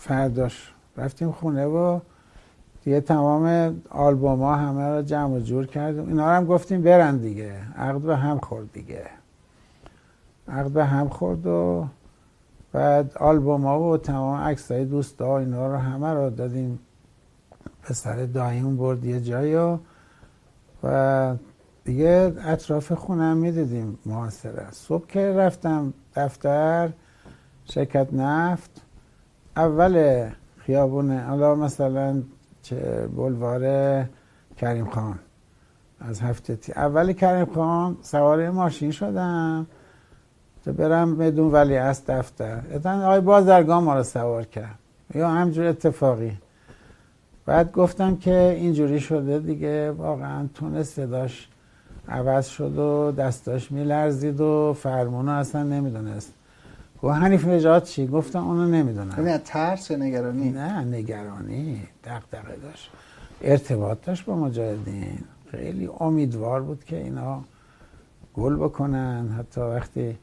فرداش 0.00 0.72
رفتیم 0.96 1.32
خونه 1.32 1.66
و 1.66 2.00
دیگه 2.84 3.00
تمام 3.00 3.74
آلبوم 3.90 4.42
ها 4.42 4.54
همه 4.56 4.88
رو 4.88 5.02
جمع 5.02 5.34
و 5.34 5.40
جور 5.40 5.66
کردیم. 5.66 6.08
اینا 6.08 6.26
رو 6.26 6.36
هم 6.36 6.44
گفتیم 6.44 6.82
برن 6.82 7.16
دیگه. 7.16 7.54
عقد 7.76 8.00
به 8.00 8.16
هم 8.16 8.38
خورد 8.38 8.72
دیگه. 8.72 9.06
عقد 10.48 10.70
به 10.70 10.84
هم 10.84 11.08
خورد 11.08 11.46
و 11.46 11.86
بعد 12.72 13.16
آلبوم 13.16 13.66
ها 13.66 13.80
و 13.80 13.96
تمام 13.96 14.40
عکس 14.40 14.72
های 14.72 14.84
دوست 14.84 15.22
ها 15.22 15.38
اینا 15.38 15.66
رو 15.66 15.76
همه 15.76 16.12
رو 16.12 16.30
دادیم. 16.30 16.78
پسر 17.82 18.26
داییم 18.26 18.76
برد 18.76 19.04
یه 19.04 19.20
جایی 19.20 19.54
و 19.54 19.78
و 20.82 21.36
دیگه 21.84 22.32
اطراف 22.44 22.92
خونم 22.92 23.36
می‌دیدیم 23.36 23.98
محاصره. 24.06 24.66
صبح 24.70 25.06
که 25.06 25.32
رفتم 25.32 25.92
دفتر 26.16 26.90
شرکت 27.64 28.12
نفت 28.12 28.82
اول 29.56 30.24
خیابونه 30.56 31.20
حالا 31.20 31.54
مثلا 31.54 32.22
بلوار 33.16 34.04
کریم 34.56 34.90
خان. 34.90 35.18
از 36.00 36.20
هفته 36.20 36.56
تی 36.56 36.72
اول 36.72 37.12
کریم 37.12 37.46
خان 37.54 37.96
سوار 38.02 38.50
ماشین 38.50 38.90
شدم. 38.90 39.66
تا 40.64 40.72
برم 40.72 41.16
بدون 41.16 41.52
ولی 41.52 41.76
از 41.76 42.06
دفتر. 42.06 42.60
اتن 42.74 43.02
آقای 43.02 43.20
بازرگان 43.20 43.84
ما 43.84 43.94
رو 43.94 44.02
سوار 44.02 44.44
کرد. 44.44 44.78
یا 45.14 45.28
همجور 45.28 45.66
اتفاقی. 45.66 46.38
بعد 47.46 47.72
گفتم 47.72 48.16
که 48.16 48.56
اینجوری 48.60 49.00
شده 49.00 49.38
دیگه. 49.38 49.90
واقعا 49.90 50.48
تونست 50.54 50.94
صداش 50.94 51.48
عوض 52.08 52.46
شد 52.46 52.78
و 52.78 53.12
دستاش 53.12 53.72
میلرزید 53.72 54.40
و 54.40 54.76
فرمونو 54.78 55.32
اصلا 55.32 55.62
نمی‌دونست. 55.62 56.32
و 57.02 57.12
حنیف 57.12 57.46
نجات 57.46 57.84
چی؟ 57.84 58.06
گفتم 58.06 58.46
اونو 58.46 58.68
نمی‌دونم. 58.68 59.26
یعنی 59.26 59.38
ترس 59.38 59.90
نگرانی. 59.90 60.50
نه 60.50 60.84
نگرانی. 60.84 61.82
دقدقه 62.04 62.56
داشت. 62.62 62.90
ارتباط 63.42 63.98
داشت 64.04 64.24
با 64.24 64.36
مجاهدین. 64.36 65.18
خیلی 65.50 65.90
امیدوار 66.00 66.62
بود 66.62 66.84
که 66.84 66.96
اینا 66.96 67.44
گل 68.34 68.56
بکنن. 68.56 69.28
حتی 69.38 69.60
وقتی 69.60 70.18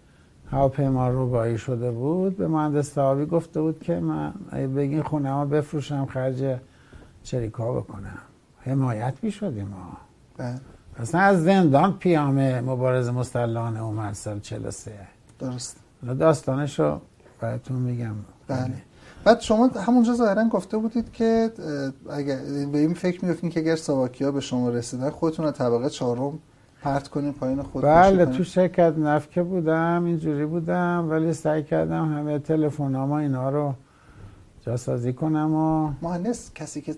هواپیما 0.52 1.10
روبایی 1.10 1.58
شده 1.58 1.92
بود 1.92 2.38
به 2.38 2.48
مهندس 2.48 2.92
صحابی 2.92 3.26
گفته 3.26 3.62
بود 3.62 3.80
که 3.80 4.00
من 4.00 4.34
بگین 4.52 5.04
خونه 5.04 5.32
ها 5.32 5.46
بفروشم 5.46 6.06
خرج 6.06 6.60
شریکا 7.24 7.74
بکنم. 7.74 8.18
حمایت 8.60 9.14
می 9.22 9.32
شدیم 9.32 9.68
ما. 9.68 9.98
بله. 10.38 10.60
اصلا 11.00 11.22
از 11.22 11.44
زندان 11.44 11.94
پیام 11.94 12.60
مبارز 12.60 13.10
مسلحانه 13.10 13.84
اومد 13.84 14.14
سال 14.14 14.40
43 14.40 14.92
درست 15.40 15.85
داستانش 16.14 16.80
رو 16.80 17.02
براتون 17.41 17.77
میگم. 17.77 18.15
بله. 18.48 18.73
بعد 19.23 19.41
شما 19.41 19.68
همونجا 19.68 20.14
ظاهرا 20.14 20.44
گفته 20.44 20.77
بودید 20.77 21.11
که 21.11 21.52
اگر 22.10 22.40
به 22.72 22.77
این 22.77 22.94
فکر 22.94 23.26
میفتین 23.26 23.49
که 23.49 23.60
اگر 23.60 23.76
ساواکیا 23.76 24.32
به 24.32 24.40
شما 24.40 24.69
رسیدن 24.69 25.10
خودتون 25.10 25.45
رو 25.45 25.52
طبقه 25.52 25.90
چهارم 25.90 26.40
پرت 26.82 27.07
کنین 27.07 27.34
پایین 27.34 27.61
خود 27.61 27.84
بله 27.84 28.26
تو 28.26 28.44
شرکت 28.44 28.94
نفکه 28.98 29.44
بودم 29.44 30.03
اینجوری 30.06 30.45
بودم 30.45 31.07
ولی 31.10 31.34
سعی 31.34 31.64
کردم 31.64 32.14
همه 32.14 32.40
تلفن 32.40 32.95
ها 32.95 33.19
اینا 33.19 33.49
رو 33.49 33.73
جاسازی 34.61 35.14
کنم 35.14 35.53
و 35.53 35.94
مهندس 36.02 36.53
کسی 36.53 36.82
که 36.82 36.95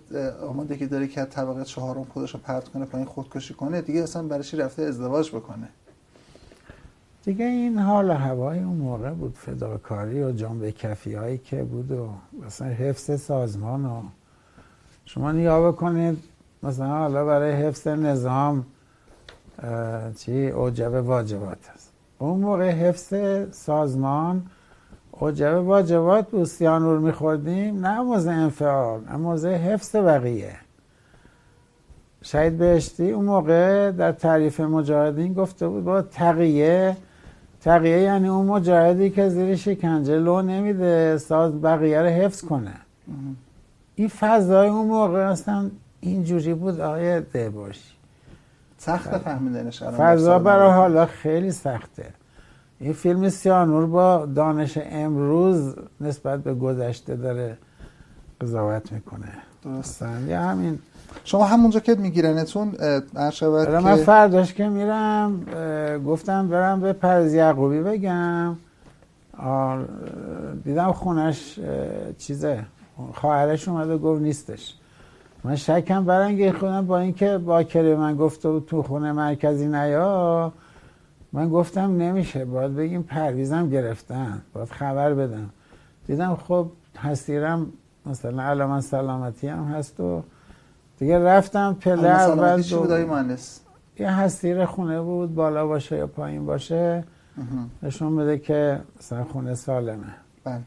آماده 0.50 0.78
که 0.78 0.88
داره 0.88 1.08
که 1.08 1.26
طبقه 1.26 1.64
چهارم 1.64 2.04
خودش 2.04 2.34
رو 2.34 2.40
پرت 2.44 2.68
کنه 2.68 2.86
پایین 2.86 3.08
خودکشی 3.08 3.54
کنه 3.54 3.82
دیگه 3.82 4.04
اصلا 4.04 4.24
برایش 4.24 4.54
رفته 4.54 4.84
ازدواج 4.84 5.32
بکنه؟ 5.36 5.70
دیگه 7.28 7.46
این 7.46 7.80
حال 7.80 8.12
هوای 8.12 8.60
اون 8.60 8.78
موقع 8.78 9.10
بود 9.10 9.34
فداکاری 9.36 10.24
و 10.24 10.32
جنبه 10.32 10.72
کفی 10.72 11.14
هایی 11.14 11.38
که 11.38 11.64
بود 11.64 11.92
و 11.92 12.10
مثلا 12.46 12.68
حفظ 12.68 13.22
سازمان 13.22 13.86
و 13.86 14.02
شما 15.06 15.32
نگاه 15.32 15.72
بکنید 15.72 16.18
مثلا 16.64 16.88
حالا 16.88 17.26
برای 17.26 17.52
حفظ 17.52 17.88
نظام 17.88 18.66
چی؟ 20.18 20.48
اوجب 20.50 20.94
واجبات 20.94 21.58
است 21.74 21.92
اون 22.20 22.40
موقع 22.40 22.70
حفظ 22.70 23.14
سازمان 23.52 24.46
اوجب 25.12 25.64
واجبات 25.66 26.30
بود 26.30 26.44
سیانور 26.44 27.00
میخوردیم 27.00 27.86
نه 27.86 28.02
موضع 28.02 28.32
انفعال 28.32 29.02
نه 29.04 29.16
موضع 29.16 29.56
حفظ 29.56 29.96
بقیه. 29.96 30.56
شهید 32.22 32.58
بهشتی 32.58 33.12
اون 33.12 33.26
موقع 33.26 33.92
در 33.92 34.12
تعریف 34.12 34.60
مجاهدین 34.60 35.34
گفته 35.34 35.68
بود 35.68 35.84
با 35.84 36.02
تقیه 36.02 36.98
تقیه 37.68 38.02
یعنی 38.02 38.28
اون 38.28 38.46
مجاهدی 38.46 39.10
که 39.10 39.30
زیر 39.30 39.56
شکنجه 39.56 40.20
لو 40.20 40.42
نمیده 40.42 41.18
ساز 41.18 41.62
بقیه 41.62 42.02
رو 42.02 42.08
حفظ 42.08 42.42
کنه. 42.42 42.74
این 43.96 44.08
فضای 44.08 44.70
اون 44.70 44.88
موقع 44.88 45.30
اصلا 45.30 45.70
اینجوری 46.00 46.54
بود 46.54 46.80
آقای 46.80 47.50
باشی 47.50 47.94
سخت 48.78 49.18
فهمیدنش 49.18 49.84
فضا 49.84 50.40
برای 50.40 50.72
حالا 50.72 51.06
خیلی 51.06 51.52
سخته. 51.52 52.06
این 52.80 52.94
فیلم 52.94 53.30
سیانور 53.30 53.86
با 53.86 54.26
دانش 54.26 54.80
امروز 54.82 55.76
نسبت 56.02 56.40
به 56.40 56.54
گذشته 56.54 57.16
داره 57.16 57.58
قضاوت 58.42 58.92
می‌کنه. 58.92 59.32
درستن 59.64 60.28
یا 60.28 60.42
همین 60.42 60.80
شما 61.24 61.44
همونجا 61.44 61.80
که 61.80 61.96
میگیرنتون 61.96 62.72
شود 63.32 63.66
که 63.66 63.72
من 63.72 63.96
فرداش 63.96 64.54
که 64.54 64.70
میرم 64.70 65.46
گفتم 66.06 66.48
برم 66.48 66.80
به 66.80 66.94
پرز 66.94 67.34
یعقوبی 67.34 67.80
بگم. 67.80 68.56
دیدم 70.64 70.92
خونش 70.92 71.60
چیزه. 72.18 72.64
خواهرش 73.14 73.68
اومده 73.68 73.98
گفت 73.98 74.22
نیستش. 74.22 74.74
من 75.44 75.56
شکم 75.56 76.06
برنگه 76.06 76.52
خودم 76.52 76.86
با 76.86 77.00
اینکه 77.00 77.38
باکره 77.38 77.96
من 77.96 78.16
گفته 78.16 78.60
تو 78.60 78.84
خونه 78.84 79.12
مرکزی 79.12 79.68
نیا. 79.68 80.54
من 81.34 81.50
گفتم 81.50 81.98
نمیشه 81.98 82.46
باید 82.46 82.76
بگیم 82.76 83.04
پرویزم 83.04 83.70
گرفتن 83.70 84.42
باید 84.54 84.70
خبر 84.70 85.14
بدم. 85.14 85.50
دیدم 86.08 86.36
خب 86.36 86.68
هستیرم 86.98 87.66
مثلا 88.06 88.44
علامت 88.44 88.84
سلامتی 88.84 89.48
هم 89.48 89.64
هست 89.64 90.00
و 90.00 90.24
دیگه 90.98 91.20
رفتم 91.20 91.78
پله 91.82 92.08
اول 92.08 93.06
مهندس؟ 93.06 93.60
یه 94.00 94.12
هستیر 94.12 94.66
خونه 94.66 95.02
بود 95.02 95.36
بالا 95.36 95.68
باشه 95.68 95.98
یا 95.98 96.08
پایین 96.08 96.46
باشه. 96.46 97.04
نشون 97.84 98.16
بده 98.16 98.38
که 98.38 98.80
مثلا 99.00 99.24
خونه 99.24 99.56
سالمه. 99.56 100.16
بله. 100.44 100.62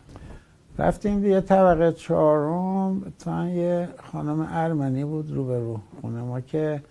رفتیم 0.79 1.25
یه 1.25 1.41
طبقه 1.41 1.93
چهارم. 1.93 3.13
تا 3.19 3.49
یه 3.49 3.89
خانم 4.13 4.49
ارمنی 4.51 5.05
بود 5.05 5.31
رو 5.31 5.45
به 5.45 5.59
رو 5.59 5.81
خونه 6.01 6.23
ما 6.23 6.41
که 6.41 6.83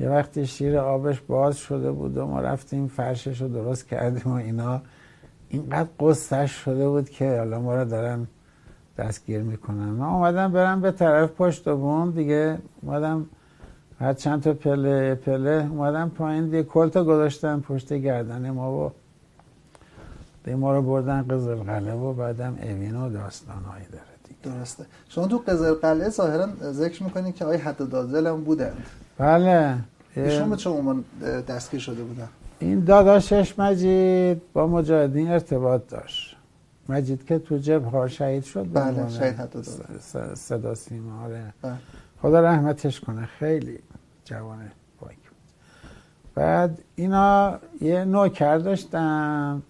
یه 0.00 0.08
وقتی 0.08 0.46
شیر 0.46 0.78
آبش 0.78 1.20
باز 1.20 1.56
شده 1.56 1.92
بود 1.92 2.16
و 2.16 2.26
ما 2.26 2.40
رفتیم 2.40 2.86
فرشش 2.86 3.42
رو 3.42 3.48
درست 3.48 3.88
کردیم 3.88 4.32
و 4.32 4.34
اینا. 4.34 4.82
اینقدر 5.48 5.88
قصهش 6.00 6.50
شده 6.50 6.88
بود 6.88 7.10
که 7.10 7.38
حالا 7.38 7.60
ما 7.60 7.74
رو 7.74 7.84
دارن 7.84 8.26
دستگیر 8.98 9.42
می‌کنن 9.42 9.84
من 9.84 10.06
اومدم 10.06 10.52
برم 10.52 10.80
به 10.80 10.90
طرف 10.90 11.30
پشت 11.30 11.68
بوم 11.68 12.10
دیگه 12.10 12.58
اومدم 12.82 13.26
هر 14.00 14.12
چند 14.12 14.42
تا 14.42 14.52
پله 14.52 15.14
پله 15.14 15.68
اومدم 15.70 16.08
پایین 16.08 16.44
دیگه. 16.44 16.62
کلتا 16.62 17.04
گذاشتن 17.04 17.60
پشت 17.60 17.92
گردن 17.92 18.50
ما 18.50 18.86
و 18.86 18.92
دیگه 20.44 20.56
ما 20.56 20.74
رو 20.74 20.82
بردن 20.82 21.22
قزل 21.30 21.54
قله 21.54 21.92
و 21.92 22.12
بعدم 22.12 22.58
اوین 22.62 22.96
و 22.96 23.10
داستانهایی 23.10 23.84
داره 23.92 24.04
دیگه. 24.24 24.56
درسته. 24.56 24.84
شما 25.08 25.26
تو 25.26 25.38
قزل 25.38 25.74
قله 25.74 26.08
ظاهرا 26.08 26.48
ذکر 26.72 27.02
می‌کنید 27.02 27.34
که 27.34 27.44
آقای 27.44 27.56
حد 27.56 27.88
دادل 27.88 28.26
هم 28.26 28.44
بودن 28.44 28.72
بله. 29.18 29.74
ایشون 30.16 30.50
به 30.50 30.56
چه 30.56 30.70
عنوان 30.70 31.04
دستگیر 31.48 31.80
شده 31.80 32.02
بودن؟ 32.02 32.28
این 32.58 32.84
داداشش 32.84 33.58
مجید 33.58 34.42
با 34.52 34.66
مجاهدین 34.66 35.30
ارتباط 35.30 35.82
داشت. 35.88 36.27
مجید 36.88 37.24
که 37.24 37.38
تو 37.38 37.58
جب 37.58 37.84
ها 37.84 38.08
شهید 38.08 38.44
شد 38.44 38.66
بله 38.72 39.08
شهید 39.08 39.34
حتی 39.34 39.62
صدا 40.34 40.74
سیما 40.74 41.24
آره. 41.24 41.54
بله. 41.62 41.74
خدا 42.22 42.40
رحمتش 42.40 43.00
کنه. 43.00 43.26
خیلی 43.26 43.78
جوانه 44.24 44.72
پاک 45.00 45.16
بعد 46.34 46.78
اینا 46.96 47.58
یه 47.80 48.04
نوکر 48.04 48.58
داشتن. 48.58 49.62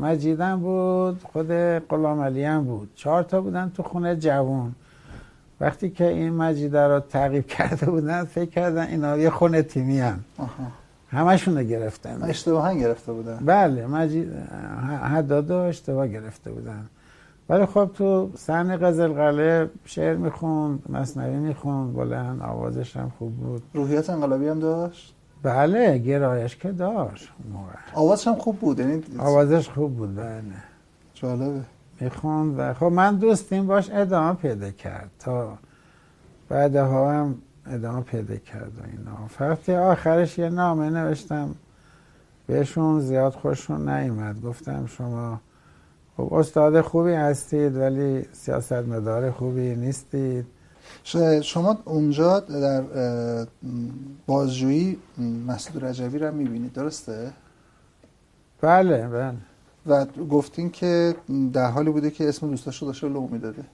مجیدم 0.00 0.60
بود 0.60 1.22
خود 1.32 1.48
غلام 1.78 2.20
علی 2.20 2.44
هم 2.44 2.64
بود. 2.64 2.90
چهار 2.94 3.22
تا 3.22 3.40
بودن 3.40 3.70
تو 3.76 3.82
خونه 3.82 4.16
جوان. 4.16 4.74
وقتی 5.60 5.90
که 5.90 6.08
این 6.08 6.34
مجیده 6.34 6.80
رو 6.80 7.00
تعقیب 7.00 7.46
کرده 7.56 7.86
بودن 7.86 8.24
فکر 8.24 8.50
کردن 8.50 8.86
اینا 8.86 9.16
یه 9.16 9.30
خونه 9.30 9.62
تیمی 9.62 10.00
هم 10.00 10.24
همشون 11.10 11.58
رو 11.58 11.62
گرفتن. 11.64 12.22
اشتباه 12.22 12.74
گرفته 12.74 13.12
بودن 13.12 13.36
بله 13.36 13.86
مجید 13.86 14.32
حدادو 15.02 15.54
اشتباه 15.54 16.08
گرفته 16.08 16.50
بودن 16.50 16.86
ولی 17.48 17.66
خب 17.66 17.90
تو 17.94 18.30
سن 18.36 18.76
قزل 18.76 19.12
قله 19.12 19.70
شعر 19.84 20.16
می‌خوند 20.16 20.82
مصنوی 20.88 21.36
می‌خوند 21.36 21.92
بلند 21.94 22.42
آوازش 22.42 22.96
هم 22.96 23.12
خوب 23.18 23.36
بود. 23.36 23.62
روحیات 23.74 24.10
انقلابی 24.10 24.48
هم 24.48 24.60
داشت؟ 24.60 25.14
بله 25.42 25.98
گرایش 25.98 26.56
که 26.56 26.72
داشت 26.72 27.28
موقع. 27.52 27.72
آوازش 27.94 28.26
هم 28.28 28.34
خوب 28.34 28.58
بود 28.58 28.78
یعنی 28.78 29.02
آوازش 29.18 29.68
خوب 29.68 29.96
بود 29.96 30.16
بله. 30.16 30.42
جالبه. 31.14 31.60
می‌خوند 32.00 32.54
و 32.58 32.74
خب 32.74 32.84
من 32.84 33.16
دوستیم 33.16 33.66
باش 33.66 33.90
ادامه 33.90 34.34
پیدا 34.34 34.70
کرد 34.70 35.10
تا 35.18 35.58
بعدها 36.48 37.12
هم 37.12 37.34
ادامه 37.70 38.00
پیدا 38.00 38.36
کرد 38.36 38.72
و 38.78 38.82
اینا. 38.86 39.26
فقط 39.28 39.68
آخرش 39.68 40.38
یه 40.38 40.48
نامه 40.48 40.90
نوشتم. 40.90 41.54
بهشون 42.46 43.00
زیاد 43.00 43.32
خوششون 43.32 43.88
نیومد. 43.88 44.42
گفتم 44.42 44.86
شما 44.86 45.40
خب 46.16 46.34
استاد 46.34 46.80
خوبی 46.80 47.12
هستید 47.12 47.76
ولی 47.76 48.26
سیاست 48.32 48.72
مدار 48.72 49.30
خوبی 49.30 49.76
نیستید. 49.76 50.46
شما 51.42 51.78
اونجا 51.84 52.40
در 52.40 52.82
بازجویی 54.26 54.98
مسعود 55.46 55.84
رجوی 55.84 56.18
رو 56.18 56.34
می‌بینید. 56.34 56.72
درسته؟ 56.72 57.32
بله 58.60 59.08
بله. 59.08 59.34
و 59.86 60.04
گفتین 60.04 60.70
که 60.70 61.14
در 61.52 61.70
حالی 61.70 61.90
بوده 61.90 62.10
که 62.10 62.28
اسم 62.28 62.50
دوستاشو 62.50 62.86
داشته 62.86 63.08
لو 63.08 63.26
می‌داده. 63.26 63.64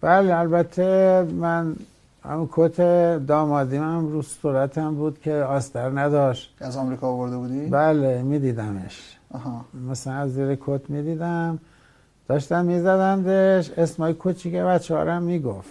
بله 0.00 0.34
البته 0.34 1.22
من 1.22 1.76
هم 2.24 2.48
کت 2.52 2.80
دامادیم 3.26 3.82
هم 3.82 4.08
رو 4.08 4.22
صورتم 4.22 4.94
بود 4.94 5.20
که 5.20 5.34
آستر 5.34 6.00
نداشت. 6.00 6.54
از 6.60 6.76
آمریکا 6.76 7.08
آورده 7.08 7.36
بودی؟ 7.36 7.66
بله 7.66 8.22
میدیدمش. 8.22 9.18
مثلا 9.90 10.12
از 10.12 10.34
زیر 10.34 10.58
کت 10.60 10.90
می‌دیدم. 10.90 11.58
داشتم 12.28 12.64
میزدندش 12.64 13.70
اسمای 13.70 14.14
کوچیک 14.14 14.54
بچه 14.54 14.98
هم 14.98 15.22
می‌گفت. 15.22 15.70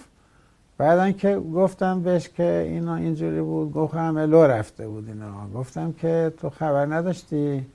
بعدا 0.77 1.11
که 1.11 1.35
گفتم 1.35 2.01
بهش 2.01 2.29
که 2.29 2.67
اینا 2.69 2.95
اینجوری 2.95 3.41
بود 3.41 3.73
گفت 3.73 3.93
همه 3.93 4.25
لو 4.25 4.43
رفته 4.43 4.87
بود 4.87 5.07
اینا. 5.07 5.47
گفتم 5.55 5.91
که 5.91 6.33
تو 6.37 6.49
خبر 6.49 6.85
نداشتی 6.85 7.65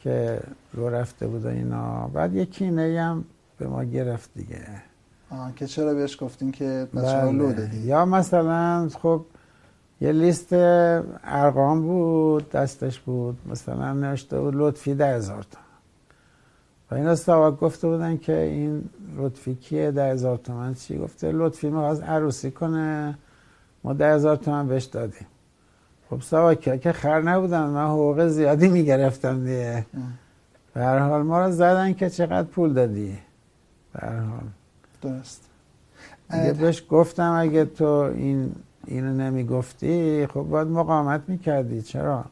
که 0.00 0.40
لو 0.74 0.88
رفته 0.88 1.26
بود 1.26 1.46
اینا. 1.46 2.10
بعد 2.14 2.34
یه 2.34 2.46
کینه 2.46 3.00
هم 3.02 3.24
به 3.58 3.66
ما 3.66 3.84
گرفت 3.84 4.30
دیگه. 4.34 4.66
آه 5.30 5.54
که 5.54 5.66
چرا 5.66 5.94
بهش 5.94 6.22
گفتین 6.22 6.52
که 6.52 6.88
بچه 6.94 7.30
لو 7.32 7.46
بله. 7.46 7.52
دادی 7.52 7.78
یا 7.78 8.04
مثلا 8.04 8.88
خب 8.88 9.24
یه 10.00 10.12
لیست 10.12 10.48
ارقام 10.52 11.82
بود 11.82 12.50
دستش 12.50 13.00
بود 13.00 13.38
مثلا 13.46 13.92
نوشته 13.92 14.40
بود 14.40 14.54
لطفی 14.56 14.94
ده 14.94 15.14
هزار 15.16 15.42
تا. 15.42 15.58
و 16.90 16.94
اینا 16.94 17.14
سواک 17.14 17.56
گفته 17.60 17.88
بودن 17.88 18.16
که 18.16 18.36
این 18.36 18.84
لطفی 19.16 19.54
کیه؟ 19.54 19.90
ده 19.90 20.12
هزار 20.12 20.36
تومن. 20.36 20.74
چی 20.74 20.98
گفته؟ 20.98 21.32
لطفی 21.32 21.68
از 21.68 22.00
عروسی 22.00 22.50
کنه 22.50 23.18
ما 23.84 23.92
ده 23.92 24.14
هزار 24.14 24.36
تومن 24.36 24.68
بهش 24.68 24.84
دادیم. 24.84 25.26
خب 26.10 26.20
سواک 26.20 26.80
که 26.80 26.92
خر 26.92 27.22
نبودن 27.22 27.66
من 27.66 27.86
حقوق 27.86 28.26
زیادی 28.26 28.68
می‌گرفتم 28.68 29.44
دیگه. 29.44 29.86
به 30.74 30.84
هر 30.84 30.98
حال 30.98 31.22
ما 31.22 31.44
رو 31.44 31.52
زدن 31.52 31.92
که 31.92 32.10
چقدر 32.10 32.48
پول 32.48 32.72
دادی؟ 32.72 33.18
به 33.92 34.00
هر 34.06 34.20
حال. 34.20 34.48
درست 35.02 35.48
دیگه 36.32 36.52
بهش 36.52 36.82
گفتم 36.90 37.32
اگه 37.32 37.64
تو 37.64 37.86
این 37.86 38.52
اینو 38.86 39.12
نمی‌گفتی 39.12 40.26
خب 40.26 40.42
باید 40.42 40.68
مقاومت 40.68 41.22
می‌کردی. 41.28 41.82
چرا؟ 41.82 42.24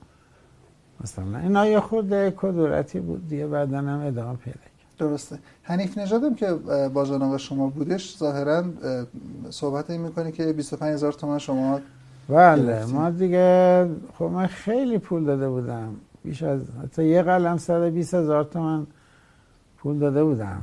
مثلا 1.01 1.38
اینا 1.38 1.66
یه 1.66 1.80
خود 1.80 2.30
کدورتی 2.30 3.01
بود. 3.01 3.28
دیگه 3.28 3.47
بعدا 3.47 3.78
هم 3.78 4.06
ادامه 4.06 4.36
پیدا 4.36 4.59
کرد. 4.59 4.98
درسته. 4.98 5.38
حنیف 5.62 5.98
نژادم 5.98 6.34
که 6.34 6.52
با 6.94 7.05
جناب 7.05 7.36
شما 7.36 7.68
بودش 7.68 8.16
ظاهرا 8.18 8.64
صحبت 9.51 9.90
این 9.90 10.01
می‌کنه 10.01 10.32
که 10.32 10.52
25 10.52 10.94
هزار 10.94 11.12
تومن 11.12 11.38
شما 11.38 11.80
بله 12.28 12.84
ما 12.84 13.10
دیگه 13.10 13.88
خب 14.18 14.24
من 14.24 14.47
خیلی 14.47 14.98
پول 14.98 15.24
داده 15.24 15.48
بودم. 15.48 15.94
بیش 16.24 16.43
از 16.43 16.60
حتی 16.84 17.05
یه 17.05 17.22
قلم 17.22 17.56
120 17.56 18.14
هزار 18.14 18.44
تومن 18.44 18.86
پول 19.78 19.98
داده 19.98 20.24
بودم. 20.24 20.62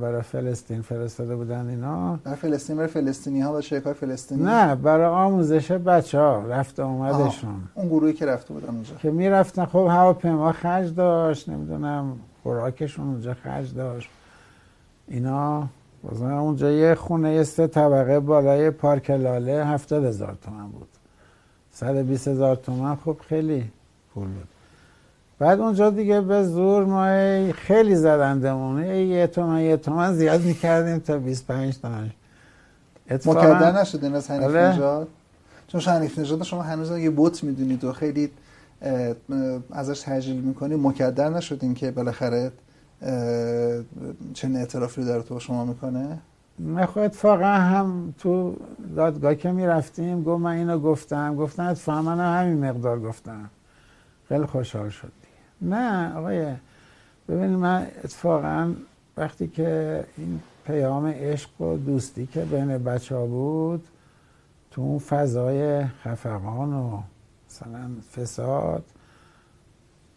برای 0.00 0.22
فلسطین 0.22 0.82
فرستاده 0.82 1.36
بودن 1.36 1.68
اینا. 1.68 2.18
برای 2.24 2.36
فلسطین 2.36 2.76
برای 2.76 2.88
فلسطینی 2.88 3.40
ها 3.40 3.56
و 3.56 3.60
شرکای 3.60 3.94
فلسطینی. 3.94 4.42
نه 4.42 4.74
برای 4.74 5.06
آموزش 5.06 5.72
بچه 5.72 6.18
ها 6.18 6.46
رفت 6.46 6.80
آمدشون 6.80 7.68
اون 7.74 7.88
گروهی 7.88 8.12
که 8.12 8.26
رفته 8.26 8.54
بودن 8.54 8.68
اونجا. 8.68 8.94
که 8.94 9.10
می‌رفتن 9.10 9.64
خب 9.64 9.88
هواپیما 9.90 10.52
خرج 10.52 10.94
داشت 10.94 11.48
نمی‌دونم 11.48 12.16
خوراکشون 12.42 13.06
اونجا 13.06 13.34
خرج 13.34 13.74
داشت. 13.74 14.10
اینا 15.08 15.68
مثلا 16.12 16.40
اونجا 16.40 16.70
یه 16.70 16.94
خونه 16.94 17.44
سه 17.44 17.66
طبقه 17.66 18.20
بالای 18.20 18.70
پارک 18.70 19.10
لاله 19.10 19.66
هفتاد 19.66 20.04
هزار 20.04 20.38
تومن 20.44 20.68
بود. 20.68 20.88
صد 21.72 21.96
بیست 21.96 22.28
هزار 22.28 22.56
تومن 22.56 22.96
خب 22.96 23.16
خیلی 23.28 23.70
پول 24.14 24.26
بود. 24.26 24.48
بعد 25.38 25.60
اونجا 25.60 25.90
دیگه 25.90 26.20
به 26.20 26.44
زور 26.44 26.84
ما 26.84 27.52
خیلی 27.52 27.94
زدندمون. 27.94 28.84
یه 28.84 29.26
تومن 29.26 29.60
یه 29.60 29.76
تومن 29.76 30.14
زیاد 30.14 30.42
می‌کردیم 30.42 30.98
تا 30.98 31.18
25 31.18 31.78
تومن. 31.78 32.10
مکدر 33.10 33.80
نشدین 33.80 34.14
از 34.14 34.30
حنیف 34.30 34.48
بله. 34.48 34.72
نژاد؟ 34.72 35.08
چون 35.68 35.80
حنیف 35.80 36.18
نژاد 36.18 36.42
شما 36.42 36.62
هنوز 36.62 36.90
یه 36.90 37.10
بوت 37.10 37.44
می‌دونید 37.44 37.84
و 37.84 37.92
خیلی 37.92 38.30
ازش 39.72 40.00
تجلیل 40.00 40.40
می‌کنی 40.40 40.76
مکدر 40.76 41.28
نشدین 41.28 41.74
که 41.74 41.90
بالاخره 41.90 42.52
چه 44.34 44.48
اعترافی 44.48 45.04
داره 45.04 45.22
تو 45.22 45.40
شما 45.40 45.64
می‌کنه؟ 45.64 46.18
نه 46.58 46.86
خب 46.86 46.98
اتفاقا 46.98 47.44
هم 47.44 48.14
تو 48.18 48.56
دادگاه 48.96 49.34
که 49.34 49.52
می‌رفتیم 49.52 50.22
گفت 50.22 50.42
من 50.42 50.56
اینو 50.56 50.78
گفتم. 50.78 51.36
گفتن 51.36 51.62
اتفاقا 51.62 52.02
من 52.02 52.40
همین 52.40 52.64
مقدار 52.64 53.00
گفتم. 53.00 53.50
خیلی 54.28 54.46
خوشحال 54.46 54.88
شد 54.88 55.12
نه 55.62 56.16
آقای 56.16 56.54
ببینید 57.28 57.58
من 57.58 57.86
اتفاقا 58.04 58.74
وقتی 59.16 59.48
که 59.48 60.04
این 60.16 60.40
پیام 60.66 61.06
عشق 61.06 61.60
و 61.60 61.76
دوستی 61.76 62.26
که 62.26 62.40
بین 62.40 62.78
بچه 62.78 63.16
ها 63.16 63.26
بود 63.26 63.88
تو 64.70 64.82
اون 64.82 64.98
فضای 64.98 65.84
خفقان 65.84 66.72
و 66.72 67.00
مثلا 67.50 67.90
فساد 68.16 68.84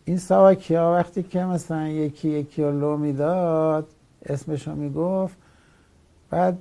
این 0.05 0.18
سواکی 0.18 0.76
ها 0.76 0.93
وقتی 0.93 1.23
که 1.23 1.43
مثلا 1.43 1.88
یکی 1.88 2.30
یکی 2.30 2.63
رو 2.63 2.80
لو 2.80 2.97
می‌داد 2.97 3.88
اسمشو 4.26 4.76
می‌گفت 4.76 5.38
بعد 6.30 6.57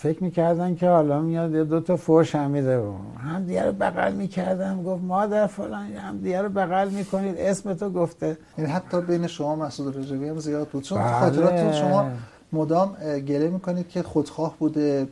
فکر 0.00 0.24
می‌کردن 0.24 0.74
که 0.74 0.88
حالا 0.88 1.20
میاد 1.20 1.52
دو 1.52 1.80
تا 1.80 1.96
فوش 1.96 2.34
هم 2.34 2.50
میده. 2.50 2.82
هم 3.18 3.44
دیگه 3.44 3.62
رو 3.62 3.72
بغل 3.72 4.12
می‌کردم. 4.12 4.82
گفت 4.82 5.02
مادر 5.04 5.46
فلان 5.46 5.92
هم 5.92 6.18
دیگه 6.18 6.42
رو 6.42 6.48
بغل 6.48 6.88
می‌کنید. 6.88 7.34
اسم 7.38 7.74
تو 7.74 7.90
گفته. 7.90 8.36
یعنی 8.58 8.70
حتی 8.70 9.00
بین 9.00 9.26
شما 9.26 9.56
مسعود 9.56 9.98
رجبی 9.98 10.28
هم 10.28 10.38
زیاد 10.38 10.68
بود. 10.68 10.82
چون 10.82 10.98
بله. 10.98 11.72
شما 11.72 12.10
مدام 12.52 12.96
گله 13.28 13.48
می‌کنید 13.48 13.88
که 13.88 14.02
خودخواه 14.02 14.54
بوده 14.58 15.08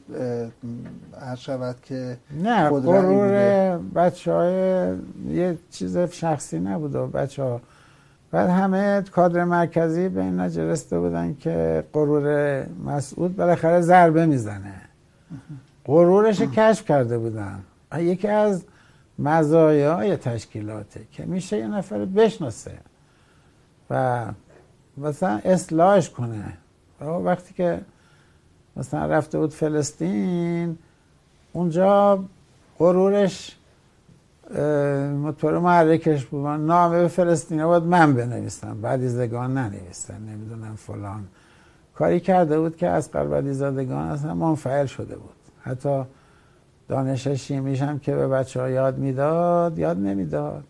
هر 1.21 1.37
شود 1.37 1.77
که 1.83 2.17
نه 2.43 2.71
غرور 2.71 3.79
بچه 3.95 4.33
های 4.33 4.95
یه 5.29 5.59
چیز 5.71 5.99
شخصی 5.99 6.59
نبوده 6.59 6.99
بچه 7.07 7.43
ها 7.43 7.61
بعد 8.31 8.48
همه 8.48 9.03
کادر 9.03 9.44
مرکزی 9.44 10.09
به 10.09 10.20
این 10.20 10.40
نجرسته 10.40 10.70
رسته 10.70 10.98
بودن 10.98 11.36
که 11.40 11.85
غرور 11.93 12.66
مسعود 12.85 13.36
بالاخره 13.36 13.81
ضربه 13.81 14.27
می‌زنه. 14.27 14.74
غرورش 15.86 16.40
کشف 16.43 16.85
کرده 16.85 17.19
بودن. 17.19 17.59
یکی 17.98 18.28
از 18.28 18.65
مزایای 19.19 20.16
تشکیلاته 20.16 21.01
که 21.12 21.24
میشه 21.24 21.59
یه 21.59 21.66
نفر 21.66 22.05
بشناسه 22.05 22.73
و 23.90 24.24
مثلا 24.97 25.40
اصلاحش 25.44 26.11
کنه. 26.11 26.44
وقتی 27.01 27.55
که 27.55 27.81
مثلا 28.77 29.07
رفته 29.07 29.39
بود 29.39 29.51
فلسطین 29.51 30.78
اونجا 31.53 32.24
غرورش 32.78 33.56
مطور 35.23 35.59
محرکش 35.59 36.24
بود. 36.24 36.47
نامه 36.47 37.01
به 37.01 37.09
فلسطین 37.09 37.64
باید 37.64 37.82
من 37.82 38.14
بنویسم. 38.14 38.81
بعدیزدگان 38.81 39.59
ننویسن 39.59 40.20
نمی‌دونم 40.23 40.77
فلان. 40.77 41.24
کاری 41.94 42.20
کرده 42.20 42.60
بود 42.60 42.77
که 42.77 42.89
از 42.89 43.10
قربدی 43.10 43.52
زادگان 43.52 44.09
اصلا 44.09 44.35
منفعل 44.35 44.86
شده 44.86 45.16
بود. 45.16 45.35
حتی 45.60 46.02
دانش 46.89 47.28
شیمیش 47.28 47.82
هم 47.82 47.98
که 47.98 48.14
به 48.14 48.28
بچه 48.28 48.60
ها 48.60 48.70
یاد 48.70 48.98
می‌داد 48.98 49.78
یاد 49.78 49.97
نمی‌داد. 49.97 50.64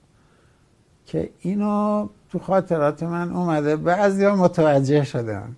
که 1.07 1.31
اینو 1.40 2.09
تو 2.31 2.39
خاطرات 2.39 3.03
من 3.03 3.32
اومده 3.32 3.77
بعضی 3.77 4.24
ها 4.24 4.36
متوجه 4.36 5.05
شدن. 5.05 5.57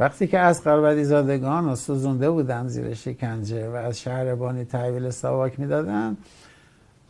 وقتی 0.00 0.26
که 0.26 0.38
از 0.38 0.64
قربدی 0.64 1.04
زادگان 1.04 1.68
رو 1.68 1.76
سوزونده 1.76 2.30
بودن 2.30 2.68
زیر 2.68 2.94
شکنجه 2.94 3.68
و 3.68 3.74
از 3.74 4.00
شهربانی 4.00 4.64
تحویل 4.64 5.10
سواک 5.10 5.60
می‌دادن 5.60 6.16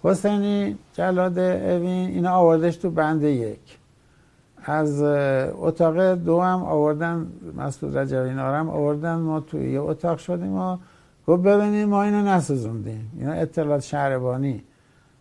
حسینی 0.02 0.78
جلاد 0.92 1.38
اوین 1.38 2.08
اینا 2.08 2.30
آوردش 2.30 2.76
تو 2.76 2.90
بند 2.90 3.22
یک. 3.22 3.78
از 4.64 5.02
اتاق 5.02 6.14
دو 6.14 6.40
هم 6.40 6.62
آوردن 6.62 7.32
مسعود 7.56 7.96
رجب 7.96 8.22
اینا 8.22 8.54
هم 8.54 8.70
آوردن 8.70 9.14
ما 9.14 9.40
توی 9.40 9.72
یه 9.72 9.80
اتاق 9.80 10.18
شدیم 10.18 10.52
و 10.52 10.76
گفت 11.26 11.42
ببینیم 11.42 11.88
ما 11.88 12.02
اینو 12.02 12.22
نسوزوندیم. 12.22 13.10
اینا 13.18 13.32
اطلاعات 13.32 13.82
شهربانی 13.82 14.62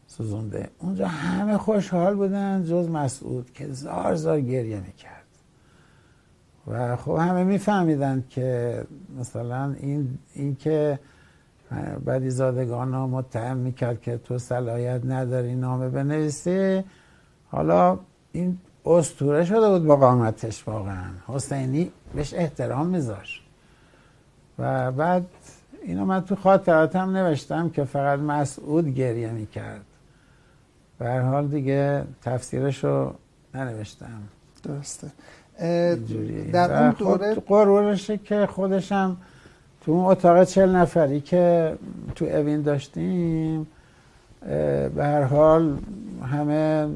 سوزونده. 0.07 0.69
اونجا 0.79 1.07
همه 1.07 1.57
خوشحال 1.57 2.15
بودن 2.15 2.63
جز 2.63 2.89
مسعود 2.89 3.51
که 3.53 3.67
زار 3.71 4.15
زار 4.15 4.41
گریه 4.41 4.79
می‌کرد. 4.79 5.25
و 6.67 6.95
خب 6.95 7.11
همه 7.11 7.43
میفهمیدن 7.43 8.23
که 8.29 8.81
مثلا 9.19 9.75
این, 9.79 10.17
این 10.33 10.55
که 10.55 10.99
بعدی 12.05 12.29
زادگان 12.29 12.93
ها 12.93 13.07
متهم 13.07 13.57
می‌کرد 13.57 14.01
که 14.01 14.17
تو 14.17 14.37
صلاحیت 14.37 15.01
نداری 15.05 15.55
نامه 15.55 15.89
بنویسی. 15.89 16.83
حالا 17.51 17.99
این 18.31 18.57
استوره 18.85 19.45
شده 19.45 19.69
بود 19.69 19.85
با 19.85 19.95
قامتش 19.95 20.67
واقعا. 20.67 21.09
حسینی 21.27 21.91
بهش 22.15 22.33
احترام 22.33 22.87
میذاشت. 22.87 23.43
و 24.59 24.91
بعد 24.91 25.25
اینو 25.83 26.05
من 26.05 26.21
تو 26.21 26.35
خاطراتم 26.35 27.17
نوشتم 27.17 27.69
که 27.69 27.83
فقط 27.83 28.19
مسعود 28.19 28.87
گریه 28.87 29.31
می‌کرد. 29.31 29.85
به 30.99 31.19
حال 31.19 31.47
دیگه 31.47 32.03
تفسیرش 32.21 32.83
رو 32.83 33.13
ننوشتم. 33.55 34.21
درسته. 34.63 35.11
در 36.51 36.83
اون 36.83 36.91
دوره 36.91 37.35
قرورشه 37.35 38.17
که 38.17 38.45
خودشم 38.45 39.17
تو 39.81 39.91
اون 39.91 40.05
اتاق 40.05 40.43
چل 40.43 40.75
نفری 40.75 41.21
که 41.21 41.73
تو 42.15 42.25
اوین 42.25 42.61
داشتیم 42.61 43.67
به 44.95 45.03
هر 45.03 45.23
حال 45.23 45.77
همه 46.31 46.87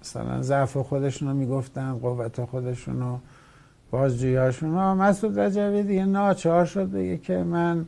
مثلا 0.00 0.42
ضعف 0.42 0.76
خودشون 0.76 1.28
رو 1.28 1.34
می‌گفتن 1.34 1.92
قوت 1.92 2.44
خودشون 2.44 3.00
رو 3.00 3.18
بازجویاشون 3.90 4.74
رو 4.74 4.94
مسعود 4.94 5.38
رجبی 5.38 5.82
دیگه 5.82 6.04
ناچار 6.04 6.64
شد 6.64 6.90
بگه 6.90 7.16
که 7.16 7.36
من 7.36 7.84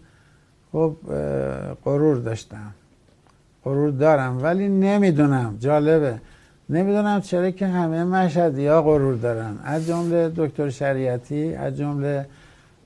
خب 0.72 0.96
غرور 1.84 2.16
داشتم. 2.16 2.70
غرور 3.64 3.90
دارم 3.90 4.42
ولی 4.42 4.68
نمی‌دونم. 4.68 5.56
جالبه. 5.60 6.14
نمی‌دونم 6.70 7.20
چرا 7.20 7.50
که 7.50 7.66
همه 7.66 8.04
مشهدی 8.04 8.66
ها 8.66 8.82
غرور 8.82 9.14
دارن. 9.14 9.58
از 9.64 9.86
جمله 9.86 10.32
دکتر 10.36 10.70
شریعتی 10.70 11.54
از 11.54 11.76
جمله 11.76 12.26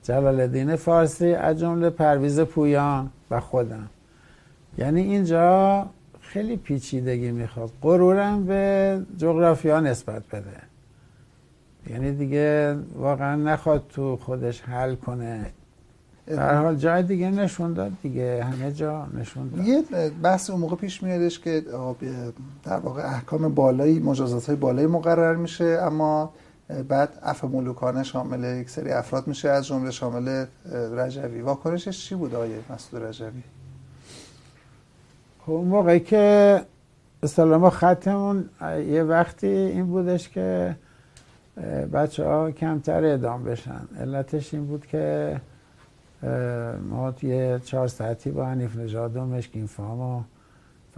جلال 0.07 0.39
الدین 0.39 0.75
فارسی 0.75 1.33
از 1.33 1.59
جمله 1.59 1.89
پرویز 1.89 2.39
پویان 2.39 3.09
و 3.31 3.39
خودم. 3.39 3.89
یعنی 4.77 5.01
اینجا 5.01 5.85
خیلی 6.21 6.57
پیچیدگی 6.57 7.31
می‌خواد. 7.31 7.71
غرورم 7.81 8.45
به 8.45 9.01
جغرافیا 9.17 9.79
نسبت 9.79 10.23
بده. 10.27 10.61
یعنی 11.89 12.11
دیگه 12.11 12.75
واقعا 12.95 13.35
نخواد 13.35 13.83
تو 13.89 14.15
خودش 14.17 14.61
حل 14.61 14.95
کنه. 14.95 15.45
در 16.27 16.55
حال 16.55 16.75
جای 16.75 17.03
دیگه 17.03 17.29
نشون 17.29 17.73
داد 17.73 17.91
دیگه. 18.03 18.43
همه 18.43 18.71
جا 18.71 19.07
نشون 19.19 19.49
داد. 19.49 19.67
یه 19.67 19.83
بحث 20.23 20.49
اون 20.49 20.59
موقع 20.59 20.75
پیش 20.75 21.03
میادش 21.03 21.39
که 21.39 21.63
در 22.63 22.77
واقع 22.77 23.01
احکام 23.01 23.53
بالایی 23.53 23.99
مجازات 23.99 24.45
های 24.45 24.55
بالایی 24.55 24.87
مقرر 24.87 25.35
میشه 25.35 25.65
اما 25.65 26.33
بعد 26.87 27.19
عفو 27.23 27.47
ملوکانه 27.47 28.03
شامل 28.03 28.59
یک 28.61 28.69
سری 28.69 28.91
افراد 28.91 29.27
میشه. 29.27 29.49
از 29.49 29.67
جمله 29.67 29.91
شامل 29.91 30.45
رجوی. 30.97 31.41
واکنشش 31.41 32.05
چی 32.05 32.15
بود 32.15 32.35
آقای 32.35 32.55
مسعود 32.69 33.03
رجوی؟ 33.03 33.43
خب 35.45 35.51
اون 35.51 35.67
موقعی 35.67 35.99
که 35.99 36.61
اصطلاح 37.23 37.59
ما 37.59 37.69
خطمون 37.69 38.49
یه 38.87 39.03
وقتی 39.03 39.47
این 39.47 39.85
بودش 39.85 40.29
که 40.29 40.75
بچه 41.93 42.25
ها 42.25 42.51
کمتر 42.51 43.03
اعدام 43.03 43.43
بشن. 43.43 43.87
علتش 43.99 44.53
این 44.53 44.65
بود 44.65 44.85
که 44.85 45.41
ما 46.89 47.11
توی 47.11 47.59
چهار 47.59 47.87
ساعتی 47.87 48.31
با 48.31 48.45
حنیف 48.45 48.75
نژاد 48.75 49.17
و 49.17 49.25
مشکین 49.25 49.65
فام 49.65 49.99
و 49.99 50.23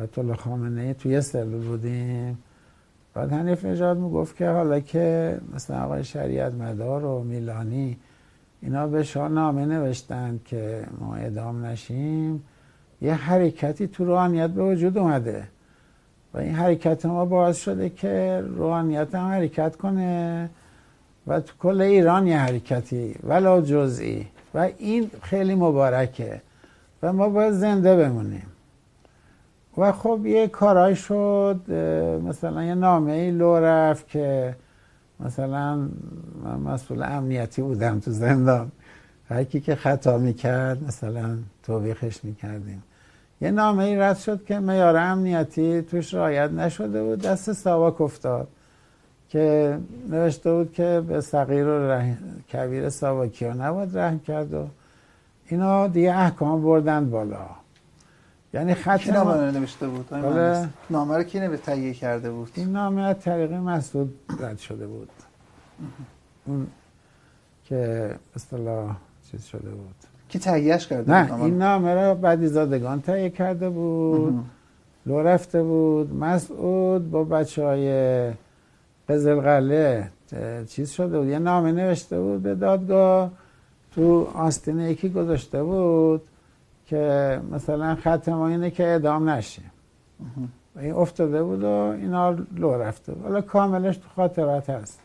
فتول 0.01 0.33
خامنه 0.33 0.93
توی 0.93 1.21
سلول 1.21 1.67
بودیم. 1.67 2.37
بعد 3.14 3.31
حنیف 3.31 3.65
نژاد 3.65 3.99
گفت 3.99 4.36
که 4.36 4.49
حالا 4.49 4.80
که 4.80 5.38
مثلا 5.56 5.84
آقای 5.84 6.03
شریعت 6.03 6.53
مدار 6.53 7.06
و 7.06 7.23
میلانی 7.23 7.98
اینا 8.61 8.88
به 8.88 9.03
شاه 9.03 9.27
نامه 9.27 9.65
نوشتن 9.65 10.40
که 10.45 10.84
ما 10.99 11.15
اعدام 11.15 11.65
نشیم 11.65 12.44
یه 13.02 13.14
حرکتی 13.14 13.88
تو 13.88 14.06
روحانیت 14.06 14.49
به 14.49 14.64
وجود 14.64 14.98
اومده 14.98 15.44
و 16.34 16.38
این 16.38 16.56
حرکت 16.56 17.06
ما 17.06 17.26
باعث 17.26 17.57
شده 17.57 17.90
که 17.90 18.44
روحانیت 18.48 19.15
هم 19.15 19.27
حرکت 19.27 19.76
کنه 19.76 20.49
و 21.27 21.40
تو 21.40 21.53
کل 21.60 21.81
ایران 21.81 22.27
یه 22.27 22.38
حرکتی 22.38 23.15
ولا 23.23 23.61
جزئی. 23.61 24.27
و 24.53 24.69
این 24.77 25.11
خیلی 25.22 25.56
مبارکه 25.56 26.41
و 27.03 27.14
ما 27.14 27.30
باید 27.30 27.53
زنده 27.53 27.95
بمونیم. 27.95 28.45
و 29.80 29.91
خب 29.91 30.26
یه 30.26 30.47
کارای 30.47 30.95
شد 30.95 31.72
مثلا 32.27 32.64
یه 32.64 32.76
نامه 32.76 33.11
ای 33.11 33.31
لو 33.31 33.56
رفت 33.56 34.07
که 34.07 34.56
مثلا 35.19 35.76
من 36.43 36.60
مسئول 36.65 37.03
امنیتی 37.03 37.61
بودم 37.61 37.99
تو 37.99 38.11
زندان. 38.11 38.72
هر 39.30 39.43
که 39.43 39.76
خطا 39.76 40.18
می‌کرد 40.18 40.84
مثلا 40.84 41.38
توبیخش 41.64 42.23
می‌کردیم. 42.23 42.84
یه 43.41 43.51
نامه 43.51 43.84
ای 43.84 43.95
رد 43.95 44.18
شد 44.18 44.45
که 44.45 44.60
میار 44.60 44.97
امنیتی 44.97 45.81
توش 45.81 46.14
رعایت 46.14 46.51
نشده 46.51 47.03
بود 47.03 47.22
دست 47.22 47.53
ساواک 47.53 48.01
افتاد. 48.01 48.47
که 49.30 49.77
نوشته 50.10 50.51
بود 50.51 50.73
که 50.73 51.03
به 51.07 51.22
صغیر 51.22 51.68
و 51.68 51.91
رحم... 51.91 52.18
کبیر 52.53 52.89
ساواکی 52.89 53.45
ها 53.45 53.53
نباید 53.53 53.97
رحم 53.97 54.19
کرد 54.19 54.53
و 54.53 54.68
اینا 55.47 55.88
دیگه 55.88 56.15
احکام 56.15 56.64
بردن 56.64 57.10
بالا. 57.10 57.59
یعنی 58.53 58.73
خط 58.73 58.99
کی 58.99 59.11
نامه 59.11 59.51
نوشته 59.51 59.88
بود؟ 59.88 60.09
بله. 60.09 60.69
نامه 60.89 61.17
رو 61.17 61.23
کی 61.23 61.39
نوشته 61.39 61.65
تهیه 61.65 61.93
کرده 61.93 62.31
بود؟ 62.31 62.51
این 62.55 62.71
نامه 62.71 63.01
از 63.01 63.19
طریق 63.19 63.53
مسعود 63.53 64.19
رد 64.39 64.57
شده 64.57 64.88
بود. 64.88 65.09
اون 66.45 66.67
که 67.63 68.15
اصطلاح 68.35 68.95
چیز 69.31 69.45
شده 69.45 69.69
بود. 69.69 69.95
کی 70.30 70.39
تهیهش 70.39 70.88
کرده 70.88 71.11
نه 71.11 71.31
بود 71.31 71.41
این 71.41 71.57
نامه 71.57 71.95
رو 71.95 72.15
بعدی 72.15 72.47
زادگان 72.47 73.01
تهیه 73.01 73.30
کرده 73.30 73.69
بود. 73.69 74.45
لو 75.05 75.19
رفته 75.19 75.63
بود. 75.63 76.13
مسعود 76.13 77.11
با 77.11 77.23
بچه 77.23 77.65
های 77.65 78.31
قزلقله 79.09 80.11
چیز 80.67 80.91
شده 80.91 81.19
بود. 81.19 81.27
یه 81.27 81.39
نامه 81.39 81.71
نوشته 81.71 82.19
بود 82.19 82.43
به 82.43 82.55
دادگاه. 82.55 83.31
تو 83.91 84.27
آستینه 84.34 84.91
یکی 84.91 85.09
گذاشته 85.09 85.63
بود. 85.63 86.21
که 86.89 87.41
مثلا 87.51 87.95
خط 87.95 88.29
ما 88.29 88.47
اینه 88.47 88.71
که 88.71 88.95
ادام 88.95 89.29
نشه. 89.29 89.61
این 90.79 90.93
افتاده 90.93 91.43
بود 91.43 91.63
و 91.63 91.67
اینا 91.67 92.29
لو 92.55 92.73
رفته 92.73 93.13
بود. 93.13 93.23
حالا 93.23 93.41
کاملش 93.41 93.97
تو 93.97 94.07
خاطرات 94.15 94.69
هست. 94.69 94.99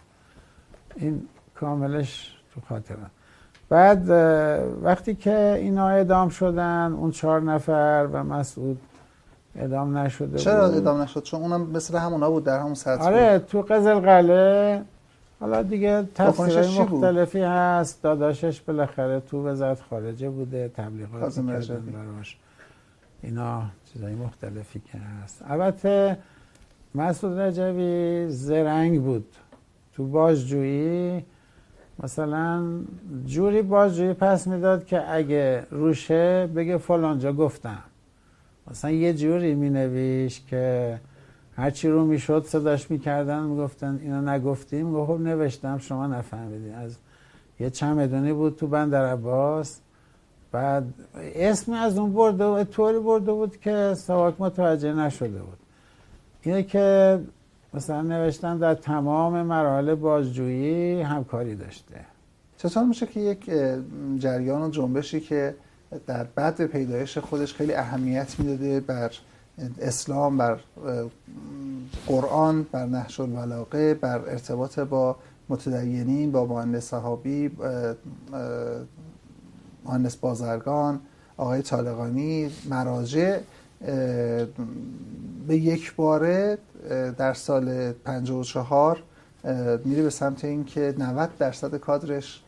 این 0.97 1.23
کاملش 1.55 2.37
تو 2.55 2.61
خاطرات. 2.69 3.11
بعد 3.69 4.11
وقتی 4.83 5.15
که 5.15 5.55
اینا 5.59 5.89
ادام 5.89 6.29
شدن 6.29 6.93
اون 6.93 7.11
چهار 7.11 7.41
نفر 7.41 8.09
و 8.13 8.25
مسعود 8.25 8.81
ادام 9.57 9.99
نشده 9.99 10.39
چرا 10.39 10.67
ادام 10.67 11.03
نشد؟ 11.03 11.23
چون 11.23 11.43
اونم 11.43 11.71
مثل 11.71 11.99
همونا 11.99 12.31
بود 12.31 12.45
در 12.45 12.59
همون 12.59 12.75
سطح 12.75 13.03
آره 13.05 13.39
تو 13.39 13.63
قزل 13.63 13.95
قله 14.01 14.83
حالا 15.41 15.63
دیگه 15.63 16.09
تفسیر 16.15 16.83
مختلفی 16.83 17.41
هست. 17.41 18.03
داداشش 18.03 18.61
بالاخره 18.61 19.21
تو 19.21 19.47
وزارت 19.47 19.81
خارجه 19.81 20.31
بوده 20.31 20.69
تبلیغات 20.69 21.39
براش. 21.39 22.37
اینا 23.23 23.63
چیزای 23.93 24.15
مختلفی 24.15 24.83
که 24.93 24.99
هست. 24.99 25.45
البته 25.49 26.19
مسعود 26.95 27.39
رجوی 27.39 28.27
زرنگ 28.29 29.03
بود. 29.03 29.27
تو 29.93 30.07
بازجویی 30.07 31.25
مثلا 32.03 32.81
جوری 33.27 33.63
بازجویی 33.63 34.13
پس 34.13 34.47
می‌داد 34.47 34.87
که 34.87 35.15
اگه 35.15 35.67
روشه 35.71 36.47
بگه 36.47 36.79
فلانجا 36.79 37.33
گفتم. 37.33 37.83
مثلا 38.71 38.91
یه 38.91 39.15
جوری 39.15 39.55
می 39.55 39.71
نویش 39.71 40.43
که 40.51 40.99
هرچی 41.57 41.89
رو 41.89 42.05
می‌شد 42.05 42.45
صداش 42.47 42.91
می‌کردن 42.91 43.43
می‌گفتن 43.43 44.01
اینو 44.03 44.31
نگفتیم. 44.31 44.93
گفت 44.93 45.11
خب 45.11 45.21
نوشتم 45.21 45.79
شما 45.79 46.07
نفهمیدین. 46.07 46.75
از 46.75 46.97
یه 47.61 47.71
چمدونی 47.71 48.33
بود 48.33 48.57
تو 48.57 48.67
بندر 48.67 49.13
عباس. 49.13 49.79
بعد 50.53 50.85
اسم 51.35 51.73
از 51.73 51.99
اون 51.99 52.13
برده 52.13 52.65
طوری 52.65 52.99
برده 52.99 53.33
بود 53.33 53.61
که 53.61 53.95
سواک 53.97 54.35
متوجه 54.39 54.93
نشده 54.93 55.39
بود. 55.39 55.59
اینه 56.43 56.63
که 56.63 57.21
مثلا 57.75 58.03
نوشتن 58.03 58.59
در 58.59 58.75
تمام 58.75 59.43
مراحل 59.43 59.95
بازجویی 59.95 61.03
همکاری 61.03 61.55
داشته. 61.55 62.01
چطور 62.57 62.85
میشه 62.85 63.07
که 63.07 63.21
یک 63.21 63.51
جریان 64.19 64.63
و 64.63 64.71
جنبشی 64.71 65.21
که 65.21 65.55
در 66.07 66.25
بعد 66.25 66.67
پیدایش 66.67 67.19
خودش 67.19 67.55
خیلی 67.55 67.75
اهمیت 67.75 68.35
می‌داده 68.39 68.81
بر 68.81 69.11
اسلام 69.79 70.39
بر 70.39 70.61
قرآن 72.07 72.63
بر 72.63 72.87
نحش 72.87 73.21
الولاقه 73.21 73.95
بر 73.95 74.19
ارتباط 74.19 74.79
با 74.79 75.17
متدینین 75.49 76.33
با 76.33 76.47
مهندس 76.47 76.85
صحابی 76.85 77.51
مهندس 79.85 80.17
بازرگان 80.17 81.01
آقای 81.37 81.63
طالقانی 81.63 82.51
مراجع 82.71 83.39
به 85.47 85.57
یک 85.57 85.95
باره 85.95 86.59
در 87.19 87.35
سال 87.35 87.93
54 87.93 89.03
میره 89.85 90.03
به 90.03 90.11
سمت 90.11 90.45
اینکه 90.45 90.95
90 90.99 91.31
درصد 91.39 91.77
کادرش 91.77 92.43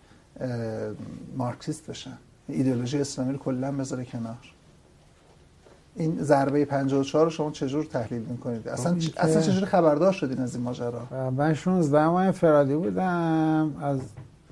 مارکسیست 1.37 1.87
بشن. 1.87 2.19
ایدئولوژی 2.49 3.01
اسلامی 3.01 3.33
رو 3.33 3.39
کلا 3.39 3.73
بذاره 3.73 4.05
کنار. 4.05 4.56
این 5.97 6.23
ضربه 6.23 6.65
54 6.65 7.25
رو 7.25 7.31
شما 7.31 7.51
چجور 7.51 7.85
تحلیل 7.85 8.23
می‌کنید؟ 8.23 8.69
اصلا 8.69 8.99
چ... 8.99 9.11
اصلا 9.17 9.43
چجور 9.43 9.65
خبردار 9.65 10.13
شدین 10.13 10.39
از 10.39 10.55
این 10.55 10.65
ماجرا؟ 10.65 11.31
من 11.31 11.55
16 11.55 12.07
ماه 12.07 12.25
انفرادی 12.25 12.75
بودم. 12.75 13.75
از 13.81 14.01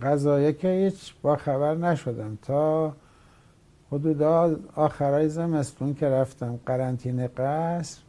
قضایه 0.02 0.52
که 0.52 0.68
هیچ 0.68 1.14
با 1.22 1.36
خبر 1.36 1.74
نشدم. 1.74 2.38
تا 2.42 2.92
حدودا 3.92 4.56
آخرای 4.74 5.28
زمستون 5.28 5.94
که 5.94 6.08
رفتم 6.08 6.58
قرنطینه 6.66 7.28
قصر 7.28 8.00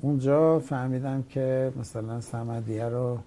اونجا 0.00 0.58
فهمیدم 0.58 1.22
که 1.22 1.72
مثلا 1.80 2.20
سمدیه 2.20 2.88
رو 2.88 3.18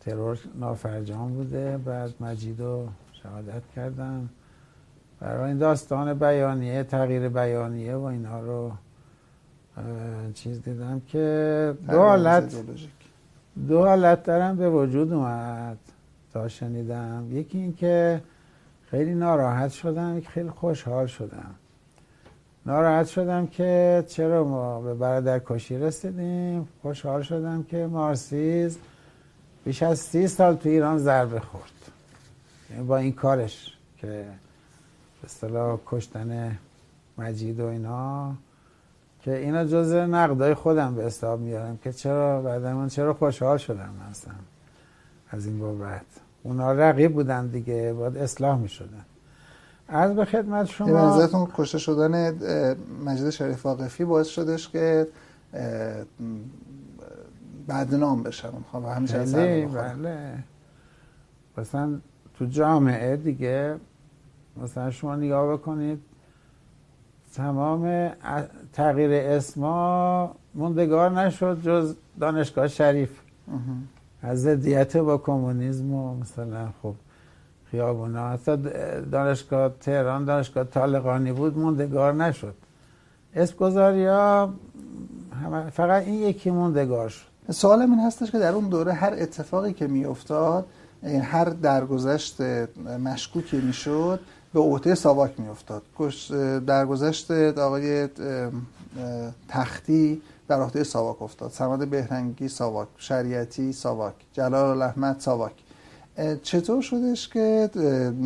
ترور 0.00 0.38
نافرجام 0.60 1.34
بوده. 1.34 1.78
بعد 1.78 2.14
مجید 2.20 2.60
رو 2.60 2.88
شهادت 3.12 3.62
کردم. 3.76 4.28
برای 5.20 5.48
این 5.48 5.58
داستان 5.58 6.14
بیانیه 6.14 6.82
تغییر 6.82 7.28
بیانیه 7.28 7.94
و 7.94 8.04
اینها 8.04 8.40
رو 8.40 8.72
چیز 10.34 10.62
دیدم 10.62 11.02
که 11.08 11.74
دو 11.90 11.98
حالت 11.98 12.54
دو 13.68 13.78
حالت 13.78 14.22
دارم 14.22 14.56
به 14.56 14.70
وجود 14.70 15.12
اومد 15.12 15.78
تا 16.32 16.48
شنیدم. 16.48 17.26
یکی 17.30 17.58
این 17.58 17.74
که 17.74 18.22
خیلی 18.90 19.14
ناراحت 19.14 19.70
شدم 19.70 20.18
یک 20.18 20.28
خیلی 20.28 20.50
خوشحال 20.50 21.06
شدم. 21.06 21.54
ناراحت 22.66 23.06
شدم 23.06 23.46
که 23.46 24.04
چرا 24.08 24.44
ما 24.44 24.80
به 24.80 24.94
برادر 24.94 25.40
کشی 25.46 25.78
رسیدیم. 25.78 26.68
خوشحال 26.82 27.22
شدم 27.22 27.62
که 27.62 27.86
مارسیز 27.86 28.78
بیش 29.64 29.82
از 29.82 29.98
سی 29.98 30.28
سال 30.28 30.54
تو 30.54 30.68
ایران 30.68 30.98
ضربه 30.98 31.40
خورد. 31.40 31.72
یعنی 32.70 32.84
با 32.84 32.96
این 32.96 33.12
کارش 33.12 33.78
که 33.96 34.24
اصطلاح 35.24 35.78
کشتن 35.86 36.58
مجید 37.18 37.60
و 37.60 37.66
اینا 37.66 38.34
که 39.20 39.36
اینا 39.36 39.64
جز 39.64 39.92
نقدای 39.92 40.54
خودم 40.54 40.94
به 40.94 41.04
حساب 41.04 41.40
میارم 41.40 41.76
که 41.76 41.92
چرا 41.92 42.42
بعد 42.42 42.64
من 42.64 42.88
چرا 42.88 43.14
خوشحال 43.14 43.58
شدم 43.58 43.90
مثلا 44.10 44.34
از 45.30 45.46
این 45.46 45.58
بابت. 45.58 46.06
اونا 46.42 46.72
رقیب 46.72 47.12
بودن 47.12 47.46
دیگه 47.46 47.92
باید 47.92 48.16
اصلاح 48.16 48.58
می‌شدن. 48.58 49.04
از 49.88 50.16
به 50.16 50.24
خدمت 50.24 50.66
شما 50.66 50.86
به 50.86 50.92
نظرتون 50.92 51.48
کشته 51.54 51.78
شدن 51.78 52.30
مجید 53.04 53.30
شریف 53.30 53.66
واقفی 53.66 54.04
باعث 54.04 54.26
شدش 54.26 54.68
که 54.68 55.08
بدنام 57.68 58.22
بشن 58.22 58.48
خب 58.72 58.84
همیشه 58.84 59.18
بله. 59.66 60.38
مثلا 61.58 62.00
تو 62.38 62.44
جامعه 62.44 63.16
دیگه 63.16 63.76
مثلا 64.62 64.90
شما 64.90 65.16
نگاه 65.16 65.52
بکنید 65.56 66.00
تمام 67.34 68.10
تغییر 68.72 69.10
اسما 69.12 70.34
موندگار 70.54 71.10
نشد 71.10 71.62
جز 71.62 71.94
دانشگاه 72.20 72.68
شریف. 72.68 73.10
از 74.22 74.42
ضدیت 74.42 74.96
با 74.96 75.18
کمونیسم 75.18 75.92
و 75.92 76.14
مثلا 76.14 76.68
خب 76.82 76.94
خیابونا. 77.70 78.28
حتی 78.28 78.56
دانشگاه 79.12 79.72
تهران 79.80 80.24
دانشگاه 80.24 80.64
طالقانی 80.64 81.32
بود 81.32 81.58
موندگار 81.58 82.12
نشد. 82.12 82.54
اسم 83.34 83.56
گذاری 83.56 84.06
ها 84.06 84.54
فقط 85.72 86.02
این 86.02 86.14
یکی 86.14 86.50
موندگار 86.50 87.08
شد. 87.08 87.26
سوال 87.50 87.80
این 87.80 87.98
هستش 87.98 88.30
که 88.30 88.38
در 88.38 88.52
اون 88.52 88.68
دوره 88.68 88.92
هر 88.92 89.14
اتفاقی 89.18 89.72
که 89.72 89.86
می 89.86 90.04
افتاد 90.04 90.66
هر 91.22 91.44
درگذشت 91.44 92.40
مشکوکی 93.04 93.60
می‌شد 93.60 94.20
به 94.54 94.60
عهده 94.60 94.94
ساواک 94.94 95.40
میافتاد. 95.40 95.82
درگذشت 96.66 97.30
آقای 97.30 98.08
تختی 99.48 100.22
در 100.48 100.60
عهده 100.60 100.84
ساواک 100.84 101.22
افتاد. 101.22 101.50
سماد 101.50 101.88
بهرنگی 101.88 102.48
ساواک 102.48 102.88
شریعتی 102.96 103.72
ساواک 103.72 104.14
جلال 104.32 104.82
احمد 104.82 105.20
ساواک. 105.20 105.52
چطور 106.42 106.82
شدش 106.82 107.28
که 107.28 107.70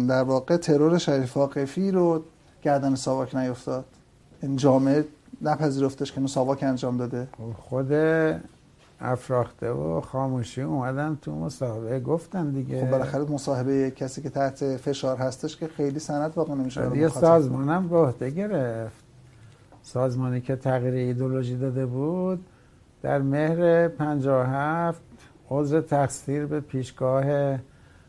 در 0.09 0.23
واقع 0.23 0.57
ترور 0.57 0.99
شریف 0.99 1.37
واقفی 1.37 1.91
رو 1.91 2.23
گردن 2.63 2.95
ساواک 2.95 3.35
نیفتاد 3.35 3.85
این 4.43 4.57
جامعه 4.57 5.05
نپذیرفتش 5.43 6.13
که 6.13 6.27
ساواک 6.27 6.63
انجام 6.63 6.97
داده؟ 6.97 7.29
خود 7.69 7.93
افراخته 9.01 9.71
و 9.71 10.01
خاموشی 10.01 10.63
اومدن 10.63 11.19
تو 11.23 11.35
مصاحبه 11.35 12.01
گفتن 12.01 12.51
دیگه. 12.51 12.85
خب 12.85 12.91
بالاخره 12.91 13.25
مصاحبه 13.25 13.91
کسی 13.91 14.23
که 14.23 14.31
تحت 14.31 14.77
فشار 14.77 15.17
هستش 15.17 15.57
که 15.57 15.69
خیلی 15.69 15.99
سند 15.99 16.33
واقع 16.37 16.55
نمیشه 16.55 16.91
دیگه 16.91 17.09
سازمانم 17.09 17.89
به 17.89 17.97
عهده 17.97 18.31
گرفت. 18.31 19.05
سازمانی 19.83 20.41
که 20.41 20.57
تغییر 20.57 20.95
ایدولوژی 20.95 21.57
داده 21.57 21.87
بود 21.87 22.47
در 23.03 23.23
مهر 23.23 23.89
57 23.89 25.03
عضو 25.51 25.81
تقصیر 25.81 26.47
به 26.47 26.61
پیشگاه 26.61 27.25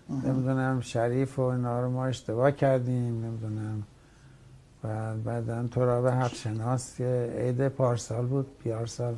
نمی‌دونم 0.10 0.82
شریف 0.82 1.40
و 1.40 1.42
اینا 1.42 1.82
رو 1.82 1.90
ما 1.90 2.06
اشتباه 2.06 2.52
کردیم 2.52 3.26
نمی‌دونم. 3.26 3.84
و 4.84 5.14
بعدا 5.26 5.68
تو 5.68 5.86
را 5.86 6.02
به 6.02 6.12
حق 6.12 6.34
شناس 6.34 6.96
که 6.98 7.34
عید 7.38 7.68
پارسال 7.68 8.26
بود 8.26 8.48
پیارسال 8.64 9.16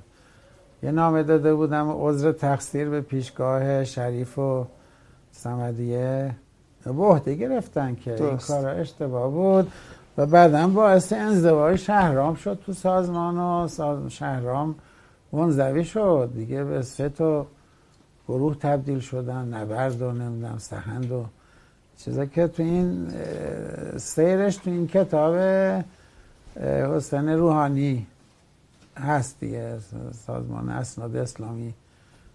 یه 0.84 0.92
نامه 0.92 1.24
داده 1.24 1.54
بودم 1.54 1.90
عذر 1.90 2.32
تقصیر 2.32 2.90
به 2.90 3.02
پیشگاه 3.02 3.84
شریف 3.84 4.40
و 4.40 4.66
سمدیه 5.32 6.36
به 6.86 6.92
عهده 6.92 7.36
گرفتن 7.36 7.96
که 7.96 8.24
این 8.24 8.38
کار 8.38 8.68
اشتباه 8.68 9.32
بود. 9.32 9.72
و 10.18 10.26
بعدا 10.26 10.68
باعث 10.68 11.14
انزوای 11.14 11.78
شهرام 11.78 12.36
شد 12.36 12.60
تو 12.66 12.74
سازمان 12.74 13.38
و 13.38 14.10
شهرام 14.10 14.76
منزوی 15.32 15.84
شد. 15.84 16.32
دیگه 16.36 16.64
به 16.64 16.82
سه 16.82 17.10
تا 17.10 17.48
گروه 18.28 18.56
تبدیل 18.56 19.00
شدن 19.00 19.48
نبرد 19.54 20.02
و 20.02 20.12
نمی‌دونم 20.12 20.58
سهند 20.58 21.12
و 21.12 21.26
چیزا 21.98 22.26
که 22.26 22.48
تو 22.48 22.64
این 22.64 23.12
سیرش 23.98 24.56
تو 24.56 24.70
این 24.70 24.88
کتاب 24.88 25.36
حسین 26.64 27.30
روحانی 27.30 28.08
هست 29.02 29.40
دیگه. 29.40 29.80
سازمان 30.28 30.70
اسناد 30.70 31.16
اسلامی 31.16 31.74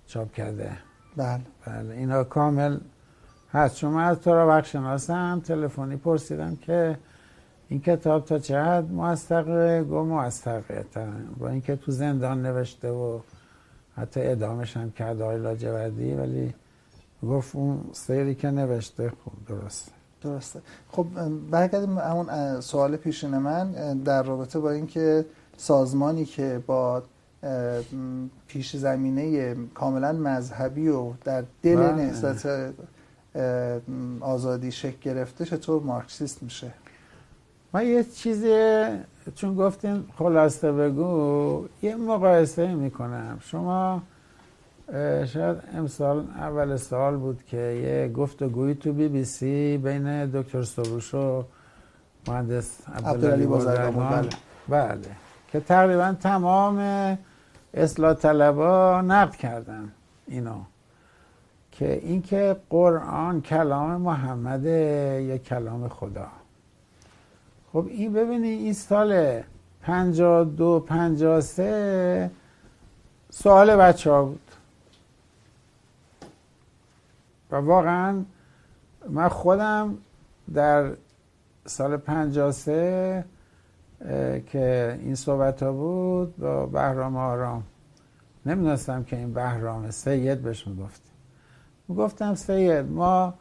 چاپ 0.07 0.33
کرده. 0.33 0.73
بله. 1.17 1.41
بله 1.67 1.95
اینا 1.95 2.25
کامل 2.25 2.79
هست. 3.53 3.77
شما 3.77 4.01
از 4.01 4.21
تو 4.21 4.31
را 4.31 4.63
شناسم 4.63 5.43
تلفنی 5.45 5.97
پرسیدم 5.97 6.57
که 6.57 6.99
این 7.69 7.81
کتاب 7.81 8.25
تا 8.25 8.39
چه 8.39 8.63
حد 8.63 8.93
موثقه؟ 8.93 9.83
گو 9.83 10.05
موثقه. 10.05 10.85
با 11.39 11.49
اینکه 11.49 11.77
تو 11.77 11.93
زندان 11.93 12.43
نوشته 12.43 12.91
و 12.91 13.21
حتی 13.97 14.21
ادامش 14.23 14.77
هم 14.77 14.91
کرده 14.91 15.25
آقای 15.25 15.39
لاجوردی 15.39 16.15
ولی 16.15 16.55
گفت 17.23 17.57
اون 17.57 17.85
سیری 17.93 18.35
که 18.35 18.51
نوشته 18.51 19.13
خوب 19.25 19.33
درسته. 19.49 19.93
درسته. 20.23 20.61
خب 20.91 21.07
برگردیم 21.51 21.99
اون 21.99 22.61
سوال 22.61 22.97
پیشین 22.97 23.39
من 23.39 23.73
در 23.99 24.23
رابطه 24.23 24.59
با 24.59 24.71
اینکه 24.71 25.27
سازمانی 25.57 26.25
که 26.25 26.63
با 26.67 27.03
پیش 28.49 28.77
زمینه 28.77 29.55
کاملا 29.75 30.13
مذهبی 30.13 30.89
و 30.89 31.13
در 31.25 31.45
دل 31.63 31.77
بله. 31.77 31.93
نهضت 31.93 32.49
آزادی 34.21 34.73
شکل 34.73 34.97
گرفته 35.03 35.45
چطور 35.45 35.83
مارکسیست 35.83 36.43
میشه؟ 36.43 36.73
من 37.73 37.87
یه 37.87 38.05
چیزی 38.05 38.87
چون 39.35 39.55
گفتین 39.55 40.05
خلاصه 40.19 40.73
بگو 40.73 41.65
یه 41.83 41.97
مقایسه 41.97 42.75
می‌کنم. 42.75 43.39
شما 43.41 44.03
شاید 45.27 45.57
امسال 45.75 46.27
اول 46.37 46.77
سال 46.77 47.17
بود 47.17 47.43
که 47.47 47.57
یه 47.57 48.09
گفتگویی 48.09 48.75
تو 48.75 48.93
بی 48.93 49.09
بی 49.09 49.25
سی 49.25 49.79
بین 49.79 50.27
دکتر 50.27 50.63
سروش 50.63 51.15
و 51.15 51.45
مهندس 52.29 52.89
عبدالعلی 53.05 53.47
بازرگان 53.47 54.29
بله. 54.69 54.99
که 55.57 55.61
تقریبا 55.61 56.17
تمام 56.21 56.79
اصلاح 57.75 58.15
طلبا 58.15 59.01
نقد 59.01 59.37
کردن 59.37 59.93
اینو. 60.27 60.61
که 61.73 61.93
اینکه 61.93 62.57
قرآن 62.71 63.43
کلام 63.43 64.01
محمد 64.01 64.65
یا 64.65 65.39
کلام 65.39 65.89
خدا. 65.89 66.27
خب 67.73 67.87
این 67.89 68.13
ببینید 68.13 68.61
این 68.61 68.73
سال 68.73 69.43
52 69.83 70.85
53 70.89 72.31
سوال 73.31 73.77
بچه 73.77 74.11
ها 74.11 74.25
بود. 74.25 74.51
و 77.51 77.57
واقعا 77.57 78.25
من 79.09 79.29
خودم 79.29 79.99
در 80.55 80.91
سال 81.67 81.97
53 81.97 83.25
که 84.47 84.99
این 85.03 85.15
صحبت 85.15 85.63
ها 85.63 85.73
بود 85.73 86.37
با 86.37 86.67
بهرام 86.67 87.17
آرام. 87.17 87.63
نمی‌دونستم 88.47 89.05
که 89.05 89.17
این 89.17 89.33
بهرام 89.33 89.91
سید 89.91 90.43
بهش 90.43 90.67
می‌گفتیم. 90.67 91.13
گفتم 91.97 92.35
سید 92.35 92.91
ما 92.91 93.35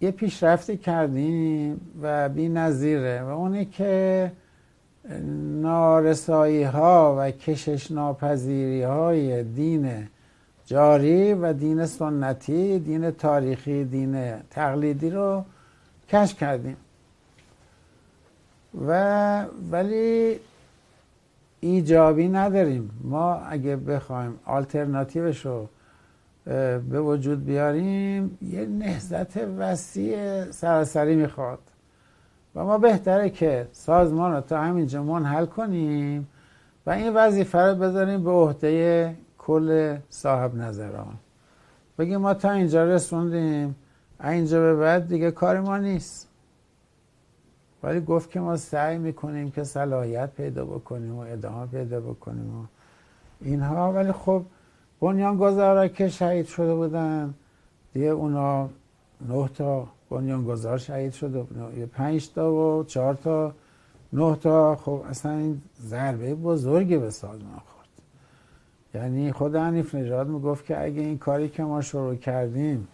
یه 0.00 0.10
پیشرفتی 0.10 0.76
کردیم 0.76 1.80
و 2.02 2.28
بی 2.28 2.48
نظیره 2.48 3.22
و 3.22 3.26
اونی 3.26 3.64
که 3.64 4.32
نارسایی 5.62 6.62
ها 6.62 7.16
و 7.18 7.30
کشش 7.30 7.90
ناپذیری 7.90 8.82
های 8.82 9.42
دین 9.42 10.08
جاری 10.66 11.34
و 11.34 11.52
دین 11.52 11.86
سنتی 11.86 12.78
دین 12.78 13.10
تاریخی 13.10 13.84
دین 13.84 14.32
تقلیدی 14.50 15.10
رو 15.10 15.44
کش 16.08 16.34
کردیم. 16.34 16.76
و 18.86 19.44
ولی 19.70 20.36
ایجابی 21.60 22.28
نداریم. 22.28 22.90
ما 23.04 23.34
اگه 23.34 23.76
بخوایم 23.76 24.38
آلترناتیوش 24.44 25.46
رو 25.46 25.68
به 26.90 27.00
وجود 27.00 27.44
بیاریم 27.44 28.38
یه 28.42 28.66
نهزت 28.66 29.36
وسیع 29.36 30.44
سراسری 30.50 31.16
می‌خواد. 31.16 31.58
و 32.54 32.64
ما 32.64 32.78
بهتره 32.78 33.30
که 33.30 33.68
سازمان 33.72 34.32
رو 34.32 34.40
تا 34.40 34.62
همینجا 34.62 35.02
منحل 35.02 35.46
کنیم 35.46 36.28
و 36.86 36.90
این 36.90 37.14
وظیفه 37.14 37.58
رو 37.58 37.74
بذاریم 37.74 38.24
به 38.24 38.30
عهده 38.30 39.14
کل 39.38 39.96
صاحب 40.10 40.54
نظران. 40.54 41.14
بگیم 41.98 42.16
ما 42.16 42.34
تا 42.34 42.50
اینجا 42.50 42.84
رسوندیم 42.84 43.76
اینجا 44.24 44.60
به 44.60 44.74
بعد 44.74 45.08
دیگه 45.08 45.30
کار 45.30 45.60
ما 45.60 45.78
نیست. 45.78 46.28
ولی 47.86 48.00
گفت 48.00 48.30
که 48.30 48.40
ما 48.40 48.56
سعی 48.56 48.98
می‌کنیم 48.98 49.50
که 49.50 49.64
صلاحیت 49.64 50.30
پیدا 50.30 50.64
بکنیم 50.64 51.14
و 51.14 51.18
ادامه 51.18 51.66
پیدا 51.66 52.00
بکنیم 52.00 52.58
و 52.58 52.64
اینها. 53.40 53.92
ولی 53.92 54.12
خب 54.12 54.42
بنیان 55.00 55.36
گذارا 55.36 55.88
که 55.88 56.08
شهید 56.08 56.46
شده 56.46 56.74
بودن 56.74 57.34
دیگه 57.92 58.06
اونا 58.06 58.68
نه 59.28 59.48
تا 59.48 59.86
بنیان 60.10 60.44
گذار 60.44 60.78
شهید 60.78 61.12
شده 61.12 61.42
بودن 61.42 61.86
پنج 61.86 62.32
تا 62.32 62.52
و 62.52 62.84
چهار 62.84 63.14
تا 63.14 63.52
نه 64.12 64.36
تا. 64.36 64.76
خب 64.76 65.04
اصلا 65.08 65.32
این 65.32 65.62
ضربه 65.80 66.34
بزرگی 66.34 66.96
به 66.96 67.10
سازمان 67.10 67.60
خورد. 67.66 67.88
یعنی 68.94 69.32
خود 69.32 69.56
حنیف 69.56 69.94
نژاد 69.94 70.28
می‌گفت 70.28 70.64
که 70.64 70.82
اگه 70.82 71.00
این 71.00 71.18
کاری 71.18 71.48
که 71.48 71.62
ما 71.62 71.80
شروع 71.80 72.14
کردیم 72.14 72.88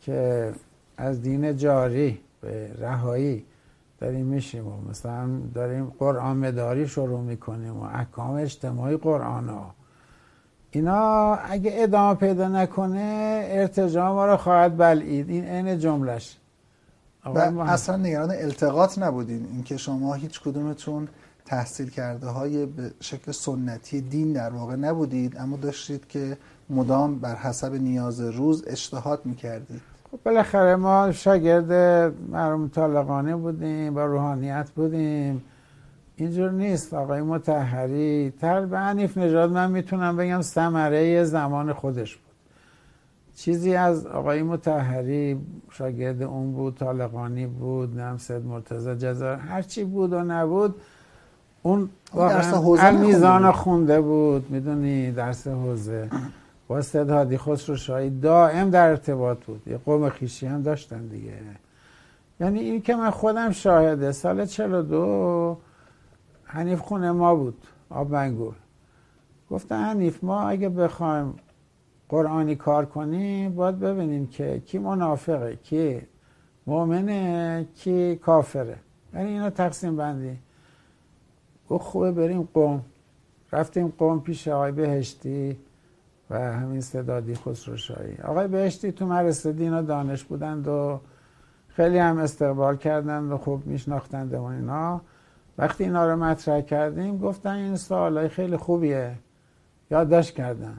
که 0.00 0.52
از 0.96 1.22
دین 1.22 1.56
جاری 1.56 2.20
به 2.40 2.70
رهایی 2.78 3.44
داریم 4.00 4.26
میشیم 4.26 4.66
و 4.66 4.90
مثلا 4.90 5.28
داریم 5.54 5.92
قرآن 5.98 6.36
مداری 6.36 6.88
شروع 6.88 7.20
می‌کنیم 7.20 7.76
و 7.76 7.82
احکام 7.82 8.34
اجتماعی 8.34 8.96
قرآن 8.96 9.48
ها. 9.48 9.74
اینا 10.70 11.34
اگه 11.34 11.70
ادامه 11.74 12.14
پیدا 12.14 12.48
نکنه 12.48 13.40
ارتجاع 13.48 14.08
ما 14.08 14.26
رو 14.26 14.36
خواهد 14.36 14.76
بلعید. 14.76 15.30
این 15.30 15.44
عین 15.44 15.78
جملش 15.78 16.36
اصلا 17.60 17.96
نگران 17.96 18.30
التقاط 18.30 18.98
نبودین 18.98 19.46
اینکه 19.52 19.76
شما 19.76 20.14
هیچ 20.14 20.40
کدومتون 20.40 21.08
تحصیل 21.44 21.90
کرده 21.90 22.26
های 22.26 22.66
به 22.66 22.90
شکل 23.00 23.32
سنتی 23.32 24.00
دین 24.00 24.32
در 24.32 24.50
واقع 24.50 24.76
نبودید 24.76 25.36
اما 25.36 25.56
داشتید 25.56 26.08
که 26.08 26.36
مدام 26.70 27.18
بر 27.18 27.34
حسب 27.34 27.74
نیاز 27.74 28.20
روز 28.20 28.64
اجتهاد 28.66 29.26
می‌کردید. 29.26 29.80
بالاخره 30.24 30.76
ما 30.76 31.12
شاگرد 31.12 31.72
مرحوم 32.30 32.68
طالقانه 32.68 33.36
بودیم 33.36 33.94
با 33.94 34.04
روحانیت 34.04 34.70
بودیم. 34.70 35.42
اینجور 36.16 36.50
نیست 36.50 36.94
آقای 36.94 37.22
متحری 37.22 38.32
تر 38.40 38.66
به 38.66 38.78
عنیف 38.78 39.18
نژاد 39.18 39.50
من 39.50 39.70
می‌تونم 39.70 40.16
بگم 40.16 40.42
ثمره 40.42 41.24
زمان 41.24 41.72
خودش 41.72 42.16
بود. 42.16 42.22
چیزی 43.36 43.74
از 43.74 44.06
آقای 44.06 44.42
متحری 44.42 45.40
شاگرد 45.70 46.22
اون 46.22 46.52
بود 46.52 46.76
طالقانی 46.76 47.46
بود 47.46 48.00
نم 48.00 48.18
سید 48.18 48.44
مرتضی 48.44 48.94
جزار 48.94 49.36
هرچی 49.36 49.84
بود 49.84 50.12
و 50.12 50.20
نبود 50.22 50.74
اون 51.62 51.88
واقعا 52.14 52.92
میزان 52.92 53.52
خونده 53.52 54.00
بود. 54.00 54.50
می‌دونی 54.50 55.12
درس 55.12 55.46
حوزه. 55.46 56.10
با 56.68 56.78
استدادی 56.78 57.38
خسرو 57.38 57.76
شاهی 57.76 58.10
دائم 58.10 58.70
در 58.70 58.88
ارتباط 58.88 59.44
بود. 59.44 59.62
یه 59.68 59.78
قوم 59.78 60.08
خیشی 60.08 60.46
هم 60.46 60.62
داشتن 60.62 61.06
دیگه. 61.06 61.32
یعنی 62.40 62.58
این 62.58 62.82
که 62.82 62.96
من 62.96 63.10
خودم 63.10 63.50
شاهده 63.50 64.12
سال 64.12 64.46
42 64.46 65.58
حنیف 66.44 66.80
خونه 66.80 67.12
ما 67.12 67.34
بود 67.34 67.66
آب 67.90 68.10
منگول. 68.10 68.54
گفتن 69.50 69.82
حنیف 69.82 70.24
ما 70.24 70.48
اگه 70.48 70.68
بخوایم 70.68 71.34
قرآنی 72.08 72.56
کار 72.56 72.84
کنیم 72.86 73.54
باید 73.54 73.78
ببینیم 73.78 74.26
که 74.26 74.62
کی 74.66 74.78
منافقه 74.78 75.56
کی 75.56 76.02
مؤمنه 76.66 77.66
کی 77.74 78.16
کافره. 78.16 78.76
یعنی 79.14 79.30
اینا 79.30 79.50
تقسیم 79.50 79.96
بندی. 79.96 80.38
گفت 81.68 81.84
خوبه 81.84 82.12
بریم 82.12 82.48
قوم. 82.54 82.82
رفتیم 83.52 83.92
قوم 83.98 84.20
پیش 84.20 84.48
آقای 84.48 84.72
بهشتی. 84.72 85.56
و 86.30 86.52
همین 86.52 86.80
صدادی 86.80 87.34
خسرو 87.34 87.76
شایی 87.76 88.16
آقای 88.24 88.48
بهشتی 88.48 88.92
تو 88.92 89.06
مدرسه 89.06 89.52
دین 89.52 89.74
و 89.74 89.82
دانش 89.82 90.24
بودند 90.24 90.68
و 90.68 91.00
خیلی 91.68 91.98
هم 91.98 92.18
استقبال 92.18 92.76
کردند 92.76 93.32
و 93.32 93.38
خوب 93.38 93.66
میشناختند 93.66 94.34
و 94.34 94.42
اینا. 94.42 95.00
وقتی 95.58 95.84
اینا 95.84 96.06
رو 96.06 96.16
مطرح 96.16 96.60
کردیم 96.60 97.18
گفتن 97.18 97.54
این 97.54 97.76
سوالای 97.76 98.28
خیلی 98.28 98.56
خوبیه. 98.56 99.14
یادداشت 99.90 100.34
کردن. 100.34 100.76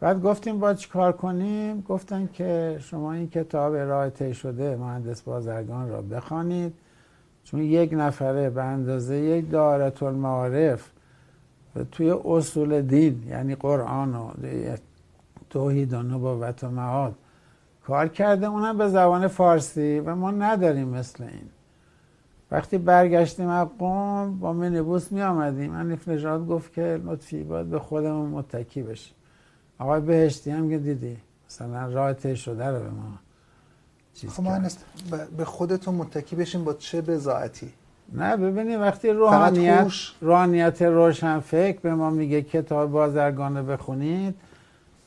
بعد 0.00 0.22
گفتیم 0.22 0.58
باید 0.58 0.76
چیکار 0.76 1.12
کنیم؟ 1.12 1.80
گفتن 1.80 2.28
که 2.32 2.78
شما 2.80 3.12
این 3.12 3.28
کتاب 3.28 4.08
طی 4.08 4.34
شده 4.34 4.76
مهندس 4.76 5.22
بازرگان 5.22 5.88
را 5.88 6.02
بخوانید. 6.02 6.74
چون 7.44 7.60
یک 7.60 7.92
نفره 7.92 8.50
به 8.50 8.62
اندازه 8.62 9.16
یک 9.16 9.50
دارت 9.50 10.02
المعارف 10.02 10.90
توی 11.92 12.10
اصول 12.24 12.82
دین 12.82 13.22
یعنی 13.28 13.54
قرآن 13.54 14.14
و 14.14 14.30
توحید 15.50 15.92
و 15.92 16.02
نبوت 16.02 16.64
و 16.64 16.70
معاد 16.70 17.14
کار 17.86 18.08
کرده 18.08 18.46
اونم 18.46 18.78
به 18.78 18.88
زبان 18.88 19.28
فارسی 19.28 20.00
و 20.00 20.14
ما 20.14 20.30
نداریم 20.30 20.88
مثل 20.88 21.24
این. 21.24 21.48
وقتی 22.50 22.78
برگشتیم 22.78 23.48
از 23.48 23.68
قوم 23.78 24.38
با 24.40 24.52
منبوس 24.52 25.12
می 25.12 25.22
آمدیم. 25.22 25.72
انیف 25.72 26.08
نژاد 26.08 26.46
گفت 26.46 26.72
که 26.72 27.00
لطفی 27.04 27.42
باید 27.42 27.70
به 27.70 27.78
خودمون 27.78 28.30
متکی 28.30 28.82
بشیم. 28.82 29.14
آقای 29.78 30.00
بهشتی 30.00 30.50
هم 30.50 30.70
که 30.70 30.78
دیدی 30.78 31.16
مثلا 31.48 31.86
راه 31.92 32.34
شده 32.34 32.66
رو 32.66 32.78
به 32.78 32.90
ما 32.90 33.18
چیز 34.14 34.30
خب 34.30 34.44
به 35.36 35.44
خودتون 35.44 35.94
متکی 35.94 36.36
بشیم 36.36 36.64
با 36.64 36.72
چه 36.72 37.00
بزاعتی؟ 37.00 37.72
نه 38.12 38.36
ببینید 38.36 38.80
وقتی 38.80 39.10
روحانیت 39.10 39.92
روحانیت 40.20 40.82
روشن 40.82 41.40
فکر 41.40 41.80
به 41.80 41.94
ما 41.94 42.10
میگه 42.10 42.42
کتاب 42.42 42.90
بازرگانه 42.90 43.62
بخونید 43.62 44.34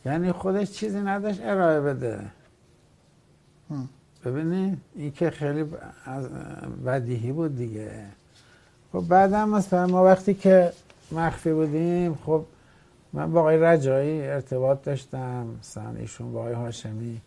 یعنی 0.05 0.31
خودش 0.31 0.71
چیزی 0.71 0.99
نداشت 0.99 1.39
ارائه 1.43 1.81
بده. 1.81 2.19
ببینید 4.25 4.77
این 4.95 5.11
که 5.11 5.29
خیلی 5.29 5.65
بدیهی 6.85 7.31
بود 7.31 7.57
دیگه. 7.57 7.91
خب 8.91 9.07
بعدم 9.07 9.49
مثلا 9.49 9.87
ما 9.87 10.05
وقتی 10.05 10.33
که 10.33 10.71
مخفی 11.11 11.53
بودیم 11.53 12.15
خب 12.25 12.45
من 13.13 13.31
با 13.31 13.39
آقای 13.39 13.57
رجایی 13.57 14.27
ارتباط 14.27 14.83
داشتم 14.83 15.47
مثلا 15.59 15.93
ایشون 15.99 16.33
با 16.33 16.39
آقای 16.39 16.53
هاشمی. 16.53 17.21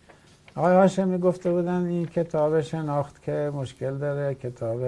آقای 0.54 0.74
هاشمی 0.74 1.18
گفته 1.18 1.50
بودن 1.50 1.86
این 1.86 2.06
کتاب 2.06 2.60
شناخت 2.60 3.22
که 3.22 3.52
مشکل 3.54 3.98
داره 3.98 4.34
کتاب 4.34 4.80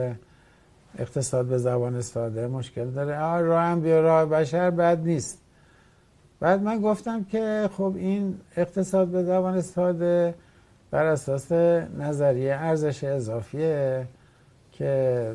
اقتصاد 0.99 1.47
به 1.47 1.59
زبان 1.59 2.01
ساده 2.01 2.47
مشکل 2.47 2.91
داره. 2.91 3.19
آه 3.19 3.41
راه 3.41 3.63
هم 3.63 3.81
بیا 3.81 4.01
راه 4.01 4.25
بشر 4.25 4.71
بد 4.71 5.01
نیست. 5.05 5.39
بعد 6.41 6.63
من 6.63 6.81
گفتم 6.81 7.25
که 7.25 7.71
خب 7.77 7.93
این 7.97 8.41
اقتصاد 8.57 9.09
به 9.09 9.25
زبان 9.25 9.61
ساده 9.61 10.35
بر 10.91 11.07
اساس 11.07 11.53
نظریه 11.99 12.55
ارزش 12.55 13.05
اضافیه 13.05 14.07
که 14.73 15.35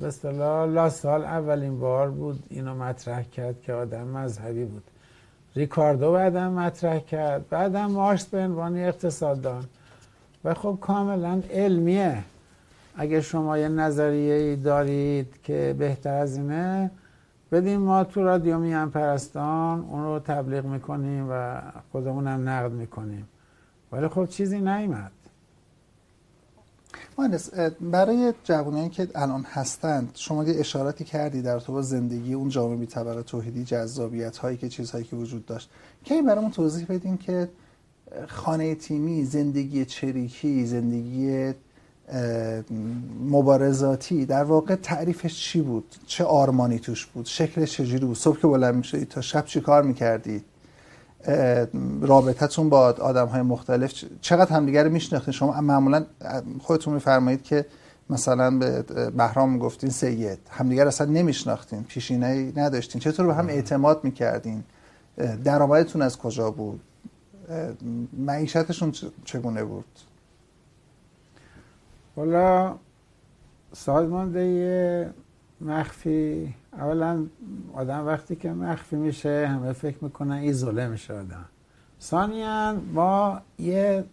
به 0.00 0.06
اصطلاح 0.06 0.68
لاسال 0.68 1.24
اولین 1.24 1.80
بار 1.80 2.10
بود 2.10 2.42
اینو 2.50 2.74
مطرح 2.74 3.22
کرد 3.22 3.62
که 3.62 3.72
آدم 3.72 4.06
مذهبی 4.06 4.64
بود. 4.64 4.82
ریکاردو 5.56 6.12
بعدم 6.12 6.52
مطرح 6.52 6.98
کرد. 6.98 7.48
بعدم 7.48 7.86
مارکس 7.86 8.26
به 8.26 8.38
عنوان 8.38 8.76
اقتصاددان. 8.76 9.64
و 10.44 10.54
خب 10.54 10.78
کاملا 10.80 11.42
علمیه. 11.52 12.24
اگه 13.00 13.20
شما 13.20 13.58
یه 13.58 13.68
نظریه 13.68 14.56
دارید 14.56 15.34
که 15.42 15.74
بهتر 15.78 16.14
از 16.14 16.36
اینه 16.36 16.90
بدیم 17.52 17.80
ما 17.80 18.04
تو 18.04 18.22
رادیو 18.22 18.58
میان 18.58 18.90
پرستان 18.90 19.80
اون 19.80 20.04
رو 20.04 20.18
تبلیغ 20.18 20.64
می‌کنیم 20.64 21.26
و 21.30 21.62
خودمونم 21.92 22.48
نقد 22.48 22.72
می‌کنیم. 22.72 23.28
ولی 23.92 24.08
خب 24.08 24.26
چیزی 24.26 24.58
نیمد 24.58 25.12
مهندس 27.18 27.50
برای 27.80 28.34
جوانانی 28.44 28.88
که 28.88 29.08
الان 29.14 29.42
هستند 29.42 30.10
شما 30.14 30.44
یه 30.44 30.60
اشاراتی 30.60 31.04
کردی 31.04 31.42
در 31.42 31.60
تو 31.60 31.82
زندگی 31.82 32.34
اون 32.34 32.48
جامعه 32.48 32.76
بی 32.76 32.86
طبقه 32.86 33.22
توحیدی 33.22 33.64
جذابیت 33.64 34.36
هایی 34.36 34.56
که 34.56 34.68
چیزهایی 34.68 35.04
که 35.04 35.16
وجود 35.16 35.46
داشت. 35.46 35.70
کی 36.04 36.22
برامون 36.22 36.50
توضیح 36.50 36.86
بدین 36.86 37.16
که 37.16 37.48
خانه 38.28 38.74
تیمی 38.74 39.24
زندگی 39.24 39.84
چریکی 39.84 40.66
زندگی 40.66 41.52
مبارزاتی. 43.30 44.26
در 44.26 44.44
واقع 44.44 44.74
تعریفش 44.74 45.40
چی 45.40 45.60
بود؟ 45.60 45.94
چه 46.06 46.24
آرمانی 46.24 46.78
توش 46.78 47.06
بود؟ 47.06 47.26
شکلش 47.26 47.72
چجوری 47.72 48.06
بود؟ 48.06 48.16
صبح 48.16 48.40
که 48.40 48.46
بلند 48.46 48.74
می‌شدید 48.74 49.08
تا 49.08 49.20
شب 49.20 49.44
چی 49.44 49.60
کار 49.60 49.82
می‌کردید 49.82 50.44
رابطتون 52.00 52.68
با 52.68 52.80
آدم 52.80 53.26
های 53.26 53.42
مختلف 53.42 53.92
چقدر 54.20 54.56
همدیگه 54.56 54.82
رو 54.82 54.90
میشناختین؟ 54.90 55.32
شما 55.32 55.60
معمولا 55.60 56.04
خودتون 56.60 56.94
میفرمایید 56.94 57.42
که 57.42 57.66
مثلا 58.10 58.58
به 58.58 58.82
بهرام 59.16 59.58
گفتین 59.58 59.90
سید. 59.90 60.38
همدیگه 60.50 60.86
اصلا 60.86 61.06
نمیشناختین. 61.06 61.82
پیشینه 61.82 62.52
نداشتین. 62.56 63.00
چطور 63.00 63.26
به 63.26 63.34
هم 63.34 63.48
اعتماد 63.48 64.04
می‌کردین؟ 64.04 64.64
درآمدتون 65.44 66.02
از 66.02 66.18
کجا 66.18 66.50
بود؟ 66.50 66.80
معیشتشون 68.18 68.92
چگونه 69.24 69.64
بود؟ 69.64 69.84
حالا 72.18 72.74
سازماندهی 73.72 75.04
مخفی 75.60 76.54
اولا 76.72 77.26
آدم 77.74 78.06
وقتی 78.06 78.36
که 78.36 78.52
مخفی 78.52 78.96
میشه 78.96 79.46
همه 79.48 79.72
فکر 79.72 80.04
می‌کنن 80.04 80.36
ایزوله 80.36 80.88
میشه 80.88 81.14
آدم. 81.14 81.44
ثانیا 82.00 82.76
ما 82.92 83.40
یه 83.58 84.04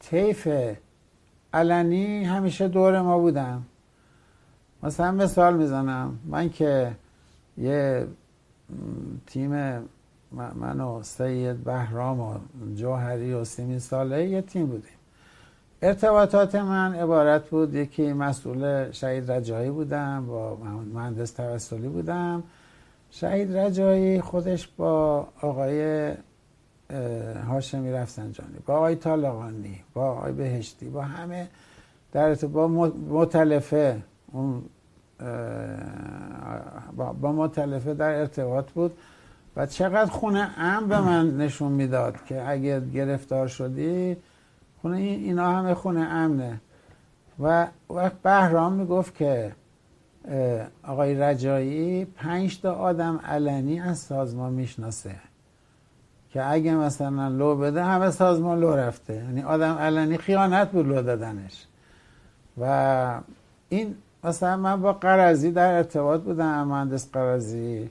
طیف 0.00 0.48
علنی 1.52 2.24
همیشه 2.24 2.68
دور 2.68 3.02
ما 3.02 3.18
بودم. 3.18 3.62
مثلا 4.82 5.12
مثال 5.12 5.56
می‌زنم. 5.56 6.18
من 6.24 6.50
که 6.50 6.96
یه 7.58 8.06
تیم 9.26 9.50
من 10.32 10.80
و 10.80 11.02
سید 11.02 11.64
بهرام 11.64 12.20
و 12.20 12.38
جوهری 12.74 13.32
و 13.32 13.44
سیمین 13.44 13.78
ساله 13.78 14.28
یه 14.28 14.42
تیم 14.42 14.66
بودیم. 14.66 15.03
ارتباطات 15.84 16.54
من 16.54 16.94
عبارت 16.94 17.48
بود 17.48 17.74
یکی 17.74 18.12
مسئول 18.12 18.90
شهید 18.92 19.30
رجایی 19.30 19.70
بودم 19.70 20.26
با 20.26 20.58
مهندس 20.94 21.30
توسلی 21.30 21.88
بودم. 21.88 22.42
شهید 23.10 23.56
رجایی 23.56 24.20
خودش 24.20 24.68
با 24.76 25.26
آقای 25.40 26.12
هاشمی 27.48 27.92
رفسنجانی 27.92 28.58
با 28.66 28.74
آقای 28.74 28.96
طالقانی 28.96 29.80
با 29.94 30.10
آقای 30.10 30.32
بهشتی 30.32 30.88
با 30.88 31.02
همه 31.02 31.48
در 32.12 32.34
با 32.34 32.68
متلفه 33.08 34.02
با 36.96 37.32
متلفه 37.32 37.94
در 37.94 38.14
ارتباط 38.14 38.70
بود. 38.70 38.92
و 39.56 39.66
چقدر 39.66 40.10
خونه 40.10 40.50
ام 40.58 40.88
به 40.88 41.00
من 41.00 41.36
نشون 41.36 41.72
می‌داد 41.72 42.14
که 42.26 42.48
اگه 42.48 42.80
گرفتار 42.80 43.48
شدی 43.48 44.16
خونه 44.84 44.96
اینا 44.96 45.52
همه 45.52 45.74
خونه 45.74 46.00
امنه. 46.00 46.60
و 47.40 47.66
وقت 47.90 48.22
بهرام 48.22 48.72
می‌گفت 48.72 49.14
که 49.14 49.52
آقای 50.82 51.14
رجایی 51.14 52.04
پنج 52.04 52.60
تا 52.60 52.74
آدم 52.74 53.20
علنی 53.24 53.80
از 53.80 53.98
سازمان 53.98 54.52
می‌شناسه. 54.52 55.14
که 56.30 56.52
اگه 56.52 56.74
مثلا 56.74 57.28
لو 57.28 57.56
بده 57.56 57.84
همه 57.84 58.10
سازمان 58.10 58.60
لو 58.60 58.76
رفته. 58.76 59.14
یعنی 59.14 59.42
آدم 59.42 59.74
علنی 59.74 60.18
خیانت 60.18 60.70
بود 60.70 60.88
لو 60.88 61.02
دادنش. 61.02 61.66
و 62.60 63.20
این 63.68 63.94
مثلا 64.24 64.56
من 64.56 64.80
با 64.80 64.92
قرضی 64.92 65.50
در 65.50 65.76
ارتباط 65.76 66.20
بودم 66.20 66.64
مهندس 66.64 67.10
قرضی. 67.12 67.90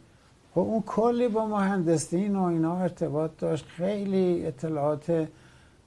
خب 0.52 0.60
اون 0.60 0.84
کلی 0.86 1.28
با 1.28 1.46
مهندسین 1.46 2.36
و 2.36 2.44
اینا 2.44 2.78
ارتباط 2.78 3.32
داشت. 3.40 3.66
خیلی 3.66 4.46
اطلاعات 4.46 5.28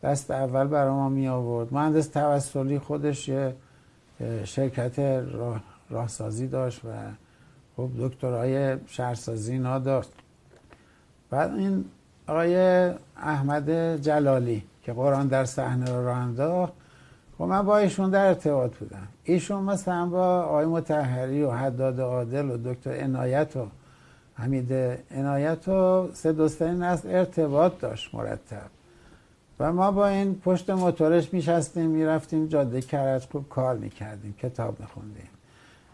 دست 0.02 0.30
اول 0.30 0.66
برای 0.66 0.90
ما 0.90 1.08
می 1.08 1.28
آورد 1.28 1.74
مهندس 1.74 2.08
توسلی 2.08 2.78
خودش 2.78 3.28
یه 3.28 3.54
شرکت 4.44 4.98
راه 5.32 5.60
راهسازی 5.90 6.46
داشت 6.46 6.84
و 6.84 6.88
خب 7.76 7.90
دکترای 7.98 8.76
شهرسازی 8.86 9.52
اینا 9.52 9.78
داشت. 9.78 10.12
بعد 11.30 11.54
این 11.54 11.84
آقای 12.26 12.56
احمد 13.16 13.96
جلالی 13.96 14.62
که 14.82 14.92
قرآن 14.92 15.26
در 15.26 15.44
صحنه 15.44 15.90
رو 15.90 16.04
راه 16.04 16.16
انداخت 16.16 16.72
خب 17.38 17.44
من 17.44 17.62
با 17.62 17.78
ایشون 17.78 18.10
در 18.10 18.26
ارتباط 18.26 18.76
بودم. 18.76 19.08
ایشون 19.24 19.64
مثلا 19.64 20.06
با 20.06 20.42
آقای 20.42 20.66
متحری 20.66 21.42
و 21.42 21.50
حداد 21.50 22.00
عادل 22.00 22.50
و 22.50 22.72
دکتر 22.72 23.00
عنایت 23.00 23.56
و 23.56 23.66
حمید 24.34 24.72
عنایت 25.10 25.68
و 25.68 26.08
سه 26.12 26.32
دوستان 26.32 26.82
از 26.82 27.06
ارتباط 27.06 27.80
داشت 27.80 28.14
مرتب. 28.14 28.75
و 29.60 29.72
ما 29.72 29.90
با 29.90 30.08
این 30.08 30.34
پشت 30.34 30.70
موتورش 30.70 31.34
میشستیم 31.34 31.86
می‌رفتیم 31.86 32.46
جاده 32.46 32.80
کرج 32.80 33.26
خوب 33.32 33.48
کار 33.48 33.76
می‌کردیم 33.76 34.34
کتاب 34.42 34.80
میخوندیم. 34.80 35.28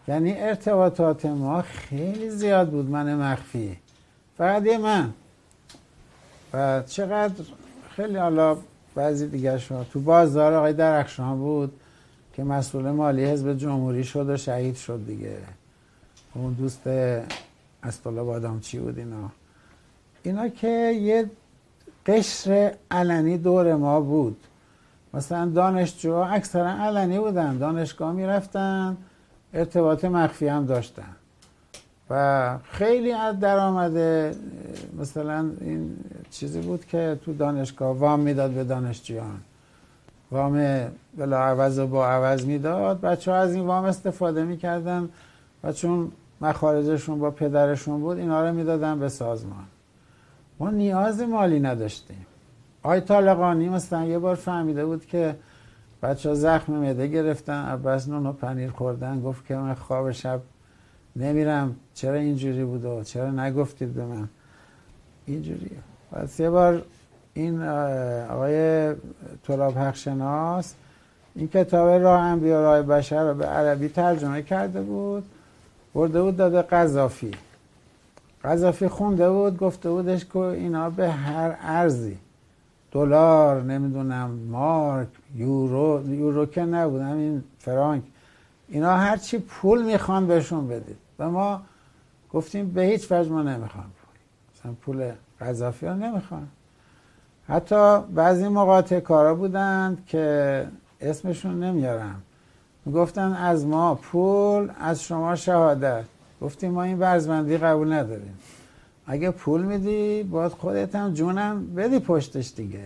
یعنی 0.07 0.33
ارتباطات 0.37 1.25
ما 1.25 1.61
خیلی 1.61 2.29
زیاد 2.29 2.69
بود 2.69 2.89
من 2.89 3.15
مخفی. 3.15 3.77
فقط 4.37 4.65
یه 4.65 4.77
من. 4.77 5.13
و 6.53 6.83
چقدر 6.87 7.43
خیلی 7.95 8.17
حالا 8.17 8.57
بعضی 8.95 9.27
دیگه 9.27 9.57
شما 9.57 9.83
تو 9.83 9.99
بازار 9.99 10.53
آقای 10.53 10.73
درخشان 10.73 11.37
بود 11.37 11.79
که 12.33 12.43
مسئول 12.43 12.91
مالی 12.91 13.25
حزب 13.25 13.57
جمهوری 13.57 14.03
شد 14.03 14.29
و 14.29 14.37
شهید 14.37 14.75
شد 14.75 15.05
دیگه. 15.07 15.37
اون 16.33 16.53
دوست 16.53 16.87
اسطوله 17.83 18.23
بادام 18.23 18.59
چی 18.59 18.79
بود 18.79 18.97
اینا. 18.97 19.29
اینا 20.23 20.47
که 20.47 20.67
یه 21.01 21.29
قشر 22.05 22.73
علنی 22.91 23.37
دور 23.37 23.75
ما 23.75 24.01
بود. 24.01 24.37
مثلا 25.13 25.45
دانشجو 25.45 26.13
اکثرا 26.13 26.69
علنی 26.69 27.19
بودن 27.19 27.57
دانشگاه 27.57 28.11
می‌رفتن 28.11 28.97
ارتباط 29.53 30.05
مخفی 30.05 30.47
هم 30.47 30.65
داشتن. 30.65 31.15
و 32.09 32.57
خیلی 32.63 33.11
از 33.11 33.39
درآمد 33.39 33.97
مثلا 34.99 35.49
این 35.61 35.97
چیزی 36.31 36.61
بود 36.61 36.85
که 36.85 37.19
تو 37.25 37.33
دانشگاه 37.33 37.97
وام 37.97 38.19
می‌داد 38.19 38.51
به 38.51 38.63
دانشجویان. 38.63 39.39
وام 40.31 40.85
بلا 41.17 41.39
عوض 41.39 41.79
و 41.79 41.87
با 41.87 42.07
عوض 42.07 42.45
می‌داد. 42.45 43.01
بچه 43.01 43.31
ها 43.31 43.37
از 43.37 43.53
این 43.53 43.65
وام 43.65 43.85
استفاده 43.85 44.43
می‌کردن 44.43 45.09
و 45.63 45.71
چون 45.71 46.11
مخارجشون 46.41 47.19
با 47.19 47.31
پدرشون 47.31 48.01
بود 48.01 48.17
اینا 48.17 48.49
رو 48.49 48.55
می‌دادن 48.55 48.99
به 48.99 49.09
سازمان. 49.09 49.65
ما 50.59 50.71
نیاز 50.71 51.21
مالی 51.21 51.59
نداشتیم. 51.59 52.25
آی 52.83 53.01
طالقانی 53.01 53.69
مثلا 53.69 54.05
یه 54.05 54.19
بار 54.19 54.35
فهمیده 54.35 54.85
بود 54.85 55.05
که 55.05 55.35
بچه 56.03 56.29
ها 56.29 56.35
زخم 56.35 56.73
مده 56.73 57.07
گرفتن 57.07 57.65
عباس 57.65 58.07
نون 58.07 58.25
و 58.25 58.33
پنیر 58.33 58.71
خوردن 58.71 59.21
گفت 59.21 59.45
که 59.45 59.55
من 59.55 59.73
خواب 59.73 60.11
شب 60.11 60.41
نمیرم. 61.15 61.75
چرا 61.93 62.13
اینجوری 62.13 62.63
بود 62.63 62.85
و 62.85 63.03
چرا 63.03 63.31
نگفتید 63.31 63.93
به 63.93 64.05
من؟ 64.05 64.29
اینجوریه. 65.25 65.77
پس 66.11 66.39
یه 66.39 66.49
بار 66.49 66.83
این 67.33 67.63
آقای 67.63 68.93
تراب 69.43 69.77
حقشناس 69.77 70.73
این 71.35 71.47
کتاب 71.47 71.89
راه 71.89 72.21
انبیا 72.21 72.61
راه 72.61 72.81
بشر 72.81 73.23
رو 73.23 73.33
به 73.33 73.45
عربی 73.45 73.89
ترجمه 73.89 74.41
کرده 74.41 74.81
بود. 74.81 75.23
برده 75.93 76.21
بود 76.21 76.37
داده 76.37 76.61
قذافی. 76.61 77.31
قذافی 78.43 78.87
خونده 78.87 79.29
بود 79.29 79.57
گفته 79.57 79.89
بودش 79.89 80.25
که 80.25 80.39
اینا 80.39 80.89
به 80.89 81.11
هر 81.11 81.57
ارزی. 81.61 82.17
دلار 82.91 83.61
نمی‌دونم 83.61 84.29
مارک 84.29 85.07
یورو 85.35 86.13
یورو 86.13 86.45
که 86.45 86.61
نبود 86.61 87.01
همین 87.01 87.43
فرانک. 87.59 88.03
اینا 88.67 88.97
هرچی 88.97 89.37
پول 89.37 89.83
می‌خوان 89.85 90.27
بهشون 90.27 90.67
بدید. 90.67 90.97
و 91.19 91.29
ما 91.29 91.61
گفتیم 92.33 92.71
به 92.71 92.81
هیچ 92.81 93.11
وجه 93.11 93.31
ما 93.31 93.41
نمی‌خوام 93.41 93.85
پول. 93.85 94.15
مثلا 94.55 94.73
پول 94.81 95.11
قذافی 95.41 95.85
ها 95.85 95.93
نمی‌خوان. 95.93 96.47
حتی 97.47 97.99
بعضی 98.01 98.47
مقاطع 98.47 98.99
کارا 98.99 99.35
بودند 99.35 100.05
که 100.05 100.67
اسمشون 101.01 101.63
نمیارم. 101.63 102.21
می‌گفتن 102.85 103.33
از 103.33 103.65
ما 103.65 103.95
پول 103.95 104.71
از 104.79 105.03
شما 105.03 105.35
شهادت. 105.35 106.03
گفتیم 106.43 106.71
ما 106.71 106.83
این 106.83 106.99
ورزمندی 106.99 107.57
قبول 107.57 107.93
نداریم. 107.93 108.37
اگه 109.07 109.31
پول 109.31 109.61
میدی 109.61 110.23
باید 110.23 110.51
خودت 110.51 110.95
هم 110.95 111.13
جونم 111.13 111.75
بدی 111.75 111.99
پشتش 111.99 112.53
دیگه. 112.55 112.79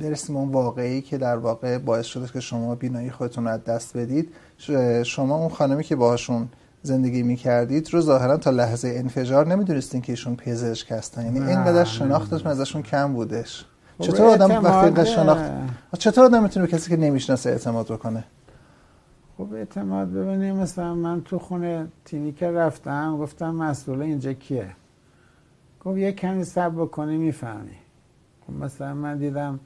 برسیم 0.00 0.36
اون 0.36 0.48
واقعی 0.48 1.02
که 1.02 1.18
در 1.18 1.36
واقع 1.36 1.78
باعث 1.78 2.06
شده 2.06 2.28
که 2.32 2.40
شما 2.40 2.74
بینایی 2.74 3.10
خودتون 3.10 3.44
رو 3.44 3.50
از 3.50 3.64
دست 3.64 3.96
بدید 3.96 4.32
شما 5.04 5.36
اون 5.36 5.48
خانمی 5.48 5.84
که 5.84 5.96
باهاشون 5.96 6.48
زندگی 6.82 7.22
می‌کردید 7.22 7.94
رو 7.94 8.00
ظاهرا 8.00 8.36
تا 8.36 8.50
لحظه 8.50 8.88
انفجار 8.88 9.46
نمی‌دونستین 9.46 10.00
که 10.00 10.12
ایشون 10.12 10.36
پزشک 10.36 10.92
هستن. 10.92 11.24
یعنی 11.24 11.38
اینقدر 11.38 11.84
شناختتون 11.84 12.46
ازشون 12.46 12.82
کم 12.82 13.12
بودش. 13.12 13.64
چطور 14.00 14.26
آدم 14.26 14.64
وقتی 14.64 15.06
شناخت 15.06 15.50
چطور 15.98 16.24
آدم 16.24 16.42
می‌تونه 16.42 16.66
به 16.66 16.72
کسی 16.72 16.90
که 16.90 16.96
نمی‌شناسه 16.96 17.50
اعتماد 17.50 17.86
بکنه؟ 17.86 18.24
خب 19.36 19.52
اعتماد 19.54 20.12
ببینیم. 20.12 20.56
مثلا 20.56 20.94
من 20.94 21.22
تو 21.22 21.38
خونه 21.38 21.86
تیمی 22.04 22.32
که 22.32 22.50
رفتم 22.50 23.18
گفتم 23.18 23.54
مسئول 23.54 24.02
اینجا 24.02 24.32
کیه؟ 24.32 24.70
گفت 25.84 25.98
یه 25.98 26.12
کمی 26.12 26.44
سب 26.44 26.72
بکنی 26.76 27.16
می‌فهمی. 27.16 27.76
خب 28.46 28.52
مثلا 28.64 28.94
من 28.94 29.18
دیدم 29.18 29.60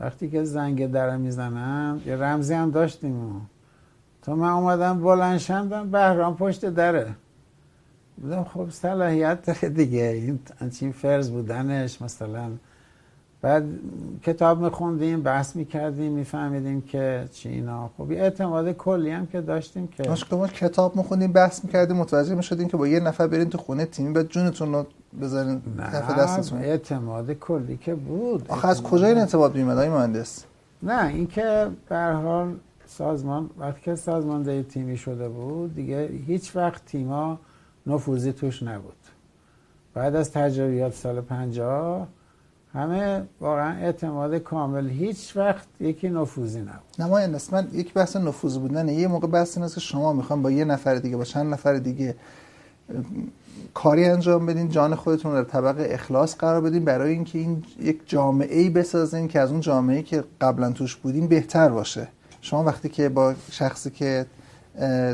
وقتی 0.00 0.30
که 0.30 0.44
زنگ 0.44 0.90
در 0.90 1.16
می‌زنم 1.16 2.00
یه 2.06 2.16
رمزی 2.16 2.54
هم 2.54 2.70
داشتیم. 2.70 3.48
تا 4.22 4.34
من 4.34 4.48
اومدم 4.48 5.00
بلند 5.00 5.90
بهرام 5.90 6.36
پشت 6.36 6.64
دره. 6.64 7.14
بودم 8.16 8.44
خب 8.44 8.70
صلاحیت 8.70 9.46
داره 9.46 9.74
دیگه. 9.74 10.38
این 10.80 10.92
فرض 10.92 11.30
بودنش 11.30 12.02
مثلا 12.02 12.50
بعد 13.42 13.64
کتاب 14.22 14.64
میخوندیم 14.64 15.22
بحث 15.22 15.56
می‌کردیم 15.56 16.12
میفهمیدیم 16.12 16.80
که 16.80 17.24
چی 17.32 17.48
اینا. 17.48 17.90
خب 17.98 18.10
اعتماد 18.10 18.72
کلی 18.72 19.10
هم 19.10 19.26
که 19.26 19.40
داشتیم 19.40 19.86
که 19.86 20.16
ما 20.32 20.46
کتاب 20.46 20.96
میخوندیم 20.96 21.32
بحث 21.32 21.64
می‌کردیم 21.64 21.96
متوجه 21.96 22.34
می‌شدیم 22.34 22.68
که 22.68 22.76
با 22.76 22.88
یه 22.88 23.00
نفر 23.00 23.26
برین 23.26 23.48
تو 23.48 23.58
خونه 23.58 23.84
تیمی 23.84 24.12
بعد 24.12 24.28
جونتون 24.28 24.72
رو 24.72 24.86
بذارین 25.22 25.62
کف 25.78 26.18
دستتون. 26.18 26.58
اعتماد 26.58 27.32
کلی 27.32 27.76
که 27.76 27.94
بود. 27.94 28.46
آخه 28.48 28.68
از 28.68 28.82
کجا 28.82 29.06
این 29.06 29.18
اعتماد 29.18 29.54
میمد 29.54 29.76
های 29.76 29.88
مهندس؟ 29.88 30.44
نه 30.82 31.06
اینکه 31.06 31.68
به 31.88 31.96
حال 31.96 32.54
سازمان 32.86 33.50
وقتی 33.58 33.80
که 33.80 33.94
سازماندهی 33.94 34.62
تیمی 34.62 34.96
شده 34.96 35.28
بود 35.28 35.74
دیگه 35.74 36.10
هیچ 36.26 36.56
وقت 36.56 36.86
تیما 36.86 37.38
نفوذی 37.86 38.32
توش 38.32 38.62
نبود. 38.62 38.96
بعد 39.94 40.14
از 40.14 40.32
تجربیات 40.32 40.94
سال 40.94 41.20
50 41.20 42.06
همه 42.74 43.22
واقعا 43.40 43.76
اعتماد 43.76 44.34
کامل 44.34 44.88
هیچ 44.88 45.36
وقت 45.36 45.66
یکی 45.80 46.08
نفوذی 46.08 46.60
نبود. 46.60 46.72
نمای 46.98 47.26
من 47.52 47.68
یک 47.72 47.92
بحث 47.92 48.16
نفوذ 48.16 48.58
بودن 48.58 48.88
یه 48.88 49.08
موقع 49.08 49.26
بحث 49.26 49.58
این 49.58 49.68
که 49.68 49.80
شما 49.80 50.12
می‌خوام 50.12 50.42
با 50.42 50.50
یه 50.50 50.64
نفر 50.64 50.94
دیگه 50.94 51.16
با 51.16 51.24
چند 51.24 51.52
نفر 51.52 51.74
دیگه 51.74 52.14
کاری 53.74 54.04
انجام 54.04 54.46
بدین 54.46 54.68
جان 54.68 54.94
خودتون 54.94 55.32
رو 55.32 55.42
در 55.42 55.50
طبق 55.50 55.86
اخلاص 55.90 56.36
قرار 56.36 56.60
بدین 56.60 56.84
برای 56.84 57.12
اینکه 57.12 57.38
این 57.38 57.64
یک 57.80 58.00
جامعه 58.06 58.58
ای 58.58 58.70
بسازین 58.70 59.28
که 59.28 59.40
از 59.40 59.50
اون 59.50 59.60
جامعه 59.60 60.02
که 60.02 60.24
قبلا 60.40 60.72
توش 60.72 60.96
بودین 60.96 61.28
بهتر 61.28 61.68
باشه. 61.68 62.08
شما 62.40 62.64
وقتی 62.64 62.88
که 62.88 63.08
با 63.08 63.34
شخصی 63.50 63.90
که 63.90 64.26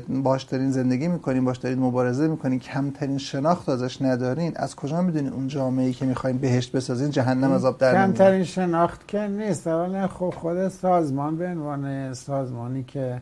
باش 0.08 0.42
دارین 0.42 0.70
زندگی 0.70 1.08
می‌کنین 1.08 1.44
باش 1.44 1.56
دارین 1.56 1.78
مبارزه 1.78 2.28
می‌کنین 2.28 2.58
کمترین 2.58 3.18
شناخت 3.18 3.68
ازش 3.68 4.02
ندارین. 4.02 4.52
از 4.56 4.76
کجا 4.76 5.02
می‌دونین 5.02 5.32
اون 5.32 5.48
جامعه 5.48 5.86
ای 5.86 5.92
که 5.92 6.06
می‌خواین 6.06 6.38
بهشت 6.38 6.72
بسازین 6.72 7.10
جهنم 7.10 7.52
عذاب 7.52 7.78
در 7.78 7.92
کمترین 7.92 8.44
شناخت 8.44 9.08
که 9.08 9.18
نیست. 9.18 9.66
اولا 9.66 10.06
خب 10.06 10.34
خود 10.36 10.68
سازمان 10.68 11.36
به 11.36 11.46
عنوان 11.46 12.14
سازمانی 12.14 12.82
که 12.82 13.20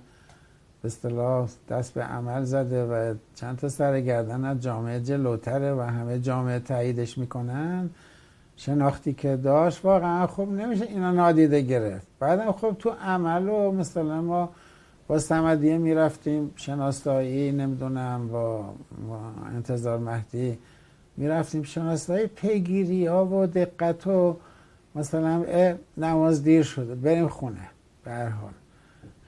به 0.82 0.86
اصطلاح 0.86 1.48
دست 1.68 1.94
به 1.94 2.02
عمل 2.02 2.44
زده 2.44 2.84
و 2.84 3.14
چند 3.34 3.56
تا 3.58 3.68
سرگردن 3.68 4.44
از 4.44 4.60
جامعه 4.60 5.00
جلوتره 5.00 5.74
و 5.74 5.80
همه 5.80 6.18
جامعه 6.18 6.58
تاییدش 6.58 7.18
می‌کنن 7.18 7.90
شناختی 8.56 9.12
که 9.12 9.36
داشت 9.36 9.84
واقعا 9.84 10.26
خب 10.26 10.48
نمیشه 10.48 10.84
اینا 10.84 11.10
نادیده 11.10 11.60
گرفت. 11.60 12.06
بعدم 12.20 12.52
خب 12.52 12.76
تو 12.78 12.90
عمل 12.90 13.48
و 13.48 13.72
مثلا 13.72 14.22
ما 14.22 14.48
با 15.08 15.18
سمدیه 15.18 15.78
می‌رفتیم 15.78 16.50
شناسایی 16.56 17.52
نمی‌دونم 17.52 18.28
با, 18.28 18.64
انتظار 19.54 19.98
مهدی 19.98 20.58
می‌رفتیم. 21.16 21.62
شناسایی 21.62 22.26
پیگیری 22.26 23.06
ها 23.06 23.26
و 23.26 23.46
دقت 23.46 24.06
و 24.06 24.36
مثلا 24.94 25.44
نماز 25.96 26.42
دیر 26.42 26.62
شده 26.62 26.94
بریم 26.94 27.28
خونه 27.28 27.68
به 28.04 28.10
حال. 28.10 28.52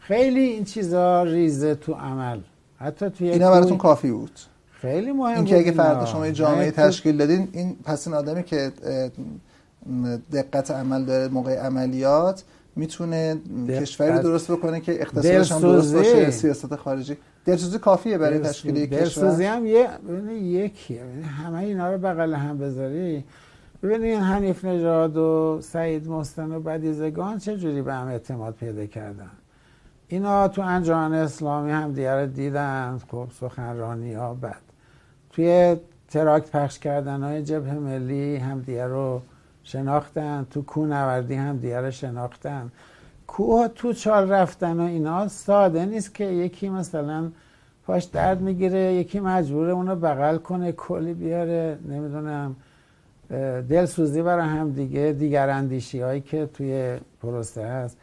خیلی 0.01 0.41
این 0.41 0.65
چیزا 0.65 1.23
ریزه 1.23 1.75
تو 1.75 1.93
عمل. 1.93 2.41
حتی 2.79 3.11
توی 3.11 3.31
اینا 3.31 3.51
براتون 3.51 3.79
کافی 3.79 4.11
بود. 4.11 4.41
خیلی 4.73 5.13
مهم 5.13 5.37
اینکه 5.37 5.59
اگه 5.59 5.73
فردا 5.73 6.07
شما 6.07 6.31
جامعه 6.31 6.71
تشکیل 6.71 7.17
دادین 7.17 7.49
این 7.53 7.77
پس 7.85 8.09
این 8.09 8.17
آدمی 8.17 8.43
که 8.43 8.73
دقت 10.33 10.71
عمل 10.71 11.05
داره 11.05 11.29
موقع 11.29 11.59
عملیات 11.59 12.45
می‌تونه 12.77 13.37
کشوری 13.69 14.19
درست 14.19 14.51
بکنه 14.51 14.81
که 14.81 15.01
اقتصادش 15.01 15.53
هم 15.53 15.61
درست 15.61 15.95
باشه 15.95 16.31
سیاست 16.31 16.77
خارجی. 16.77 17.17
دلسوزی 17.45 17.79
کافیه 17.79 18.19
برای 18.19 18.39
تشکیل 18.39 18.77
یک 18.77 18.91
کشور. 18.91 19.01
دلسوزی 19.01 19.45
هم 19.45 19.67
یه 19.67 19.89
یکیه. 20.33 21.03
همه 21.45 21.59
اینا 21.59 21.93
رو 21.93 21.99
بغل 21.99 22.35
هم 22.35 22.59
بذاری. 22.59 23.25
ببینید 23.83 24.19
حنیف 24.19 24.65
نژاد 24.65 25.17
و 25.17 25.59
سعید 25.63 26.09
مستن 26.09 26.53
و 26.53 26.61
بدیزگان 26.61 27.39
چه 27.39 27.57
جوری 27.57 27.83
به 27.83 27.95
هم 27.95 28.07
اعتماد 28.07 28.55
پیدا 28.55 28.87
کردن؟ 28.87 29.31
اینا 30.09 30.49
تو 30.49 30.63
انجمن 30.63 31.13
اسلامی 31.13 31.71
هم 31.71 31.93
دیگر 31.93 32.27
دیدن. 32.27 33.01
خب 33.11 33.27
سخنرانی 33.41 34.15
ها 34.15 34.35
بد 34.35 34.61
توی 35.31 35.77
تراکت 36.11 36.51
پخش 36.51 36.79
کردن 36.79 37.23
های 37.23 37.43
جبه 37.43 37.73
ملی 37.73 38.37
هم 38.37 38.61
دیگر 38.61 38.87
رو 38.87 39.21
شناختن 39.67 40.47
تو 40.51 40.63
کوهنوردی 40.63 41.35
هم 41.35 41.57
دیگر 41.57 41.81
رو 41.81 41.91
شناختن. 41.91 42.71
کوه 43.27 43.69
تو 43.69 43.93
چال 43.93 44.31
رفتن 44.31 44.81
و 44.81 44.83
اینا 44.83 45.29
ساده 45.29 45.85
نیست 45.85 46.15
که 46.15 46.25
یکی 46.25 46.69
مثلا 46.69 47.31
پاش 47.87 48.05
درد 48.05 48.41
می‌گیره 48.41 48.95
یکی 48.95 49.21
مجبوره 49.21 49.73
اونو 49.73 49.97
بغل 49.97 50.37
کنه 50.37 50.73
کلی 50.73 51.15
بیاره 51.15 51.79
نمی‌دونم 51.89 52.57
دلسوزی 53.69 54.23
برای 54.23 54.49
هم 54.49 54.71
دیگه 54.71 55.17
دیگر 55.19 55.49
اندیشی 55.49 56.01
هایی 56.01 56.21
که 56.21 56.49
توی 56.55 56.97
پروسه 57.23 57.67
هست. 57.67 57.97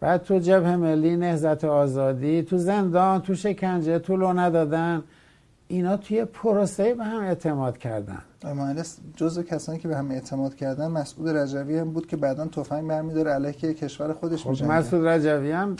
بعد 0.00 0.22
تو 0.22 0.38
جبه 0.38 0.76
ملی 0.76 1.16
نهزت 1.16 1.64
آزادی 1.64 2.42
تو 2.42 2.58
زندان 2.58 3.20
تو 3.20 3.34
شکنجه 3.34 3.98
تو 3.98 4.16
لو 4.16 4.32
ندادن. 4.32 5.02
اینا 5.70 5.96
توی 5.96 6.24
پروسه 6.24 6.94
به 6.94 7.04
هم 7.04 7.22
اعتماد 7.22 7.78
کردن. 7.78 8.18
مهندس 8.44 8.98
جزء 9.16 9.42
کسانی 9.42 9.78
که 9.78 9.88
به 9.88 9.96
هم 9.96 10.10
اعتماد 10.10 10.54
کردن 10.54 10.88
مسعود 10.88 11.28
رجوی 11.28 11.78
هم 11.78 11.90
بود 11.90 12.06
که 12.06 12.16
بعدا 12.16 12.46
تفنگ 12.46 12.88
برمیداره 12.88 13.30
علیه 13.30 13.52
کشور 13.52 14.12
خودش 14.12 14.44
خب 14.44 14.64
مسعود 14.64 15.06
رجوی 15.06 15.50
هم 15.52 15.76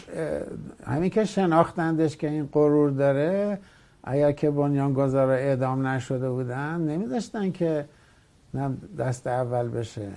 همین 0.87 1.11
که 1.11 1.25
شناختندش 1.25 2.17
که 2.17 2.29
این 2.29 2.49
غرور 2.53 2.91
داره 2.91 3.59
اگر 4.05 4.33
که 4.33 4.51
بنیانگذارا 4.51 5.33
اعدام 5.33 5.87
نشده 5.87 6.31
بودن 6.31 6.81
نمیداشتن 6.81 7.51
که 7.51 7.85
دست 8.99 9.27
اول 9.27 9.69
بشه. 9.69 10.09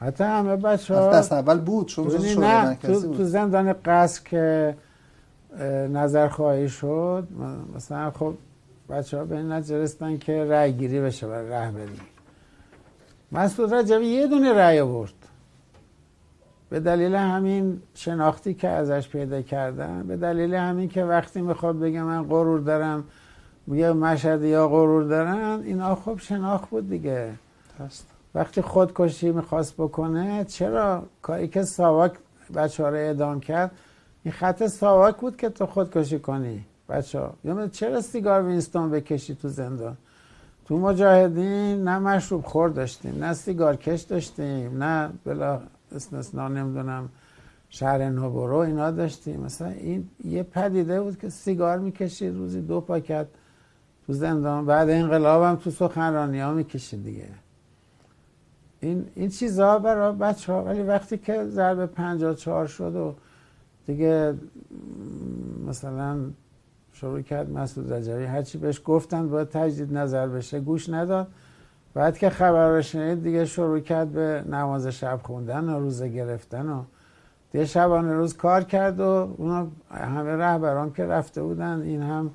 حتی 0.00 0.24
همه 0.24 0.56
بچه 0.56 0.94
ها 0.94 1.12
دست 1.12 1.32
اول 1.32 1.58
بود 1.58 1.86
چون 1.86 2.06
نه 2.38 2.74
تو, 2.74 3.16
تو 3.16 3.24
زندان 3.24 3.72
قصر 3.84 4.22
که 4.24 4.76
نظر 5.92 6.28
خواهی 6.28 6.68
شد 6.68 7.28
مثلا 7.76 8.10
خب 8.10 8.34
بچه 8.90 9.18
ها 9.18 9.24
به 9.24 9.36
این 9.36 9.52
نتیجه 9.52 9.78
رسیدن 9.78 10.18
که 10.18 10.44
رأی 10.44 10.72
گیری 10.72 11.00
بشه 11.00 11.26
برای 11.26 11.48
رهبری 11.48 12.00
مسعود 13.32 13.74
رجبی 13.74 14.06
یه 14.06 14.26
دونه 14.26 14.52
رأی 14.52 14.80
آورد. 14.80 15.12
به 16.70 16.80
دلیل 16.80 17.14
همین 17.14 17.82
شناختی 17.94 18.54
که 18.54 18.68
ازش 18.68 19.08
پیدا 19.08 19.42
کردن 19.42 20.02
به 20.02 20.16
دلیل 20.16 20.54
همین 20.54 20.88
که 20.88 21.04
وقتی 21.04 21.40
می‌خواد 21.40 21.78
بگه 21.78 22.02
من 22.02 22.22
غرور 22.22 22.60
دارم 22.60 23.04
میگه 23.66 23.92
مشهد 23.92 24.42
یا 24.42 24.68
غرور 24.68 25.02
دارن 25.02 25.62
اینا 25.64 25.94
خب 25.94 26.18
شناخت 26.18 26.70
بود 26.70 26.90
دیگه. 26.90 27.32
هست. 27.80 28.06
وقتی 28.34 28.60
خودکشی 28.60 29.30
می‌خواست 29.30 29.74
بکنه 29.74 30.44
چرا؟ 30.44 31.02
کاری 31.22 31.48
که 31.48 31.62
ساواک 31.62 32.12
بچه 32.54 32.82
ها 32.82 32.88
رو 32.88 32.96
اعدام 32.96 33.40
کرد 33.40 33.70
این 34.24 34.32
خط 34.32 34.66
ساواک 34.66 35.16
بود 35.16 35.36
که 35.36 35.48
تو 35.48 35.66
خودکشی 35.66 36.18
کنی. 36.18 36.64
بچه 36.88 37.20
ها 37.20 37.34
یا 37.44 37.68
چرا 37.68 38.00
سیگار 38.00 38.42
وینستون 38.42 38.90
بکشی 38.90 39.34
تو 39.34 39.48
زندان؟ 39.48 39.96
تو 40.64 40.78
مجاهدین 40.78 41.84
نه 41.84 41.98
مشروب 41.98 42.44
خور 42.44 42.68
داشتیم 42.68 43.24
نه 43.24 43.34
سیگار 43.34 43.76
کش 43.76 44.00
داشتیم 44.00 44.82
نه 44.82 45.10
بلا 45.24 45.60
استثنا 45.92 46.48
نمی‌دونم 46.48 47.08
شهر 47.70 48.10
نوبرو 48.10 48.56
اینا 48.56 48.90
داشتیم. 48.90 49.40
مثلا 49.40 49.68
این 49.68 50.08
یه 50.24 50.42
پدیده 50.42 51.00
بود 51.00 51.18
که 51.18 51.28
سیگار 51.28 51.78
می‌کشید 51.78 52.34
روزی 52.34 52.60
دو 52.60 52.80
پاکت 52.80 53.26
تو 54.06 54.12
زندان 54.12 54.66
بعد 54.66 54.90
انقلاب 54.90 55.42
هم 55.42 55.56
تو 55.56 55.70
سخنرانی 55.70 56.40
ها 56.40 56.52
می‌کشید 56.54 57.04
دیگه. 57.04 57.28
این 58.80 59.06
این 59.14 59.28
چیزها 59.28 59.78
برای 59.78 60.16
بچه 60.16 60.52
ها 60.52 60.64
ولی 60.64 60.82
وقتی 60.82 61.18
که 61.18 61.46
ضرب 61.46 61.86
54 61.86 62.66
شد 62.66 62.96
و 62.96 63.14
دیگه 63.86 64.34
مثلا 65.66 66.20
شروع 67.00 67.22
کرد 67.22 67.50
مسعود 67.50 67.92
رجبی. 67.92 68.24
هرچی 68.24 68.58
بهش 68.58 68.82
گفتن 68.84 69.28
باید 69.28 69.48
تجدید 69.48 69.96
نظر 69.96 70.28
بشه. 70.28 70.60
گوش 70.60 70.88
نداد. 70.88 71.26
بعد 71.94 72.18
که 72.18 72.30
خبر 72.30 72.68
رو 72.76 72.82
شنید 72.82 73.22
دیگه 73.22 73.44
شروع 73.44 73.80
کرد 73.80 74.12
به 74.12 74.44
نماز 74.48 74.86
شب 74.86 75.20
خوندن 75.22 75.68
و 75.68 75.78
روزه 75.78 76.08
گرفتن 76.08 76.68
و 76.68 76.82
دیگه 77.52 77.64
شبانه 77.64 78.12
روز 78.12 78.36
کار 78.36 78.64
کرد 78.64 79.00
و 79.00 79.34
اونا 79.36 79.68
همه 79.90 80.36
رهبران 80.36 80.92
که 80.92 81.06
رفته 81.06 81.42
بودن 81.42 81.82
این 81.82 82.02
هم 82.02 82.30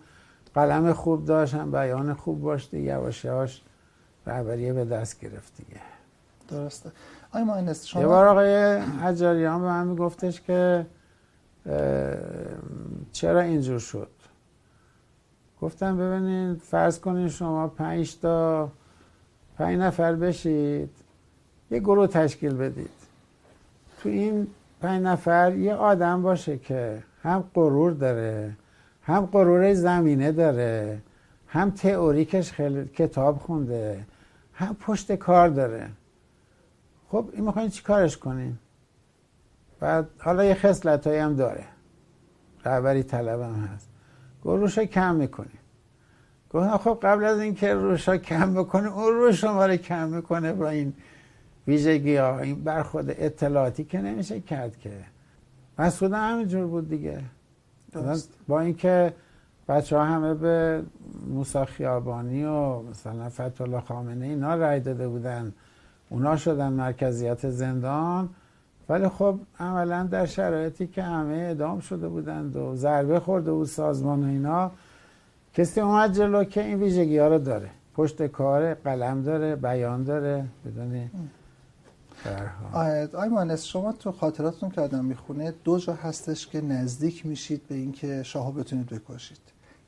قلم 0.54 0.94
خوب 0.94 1.26
داشت 1.26 1.54
هم 1.54 1.72
بیان 1.72 2.14
خوب 2.14 2.42
باش 2.42 2.70
دیگه 2.70 3.00
یواش 3.24 3.62
رهبریه 4.28 4.74
به 4.74 4.86
دست 4.86 5.20
گرفت 5.20 5.58
دیگه. 5.58 5.82
درسته. 6.50 6.92
آی 7.32 7.44
مهندس 7.44 7.86
شما 7.86 8.02
یه 8.02 8.08
بار 8.08 8.28
آقای 8.28 8.76
حجاریان 8.78 9.62
به 9.62 9.68
من 9.68 9.88
میگفتش 9.88 10.42
که 10.42 10.86
چرا 13.12 13.42
اینجور 13.42 13.80
شد؟ 13.80 14.08
گفتم 15.64 15.98
ببینید 15.98 16.58
فرض 16.58 17.00
کنید 17.00 17.28
شما 17.28 17.68
پنج 17.68 18.20
تا 18.20 18.70
پنج 19.58 19.80
نفر 19.80 20.16
بشید 20.16 20.90
یه 21.72 21.80
گروه 21.80 22.08
تشکیل 22.08 22.54
بدید. 22.54 22.90
تو 24.00 24.10
این 24.10 24.48
پنج 24.82 25.04
نفر 25.04 25.56
یه 25.56 25.74
آدم 25.74 26.22
باشه 26.22 26.58
که 26.58 27.04
هم 27.22 27.44
غرور 27.56 27.92
داره 27.92 28.58
هم 29.04 29.26
غرور 29.26 29.74
زمینه 29.74 30.32
داره 30.32 31.02
هم 31.48 31.72
تئوریکش 31.72 32.52
خیلی 32.52 32.86
کتاب 32.86 33.38
خونده 33.38 34.06
هم 34.54 34.76
پشت 34.76 35.12
کار 35.12 35.50
داره. 35.50 35.90
خب 37.10 37.30
این 37.34 37.46
می‌خواین 37.46 37.70
چی 37.70 37.84
کارش 37.84 38.18
کنین؟ 38.18 38.58
بعد 39.80 40.08
حالا 40.20 40.44
یه 40.44 40.56
خصلت 40.56 41.08
هم 41.08 41.36
داره. 41.36 41.66
رهبری 42.66 43.04
طلب 43.04 43.42
هم 43.42 43.54
هست. 43.54 43.93
گفت 44.44 44.62
روشا 44.62 44.86
کم 44.86 45.16
می‌کنیم 45.16 45.60
گفت 46.50 46.78
خب 46.78 47.00
قبل 47.04 47.24
از 47.24 47.40
اینکه 47.40 47.74
روشا 47.74 48.18
کم 48.18 48.54
بکنه 48.54 48.98
اون 48.98 49.14
رو 49.14 49.32
شما 49.32 49.66
رو 49.66 49.76
کم 49.76 50.10
می‌کنه 50.10 50.54
با 50.54 50.70
این 50.70 50.94
ویژگی 51.68 52.16
ها. 52.16 52.40
این 52.40 52.64
برخورد 52.64 53.06
اطلاعاتی 53.10 53.84
که 53.84 54.02
نمیشه 54.02 54.40
کرد 54.40 54.78
که. 54.78 54.92
مسعود 55.80 56.14
همینجور 56.14 56.68
بود 56.68 56.90
دیگه. 56.90 57.22
با 58.48 58.60
اینکه 58.60 59.14
بچه 59.68 59.98
ها 59.98 60.06
همه 60.06 60.34
به 60.34 60.84
موسی 61.28 61.66
خیابانی 61.66 62.44
و 62.44 62.82
مثلا 62.82 63.30
فتح 63.30 63.80
خامنه 63.80 64.26
اینا 64.26 64.56
رای 64.56 64.80
داده 64.80 65.08
بودن. 65.08 65.54
اونا 66.10 66.38
شدن 66.38 66.74
مرکزیت 66.74 67.50
زندان. 67.50 68.30
ولی 68.90 69.08
خب 69.08 69.40
عملا 69.60 70.04
در 70.04 70.26
شرایطی 70.26 70.88
که 70.88 71.04
همه 71.04 71.48
ادام 71.52 71.80
شده 71.80 72.08
بودند 72.08 72.56
و 72.56 72.76
ضربه 72.76 73.20
خورده 73.20 73.52
بود 73.52 73.68
سازمان 73.68 74.24
و 74.24 74.28
اینا 74.28 74.72
کسی 75.54 75.82
اومد 75.82 76.14
جلو 76.14 76.44
که 76.44 76.64
این 76.64 76.80
ویژگی 76.80 77.18
ها 77.18 77.28
رو 77.28 77.40
داره. 77.40 77.70
پشت 77.96 78.28
کار 78.28 78.74
قلم 78.74 79.22
داره 79.22 79.56
بیان 79.56 80.04
داره 80.04 80.46
بدونی؟ 80.66 81.12
آی 83.14 83.30
مانس 83.30 83.66
شما 83.66 83.92
تو 83.92 84.12
خاطراتتون 84.12 84.70
که 84.70 84.82
آدم 84.82 85.06
می‌خونه 85.06 85.54
دو 85.64 85.80
جا 85.80 85.94
هستش 85.94 86.48
که 86.48 86.62
نزدیک 86.62 87.26
میشید 87.26 87.68
به 87.68 87.76
اینکه 87.76 88.24
شاه 88.24 88.54
بتونید 88.54 88.86
بکشید. 88.86 89.40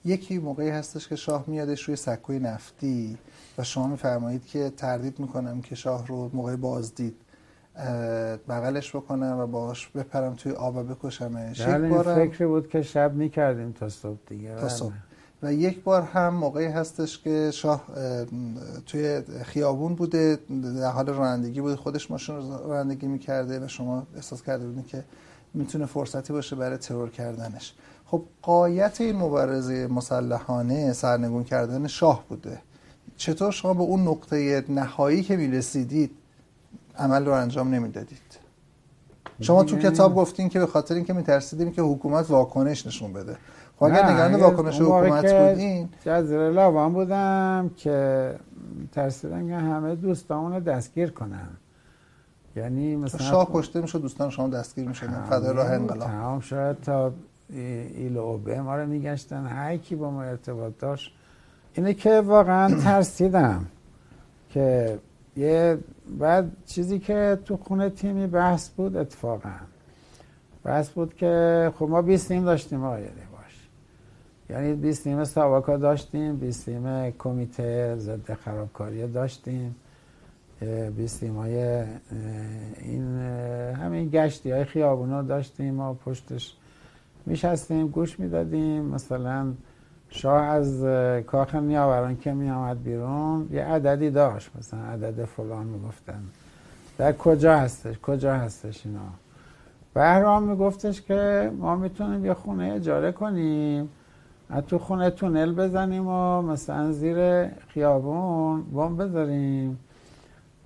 یکی 0.06 0.38
موقعی 0.38 0.70
هستش 0.70 1.08
که 1.08 1.16
شاه 1.16 1.44
میادش 1.48 1.84
روی 1.84 1.96
سکوی 1.96 2.40
نفتی 2.40 3.18
و 3.58 3.64
شما 3.64 3.88
میفرمایید 3.88 4.46
که 4.46 4.70
تردید 4.78 5.20
می‌کنم 5.20 5.62
که 5.62 5.76
شاه 5.76 6.08
رو 6.08 6.30
موقع 6.34 6.56
بازدید. 6.56 7.16
بغلش 8.50 8.96
بکنم 8.96 9.38
و 9.40 9.48
باش 9.48 9.88
بپرم 9.88 10.34
توی 10.34 10.52
آب 10.52 10.76
و 10.76 10.84
بکشمش. 10.84 11.60
یک 11.60 11.68
بله، 11.68 11.90
بار 11.90 12.16
فکری 12.16 12.46
بود 12.46 12.70
که 12.70 12.82
شب 12.82 13.14
می‌کردیم 13.14 13.72
تا 13.72 13.90
صبح 13.90 14.20
دیگه 14.28 14.56
تا 14.56 14.70
صبح. 14.70 14.94
و 15.44 15.54
یک 15.54 15.84
بار 15.84 16.02
هم 16.02 16.34
موقعی 16.34 16.66
هستش 16.66 17.20
که 17.20 17.52
شاه 17.54 17.84
توی 18.86 19.22
خیابون 19.44 19.96
بوده 19.96 20.40
در 20.80 20.90
حال 20.90 21.08
رانندگی 21.08 21.62
بوده 21.62 21.76
خودش 21.76 22.12
ماشین 22.12 22.36
رانندگی 22.68 23.08
می‌کرده 23.08 23.66
و 23.66 23.68
شما 23.68 24.08
احساس 24.16 24.42
کرده 24.42 24.66
بودین 24.66 24.84
که 24.84 25.04
می‌تونه 25.54 25.86
فرصتی 25.86 26.34
باشه 26.34 26.56
برای 26.56 26.78
ترور 26.78 27.10
کردنش. 27.10 27.74
خب 28.06 28.24
قایت 28.42 29.02
این 29.02 29.16
مبارزه 29.16 29.88
مسلحانه 29.88 30.94
سرنگون 30.94 31.44
کردن 31.44 31.88
شاه 31.88 32.26
بوده. 32.30 32.60
چطور 33.18 33.52
شما 33.52 33.74
به 33.74 33.82
اون 33.82 34.08
نقطه 34.08 34.66
نهایی 34.70 35.24
که 35.24 35.38
می‌رسیدید 35.38 36.12
عمل 37.00 37.26
رو 37.26 37.32
انجام 37.32 37.74
نمی‌دادید. 37.74 38.40
شما 39.42 39.64
تو 39.64 39.78
کتاب 39.78 40.16
گفتین 40.16 40.50
که 40.50 40.60
به 40.60 40.66
خاطر 40.66 40.96
اینکه 40.96 41.14
میترسیدیم 41.14 41.72
که 41.72 41.82
حکومت 41.82 42.30
واکنش 42.30 42.88
نشون 42.88 43.14
بده. 43.14 43.38
خب 43.78 43.84
اگر 43.84 44.12
نگران 44.12 44.36
واکنش 44.36 44.82
حکومت 44.82 45.34
بودین. 45.34 45.90
جزیره 46.06 46.50
لاوان 46.50 46.94
بودم 46.94 47.72
که 47.78 48.32
ترسیدم 48.92 49.48
که 49.48 49.56
همه 49.56 49.96
دوستامون 49.96 50.60
دستگیر 50.60 51.12
کنم 51.12 51.50
یعنی 52.56 52.96
مثلا 52.96 53.22
شاه 53.22 53.50
کشته 53.54 53.82
می‌شد 53.82 54.02
دوستان 54.02 54.30
شما 54.30 54.48
دستگیر 54.48 54.88
می‌شدن. 54.88 55.24
فدای 55.30 55.54
راه 55.54 55.72
انقلاب. 55.72 56.10
تمام 56.10 56.40
شاید 56.40 56.82
تا 56.82 57.12
ایل 57.50 58.18
اوبه 58.18 58.62
ما 58.62 58.76
رو 58.76 58.88
میگشتن. 58.88 59.46
هر 59.46 59.78
کی 59.78 59.96
با 59.96 60.12
ما 60.12 60.24
ارتباط 60.24 60.74
داشت. 60.80 61.16
اینه 61.74 61.94
که 61.94 62.22
واقعا 62.22 62.76
ترسیدم 62.84 63.66
که 64.50 65.00
یه 65.38 65.78
بعد 66.20 66.52
چیزی 66.66 67.00
که 67.00 67.40
تو 67.46 67.58
خونه 67.58 67.90
تیمی 67.90 68.28
بحث 68.28 68.70
بود 68.70 68.98
اتفاقا. 68.98 69.50
بحث 70.64 70.90
بود 70.90 71.16
که 71.16 71.72
خب 71.80 71.86
ما 71.90 72.02
20 72.02 72.32
نیم 72.32 72.46
داشتیم 72.46 72.84
آقای 72.84 73.04
باش. 73.04 73.68
یعنی 74.50 74.74
20 74.74 75.08
نیم 75.08 75.24
ساواکا 75.24 75.78
داشتیم 75.78 76.38
20 76.38 76.70
نیم 76.70 77.12
کمیته 77.20 77.96
ضد 77.98 78.34
خرابکاری 78.34 79.08
داشتیم. 79.08 79.76
20 80.98 81.24
نیم 81.24 81.36
های 81.36 81.84
این 82.82 83.20
همین 83.76 84.10
گشتی 84.10 84.52
های 84.52 84.66
خیابونا 84.66 85.22
داشتیم. 85.22 85.74
ما 85.74 85.94
پشتش 85.94 86.56
میشستیم 87.26 87.88
گوش 87.88 88.20
می‌دادیم. 88.20 88.86
مثلا 88.86 89.54
شاه 90.16 90.42
از 90.42 90.84
کاخ 91.26 91.56
نیاوران 91.56 92.18
که 92.18 92.34
می 92.34 92.50
آمد 92.50 92.84
بیرون 92.84 93.50
یه 93.52 93.64
عددی 93.64 94.10
داشت. 94.10 94.50
مثلا 94.60 94.80
عدد 94.80 95.26
فلان 95.26 95.66
می‌گفتن. 95.66 96.24
در 96.98 97.14
کجا 97.14 97.58
هستش؟ 97.58 98.00
کجا 98.00 98.34
هستش 98.34 98.86
اینا؟ 98.86 99.00
بهرام 99.94 100.44
میگفتش 100.44 101.02
که 101.02 101.52
ما 101.58 101.76
می‌تونیم 101.76 102.26
یه 102.26 102.34
خونه 102.34 102.74
اجاره 102.76 103.12
کنیم. 103.12 103.90
از 104.50 104.64
تو 104.64 104.80
خونه 104.80 105.10
تونل 105.10 105.54
بزنیم 105.54 106.08
و 106.08 106.42
مثلا 106.42 106.92
زیر 106.92 107.48
خیابون 107.48 108.64
بمب 108.64 109.04
بذاریم. 109.04 109.80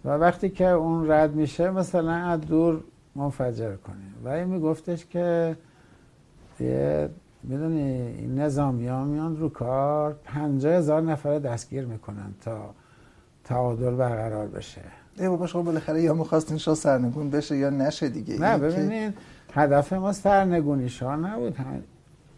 و 0.05 0.09
وقتی 0.09 0.49
که 0.49 0.67
اون 0.67 1.11
رد 1.11 1.35
میشه 1.35 1.69
مثلا 1.69 2.11
از 2.11 2.41
دور 2.41 2.79
منفجر 3.15 3.75
کنیم. 3.75 4.15
و 4.23 4.29
این 4.29 4.47
میگفتش 4.47 5.05
که 5.05 5.55
یه 6.59 7.09
می‌دونی 7.43 7.81
این 8.17 8.39
نظامی 8.39 8.87
ها 8.87 9.03
میان 9.03 9.37
رو 9.37 9.49
کار 9.49 10.15
پنجاه 10.23 10.73
هزار 10.73 11.01
نفر 11.01 11.39
دستگیر 11.39 11.85
می‌کنن 11.85 12.33
تا 12.41 12.69
تعادل 13.43 13.95
برقرار 13.95 14.47
بشه. 14.47 14.81
ای 15.19 15.29
بابا 15.29 15.47
شما 15.47 15.61
بالاخره 15.61 16.01
یا 16.01 16.13
می‌خواستین 16.13 16.57
شاه 16.57 16.75
سرنگون 16.75 17.29
بشه 17.29 17.57
یا 17.57 17.69
نشه 17.69 18.09
دیگه. 18.09 18.39
نه 18.39 18.57
ببینید 18.57 19.13
هدف 19.53 19.93
ما 19.93 20.13
سرنگونی 20.13 20.89
شاه 20.89 21.15
نبود 21.15 21.55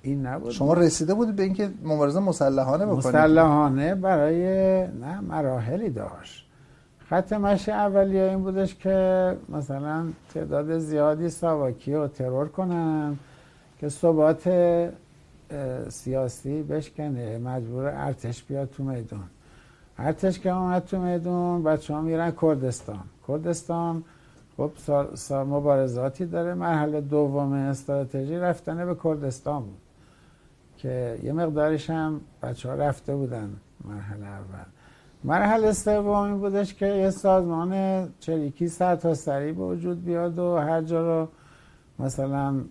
این 0.01 0.25
نبود. 0.25 0.51
شما 0.51 0.73
رسیده 0.73 1.13
بودید 1.13 1.35
به 1.35 1.43
اینکه 1.43 1.69
مبارزه 1.83 2.19
مسلحانه 2.19 2.85
بکنید. 2.85 3.07
مسلحانه 3.07 3.95
برای 3.95 4.43
نه 4.87 5.19
مراحلی 5.19 5.89
داشت. 5.89 6.47
خط 7.09 7.33
مشی 7.33 7.71
اولیه 7.71 8.21
این 8.21 8.39
بودش 8.43 8.75
که 8.75 9.37
مثلا 9.49 10.05
تعداد 10.33 10.77
زیادی 10.77 11.29
ساواکی 11.29 11.93
رو 11.93 12.07
ترور 12.07 12.47
کنن. 12.47 13.17
که 13.81 13.89
ثبات 13.89 14.49
سیاسی 15.89 16.63
بشکنه. 16.63 17.37
مجبور 17.37 17.85
ارتش 17.85 18.43
بیاد 18.43 18.69
تو 18.69 18.83
میدون 18.83 19.23
ارتش 19.97 20.39
که 20.39 20.49
اومد 20.49 20.85
تو 20.85 20.99
میدون 20.99 21.63
بچه 21.63 21.93
ها 21.93 22.01
میرن 22.01 22.33
کردستان. 22.41 23.03
کردستان 23.27 24.03
خب 24.57 24.71
مبارزاتی 25.33 26.25
داره. 26.25 26.53
مرحله 26.53 27.01
دوم 27.01 27.53
استراتژی 27.53 28.37
رفتنه 28.37 28.85
به 28.85 28.95
کردستان 29.03 29.61
بود. 29.61 29.77
که 30.77 31.19
یه 31.23 31.33
مقدارش 31.33 31.89
هم 31.89 32.21
بچه 32.43 32.69
ها 32.69 32.75
رفته 32.75 33.15
بودن 33.15 33.49
مرحله 33.85 34.25
اول. 34.25 34.65
مرحله 35.23 35.71
سومی 35.71 36.37
بودش 36.37 36.73
که 36.73 36.85
یه 36.85 37.09
سازمان 37.09 38.09
چریکی 38.19 38.67
سر 38.67 38.95
تا 38.95 39.13
سری 39.13 39.51
به 39.51 39.63
وجود 39.63 40.05
بیاد 40.05 40.39
و 40.39 40.57
هر 40.57 40.81
جا 40.81 41.01
رو 41.21 41.27
مثلا 41.99 42.61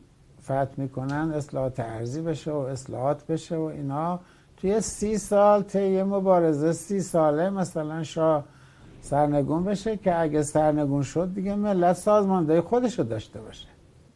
فتح 0.43 0.75
می‌کنن 0.77 1.33
اصلاحات 1.35 1.81
ارزی 1.81 2.23
بشه 2.23 2.51
و 2.51 2.57
اصلاحات 2.57 3.27
بشه 3.27 3.57
و 3.57 3.61
اینا. 3.63 4.21
توی 4.57 4.81
سی 4.81 5.19
سال 5.19 5.63
طی 5.63 6.03
مبارزه 6.03 6.73
سی 6.73 7.01
ساله 7.01 7.51
مثلا 7.51 8.03
شاه 8.03 8.45
سرنگون 9.03 9.65
بشه 9.65 9.97
که 9.97 10.21
اگه 10.21 10.43
سرنگون 10.43 11.03
شد 11.03 11.35
دیگه 11.35 11.55
ملت 11.55 11.97
سازمانده 11.97 12.61
خودش 12.61 12.99
رو 12.99 13.05
داشته 13.05 13.41
باشه. 13.41 13.69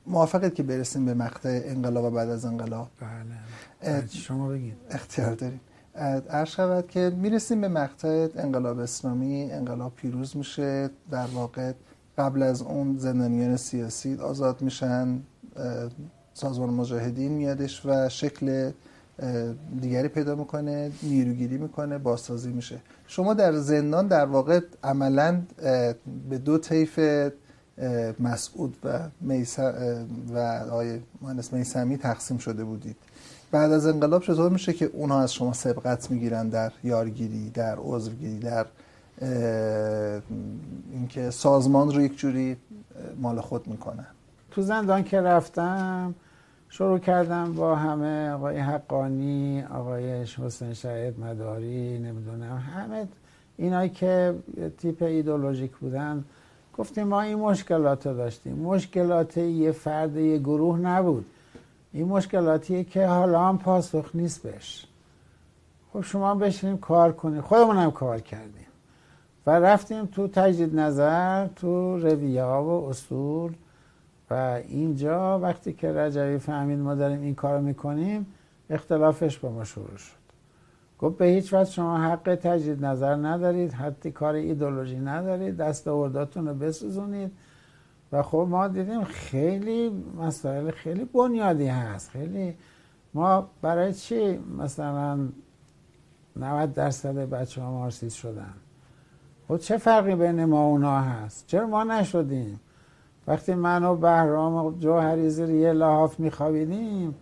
موافقت 0.07 0.55
که 0.55 0.63
برسیم 0.63 1.05
به 1.05 1.15
مقطع 1.15 1.61
انقلاب 1.65 2.05
و 2.05 2.11
بعد 2.11 2.29
از 2.29 2.45
انقلاب؟ 2.45 2.89
بله. 3.83 4.07
شما 4.07 4.49
بگید. 4.49 4.77
اختیار 4.91 5.35
داریم. 5.35 5.61
عرض 6.31 6.49
شود 6.49 6.89
که 6.89 7.13
می‌رسیم 7.17 7.61
به 7.61 7.69
مقطع 7.69 8.29
انقلاب 8.37 8.79
اسلامی. 8.79 9.49
انقلاب 9.53 9.95
پیروز 9.95 10.37
میشه. 10.37 10.91
در 11.11 11.27
واقع 11.27 11.73
قبل 12.19 12.43
از 12.43 12.63
اون 12.63 12.99
زندانیان 12.99 13.57
سیاسی 13.57 14.17
آزاد 14.17 14.63
میشن. 14.63 15.23
سازمان 16.35 16.71
مجاهدین 16.71 17.33
میادش 17.33 17.87
و 17.87 18.09
شکل 18.09 18.71
دیگری 19.81 20.09
پیدا 20.09 20.35
می‌کنه 20.35 20.91
نیروگیری 21.03 21.59
می‌کنه 21.59 21.99
بازسازی 21.99 22.53
میشه. 22.53 22.81
شما 23.07 23.35
در 23.35 23.53
زندان 23.53 24.07
در 24.07 24.25
واقع 24.25 24.61
عملا 24.85 25.43
به 26.31 26.39
دو 26.39 26.59
طیف 26.59 27.01
مسعود 28.21 28.77
و 28.85 28.99
و 30.35 30.39
آقای 30.71 31.01
مهندس 31.23 31.53
میسمی 31.53 31.97
تقسیم 31.97 32.39
شده 32.39 32.65
بودید. 32.65 32.97
بعد 33.51 33.73
از 33.73 33.87
انقلاب 33.87 34.23
چطور 34.23 34.51
میشه 34.51 34.73
که 34.73 34.85
اونها 34.85 35.21
از 35.21 35.33
شما 35.33 35.53
سبقت 35.53 36.11
می‌گیرن 36.11 36.49
در 36.49 36.73
یارگیری 36.85 37.51
در 37.51 37.77
عضوگیری 37.79 38.39
در 38.39 38.67
اینکه 40.93 41.31
سازمان 41.31 41.95
رو 41.95 42.03
یک 42.03 42.17
جوری 42.17 42.57
مال 43.21 43.41
خود 43.41 43.67
می‌کنن؟ 43.67 44.07
تو 44.55 44.63
زندان 44.63 45.05
که 45.05 45.21
رفتم 45.21 46.15
شروع 46.69 46.99
کردم 46.99 47.53
با 47.53 47.77
همه 47.77 48.31
آقای 48.31 48.59
حقانی 48.59 49.65
آقای 49.75 50.23
حسین 50.23 50.75
شهید 50.75 51.21
مداری 51.21 51.99
نمی‌دونم 51.99 52.57
همه 52.57 53.09
اینایی 53.57 53.91
که 53.91 54.35
تیپ 54.79 55.03
ایدولوژیک 55.03 55.77
بودن. 55.77 56.25
گفتیم 56.79 57.07
ما 57.07 57.21
این 57.21 57.39
مشکلات 57.39 58.07
رو 58.07 58.17
داشتیم. 58.17 58.57
مشکلات 58.57 59.37
یه 59.37 59.73
فرد 59.73 60.17
یه 60.17 60.39
گروه 60.39 60.79
نبود. 60.79 61.27
این 61.93 62.09
مشکلاتیه 62.09 62.85
که 62.85 63.07
حالا 63.07 63.49
هم 63.49 63.59
پاسخ 63.59 64.11
نیست 64.15 64.43
بهش. 64.43 64.87
خب 65.93 66.01
شما 66.01 66.35
بشینیم 66.35 66.79
کار 66.79 67.13
کنیم. 67.13 67.41
خودمون 67.41 67.77
هم 67.77 67.91
کار 67.91 68.19
کردیم. 68.19 68.67
و 69.47 69.51
رفتیم 69.51 70.07
تو 70.07 70.29
تجدید 70.29 70.81
نظر 70.81 71.47
تو 71.47 71.99
رویه 71.99 72.45
و 72.45 72.87
اصول. 72.89 73.53
و 74.31 74.61
اینجا 74.69 75.39
وقتی 75.39 75.73
که 75.73 75.93
رجوی 75.93 76.39
فهمید 76.39 76.79
ما 76.79 76.95
داریم 76.95 77.21
این 77.21 77.35
کارو 77.35 77.63
می‌کنیم 77.63 78.27
اختلافش 78.71 79.39
با 79.39 79.51
ما 79.51 79.65
شروع 79.65 79.97
شد. 79.97 80.25
گفت 80.99 81.19
به 81.19 81.27
هیچ 81.27 81.55
وجه 81.55 81.71
شما 81.71 81.99
حق 81.99 82.35
تجدید 82.43 82.85
نظر 82.85 83.17
ندارید 83.17 83.73
حتی 83.73 84.11
کار 84.11 84.35
ایدولوژی 84.35 84.99
ندارید 84.99 85.57
دست 85.57 85.89
ارداتون 85.89 86.49
رو 86.49 86.55
بسوزونید. 86.55 87.33
و 88.13 88.23
خب 88.23 88.47
ما 88.51 88.69
دیدیم 88.69 89.05
خیلی 89.05 90.05
مسائل 90.19 90.71
خیلی 90.71 91.05
بنیادی 91.05 91.67
هست. 91.67 92.11
خیلی 92.11 92.55
ما 93.15 93.49
برای 93.63 93.95
چی 93.95 94.39
مثلا 94.59 95.29
90 96.37 96.75
درصد 96.75 97.17
بچه 97.17 97.63
ها 97.63 97.71
مارسیست 97.71 98.17
شدن؟ 98.17 98.55
خب 99.49 99.57
چه 99.57 99.77
فرقی 99.77 100.15
بین 100.15 100.45
ما 100.45 100.65
اونا 100.67 101.01
هست؟ 101.01 101.47
چرا 101.47 101.67
ما 101.67 101.85
نشدیم؟ 101.85 102.61
وقتی 103.27 103.55
من 103.55 103.85
و 103.85 103.97
بهرام 103.97 104.55
و 104.55 104.79
جوهری 104.79 105.31
زیر 105.31 105.51
یه 105.51 105.73
لحاف 105.73 106.21
میخوابیدیم 106.21 107.15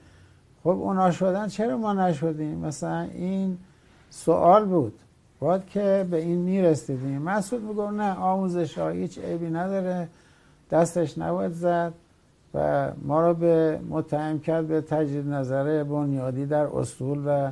خب 0.62 0.68
اونا 0.68 1.10
شدن 1.10 1.48
چرا 1.48 1.76
ما 1.76 1.92
نشدیم؟ 1.92 2.58
مثلا 2.58 3.00
این 3.00 3.58
سوال 4.10 4.64
بود. 4.64 4.98
باید 5.40 5.66
که 5.66 6.06
به 6.10 6.16
این 6.16 6.38
می‌رسیدیم. 6.38 7.22
مسعود 7.22 7.62
میگو 7.62 7.90
نه 7.90 8.14
آموزش 8.14 8.78
ها 8.78 8.88
هیچ 8.88 9.18
عیبی 9.18 9.50
نداره. 9.50 10.08
دستش 10.70 11.18
نباید 11.18 11.52
زد 11.52 11.92
و 12.54 12.88
ما 13.02 13.26
رو 13.26 13.34
به 13.34 13.80
متهم 13.90 14.38
کرد 14.38 14.66
به 14.66 14.80
تجدید 14.80 15.28
نظر 15.28 15.84
بنیادی 15.84 16.46
در 16.46 16.66
اصول 16.66 17.22
و 17.26 17.50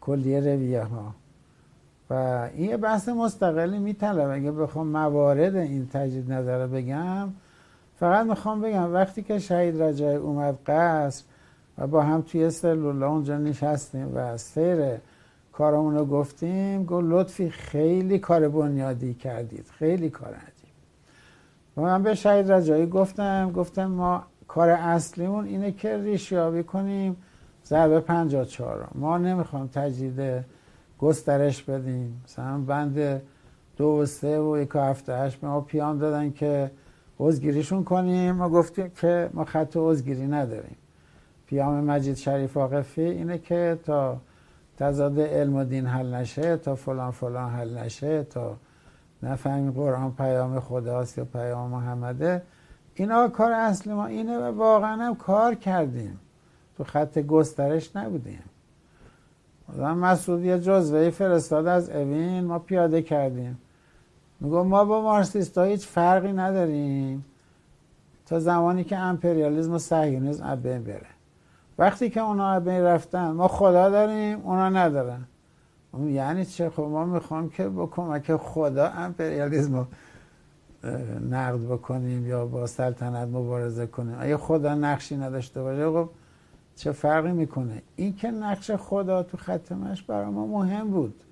کلیه 0.00 0.40
رویه 0.40 0.82
ها. 0.82 1.14
و 2.10 2.48
این 2.54 2.76
بحث 2.76 3.08
مستقلی 3.08 3.78
میطلب 3.78 4.30
اگه 4.30 4.52
بخوام 4.52 4.86
موارد 4.86 5.56
این 5.56 5.88
تجدید 5.92 6.32
نظر 6.32 6.66
بگم 6.66 7.28
فقط 7.96 8.26
می‌خوام 8.26 8.60
بگم 8.60 8.94
وقتی 8.94 9.22
که 9.22 9.38
شهید 9.38 9.82
رجای 9.82 10.16
اومد 10.16 10.58
قصر 10.66 11.24
و 11.78 11.86
با 11.86 12.02
هم 12.02 12.22
توی 12.22 12.50
سلولا 12.50 13.08
اونجا 13.08 13.38
نشستیم 13.38 14.12
و 14.14 14.36
سیر 14.36 14.78
کارمون 15.52 15.94
رو 15.94 16.04
گفتیم 16.04 16.84
گفت 16.84 17.04
لطفی 17.04 17.50
خیلی 17.50 18.18
کار 18.18 18.48
بنیادی 18.48 19.14
کردید 19.14 19.66
خیلی 19.78 20.10
کار 20.10 20.28
عجیب. 20.28 20.72
و 21.76 21.80
من 21.80 22.02
به 22.02 22.14
شهید 22.14 22.52
رجایی 22.52 22.86
گفتم 22.86 23.52
گفتم 23.52 23.86
ما 23.86 24.22
کار 24.48 24.68
اصلیمون 24.68 25.44
اینه 25.44 25.72
که 25.72 25.96
ریشیابی 25.96 26.62
کنیم 26.62 27.16
ضرب 27.66 28.00
54 28.00 28.88
ما 28.94 29.18
نمی‌خوام 29.18 29.66
تجدید 29.66 30.44
گسترش 30.98 31.62
بدیم. 31.62 32.22
مثلا 32.24 32.58
بند 32.58 33.22
دو 33.76 33.86
و 33.86 34.06
سه 34.06 34.40
و 34.40 34.58
یک 34.58 34.74
و 34.74 34.78
هفته 34.78 35.16
هشت 35.16 35.44
ما 35.44 35.60
پیام 35.60 35.98
دادن 35.98 36.30
که 36.30 36.70
عزگیریشون 37.20 37.84
کنیم 37.84 38.34
ما 38.34 38.48
گفتیم 38.48 38.90
که 38.90 39.30
ما 39.32 39.44
خط 39.44 39.76
عزگیری 39.76 40.26
نداریم. 40.26 40.76
پیام 41.46 41.84
مجید 41.84 42.16
شریف 42.16 42.56
آقفی 42.56 43.02
اینه 43.02 43.38
که 43.38 43.78
تا 43.84 44.16
تضاد 44.78 45.20
علم 45.20 45.54
و 45.54 45.64
دین 45.64 45.86
حل 45.86 46.14
نشه 46.14 46.56
تا 46.56 46.74
فلان 46.74 47.10
فلان 47.10 47.50
حل 47.50 47.78
نشه 47.78 48.22
تا 48.22 48.56
نفهمی 49.22 49.72
قرآن 49.72 50.12
پیام 50.12 50.60
خداست 50.60 51.18
یا 51.18 51.24
پیام 51.24 51.70
محمده 51.70 52.42
اینا 52.94 53.28
کار 53.28 53.52
اصلی 53.52 53.92
ما 53.92 54.06
اینه 54.06 54.38
و 54.38 54.58
واقعا 54.58 54.96
هم 54.96 55.14
کار 55.14 55.54
کردیم. 55.54 56.20
تو 56.76 56.84
خط 56.84 57.18
گسترش 57.18 57.96
نبودیم. 57.96 58.42
آدم 59.74 59.98
مسعود 59.98 60.44
یه 60.44 60.58
جزوه 60.58 61.10
فرستاد 61.10 61.66
از 61.66 61.90
اوین 61.90 62.44
ما 62.44 62.58
پیاده 62.58 63.02
کردیم. 63.02 63.58
میگو 64.40 64.64
ما 64.64 64.84
با 64.84 65.02
مارسیست 65.02 65.58
هیچ 65.58 65.86
فرقی 65.86 66.32
نداریم. 66.32 67.24
تا 68.26 68.40
زمانی 68.40 68.84
که 68.84 68.96
امپریالیزم 68.96 69.72
و 69.72 69.78
صهیونیسم 69.78 70.44
از 70.44 70.62
بین 70.62 70.84
بره. 70.84 71.06
وقتی 71.78 72.10
که 72.10 72.20
اونا 72.20 72.50
از 72.50 72.68
رفتن 72.68 73.30
ما 73.30 73.48
خدا 73.48 73.90
داریم 73.90 74.40
اونا 74.40 74.68
ندارن. 74.68 75.24
یعنی 76.06 76.44
چه؟ 76.44 76.70
خب 76.70 76.82
ما 76.82 77.04
می‌خوام 77.04 77.50
که 77.50 77.68
با 77.68 77.86
کمک 77.86 78.36
خدا 78.36 78.86
امپریالیزم 78.88 79.76
رو 79.76 79.86
نقد 81.30 81.60
بکنیم 81.60 82.26
یا 82.26 82.46
با 82.46 82.66
سلطنت 82.66 83.28
مبارزه 83.28 83.86
کنیم. 83.86 84.16
اگه 84.20 84.36
خدا 84.36 84.74
نقشی 84.74 85.16
نداشته 85.16 85.62
باشه 85.62 85.90
خب 85.90 86.08
چه 86.76 86.92
فرقی 86.92 87.32
می‌کنه؟ 87.32 87.82
این 87.96 88.16
که 88.16 88.30
نقش 88.30 88.70
خدا 88.70 89.22
تو 89.22 89.36
خط 89.36 89.72
مش 89.72 90.02
برای 90.02 90.26
ما 90.26 90.46
مهم 90.46 90.90
بود. 90.90 91.22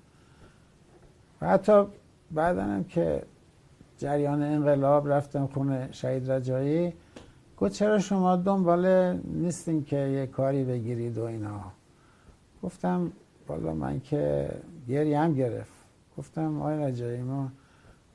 و 1.41 1.49
حتی 1.49 1.85
بعدنم 2.35 2.83
که 2.83 3.21
جریان 3.97 4.43
انقلاب 4.43 5.11
رفتم 5.11 5.47
خونه 5.47 5.89
شهید 5.91 6.31
رجایی 6.31 6.93
گفت 7.57 7.73
چرا 7.73 7.99
شما 7.99 8.35
دنبال 8.35 9.13
نیستین 9.23 9.83
که 9.83 9.95
یه 9.95 10.27
کاری 10.27 10.63
بگیرید 10.63 11.17
و 11.17 11.23
اینا؟ 11.23 11.61
گفتم 12.63 13.11
بالا 13.47 13.73
من 13.73 13.99
که 13.99 14.49
گریه 14.87 15.19
هم 15.19 15.33
گرفت. 15.33 15.73
گفتم 16.17 16.61
آی 16.61 16.77
رجایی 16.77 17.21
ما 17.21 17.51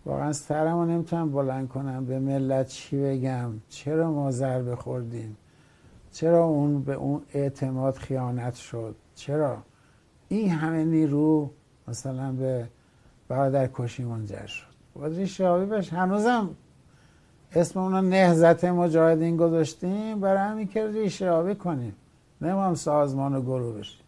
واقعا 0.06 0.32
سرمو 0.32 0.84
نمی‌تونم 0.84 1.32
بلند 1.32 1.68
کنم 1.68 2.04
به 2.06 2.18
ملت 2.18 2.66
چی 2.66 2.96
بگم؟ 3.02 3.50
چرا 3.68 4.10
ما 4.12 4.30
ضربه 4.30 4.76
خوردیم؟ 4.76 5.36
چرا 6.12 6.44
اون 6.44 6.82
به 6.82 6.94
اون 6.94 7.22
اعتماد 7.34 7.94
خیانت 7.94 8.54
شد؟ 8.54 8.94
چرا؟ 9.14 9.56
این 10.28 10.50
همه 10.50 10.84
نیرو 10.84 11.50
مثلا 11.88 12.32
به 12.32 12.68
برادر 13.30 13.68
کشی 13.74 14.04
منجر 14.04 14.46
شد. 14.46 14.66
باید 14.94 15.16
ریشه 15.16 15.50
بش 15.52 15.92
هنوزم 15.92 16.50
اسم 17.52 17.80
اونا 17.80 18.00
نهزت 18.00 18.64
مجاهدین 18.64 19.36
گذاشتیم 19.36 20.20
برای 20.20 20.38
همین 20.38 20.68
که 20.68 20.86
ریشه 20.86 21.30
آبی 21.30 21.54
کنیم. 21.54 21.96
نمیم 22.40 22.74
سازمان 22.74 23.34
و 23.34 23.40
گروه 23.40 23.78
بشیم. 23.78 24.00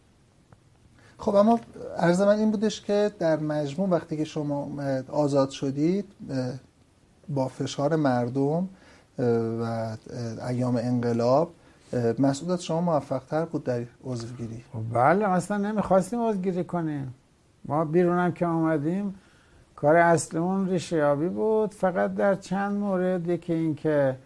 خب 1.19 1.35
اما 1.35 1.61
عرض 1.99 2.20
من 2.20 2.39
این 2.39 2.51
بودش 2.51 2.81
که 2.81 3.11
در 3.19 3.36
مجموع 3.36 3.89
وقتی 3.89 4.16
که 4.16 4.24
شما 4.24 4.70
آزاد 5.09 5.51
شدید 5.51 6.05
با 7.28 7.49
فشار 7.49 7.97
مردم 7.97 8.69
و 9.62 9.97
ایام 10.49 10.77
انقلاب 10.77 11.51
مسئولیت 12.19 12.61
شما 12.61 12.81
موفق 12.81 13.23
تر 13.24 13.44
بود 13.44 13.65
در 13.65 13.85
عضوگیری. 14.05 14.65
خب 14.73 14.99
بله 14.99 15.28
اصلا 15.28 15.57
نمی‌خواستیم 15.57 16.28
عضوگیری 16.28 16.65
کنیم. 16.65 17.15
ما 17.65 17.85
بیرونم 17.85 18.33
که 18.33 18.47
آمدیم 18.47 19.15
کار 19.77 19.97
اصلیمون 19.97 20.69
ریشیابی 20.69 21.29
بود. 21.29 21.75
فقط 21.75 22.15
در 22.15 22.35
چند 22.35 22.77
مورد 22.77 23.41
که 23.41 23.55
این 23.55 23.75
که 23.75 24.17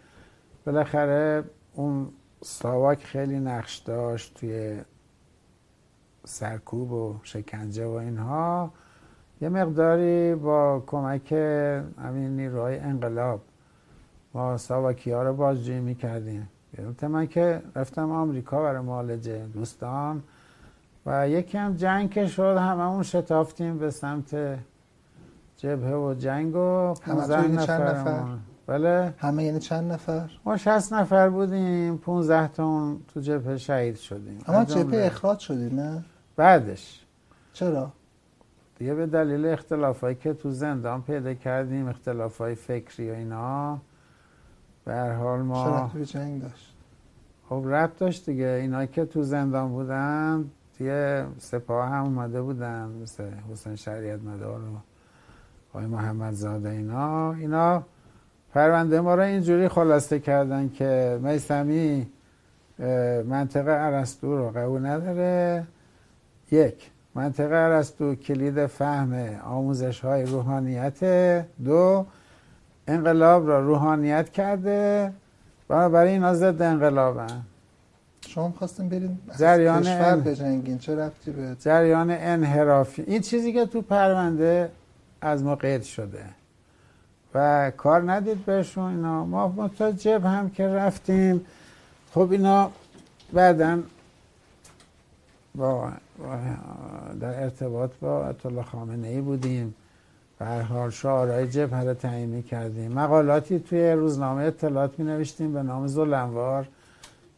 بالاخره 0.65 1.43
اون 1.73 2.07
ساواک 2.43 3.03
خیلی 3.03 3.39
نقش 3.39 3.77
داشت 3.77 4.33
توی 4.39 4.81
سرکوب 6.25 6.91
و 6.91 7.15
شکنجه 7.23 7.85
و 7.85 7.91
اینها. 7.91 8.71
یه 9.41 9.49
مقداری 9.49 10.35
با 10.35 10.83
کمک 10.87 11.31
همین 11.31 12.35
نیروهای 12.35 12.79
انقلاب 12.79 13.41
ما 14.33 14.57
ساواکی 14.57 15.11
ها 15.11 15.23
رو 15.23 15.33
بازجویی 15.33 15.79
می‌کردیم. 15.79 16.49
یادم 16.77 17.11
من 17.11 17.27
که 17.27 17.61
رفتم 17.75 18.11
آمریکا 18.11 18.61
برای 18.63 18.81
معالجه 18.81 19.45
دوستان. 19.53 20.23
و 21.07 21.29
یکی 21.29 21.57
هم 21.57 21.75
جنگ 21.75 22.09
که 22.09 22.27
شد 22.27 22.57
هممون 22.57 23.03
شتافتیم 23.03 23.77
به 23.77 23.91
سمت 23.91 24.35
جبهه 25.57 25.95
و 25.95 26.13
جنگ 26.13 26.55
و 26.55 26.93
15 26.93 27.41
یعنی 27.41 27.57
نفر, 27.57 27.89
نفر؟ 27.89 28.23
بله. 28.67 29.13
همه 29.17 29.43
یعنی 29.43 29.59
چند 29.59 29.91
نفر؟ 29.91 30.31
ما 30.45 30.57
60 30.57 30.93
نفر 30.93 31.29
بودیم 31.29 31.97
15 31.97 32.47
تا 32.47 32.95
تو 33.13 33.19
جبهه 33.19 33.57
شهید 33.57 33.95
شدیم. 33.95 34.39
اما 34.47 34.65
جبهه 34.65 35.05
اخراج 35.05 35.39
شدید 35.39 35.73
نه؟ 35.73 36.05
بعدش. 36.35 37.05
چرا؟ 37.53 37.91
دیگه 38.77 38.93
به 38.93 39.05
دلیل 39.05 39.45
اختلافایی 39.45 40.15
که 40.15 40.33
تو 40.33 40.51
زندان 40.51 41.01
پیدا 41.01 41.33
کردیم 41.33 41.87
اختلافای 41.87 42.55
فکری 42.55 43.11
و 43.11 43.13
اینا 43.13 43.77
به 44.85 44.93
هر 44.93 45.13
حال 45.13 45.39
ما 45.39 45.91
چرا 45.93 46.03
جنگ 46.03 46.41
داشت؟ 46.41 46.73
خب 47.49 47.63
ربط 47.65 47.97
داشت 47.97 48.25
دیگه. 48.25 48.45
اینا 48.61 48.85
که 48.85 49.05
تو 49.05 49.23
زندان 49.23 49.69
بودن 49.69 50.51
دیگه 50.77 51.25
سپاه 51.37 51.89
هم 51.89 52.03
اومده 52.03 52.41
بودن 52.41 52.89
مثل 53.03 53.23
حسین 53.51 53.75
شریعت 53.75 54.19
مدار 54.21 54.59
و 54.59 54.77
آقای 55.69 55.85
محمد 55.85 56.33
زاده 56.33 56.69
اینا. 56.69 57.33
اینا 57.33 57.83
پرونده 58.53 59.01
ما 59.01 59.15
رو 59.15 59.21
اینجوری 59.21 59.67
خلاصه 59.67 60.19
کردن 60.19 60.69
که 60.69 61.19
میسمی 61.21 62.07
منطقه 63.25 63.71
عرستو 63.71 64.37
رو 64.37 64.49
قبول 64.49 64.85
نداره. 64.85 65.67
یک 66.51 66.91
منطقه 67.15 67.55
عرستو 67.55 68.15
کلید 68.15 68.65
فهم 68.65 69.39
آموزش 69.45 69.99
های 69.99 70.25
روحانیت. 70.25 71.03
دو 71.65 72.05
انقلاب 72.87 73.47
را 73.47 73.59
روحانیت 73.65 74.29
کرده. 74.29 75.13
برای 75.67 76.09
اینا 76.09 76.33
ضد 76.33 76.61
انقلابن. 76.61 77.41
شما 78.27 78.53
خواستیم 78.57 78.89
برید 78.89 79.11
جریان 79.39 79.81
کشور 79.81 80.15
بجنگین. 80.15 80.77
چه 80.77 80.95
رفتی 80.95 81.31
به 81.31 81.55
جریان 81.59 82.11
انحرافی 82.11 83.01
این 83.01 83.21
چیزی 83.21 83.53
که 83.53 83.65
تو 83.65 83.81
پرونده 83.81 84.69
از 85.21 85.43
ما 85.43 85.55
قید 85.55 85.83
شده. 85.83 86.23
و 87.33 87.71
کار 87.77 88.11
ندید 88.11 88.45
بهشون 88.45 88.83
اینا. 88.83 89.25
ما 89.25 89.69
تا 89.77 89.91
جب 89.91 90.25
هم 90.25 90.49
که 90.49 90.67
رفتیم. 90.67 91.45
خب 92.13 92.31
اینا 92.31 92.71
بعدا 93.33 93.79
با 95.55 95.91
در 97.19 97.43
ارتباط 97.43 97.91
با 98.01 98.25
اطلاع 98.25 98.63
خامنه 98.63 99.07
ای 99.07 99.21
بودیم. 99.21 99.75
به 100.39 100.45
هر 100.45 100.61
حال 100.61 100.89
شعارهای 100.89 101.47
جبهه 101.47 101.83
رو 101.83 101.93
تعیین 101.93 102.43
کردیم 102.43 102.91
مقالاتی 102.91 103.59
توی 103.59 103.91
روزنامه 103.91 104.43
اطلاعات 104.43 104.99
می 104.99 105.05
نوشتیم 105.05 105.53
به 105.53 105.63
نام 105.63 105.87
زلنوار 105.87 106.67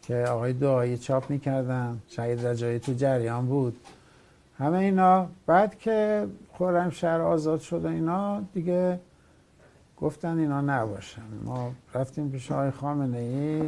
که 0.10 0.16
آقای 0.16 0.54
دعایی 0.54 0.98
چاپ 0.98 1.30
می‌کردن. 1.30 2.02
شهید 2.08 2.48
رجایی 2.48 2.80
تو 2.80 2.94
جریان 2.94 3.46
بود. 3.46 3.78
همه 4.58 4.78
اینا 4.78 5.28
بعد 5.46 5.80
که 5.80 6.28
شهر 6.92 7.22
آزاد 7.22 7.60
شد 7.60 7.86
اینا 7.86 8.42
دیگه 8.54 9.00
گفتن 9.98 10.40
اینا 10.40 10.62
نباشن. 10.62 11.22
ما 11.44 11.72
رفتیم 11.94 12.30
پیش 12.30 12.52
آقای 12.52 12.72
خامنه 12.72 13.18
ای 13.18 13.62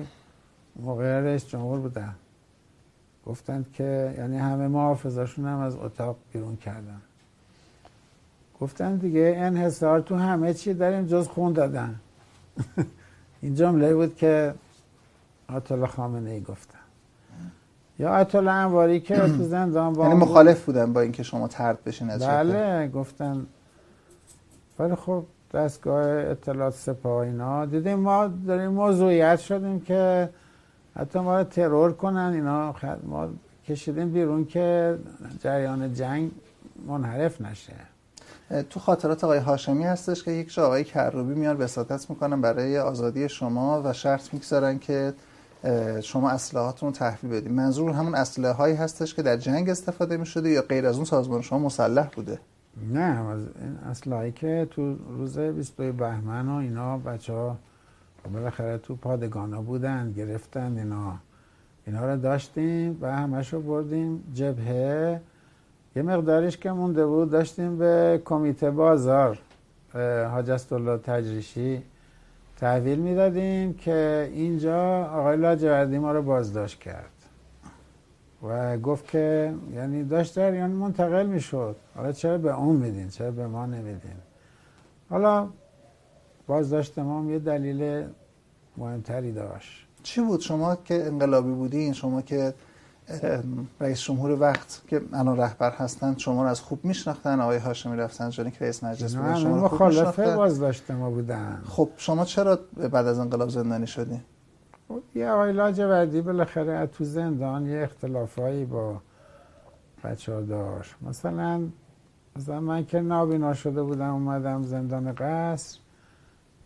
موقع 0.76 1.19
رئیس 1.19 1.47
جمهور 1.47 1.80
بودن. 1.80 2.15
گفتند 3.26 3.65
که 3.73 4.15
یعنی 4.18 4.38
همه 4.38 4.68
محافظاشون 4.68 5.45
هم 5.45 5.59
از 5.59 5.76
اتاق 5.76 6.15
بیرون 6.34 6.55
کردن. 6.55 7.01
گفتن 8.61 8.95
دیگه 8.95 9.34
انحصار 9.38 9.99
تو 9.99 10.15
همه 10.15 10.53
چی 10.53 10.73
داریم 10.73 11.05
جز 11.05 11.27
خون 11.27 11.53
دادن. 11.53 11.95
این 13.41 13.55
جمله 13.55 13.95
بود 13.95 14.15
که 14.15 14.53
آتلا 15.56 15.88
خامنه 15.88 16.30
ای 16.30 16.41
گفتن 16.41 16.80
یا 17.99 18.10
آتلا 18.10 18.52
انواری 18.52 18.99
که 18.99 19.15
تو 19.15 19.44
زندان 19.56 19.94
با 19.94 20.03
یعنی 20.03 20.19
مخالف 20.19 20.65
بودن 20.65 20.94
با 20.94 21.02
اینکه 21.02 21.23
شما 21.23 21.48
ترد 21.48 21.84
بشین 21.84 22.10
از 22.10 22.23
بله 22.23 22.88
گفتن. 22.88 23.45
ولی 24.80 24.95
خب 24.95 25.23
دستگاه 25.53 26.06
اطلاعات 26.06 26.73
سپاه 26.73 27.18
اینا 27.18 27.65
دیدیم 27.65 27.99
ما 27.99 28.28
داریم 28.48 28.72
موضوعیت 28.72 29.40
شدیم 29.40 29.80
که 29.80 30.30
حتی 30.95 31.19
ما 31.19 31.38
رو 31.38 31.44
ترور 31.44 31.94
کنن 31.94 32.32
اینا. 32.34 32.76
ما 33.03 33.30
کشیدیم 33.68 34.11
بیرون 34.11 34.45
که 34.45 34.98
جریان 35.40 35.94
جنگ 35.94 36.32
منحرف 36.88 37.41
نشه. 37.41 37.73
تو 38.69 38.80
خاطرات 38.80 39.23
آقای 39.23 39.40
هاشمی 39.40 39.84
هستش 39.84 40.23
که 40.23 40.32
یک 40.32 40.60
آقای 40.60 40.84
کروبی 40.84 41.34
میان 41.34 41.57
وساطت 41.57 42.10
می‌کنن 42.10 42.41
برای 42.41 42.80
آزادی 42.80 43.30
شما 43.30 43.82
و 43.86 43.94
شرط 43.94 44.34
می‌گذارن 44.34 44.80
که 44.80 45.14
شما 46.03 46.29
اسلحاتون 46.29 46.89
رو 46.89 46.95
تحویل 46.95 47.31
بدیم 47.31 47.51
منظور 47.51 47.91
همون 47.91 48.15
اسلحه 48.15 48.51
هایی 48.51 48.75
هستش 48.75 49.13
که 49.13 49.21
در 49.21 49.38
جنگ 49.38 49.69
استفاده 49.69 50.17
می 50.17 50.25
شده 50.25 50.49
یا 50.49 50.61
غیر 50.61 50.85
از 50.85 50.95
اون 50.95 51.05
سازمان 51.05 51.41
شما 51.41 51.59
مسلح 51.59 52.09
بوده؟ 52.15 52.39
نه 52.93 53.25
این 53.61 53.77
اسلحه 53.89 54.31
که 54.31 54.67
تو 54.71 54.95
روز 55.09 55.39
22 55.39 55.93
بهمن 55.93 56.49
و 56.49 56.55
اینا 56.55 56.97
بچه 56.97 57.33
ها 57.33 57.57
بالاخره 58.33 58.77
تو 58.77 58.95
پادگانا 58.95 59.61
بودن 59.61 60.11
گرفتن 60.11 60.77
اینا 60.77 61.17
اینا 61.88 62.13
رو 62.13 62.17
داشتیم 62.17 62.97
و 63.01 63.15
همش 63.15 63.53
رو 63.53 63.61
بردیم 63.61 64.23
جبهه. 64.33 65.21
یه 65.95 66.01
مقدارش 66.01 66.57
که 66.57 66.71
مونده 66.71 67.05
بود 67.05 67.29
داشتیم 67.31 67.77
به 67.77 68.21
کمیته 68.25 68.71
بازار 68.71 69.39
حاج 70.31 70.49
الله 70.71 70.97
تجریشی. 70.97 71.83
تحویل 72.61 72.99
می‌دادیم 72.99 73.73
که 73.73 74.29
اینجا 74.33 75.05
آقای 75.05 75.38
لاجوردی 75.38 75.97
ما 75.97 76.11
رو 76.11 76.21
بازداشت 76.21 76.79
کرد. 76.79 77.11
و 78.43 78.77
گفت 78.77 79.07
که 79.07 79.53
یعنی 79.73 80.03
داشت 80.03 80.35
در 80.35 80.53
یعنی 80.53 80.73
منتقل 80.73 81.25
می‌شد. 81.25 81.75
حالا 81.95 82.11
چرا 82.11 82.38
به 82.38 82.59
اون 82.59 82.75
میدین؟ 82.75 83.09
چرا 83.09 83.31
به 83.31 83.47
ما 83.47 83.65
نمیدین؟ 83.65 84.17
حالا 85.09 85.47
بازداشت 86.47 86.99
ما 86.99 87.31
یه 87.31 87.39
دلیل 87.39 88.07
مهمتری 88.77 89.31
داشت. 89.31 89.88
چی 90.03 90.21
بود؟ 90.21 90.39
شما 90.39 90.75
که 90.75 91.05
انقلابی 91.05 91.51
بودین 91.51 91.93
شما 91.93 92.21
که 92.21 92.53
رئیس 93.79 94.01
جمهور 94.01 94.31
وقت 94.39 94.81
که 94.88 95.01
الان 95.13 95.38
رهبر 95.38 95.71
هستن 95.71 96.15
شما 96.17 96.43
رو 96.43 96.49
از 96.49 96.61
خوب 96.61 96.85
میشناختن. 96.85 97.39
آقای 97.39 97.57
هاشمی 97.57 97.97
رفسنجانی 97.97 98.51
که 98.51 98.57
رئیس 98.61 98.83
مجلس 98.83 99.15
بودن 99.15 99.35
شما 99.35 99.55
رو 99.55 99.65
مخالف 99.65 100.19
بازداشت 100.19 100.91
ما 100.91 101.09
بودن. 101.09 101.61
خب 101.65 101.89
شما 101.97 102.25
چرا 102.25 102.59
بعد 102.91 103.07
از 103.07 103.19
انقلاب 103.19 103.49
زندانی 103.49 103.88
شدین 103.88 104.21
خب 104.88 105.01
یه 105.15 105.29
آقای 105.29 105.51
لاجوردی 105.51 106.21
بالاخره 106.21 106.88
تو 106.88 107.03
زندان 107.03 107.65
یه 107.65 107.83
اختلافایی 107.83 108.65
با 108.65 109.01
بچه 110.03 110.33
ها 110.33 110.41
داشت. 110.41 110.95
مثلا 111.01 111.61
مثلا 112.35 112.59
من 112.59 112.85
که 112.85 113.01
نابینا 113.01 113.53
شده 113.53 113.83
بودم 113.83 114.13
اومدم 114.13 114.63
زندان 114.63 115.13
قصر. 115.17 115.79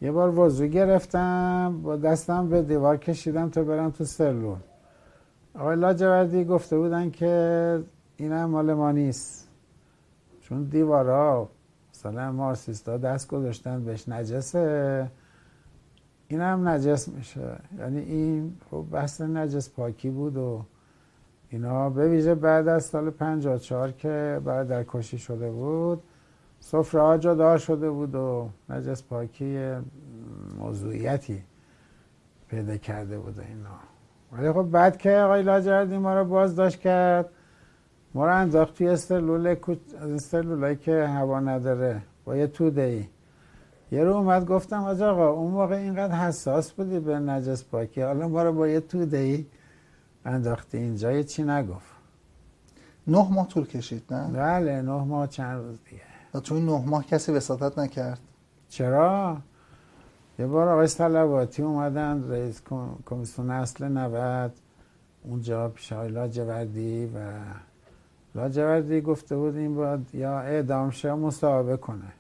یه 0.01 0.11
بار 0.11 0.39
وضو 0.39 0.65
گرفتم 0.65 1.79
با 1.83 1.95
دستم 1.95 2.49
به 2.49 2.61
دیوار 2.61 2.97
کشیدم 2.97 3.49
تا 3.49 3.63
برم 3.63 3.91
تو 3.91 4.05
سلول. 4.05 4.57
آقای 5.59 5.75
لاجوردی 5.75 6.45
گفته 6.45 6.77
بودن 6.77 7.09
که 7.09 7.83
این 8.17 8.31
هم 8.31 8.49
مال 8.49 8.73
ما 8.73 8.91
نیست. 8.91 9.47
چون 10.41 10.63
دیوارا 10.63 11.49
مثلا 11.93 12.31
مارسیستا 12.31 12.97
دست 12.97 13.27
گذاشتن 13.27 13.83
بهش 13.83 14.09
نجسه. 14.09 15.07
این 16.27 16.41
هم 16.41 16.67
نجس 16.67 17.07
میشه. 17.07 17.57
یعنی 17.79 17.99
این 17.99 18.57
خب 18.71 18.85
بحث 18.91 19.21
نجس 19.21 19.69
پاکی 19.69 20.09
بود 20.09 20.37
و 20.37 20.65
اینا 21.49 21.89
به 21.89 22.09
ویژه 22.09 22.35
بعد 22.35 22.67
از 22.67 22.85
سال 22.85 23.09
54 23.09 23.91
که 23.91 24.41
بعد 24.45 24.67
در 24.67 24.83
کشی 24.87 25.17
شده 25.17 25.51
بود 25.51 26.03
سفره 26.59 27.01
ها 27.01 27.17
جدا 27.17 27.57
شده 27.57 27.89
بود 27.89 28.15
و 28.15 28.49
نجس 28.69 29.03
پاکی 29.03 29.75
موضوعیتی 30.57 31.43
پیدا 32.47 32.77
کرده 32.77 33.19
بود 33.19 33.39
اینا. 33.39 33.94
ولی 34.31 34.51
خب 34.51 34.63
بعد 34.63 34.97
که 34.97 35.11
آقای 35.11 35.43
لاجردی 35.43 35.97
ما 35.97 36.19
رو 36.19 36.25
بازداشت 36.25 36.79
کرد 36.79 37.29
ما 38.13 38.25
رو 38.25 38.35
انداخت 38.35 38.77
توی 38.77 38.87
استرلول 38.87 39.55
از 39.99 40.11
استرلولایی 40.11 40.75
که 40.75 41.05
هوا 41.05 41.39
نداره 41.39 42.01
با 42.25 42.35
یه 42.35 42.47
توده 42.47 42.81
ای 42.81 43.05
یه 43.91 44.03
رو 44.03 44.13
اومد 44.13 44.45
گفتم 44.45 44.83
از 44.83 45.01
آقا 45.01 45.29
اون 45.29 45.51
موقع 45.51 45.75
اینقدر 45.75 46.15
حساس 46.15 46.71
بودی 46.71 46.99
به 46.99 47.19
نجس 47.19 47.63
پاکی 47.63 48.01
حالا 48.01 48.27
ما 48.27 48.43
رو 48.43 48.53
با 48.53 48.67
یه 48.67 48.79
توده 48.79 49.17
ای 49.17 49.45
انداختی 50.25 50.77
اینجا 50.77 51.11
یه 51.11 51.23
چی 51.23 51.43
نگفت 51.43 51.95
نه 53.07 53.31
ماه 53.31 53.47
طول 53.47 53.65
کشید 53.67 54.13
نه؟ 54.13 54.31
بله 54.33 54.81
نه 54.81 55.03
ماه 55.03 55.27
چند 55.27 55.57
روز 55.57 55.79
دیگه 55.89 56.01
و 56.33 56.39
تو 56.39 56.55
این 56.55 56.65
نه 56.65 56.83
ماه 56.85 57.05
کسی 57.05 57.31
وساطت 57.31 57.79
نکرد 57.79 58.19
چرا؟ 58.69 59.37
یه 60.39 60.47
بار 60.47 60.69
آقای 60.69 60.87
سلواتی 60.87 61.61
اومدن 61.61 62.29
رئیس 62.29 62.61
کمیسیون 63.05 63.49
اصل 63.49 63.87
90 63.87 64.51
اونجا 65.23 65.69
پیش 65.69 65.93
آقای 65.93 66.09
لاجوردی 66.09 67.05
و 67.05 67.19
لاجوردی 68.35 69.01
گفته 69.01 69.35
بود 69.35 69.55
این 69.55 69.75
باید 69.75 70.15
یا 70.15 70.39
اعدام 70.39 70.89
شه 70.89 71.13
مصاحبه 71.13 71.77
کنه. 71.77 72.13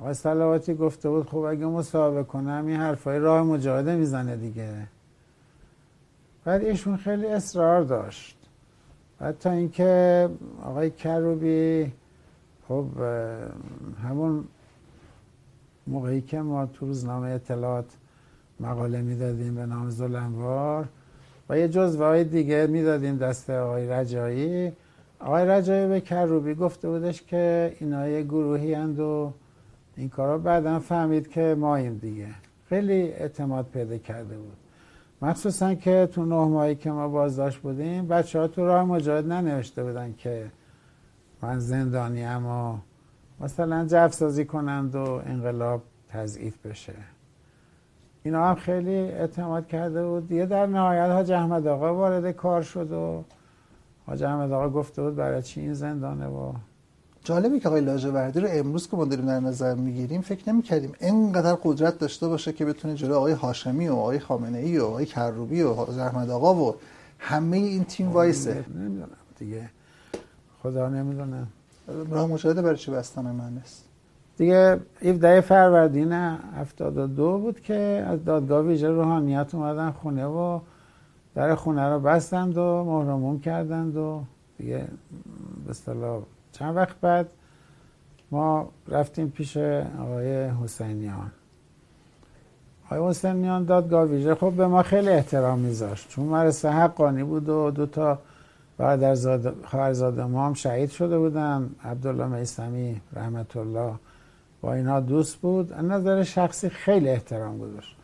آقای 0.00 0.14
سلواتی 0.14 0.74
گفته 0.74 1.10
بود 1.10 1.28
خب 1.28 1.38
اگه 1.38 1.66
مصاحبه 1.66 2.22
کنم 2.22 2.66
این 2.66 2.76
حرفای 2.76 3.18
راه 3.18 3.42
مجاهده 3.42 3.96
می‌زنه 3.96 4.36
دیگه. 4.36 4.86
بعد 6.44 6.64
ایشون 6.64 6.96
خیلی 6.96 7.26
اصرار 7.26 7.82
داشت. 7.82 8.36
بعد 9.18 9.38
تا 9.38 9.50
اینکه 9.50 10.28
آقای 10.62 10.90
کروبی 10.90 11.92
خب 12.68 12.86
همون 14.02 14.44
موقعی 15.86 16.20
که 16.20 16.40
ما 16.40 16.66
تو 16.66 16.86
روزنامه 16.86 17.28
اطلاعات 17.28 17.84
مقاله 18.60 19.02
می‌دادیم 19.02 19.54
به 19.54 19.66
نام 19.66 19.90
زلنوار 19.90 20.88
و 21.48 21.58
یه 21.58 21.68
جزوه 21.68 22.06
های 22.06 22.24
دیگه 22.24 22.66
می‌دادیم 22.66 23.16
دست 23.16 23.50
آقای 23.50 23.88
رجایی. 23.88 24.72
آقای 25.20 25.44
رجایی 25.46 25.88
به 25.88 26.00
کروبی 26.00 26.54
گفته 26.54 26.88
بودش 26.88 27.22
که 27.22 27.76
اینا 27.80 28.08
یه 28.08 28.22
گروهی 28.22 28.74
هند 28.74 29.00
و 29.00 29.32
این 29.96 30.08
کارا. 30.08 30.38
بعدا 30.38 30.78
فهمید 30.78 31.28
که 31.28 31.56
ماییم 31.58 31.98
دیگه. 31.98 32.28
خیلی 32.68 33.02
اعتماد 33.02 33.66
پیدا 33.72 33.98
کرده 33.98 34.36
بود. 34.36 34.56
مخصوصا 35.22 35.74
که 35.74 36.08
تو 36.12 36.24
نه 36.24 36.34
ماهی 36.34 36.74
که 36.74 36.90
ما 36.90 37.08
بازداشت 37.08 37.58
بودیم 37.58 38.08
بچه 38.08 38.38
ها 38.38 38.48
تو 38.48 38.66
راه 38.66 38.84
مجاهد 38.84 39.32
ننوشته 39.32 39.84
بودن 39.84 40.14
که 40.18 40.46
من 41.42 41.58
زندانی 41.58 42.24
اما 42.24 42.82
مثلا 43.44 43.86
جف 43.86 44.14
سازی 44.14 44.44
کنند 44.44 44.94
و 44.94 45.22
انقلاب 45.26 45.82
تضعیف 46.08 46.66
بشه. 46.66 46.92
اینا 48.22 48.48
هم 48.48 48.54
خیلی 48.54 48.94
اعتماد 48.94 49.66
کرده 49.66 50.06
بود. 50.06 50.28
دیگه 50.28 50.46
در 50.46 50.66
نهایت 50.66 51.10
حاج 51.10 51.32
احمد 51.32 51.66
آقا 51.66 51.94
وارد 51.94 52.30
کار 52.30 52.62
شد 52.62 52.92
و 52.92 53.24
حاج 54.06 54.22
احمد 54.22 54.52
آقا 54.52 54.68
گفته 54.68 55.02
بود 55.02 55.16
برای 55.16 55.42
چی 55.42 55.60
این 55.60 55.74
زندانه 55.74 56.26
و 56.26 56.52
جالبی 57.24 57.60
که 57.60 57.68
آقای 57.68 57.80
لاجوردی 57.80 58.40
رو 58.40 58.48
امروز 58.50 58.88
که 58.88 58.96
ما 58.96 59.04
داریم 59.04 59.26
در 59.26 59.40
نظر 59.40 59.74
می‌گیریم 59.74 60.20
فکر 60.20 60.52
نمی 60.52 60.62
کردیم 60.62 60.92
اینقدر 61.00 61.58
قدرت 61.62 61.98
داشته 61.98 62.28
باشه 62.28 62.52
که 62.52 62.64
بتونه 62.64 62.94
جلو 62.94 63.14
آقای 63.14 63.32
هاشمی 63.32 63.88
و 63.88 63.94
آقای 63.94 64.18
خامنه 64.18 64.58
ای 64.58 64.78
و 64.78 64.84
آقای 64.84 65.06
کروبی 65.06 65.62
و 65.62 65.72
حاج 65.72 65.98
احمد 65.98 66.30
آقا 66.30 66.54
و 66.54 66.74
همه 67.18 67.56
این 67.56 67.84
تیم 67.84 68.12
وایسه. 68.12 68.64
نمی‌دونم 68.74 69.08
دیگه. 69.38 69.70
خدا 70.62 70.88
نمی‌دونم 70.88 71.46
راه 71.88 72.26
مشاهده 72.26 72.62
برای 72.62 72.76
چی 72.76 72.90
بستن 72.90 73.26
است؟ 73.62 73.84
دیگه 74.36 74.80
17 75.02 75.40
فروردین 75.40 76.12
72 76.12 77.38
بود 77.38 77.60
که 77.60 78.04
از 78.08 78.24
دادگاه 78.24 78.66
ویژه 78.66 78.88
روحانیت 78.88 79.54
اومدن 79.54 79.90
خونه 79.90 80.26
و 80.26 80.60
در 81.34 81.54
خونه 81.54 81.88
رو 81.88 82.00
بستند 82.00 82.58
و 82.58 82.84
محرموم 82.84 83.40
کردند 83.40 83.96
و 83.96 84.24
دیگه 84.58 84.84
به 85.64 85.70
اصطلاح 85.70 86.22
چند 86.52 86.76
وقت 86.76 87.00
بعد 87.00 87.30
ما 88.30 88.68
رفتیم 88.88 89.30
پیش 89.30 89.56
آقای 89.56 90.44
حسینیان. 90.44 91.30
آقای 92.86 93.10
حسینیان 93.10 93.64
دادگاه 93.64 94.04
ویژه 94.04 94.34
خب 94.34 94.52
به 94.52 94.66
ما 94.66 94.82
خیلی 94.82 95.08
احترام 95.08 95.58
میذاشت. 95.58 96.08
چون 96.08 96.24
مرسه 96.24 96.70
حقانی 96.70 97.24
بود 97.24 97.48
و 97.48 97.70
دو 97.70 97.86
تا 97.86 98.18
خواهرزاده 99.64 100.24
ما 100.24 100.46
هم 100.46 100.54
شهید 100.54 100.90
شده 100.90 101.18
بودن 101.18 101.70
عبدالله 101.84 102.26
میسمی 102.26 103.00
رحمت 103.12 103.56
الله 103.56 103.94
با 104.60 104.74
اینها 104.74 105.00
دوست 105.00 105.36
بود. 105.36 105.72
از 105.72 105.84
نظر 105.84 106.22
شخصی 106.22 106.68
خیلی 106.68 107.08
احترام 107.08 107.58
گذاشت. 107.58 107.96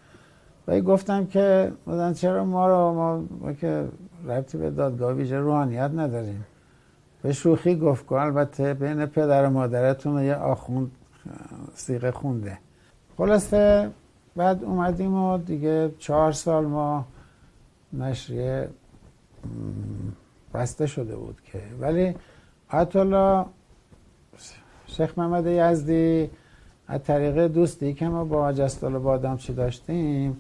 و 0.69 0.81
گفتم 0.81 1.27
که 1.27 1.73
بودن 1.85 2.13
چرا 2.13 2.45
ما 2.45 2.69
رو 2.69 2.95
ما, 2.95 3.25
ما 3.41 3.53
که 3.53 3.89
ربطی 4.27 4.59
به 4.59 4.71
دادگاه 4.71 5.13
ویژه 5.13 5.39
روحانیت 5.39 5.91
نداریم. 5.95 6.45
به 7.23 7.33
شوخی 7.33 7.77
گفت 7.77 8.09
که 8.09 8.13
البته 8.13 8.75
بین 8.75 9.07
پدر 9.07 9.47
و 9.47 9.51
مادرتون 9.51 10.23
یه 10.23 10.35
آخوند 10.35 10.91
سیغه 11.75 12.11
خونده. 12.11 12.59
خلاصه 13.17 13.91
بعد 14.37 14.65
اومدیم 14.65 15.15
و 15.15 15.39
دیگه 15.39 15.91
چهار 15.99 16.33
سال 16.33 16.67
ما 16.67 17.05
نشریه 17.93 18.69
بسته 20.55 20.87
شده 20.87 21.17
بود 21.17 21.41
که. 21.45 21.61
ولی 21.81 22.15
آیت 22.71 22.97
الله 22.97 23.45
شیخ 24.87 25.19
محمد 25.19 25.47
یزدی 25.47 26.31
از 26.89 27.03
طریق 27.03 27.47
دوستی 27.47 27.95
که 27.95 28.09
ما 28.09 28.25
با 28.25 28.53
جستال 28.53 28.99
بادام 28.99 29.37
چی 29.37 29.55
داشتیم 29.55 30.37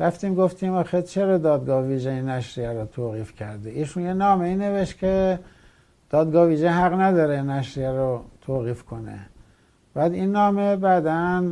رفتیم 0.00 0.34
گفتیم 0.34 0.72
آخه 0.72 1.02
چرا 1.02 1.38
دادگاه 1.38 1.84
ویژه 1.84 2.22
نشریه 2.22 2.72
رو 2.72 2.84
توقیف 2.84 3.34
کرده؟ 3.34 3.70
ایشون 3.70 4.02
یه 4.02 4.14
نامه 4.14 4.44
ای 4.44 4.54
نوشت 4.54 4.98
که 4.98 5.38
دادگاه 6.10 6.46
ویژه 6.46 6.70
حق 6.70 7.00
نداره 7.00 7.42
نشریه 7.42 7.90
رو 7.90 8.20
توقیف 8.40 8.82
کنه. 8.82 9.18
بعد 9.94 10.12
این 10.12 10.32
نامه 10.32 10.76
بعدا 10.76 11.44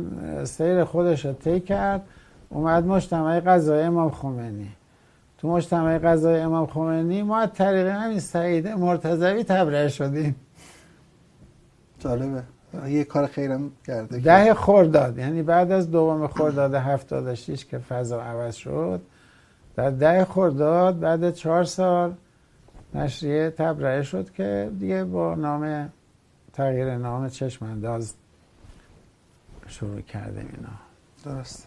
سیر 0.43 0.83
خودش 0.83 1.25
رو 1.25 1.33
طی 1.33 1.59
کرد 1.59 2.01
اومد 2.49 2.85
مجتمع 2.85 3.39
قضای 3.39 3.83
امام 3.83 4.09
خمینی. 4.09 4.69
تو 5.37 5.47
مجتمع 5.47 5.97
قضای 5.97 6.39
امام 6.39 6.65
خمینی 6.67 7.21
ما 7.21 7.37
از 7.37 7.49
طریق 7.53 7.87
همین 7.87 8.19
سعید 8.19 8.67
مرتضوی 8.67 9.43
تبرئه 9.43 9.87
شدیم. 9.87 10.35
جالبه. 11.99 12.43
یه 12.87 13.03
کار 13.03 13.27
خیرم 13.27 13.71
کرده 13.87 14.19
ده 14.19 14.53
خورداد 14.53 15.17
یعنی 15.17 15.43
بعد 15.43 15.71
از 15.71 15.91
دوم 15.91 16.27
خورداد 16.27 16.73
76 16.73 17.65
که 17.65 17.77
فضا 17.77 18.21
عوض 18.21 18.55
شد 18.55 19.01
در 19.75 19.89
ده 19.89 20.25
خورداد 20.25 20.99
بعد 20.99 21.33
چهار 21.33 21.63
سال 21.63 22.13
نشریه 22.95 23.49
تبرئه 23.49 24.03
شد 24.03 24.31
که 24.31 24.71
دیگه 24.79 25.03
با 25.03 25.35
نام 25.35 25.89
تغییر 26.53 26.97
نام 26.97 27.29
چشم 27.29 27.65
انداز 27.65 28.13
شروع 29.67 30.01
کردیم 30.01 30.49
اینا. 30.53 30.69
درست 31.25 31.66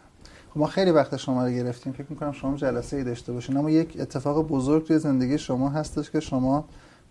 ما 0.57 0.67
خیلی 0.67 0.91
وقت 0.91 1.17
شما 1.17 1.47
رو 1.47 1.53
گرفتیم 1.53 1.93
فکر 1.93 2.07
می‌کنم 2.11 2.33
شما 2.33 2.57
جلسه 2.57 2.97
ای 2.97 3.05
داشته 3.05 3.33
باشین 3.33 3.57
اما 3.57 3.71
یک 3.71 3.97
اتفاق 4.01 4.49
بزرگ 4.49 4.87
توی 4.87 4.99
زندگی 4.99 5.39
شما 5.39 5.69
هستش 5.69 6.11
که 6.11 6.21
شما 6.21 6.65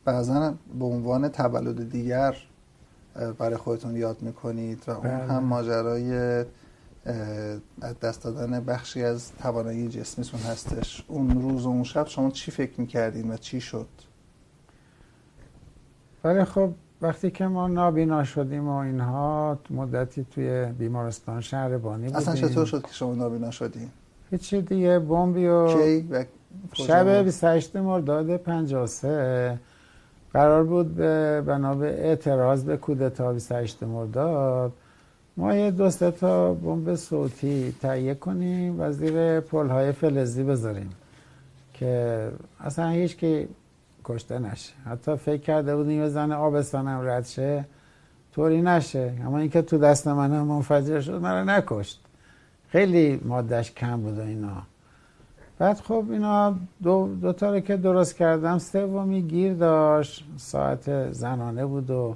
بعضا 0.05 0.53
به 0.79 0.85
عنوان 0.85 1.29
تولد 1.29 1.89
دیگر 1.89 2.35
برای 3.37 3.55
خودتون 3.55 3.95
یاد 3.95 4.21
می‌کنید 4.21 4.83
و 4.87 4.91
اون 4.91 5.01
بله. 5.01 5.13
هم 5.13 5.43
ماجرای 5.43 6.45
از 7.81 7.99
دست 8.01 8.23
دادن 8.23 8.59
بخشی 8.65 9.03
از 9.03 9.31
توانایی 9.31 9.87
جسمیتون 9.87 10.39
هستش 10.39 11.05
اون 11.07 11.41
روز 11.41 11.65
و 11.65 11.69
اون 11.69 11.83
شب 11.83 12.07
شما 12.07 12.31
چی 12.31 12.51
فکر 12.51 12.81
می‌کردین 12.81 13.31
و 13.31 13.37
چی 13.37 13.61
شد؟ 13.61 13.87
ولی 16.23 16.43
خب 16.43 16.71
وقتی 17.01 17.31
که 17.31 17.47
ما 17.47 17.67
نابینا 17.67 18.23
شدیم 18.23 18.67
و 18.67 18.75
اینها 18.75 19.59
مدتی 19.69 20.25
توی 20.31 20.65
بیمارستان 20.65 21.41
شهر 21.41 21.77
بانی 21.77 22.03
بودیم. 22.03 22.17
اصلا 22.17 22.35
چطور 22.35 22.65
شد 22.65 22.81
که 22.81 22.91
شما 22.91 23.15
نابینا 23.15 23.51
شدیم؟ 23.51 23.91
هیچی 24.31 24.61
دیگه 24.61 24.99
بمبی 24.99 25.47
و 25.47 25.67
شب 26.73 27.23
28 27.23 27.75
مرداد 27.75 28.37
53 28.37 29.59
قرار 30.33 30.63
بود 30.63 30.95
به 30.95 31.41
بنا 31.41 31.75
به 31.75 31.87
اعتراض 31.87 32.63
به 32.63 32.77
کودتا 32.77 33.33
28 33.33 33.83
مرداد. 33.83 34.71
ما 35.37 35.55
یه 35.55 35.71
دو 35.71 35.89
تا 35.89 36.53
بمب 36.53 36.95
صوتی 36.95 37.75
تهیه 37.81 38.13
کنیم 38.15 38.79
و 38.79 38.91
زیر 38.91 39.39
پلهای 39.39 39.91
فلزی 39.91 40.43
بذاریم. 40.43 40.89
که 41.73 42.31
اصلا 42.59 42.89
هیچ 42.89 43.17
که 43.17 43.47
کشته 44.09 44.39
نشه 44.39 44.73
حتی 44.85 45.15
فکر 45.15 45.41
کرده 45.41 45.75
بودیم 45.75 46.01
یه 46.01 46.09
زن 46.09 46.31
آبستانم 46.31 47.01
رد 47.03 47.25
شه. 47.25 47.65
طوری 48.35 48.61
نشه. 48.61 49.13
اما 49.25 49.37
اینکه 49.37 49.61
تو 49.61 49.77
دست 49.77 50.07
من 50.07 50.33
هم 50.33 50.47
منفجر 50.47 51.01
شد 51.01 51.21
من 51.21 51.49
نکشت. 51.49 52.01
خیلی 52.67 53.21
مادش 53.25 53.71
کم 53.71 54.01
بود 54.01 54.17
و 54.17 54.21
اینا. 54.21 54.63
بعد 55.57 55.79
خب 55.79 56.05
اینا 56.09 56.55
دو, 56.83 57.15
دو 57.21 57.33
تا 57.33 57.53
رو 57.53 57.59
که 57.59 57.77
درست 57.77 58.15
کردم 58.15 58.57
سومی 58.57 59.21
گیر 59.21 59.53
داشت. 59.53 60.25
ساعت 60.37 61.11
زنانه 61.11 61.65
بود 61.65 61.89
و 61.89 62.15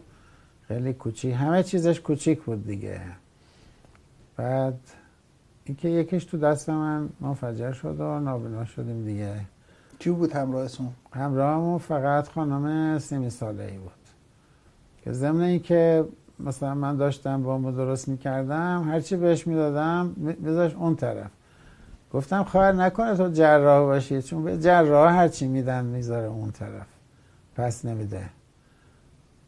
خیلی 0.67 0.93
کوچیک. 0.93 1.35
همه 1.35 1.63
چیزش 1.63 1.99
کوچیک 1.99 2.41
بود 2.41 2.67
دیگه. 2.67 3.01
بعد 4.37 4.79
اینکه 5.65 5.89
یکیش 5.89 6.25
تو 6.25 6.37
دست 6.37 6.69
من 6.69 7.09
منفجر 7.19 7.71
شد 7.71 7.99
و 7.99 8.19
نابینا 8.19 8.65
شدیم 8.65 9.05
دیگه. 9.05 9.35
کی 10.03 10.09
بود 10.09 10.31
همراهتون؟ 10.31 10.89
همراهمون 11.13 11.77
فقط 11.77 12.27
خانم 12.27 12.99
سیمی 12.99 13.29
ساله 13.29 13.63
ای 13.63 13.77
بود. 13.77 13.91
که 15.03 15.11
ضمن 15.11 15.41
اینکه 15.41 16.05
مثلا 16.39 16.75
من 16.75 16.97
داشتم 16.97 17.43
با 17.43 17.71
درست 17.71 18.07
می‌کردم 18.07 18.89
هرچی 18.89 19.15
بهش 19.15 19.47
می‌دادم 19.47 20.13
بذاش 20.45 20.73
اون 20.73 20.95
طرف. 20.95 21.31
گفتم 22.13 22.43
خواهر 22.43 22.71
نکنه 22.71 23.15
تو 23.15 23.29
جراح 23.29 23.85
باشی 23.85 24.21
چون 24.21 24.43
به 24.43 24.59
جراح 24.59 25.13
هرچی 25.13 25.47
میدن 25.47 25.85
می‌ذاره 25.85 26.27
اون 26.27 26.51
طرف. 26.51 26.87
پس 27.55 27.85
نمیده. 27.85 28.25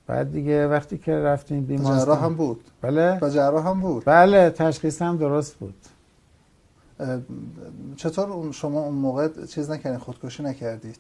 بعد 0.08 0.32
دیگه 0.32 0.68
وقتی 0.68 0.98
که 0.98 1.16
رفتیم 1.16 1.66
بیمارستان 1.66 2.06
جراح 2.06 2.26
هم 2.26 2.36
بود. 2.36 2.64
بله؟ 2.82 3.20
جراح 3.34 3.68
هم 3.68 3.82
بود. 3.82 4.04
بله 4.06 4.50
تشخیص 4.50 5.02
هم 5.02 5.18
درست 5.18 5.56
بود. 5.56 5.76
چطور 7.96 8.52
شما 8.52 8.82
اون 8.82 8.94
موقع 8.94 9.46
چیز 9.46 9.70
نکردین 9.70 10.00
خودکشی 10.00 10.44
نکردید؟ 10.44 11.00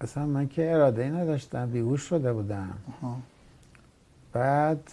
اصلا 0.00 0.26
من 0.26 0.48
که 0.48 0.72
اراده 0.72 1.02
ای 1.02 1.10
نداشتم 1.10 1.70
بیهوش 1.70 2.02
شده 2.02 2.32
بودم. 2.32 2.74
بعد 4.32 4.90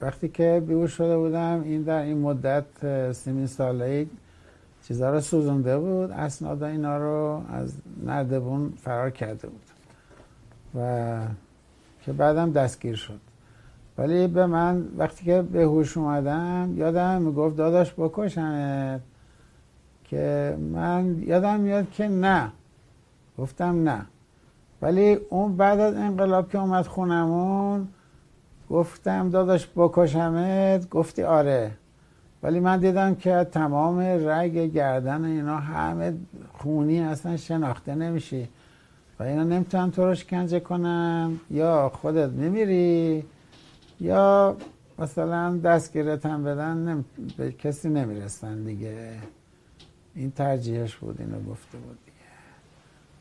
وقتی 0.00 0.28
که 0.28 0.62
بیهوش 0.66 0.92
شده 0.92 1.16
بودم 1.18 1.62
این 1.64 1.82
در 1.82 2.02
این 2.02 2.18
مدت 2.18 3.12
سیمین 3.12 3.46
ساله 3.46 4.06
چیزها 4.82 5.10
رو 5.10 5.20
سوزونده 5.20 5.78
بود. 5.78 6.10
اسناد 6.10 6.62
اینا 6.62 6.96
رو 6.96 7.42
از 7.52 7.72
نردبون 8.04 8.72
فرار 8.82 9.10
کرده 9.10 9.48
بود. 9.48 9.62
و 10.74 11.18
که 12.02 12.12
بعدم 12.12 12.52
دستگیر 12.52 12.96
شد. 12.96 13.20
ولی 13.98 14.26
به 14.26 14.46
من 14.46 14.84
وقتی 14.98 15.24
که 15.24 15.42
به 15.42 15.62
هوش 15.62 15.96
اومدم 15.96 16.74
یادم 16.76 17.22
می‌گفت 17.22 17.56
داداش 17.56 17.94
بکشمت. 17.98 19.00
که 20.04 20.56
من 20.72 21.22
یادم 21.22 21.60
میاد 21.60 21.90
که 21.90 22.08
نه. 22.08 22.52
گفتم 23.38 23.88
نه. 23.88 24.06
ولی 24.82 25.14
اون 25.14 25.56
بعد 25.56 25.80
از 25.80 25.94
انقلاب 25.94 26.50
که 26.50 26.58
اومد 26.58 26.86
خونمون 26.86 27.88
گفتم 28.70 29.30
داداش 29.30 29.68
بکشمت. 29.76 30.90
گفتی 30.90 31.22
آره. 31.22 31.70
ولی 32.42 32.60
من 32.60 32.78
دیدم 32.80 33.14
که 33.14 33.46
تمام 33.52 33.98
رگ 34.00 34.52
گردن 34.52 35.24
اینا 35.24 35.56
همه 35.56 36.14
خونی 36.52 37.00
اصلا 37.00 37.36
شناخته 37.36 37.94
نمیشی. 37.94 38.48
و 39.20 39.22
اینا 39.22 39.44
نمی‌تونم 39.44 39.90
تو 39.90 40.04
رو 40.04 40.14
شکنجه 40.14 40.60
کنم 40.60 41.40
یا 41.50 41.88
خودت 41.94 42.30
میمیری؟ 42.30 43.24
یا 44.00 44.56
مثلا 44.98 45.56
دستگیرت 45.56 46.26
هم 46.26 46.44
بدن 46.44 46.76
نم... 46.76 47.04
به 47.36 47.52
کسی 47.52 47.88
نمی‌رسن 47.88 48.62
دیگه. 48.64 49.10
این 50.14 50.30
ترجیحش 50.30 50.96
بود 50.96 51.16
اینو 51.20 51.50
گفته 51.50 51.78
بود 51.78 51.98
دیگه. 52.04 52.16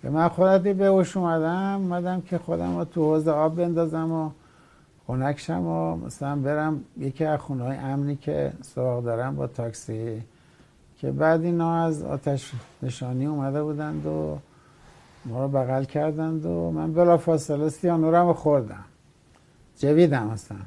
به 0.02 0.10
من 0.10 0.28
خودتی 0.28 0.74
به 0.74 0.86
اوش 0.86 1.18
اومدم 1.18 1.82
اومدم 1.82 2.22
که 2.22 2.38
خودم 2.38 2.78
رو 2.78 2.86
تو 2.86 3.02
حوض 3.02 3.28
آب 3.28 3.56
بندازم 3.56 4.12
و 4.12 4.30
خونکشم 5.06 5.68
و 5.68 5.95
مثلا 5.95 6.36
برم 6.36 6.84
یکی 6.98 7.26
از 7.26 7.40
خونه 7.40 7.64
های 7.64 7.78
امنی 7.78 8.16
که 8.16 8.54
سراغ 8.62 9.04
دارم 9.04 9.36
با 9.36 9.48
تاکسی. 9.48 10.22
که 10.98 11.12
بعد 11.12 11.44
اینا 11.44 11.86
از 11.86 12.04
آتش 12.04 12.52
نشانی 12.84 13.26
اومده 13.26 13.64
بودند 13.64 14.06
و 14.06 14.38
ما 15.26 15.42
رو 15.42 15.48
بغل 15.48 15.84
کردند 15.84 16.45
و 16.45 16.72
من 16.72 16.94
بلا 16.94 17.18
فاصله 17.18 17.70
سیانورم 17.70 18.34
خوردم. 18.34 18.84
جویدم 19.78 20.28
اصلا. 20.28 20.58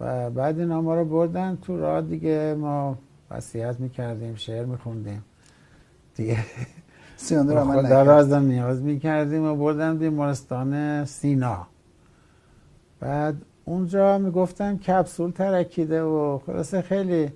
و 0.00 0.30
بعد 0.30 0.58
اینا 0.58 0.80
ما 0.80 0.94
رو 0.94 1.04
بردن 1.04 1.58
تو 1.62 1.80
راه 1.80 2.00
دیگه 2.00 2.56
ما 2.58 2.98
وصیت 3.30 3.80
می‌کردیم 3.80 4.34
شعر 4.34 4.64
میخوندیم. 4.64 5.24
دیگه 6.14 6.38
سیانور 7.16 7.58
عمل 7.58 7.86
خدا 7.86 8.38
نیاز 8.38 8.82
می‌کردیم 8.82 9.44
و 9.44 9.56
بردن 9.56 9.98
بیمارستان 9.98 11.04
سینا. 11.04 11.66
بعد 13.00 13.34
اونجا 13.64 14.18
می‌گفتن 14.18 14.76
کپسول 14.76 15.30
ترکیده 15.30 16.02
و 16.02 16.38
خلاصه 16.46 16.82
خیلی 16.82 17.32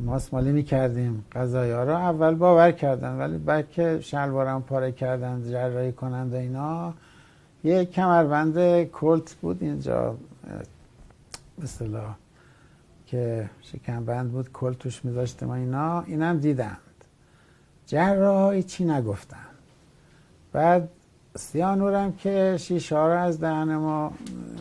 ماسمالی 0.00 0.52
می‌کردیم. 0.52 1.24
غذای 1.32 1.70
ها 1.70 1.84
رو 1.84 1.94
اول 1.94 2.34
باور 2.34 2.72
کردن 2.72 3.18
ولی 3.18 3.38
بعد 3.38 3.70
که 3.70 3.98
شلوارم 4.00 4.62
پاره 4.62 4.92
کردن 4.92 5.42
جراحی 5.50 5.92
کنند 5.92 6.34
و 6.34 6.36
اینا 6.36 6.94
یه 7.64 7.84
کمربند 7.84 8.84
کلت 8.84 9.34
بود 9.34 9.62
اینجا 9.62 10.16
مثلا 11.58 12.14
که 13.06 13.50
شکمبند 13.62 14.32
بود 14.32 14.52
کلت 14.52 14.78
توش 14.78 15.04
میذاشتم 15.04 15.48
و 15.48 15.50
اینا. 15.50 16.00
اینم 16.00 16.38
دیدند. 16.38 16.78
جراحی 17.86 18.62
چی 18.62 18.84
نگفتن. 18.84 19.46
بعد 20.52 20.88
سیانورم 21.36 22.12
که 22.12 22.56
شیشه 22.60 22.96
رو 22.96 23.18
از 23.18 23.40
دهن 23.40 23.76
ما 23.76 24.12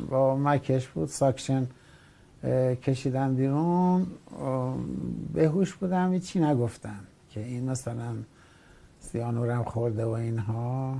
با 0.09 0.35
مکش 0.35 0.87
بود 0.87 1.07
ساکشن 1.07 1.67
کشیدن 2.83 3.35
بیرون. 3.35 4.07
بهوش 5.33 5.73
بودم 5.73 6.19
چی 6.19 6.39
نگفتن 6.39 6.99
که 7.29 7.39
این 7.39 7.69
مثلا 7.69 8.15
سیانورم 8.99 9.63
خورده 9.63 10.05
و 10.05 10.09
اینها. 10.09 10.97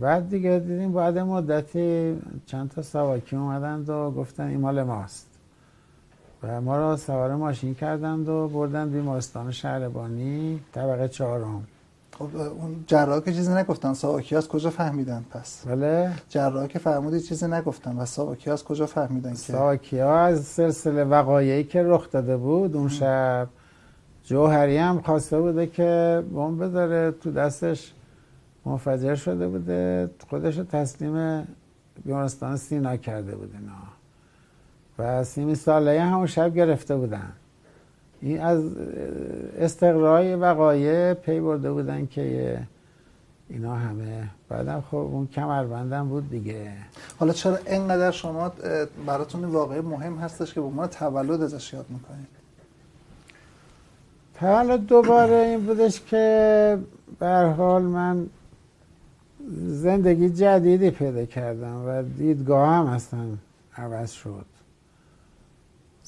بعد 0.00 0.28
دیگه 0.28 0.58
دیدیم 0.58 0.92
بعد 0.92 1.18
مدتی 1.18 2.18
چند 2.46 2.70
تا 2.70 2.82
سواکی 2.82 3.36
اومدند 3.36 3.88
و 3.88 4.10
گفتن 4.10 4.46
این 4.46 4.60
مال 4.60 4.82
ماست. 4.82 5.26
و 6.42 6.60
ما 6.60 6.76
را 6.76 6.96
سوار 6.96 7.34
ماشین 7.34 7.74
کردند 7.74 8.28
و 8.28 8.48
بردن 8.48 8.90
بیمارستان 8.90 9.50
شهربانی 9.50 10.60
طبقه 10.72 11.08
چهارم. 11.08 11.66
خب 12.18 12.36
اون 12.36 12.84
جراح 12.86 13.20
که 13.20 13.32
چیزی 13.32 13.52
نگفتن 13.52 13.92
ساواکی 13.92 14.36
از 14.36 14.48
کجا 14.48 14.70
فهمیدن؟ 14.70 15.24
پس 15.30 15.66
بله. 15.66 16.12
جراح 16.28 16.66
که 16.66 16.78
فرمودی 16.78 17.20
چیزی 17.20 17.46
نگفتن 17.46 17.96
و 17.96 18.04
ساواکی 18.04 18.50
از 18.50 18.64
کجا 18.64 18.86
فهمیدن 18.86 19.30
که؟ 19.30 19.36
ساواکی 19.36 19.98
ها 19.98 20.18
از 20.18 20.44
سلسله 20.44 21.04
وقایعی 21.04 21.64
که 21.64 21.82
رخ 21.82 22.10
داده 22.10 22.36
بود 22.36 22.76
اون 22.76 22.88
شب 22.88 23.48
جوهری 24.24 24.76
هم 24.76 25.00
خواسته 25.00 25.40
بوده 25.40 25.66
که 25.66 26.22
بمب 26.34 26.64
بذاره 26.64 27.10
تو 27.10 27.32
دستش. 27.32 27.92
منفجر 28.64 29.14
شده 29.14 29.48
بوده. 29.48 30.10
خودش 30.30 30.58
رو 30.58 30.64
تسلیم 30.64 31.46
بیمارستان 32.04 32.56
سینا 32.56 32.96
کرده 32.96 33.36
بوده. 33.36 33.58
نه. 33.58 33.72
و 34.98 35.24
سیمی 35.24 35.54
ساله 35.54 36.02
همون 36.02 36.26
شب 36.26 36.54
گرفته 36.54 36.96
بودن. 36.96 37.32
این 38.20 38.40
از 38.40 38.64
استقرای 39.58 40.34
وقایع 40.34 41.14
پی 41.14 41.40
برده 41.40 41.72
بودن 41.72 42.06
که 42.06 42.58
اینا 43.48 43.74
همه. 43.74 44.28
بعدم 44.48 44.80
خب 44.90 44.96
اون 44.96 45.26
کمربندم 45.26 46.08
بود 46.08 46.30
دیگه. 46.30 46.72
حالا 47.18 47.32
چرا 47.32 47.58
اینقدر 47.66 48.10
شما 48.10 48.52
براتون 49.06 49.44
واقعی 49.44 49.80
مهم 49.80 50.16
هستش 50.16 50.54
که 50.54 50.60
به 50.60 50.66
عنوان 50.66 50.88
تولد 50.88 51.42
ازش 51.42 51.72
یاد 51.72 51.86
می‌کنید؟ 51.88 52.28
تولد 54.40 54.86
دوباره 54.86 55.34
این 55.34 55.66
بودش 55.66 56.00
که 56.00 56.78
به 57.18 57.54
حال 57.56 57.82
من 57.82 58.26
زندگی 59.66 60.30
جدیدی 60.30 60.90
پیدا 60.90 61.24
کردم 61.24 61.84
و 61.86 62.02
دیدگاه 62.02 62.68
هم 62.68 62.86
اصلا 62.86 63.20
عوض 63.76 64.10
شد. 64.10 64.46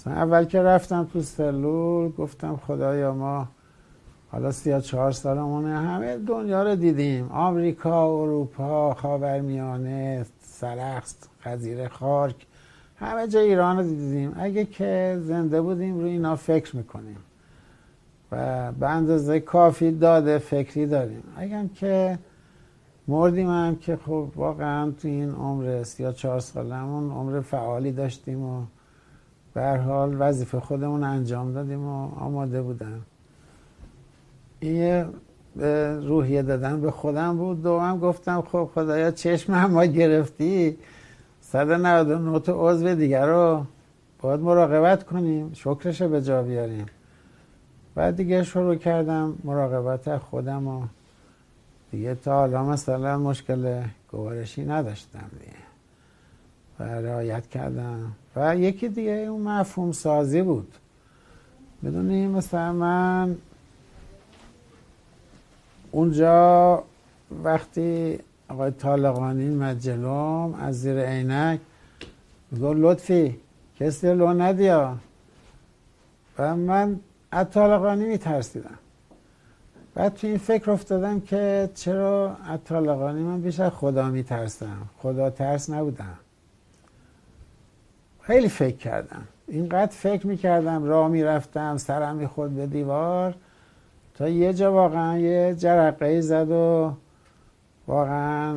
اول 0.07 0.45
که 0.45 0.63
رفتم 0.63 1.09
تو 1.13 1.23
سلول 1.23 2.11
گفتم 2.11 2.57
خدایا 2.57 3.15
ما 3.15 3.49
حالا 4.33 4.53
سی 4.53 4.81
چهار 4.81 5.13
سالمونه 5.13 5.79
همه 5.79 6.19
دنیا 6.19 6.63
رو 6.63 6.77
دیدیم. 6.77 7.29
آمریکا 7.29 8.23
اروپا 8.23 8.95
خاورمیانه 8.95 10.27
سرخص 10.41 11.15
خزیر 11.41 11.89
خارک 11.89 12.47
همه 12.97 13.29
جا 13.29 13.41
ایران 13.41 13.77
رو 13.77 13.83
دیدیم. 13.83 14.33
اگه 14.37 14.65
که 14.65 15.19
زنده 15.23 15.61
بودیم 15.61 15.99
روی 15.99 16.11
اینا 16.11 16.37
فکر 16.37 16.77
می‌کنیم. 16.77 17.17
و 18.33 18.73
به 18.73 18.89
اندازه 18.89 19.41
کافی 19.41 19.93
داده 19.93 20.39
فکری 20.39 20.87
داریم. 20.87 21.23
اگه 21.37 21.71
که 21.75 22.19
مردیم 23.09 23.51
هم 23.51 23.77
که 23.77 23.97
خب 23.97 24.29
واقعا 24.37 24.91
تو 24.91 25.09
این 25.09 25.31
عمر 25.31 25.83
سی 25.83 26.13
چهار 26.13 26.41
سالمون 26.41 27.11
عمر 27.11 27.41
فعالی 27.41 27.93
داشتیم 27.93 28.43
و 28.43 28.63
به 29.55 29.77
حال 29.77 30.17
وظیفه 30.19 30.61
خودمون 30.61 31.05
انجام 31.05 31.53
دادیم 31.53 31.87
و 31.87 32.15
آماده 32.19 32.63
بودم 32.63 33.01
این 34.61 35.05
روحیه 36.07 36.43
دادن 36.43 36.81
به 36.81 36.91
خودم 36.91 37.37
بود 37.37 37.63
دوم 37.63 37.99
گفتم 37.99 38.43
خب 38.43 38.71
خدایا 38.75 39.11
چشم 39.11 39.67
ما 39.67 39.85
گرفتی 39.85 40.77
199 41.41 42.41
تا 42.41 42.71
عضو 42.71 42.95
دیگر 42.95 43.27
رو 43.27 43.65
باید 44.21 44.41
مراقبت 44.41 45.05
کنیم 45.05 45.53
شکرش 45.53 46.03
به 46.03 46.23
جا 46.23 46.43
بیاریم. 46.43 46.87
بعد 47.95 48.17
دیگه 48.17 48.43
شروع 48.43 48.75
کردم 48.75 49.39
مراقبت 49.45 50.19
خودم 50.19 50.69
و 50.69 50.83
دیگه 51.95 52.15
تا 52.15 52.33
حالا 52.33 52.65
مثلا 52.65 53.19
مشکل 53.19 53.83
گوارشی 54.11 54.65
نداشتم 54.65 55.31
دیگه. 55.41 55.57
و 56.79 56.83
رعایت 56.83 57.49
کردم. 57.49 58.13
و 58.37 58.57
یکی 58.57 58.89
دیگه 58.89 59.11
اون 59.11 59.43
مفهوم 59.43 59.93
سازی 59.93 60.43
بود. 60.43 60.73
بدونی 61.85 62.27
مثلا 62.27 62.73
من 62.73 63.37
اونجا 65.91 66.85
وقتی 67.45 68.19
آقای 68.49 68.71
طالقانی 68.71 69.51
مجلوم 69.51 70.55
از 70.55 70.81
زیر 70.81 71.01
عینک 71.01 71.61
گفت 72.53 72.77
لطفی 72.77 73.41
کسی 73.81 74.15
لو 74.15 74.33
ندیا. 74.33 74.97
و 76.39 76.57
من 76.57 77.01
از 77.31 77.51
طالقانی 77.51 78.05
میترسیدم. 78.05 78.79
بعد 79.95 80.15
تو 80.15 80.27
این 80.27 80.39
فکر 80.39 80.71
افتادم 80.71 81.21
که 81.21 81.71
چرا 81.75 82.37
از 82.49 82.59
طالقانی 82.65 83.23
من 83.23 83.41
بیشتر 83.41 83.71
خدا 83.71 84.09
میترسم. 84.09 84.77
خدا 84.99 85.31
ترس 85.31 85.71
نبودم. 85.71 86.19
خیلی 88.21 88.49
فکر 88.49 88.77
کردم. 88.77 89.23
اینقدر 89.49 89.93
فکر 89.93 90.27
می‌کردم 90.27 90.85
راه 90.85 91.09
می‌رفتم 91.09 91.77
سرم 91.77 92.17
می‌خورد 92.17 92.51
به 92.51 92.67
دیوار 92.67 93.35
تا 94.15 94.29
یه 94.29 94.53
جا 94.53 94.73
واقعا 94.73 95.19
یه 95.19 95.55
جرقه 95.59 96.21
زد 96.21 96.51
و 96.51 96.93
واقعا 97.87 98.55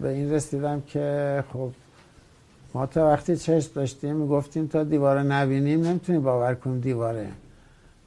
به 0.00 0.08
این 0.08 0.32
رسیدم 0.32 0.80
که 0.80 1.44
خب 1.52 1.70
ما 2.74 2.86
تا 2.86 3.06
وقتی 3.06 3.36
چشم 3.36 3.70
داشتیم 3.74 4.16
می‌گفتیم 4.16 4.66
تا 4.66 4.84
دیواره 4.84 5.22
نبینیم 5.22 5.82
نمی‌تونیم 5.82 6.22
باور 6.22 6.54
کنیم 6.54 6.80
دیواره. 6.80 7.28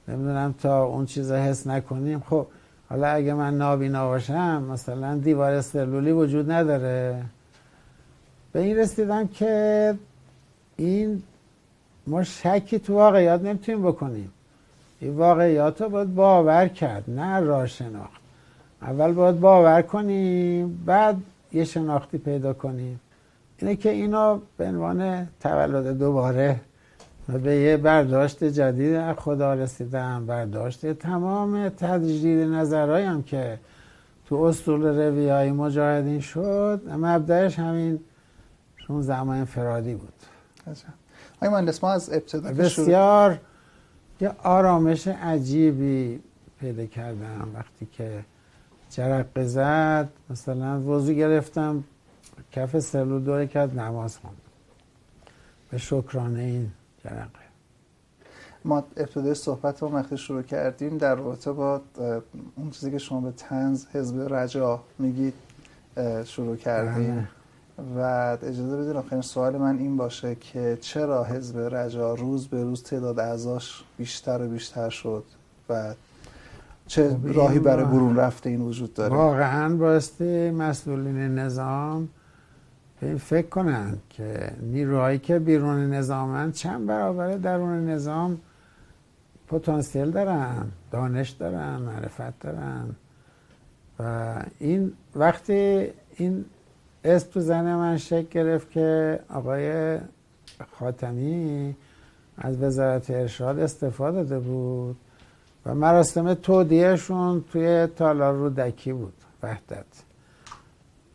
نمی‌دونم 0.08 0.56
تا 0.61 0.83
اون 0.83 1.06
چیز 1.06 1.32
حس 1.32 1.67
نکنیم. 1.67 2.24
خب 2.30 2.48
حالا 2.92 3.08
اگه 3.08 3.34
من 3.34 3.58
نابینا 3.58 4.08
باشم 4.08 4.64
مثلا 4.72 5.16
دیوار 5.16 5.61
سلولی 5.61 6.11
وجود 6.11 6.52
نداره. 6.52 7.24
به 8.52 8.60
این 8.60 8.78
رسیدم 8.78 9.28
که 9.28 9.95
این 10.76 11.24
ما 12.08 12.24
شکی 12.24 12.80
تو 12.80 12.94
واقعیات 12.94 13.42
نمی‌تونیم 13.42 13.82
بکنیم. 13.82 14.32
این 15.00 15.18
واقعیات 15.18 15.82
رو 15.82 15.90
باید 15.90 16.16
باور 16.16 16.68
کرد 16.68 17.03
نه 17.08 17.40
راه 17.40 17.68
شناخت. 17.68 18.22
اول 18.82 19.11
باید 19.11 19.40
باور 19.40 19.82
کنیم 19.82 20.84
بعد 20.86 21.18
یه 21.53 21.64
شناختی 21.64 22.18
پیدا 22.18 22.53
کنیم. 22.53 23.00
اینه 23.58 23.76
که 23.76 23.90
اینو 23.90 24.40
به 24.58 24.66
عنوان 24.66 25.28
تولد 25.40 25.98
دوباره 26.00 26.60
و 27.34 27.38
به 27.38 27.56
یه 27.56 27.77
برداشت 27.77 28.43
جدید 28.43 28.95
از 28.95 29.16
خدا 29.16 29.53
رسیدم. 29.53 30.26
برداشت 30.26 30.93
تمام 30.93 31.69
تجدید 31.69 32.40
نظرهایم 32.40 33.24
که 33.24 33.60
تو 34.26 34.35
اصول 34.35 34.82
روی 34.82 35.30
های 35.30 35.51
مجاهدین 35.51 36.19
شد. 36.19 36.82
مبدعش 36.90 37.60
همین 37.60 38.00
شون 38.76 39.01
زمان 39.01 39.38
انفرادی 39.38 39.95
بود. 39.95 40.14
آقای 41.38 41.50
مهندس 41.50 41.84
ما 41.84 41.92
از 41.92 42.14
ابتدا 42.14 42.53
بسیار 42.53 43.40
یه 44.22 44.32
آرامش 44.43 45.08
عجیبی 45.08 46.19
پیدا 46.60 46.85
کردم 46.85 47.51
وقتی 47.56 47.88
که 47.92 48.26
جرق 48.90 49.43
زد. 49.43 50.10
مثلا 50.30 50.80
وضو 50.80 51.14
گرفتم 51.14 51.84
کف 52.51 52.80
سلول 52.80 53.24
دوره 53.24 53.48
کرد 53.48 53.80
نماز 53.80 54.18
خوندم. 54.18 54.38
به 55.72 55.77
شکرانه 55.77 56.42
این 56.42 56.72
جرقه 57.04 57.42
ما 58.66 58.84
ابتدای 58.98 59.34
صحبت 59.34 59.82
رو 59.82 59.90
وقتی 59.90 60.18
شروع 60.18 60.42
کردیم 60.42 60.98
در 60.98 61.16
رابطه 61.16 61.52
با 61.52 61.82
اون 62.56 62.70
چیزی 62.72 62.92
که 62.92 62.98
شما 62.98 63.22
به 63.22 63.32
تنز 63.32 63.86
حزب 63.94 64.34
رجا 64.34 64.84
میگید 65.00 65.34
شروع 66.26 66.56
کردیم. 66.56 67.16
بله. 67.16 67.28
و 67.98 68.38
اجازه 68.44 68.78
بدین 68.78 68.96
آخرین 68.96 69.22
سوال 69.22 69.58
من 69.58 69.78
این 69.78 69.98
باشه 69.98 70.36
که 70.36 70.78
چرا 70.82 71.24
حزب 71.24 71.76
رجا 71.76 72.14
روز 72.14 72.48
به 72.48 72.64
روز 72.64 72.84
تعداد 72.84 73.20
اعضاش 73.20 73.84
بیشتر 73.98 74.42
و 74.42 74.48
بیشتر 74.48 74.90
شد 74.90 75.24
و 75.70 75.94
چه 76.88 77.10
خب 77.10 77.38
راهی 77.38 77.60
برای 77.60 77.86
برون 77.86 78.16
رفته 78.16 78.50
این 78.50 78.62
وجود 78.62 78.94
داره؟ 78.94 79.16
واقعا 79.16 79.76
بایستی 79.76 80.52
مسئولین 80.52 81.18
نظام 81.18 82.10
فکر 83.02 83.48
کنن 83.48 83.98
که 84.10 84.52
نیروهایی 84.62 85.20
که 85.20 85.40
بیرون 85.40 85.94
نظامن 85.94 86.52
چند 86.52 86.88
برابر 86.88 87.38
درون 87.38 87.90
نظام 87.90 88.40
پتانسیل 89.48 90.12
دارن 90.12 90.66
دانش 90.92 91.30
دارن 91.30 91.76
معرفت 91.76 92.40
دارن. 92.40 92.96
و 94.00 94.36
این 94.60 94.94
وقتی 95.16 95.88
این 96.16 96.46
اسم 97.04 97.32
تو 97.32 97.40
زن 97.40 97.76
من 97.76 97.98
شکل 97.98 98.28
گرفت 98.32 98.72
که 98.72 99.20
آقای 99.30 99.98
خاتمی 100.72 101.76
از 102.38 102.62
وزارت 102.62 103.10
ارشاد 103.10 103.60
استفاده 103.60 104.24
داده 104.24 104.40
بود 104.40 104.96
و 105.66 105.76
مراسم 105.76 106.34
تودیهشون 106.34 107.44
توی 107.52 107.88
تالار 107.88 108.34
رودکی 108.34 108.94
بود 108.94 109.14
وحدت. 109.44 109.86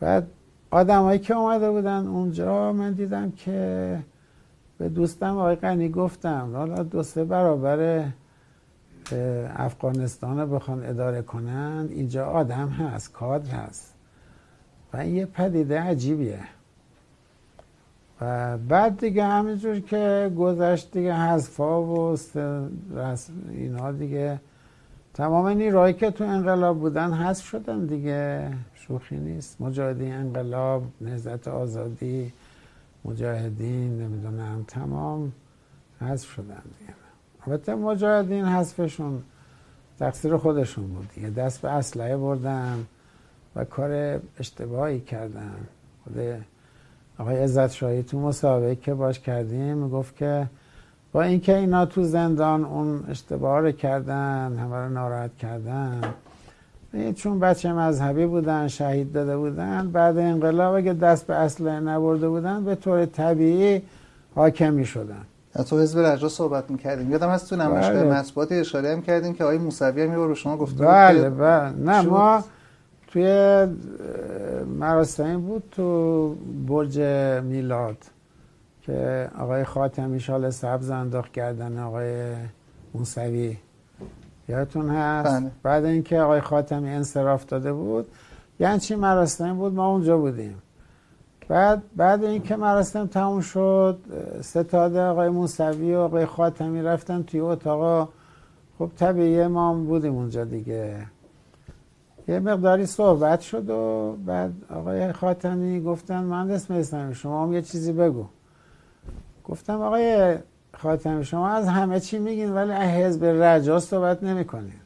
بعد 0.01 0.27
آدمایی 0.71 1.19
که 1.19 1.35
اومده 1.35 1.71
بودن 1.71 2.07
اونجا 2.07 2.73
من 2.73 2.93
دیدم 2.93 3.31
که 3.31 3.99
به 4.79 4.89
دوستم 4.89 5.37
آقای 5.37 5.57
قنی 5.57 5.89
گفتم 5.89 6.51
حالا 6.55 6.83
دو 6.83 7.03
سه 7.03 7.25
برابر 7.25 8.05
افغانستان 9.57 10.41
رو 10.41 10.47
بخوان 10.47 10.87
اداره 10.87 11.23
کنند 11.23 11.91
اینجا 11.91 12.27
آدم 12.27 12.69
هست 12.69 13.13
کادر 13.13 13.51
هست. 13.51 13.95
و 14.93 14.97
این 14.97 15.17
یه 15.17 15.27
پدیده 15.27 15.81
عجیبیه. 15.81 16.41
و 18.21 18.59
بعد 18.59 19.01
دیگه 19.01 19.25
همینجور 19.25 19.81
که 19.81 20.33
گذشت 20.39 20.93
دیگه 20.93 21.15
حذفا 21.15 21.83
و 21.83 22.17
اینا 23.51 23.93
دیگه 23.93 24.41
تمام 25.17 25.49
نیروهایی 25.49 25.95
که 25.95 26.11
تو 26.11 26.25
انقلاب 26.25 26.79
بودن 26.79 27.13
حذف 27.13 27.45
شدن 27.45 27.87
دیگه. 27.87 28.53
شوخی 28.75 29.17
نیست. 29.17 29.61
مجاهدین 29.61 30.13
انقلاب 30.13 30.83
نهزت 31.01 31.49
آزادی 31.49 32.33
مجاهدین 33.05 34.01
نمی‌دونم 34.01 34.65
تمام 34.69 35.33
حذف 36.01 36.31
شدن 36.31 36.63
دیگه. 36.79 36.95
البته 37.47 37.75
مجاهدین 37.75 38.45
حذفشون 38.45 39.23
تقصیر 39.99 40.37
خودشون 40.37 40.87
بود 40.87 41.09
دیگه. 41.15 41.31
دست 41.31 41.63
به 41.63 41.69
اسلحه 41.69 42.17
بردن 42.17 42.87
و 43.57 43.65
کار 43.65 44.21
اشتباهی 44.39 45.01
کردن. 45.01 45.57
خود 46.05 46.19
آقای 47.19 47.37
عزت 47.37 47.73
شاهی 47.73 48.03
تو 48.03 48.21
مسابقه 48.21 48.77
که 48.77 48.95
باش 48.95 49.21
کردیم 49.21 49.77
می‌گفت 49.77 50.17
که 50.17 50.47
با 51.17 51.23
اینکه 51.23 51.57
اینا 51.57 51.87
تو 51.87 52.03
زندان 52.03 52.65
اون 52.65 53.05
اشتباه 53.09 53.61
رو 53.61 53.73
کردن 53.73 54.57
همه 54.61 54.77
رو 54.77 54.89
ناراحت 54.89 55.37
کردن. 55.37 56.01
چون 57.15 57.41
بچه 57.41 57.73
مذهبی 57.73 58.27
بودن 58.27 58.69
شهید 58.69 59.13
داده 59.13 59.37
بودن 59.37 59.91
بعد 59.93 60.19
انقلاب 60.19 60.75
اگه 60.75 60.93
دست 60.93 61.27
به 61.27 61.35
اسلحه 61.35 61.81
نبرده 61.81 62.29
بودن 62.29 62.65
به 62.65 62.75
طور 62.75 63.07
طبیعی 63.07 63.83
حاکمی 64.35 64.85
شدن. 64.85 65.23
تو 65.69 65.81
حزب 65.81 65.99
رجا 65.99 66.29
صحبت 66.29 66.71
می‌کردیم. 66.71 67.11
یادم 67.11 67.29
هست 67.29 67.51
تو 67.51 67.57
نمایشگاه 67.57 68.05
بله. 68.05 68.19
مطبوعاتی 68.19 68.55
اشاره 68.55 68.93
هم 68.93 69.03
کردیم 69.03 69.35
که 69.35 69.45
آقای 69.45 69.59
موسوی 69.59 70.03
هم 70.03 70.13
رو 70.13 70.35
شما 70.35 70.57
گفته 70.57 70.85
بله 70.85 71.31
بله. 71.31 71.71
نه 71.71 72.01
ما 72.01 72.45
توی 73.07 73.67
مراسمی 74.79 75.37
بود 75.37 75.63
تو 75.71 76.35
برج 76.67 77.01
میلاد. 77.45 77.97
که 78.87 79.31
آقای 79.39 79.65
خاتمی 79.65 80.21
شال 80.21 80.51
سبز 80.51 80.91
انداخت 80.91 81.33
کردن 81.33 81.79
آقای 81.79 82.35
موسوی. 82.95 83.57
یادتون 84.49 84.91
هست؟ 84.91 85.41
بله. 85.41 85.51
بعد 85.63 85.85
اینکه 85.85 86.21
آقای 86.21 86.41
خاتمی 86.41 86.91
انصراف 86.91 87.47
داده 87.47 87.73
بود 87.73 88.07
یعنی 88.61 88.79
چی 88.79 88.95
مراسم 88.95 89.57
بود؟ 89.57 89.75
ما 89.75 89.89
اونجا 89.89 90.19
بودیم. 90.19 90.63
بعد 91.49 91.83
بعد 91.97 92.25
اینکه 92.25 92.57
مراسم 92.57 93.07
تموم 93.07 93.41
شد 93.41 93.99
ستاده 94.41 95.03
آقای 95.03 95.29
موسوی 95.29 95.95
و 95.95 95.99
آقای 95.99 96.27
خاتمی 96.27 96.83
رفتن 96.83 97.23
توی 97.23 97.41
اتاق. 97.41 98.09
خب 98.79 98.91
طبیعی 98.97 99.47
ما 99.47 99.75
بودیم 99.75 100.15
اونجا 100.15 100.45
دیگه. 100.45 101.07
یه 102.29 102.39
مقداری 102.39 102.87
صحبت 102.87 103.41
شد 103.41 103.71
و 103.71 104.13
بعد 104.27 104.53
آقای 104.71 105.13
خاتمی 105.13 105.81
گفتن 105.81 106.25
مهندس 106.25 106.71
میسمی 106.71 107.15
شما 107.15 107.43
هم 107.43 107.53
یه 107.53 107.63
چیزی 107.63 107.93
بگو. 107.93 108.27
گفتم 109.49 109.81
آقای 109.81 110.37
خاتمی 110.75 111.25
شما 111.25 111.49
از 111.49 111.69
همه 111.69 112.01
چی 112.01 112.19
میگین 112.19 112.53
ولی 112.53 112.73
حزب 112.73 113.25
رجا 113.25 113.81
صحبت 113.81 114.23
نمی‌کنین. 114.23 114.81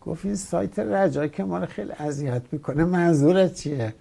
گفت 0.00 0.24
این 0.24 0.34
سایت 0.34 0.78
رجا 0.78 1.26
که 1.26 1.44
ما 1.44 1.58
رو 1.58 1.66
خیلی 1.66 1.92
اذیت 1.92 2.42
می‌کنه 2.52 2.84
منظورت 2.84 3.54
چیه؟ 3.54 3.94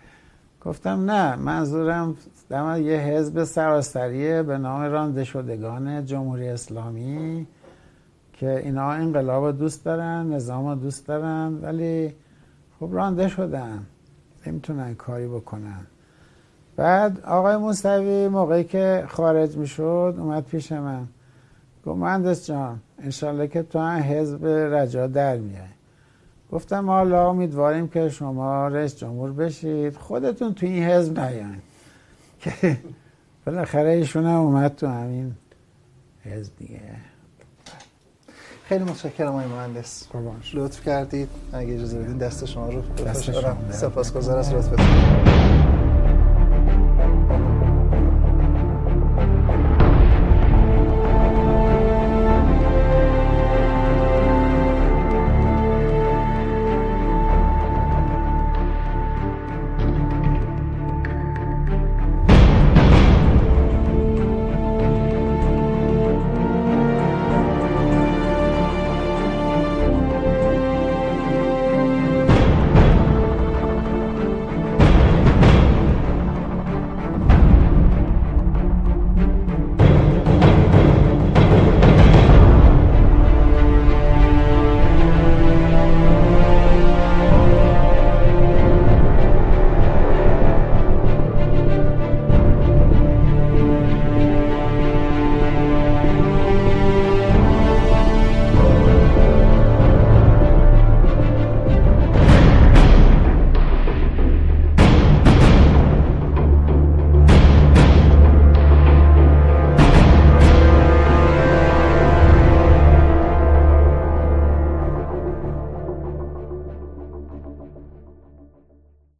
گفتم 0.61 1.11
نه 1.11 1.35
منظورم 1.35 2.17
دم 2.49 2.81
یه 2.81 2.97
حزب 2.97 3.43
سراسریه 3.43 4.43
به 4.43 4.57
نام 4.57 4.81
رانده 4.81 5.23
شدگان 5.23 6.05
جمهوری 6.05 6.49
اسلامی 6.49 7.47
که 8.33 8.57
اینا 8.57 8.91
انقلاب 8.91 9.57
دوست 9.57 9.85
دارن 9.85 10.33
نظام 10.33 10.75
دوست 10.75 11.07
دارن 11.07 11.59
ولی 11.61 12.13
خب 12.79 12.89
رانده 12.91 13.27
شدن 13.27 13.85
نمی‌تونن 14.47 14.95
کاری 14.95 15.27
بکنن. 15.27 15.85
بعد 16.75 17.19
آقای 17.25 17.57
موسوی 17.57 18.27
موقعی 18.27 18.63
که 18.63 19.05
خارج 19.09 19.57
می‌شد 19.57 20.15
اومد 20.17 20.43
پیش 20.43 20.71
من. 20.71 21.07
گفت 21.85 21.97
مهندس 21.97 22.47
جان 22.47 22.79
انشالله 23.03 23.47
که 23.47 23.63
تو 23.63 23.79
هم 23.79 23.99
حزب 24.01 24.45
رجا 24.45 25.07
در 25.07 25.37
میای. 25.37 25.61
گفتم 26.51 26.89
حالا 26.89 27.29
امیدواریم 27.29 27.87
که 27.87 28.09
شما 28.09 28.67
رئیس 28.67 28.97
جمهور 28.97 29.31
بشید. 29.31 29.97
خودتون 29.97 30.53
تو 30.53 30.65
این 30.65 30.83
حزب 30.83 31.19
نیاین. 31.19 31.61
که 32.41 32.77
بالاخره 33.45 33.89
ایشون 33.89 34.25
هم 34.25 34.39
اومد 34.39 34.75
تو 34.75 34.87
همین 34.87 35.35
حزب 36.23 36.51
دیگه. 36.57 36.79
خیلی 38.63 38.83
متشکرم 38.83 39.27
آقای 39.27 39.45
مهندس. 39.45 40.07
لطف 40.53 40.85
کردید. 40.85 41.29
اگه 41.53 41.73
اجازه 41.73 41.99
بدین 41.99 42.17
دست 42.17 42.45
شما 42.45 42.69
رو 42.69 42.81
سپاسگزار 43.71 44.39
از 44.39 44.53
لطفتون 44.53 45.60
Thank 47.01 47.31
you. 47.31 47.60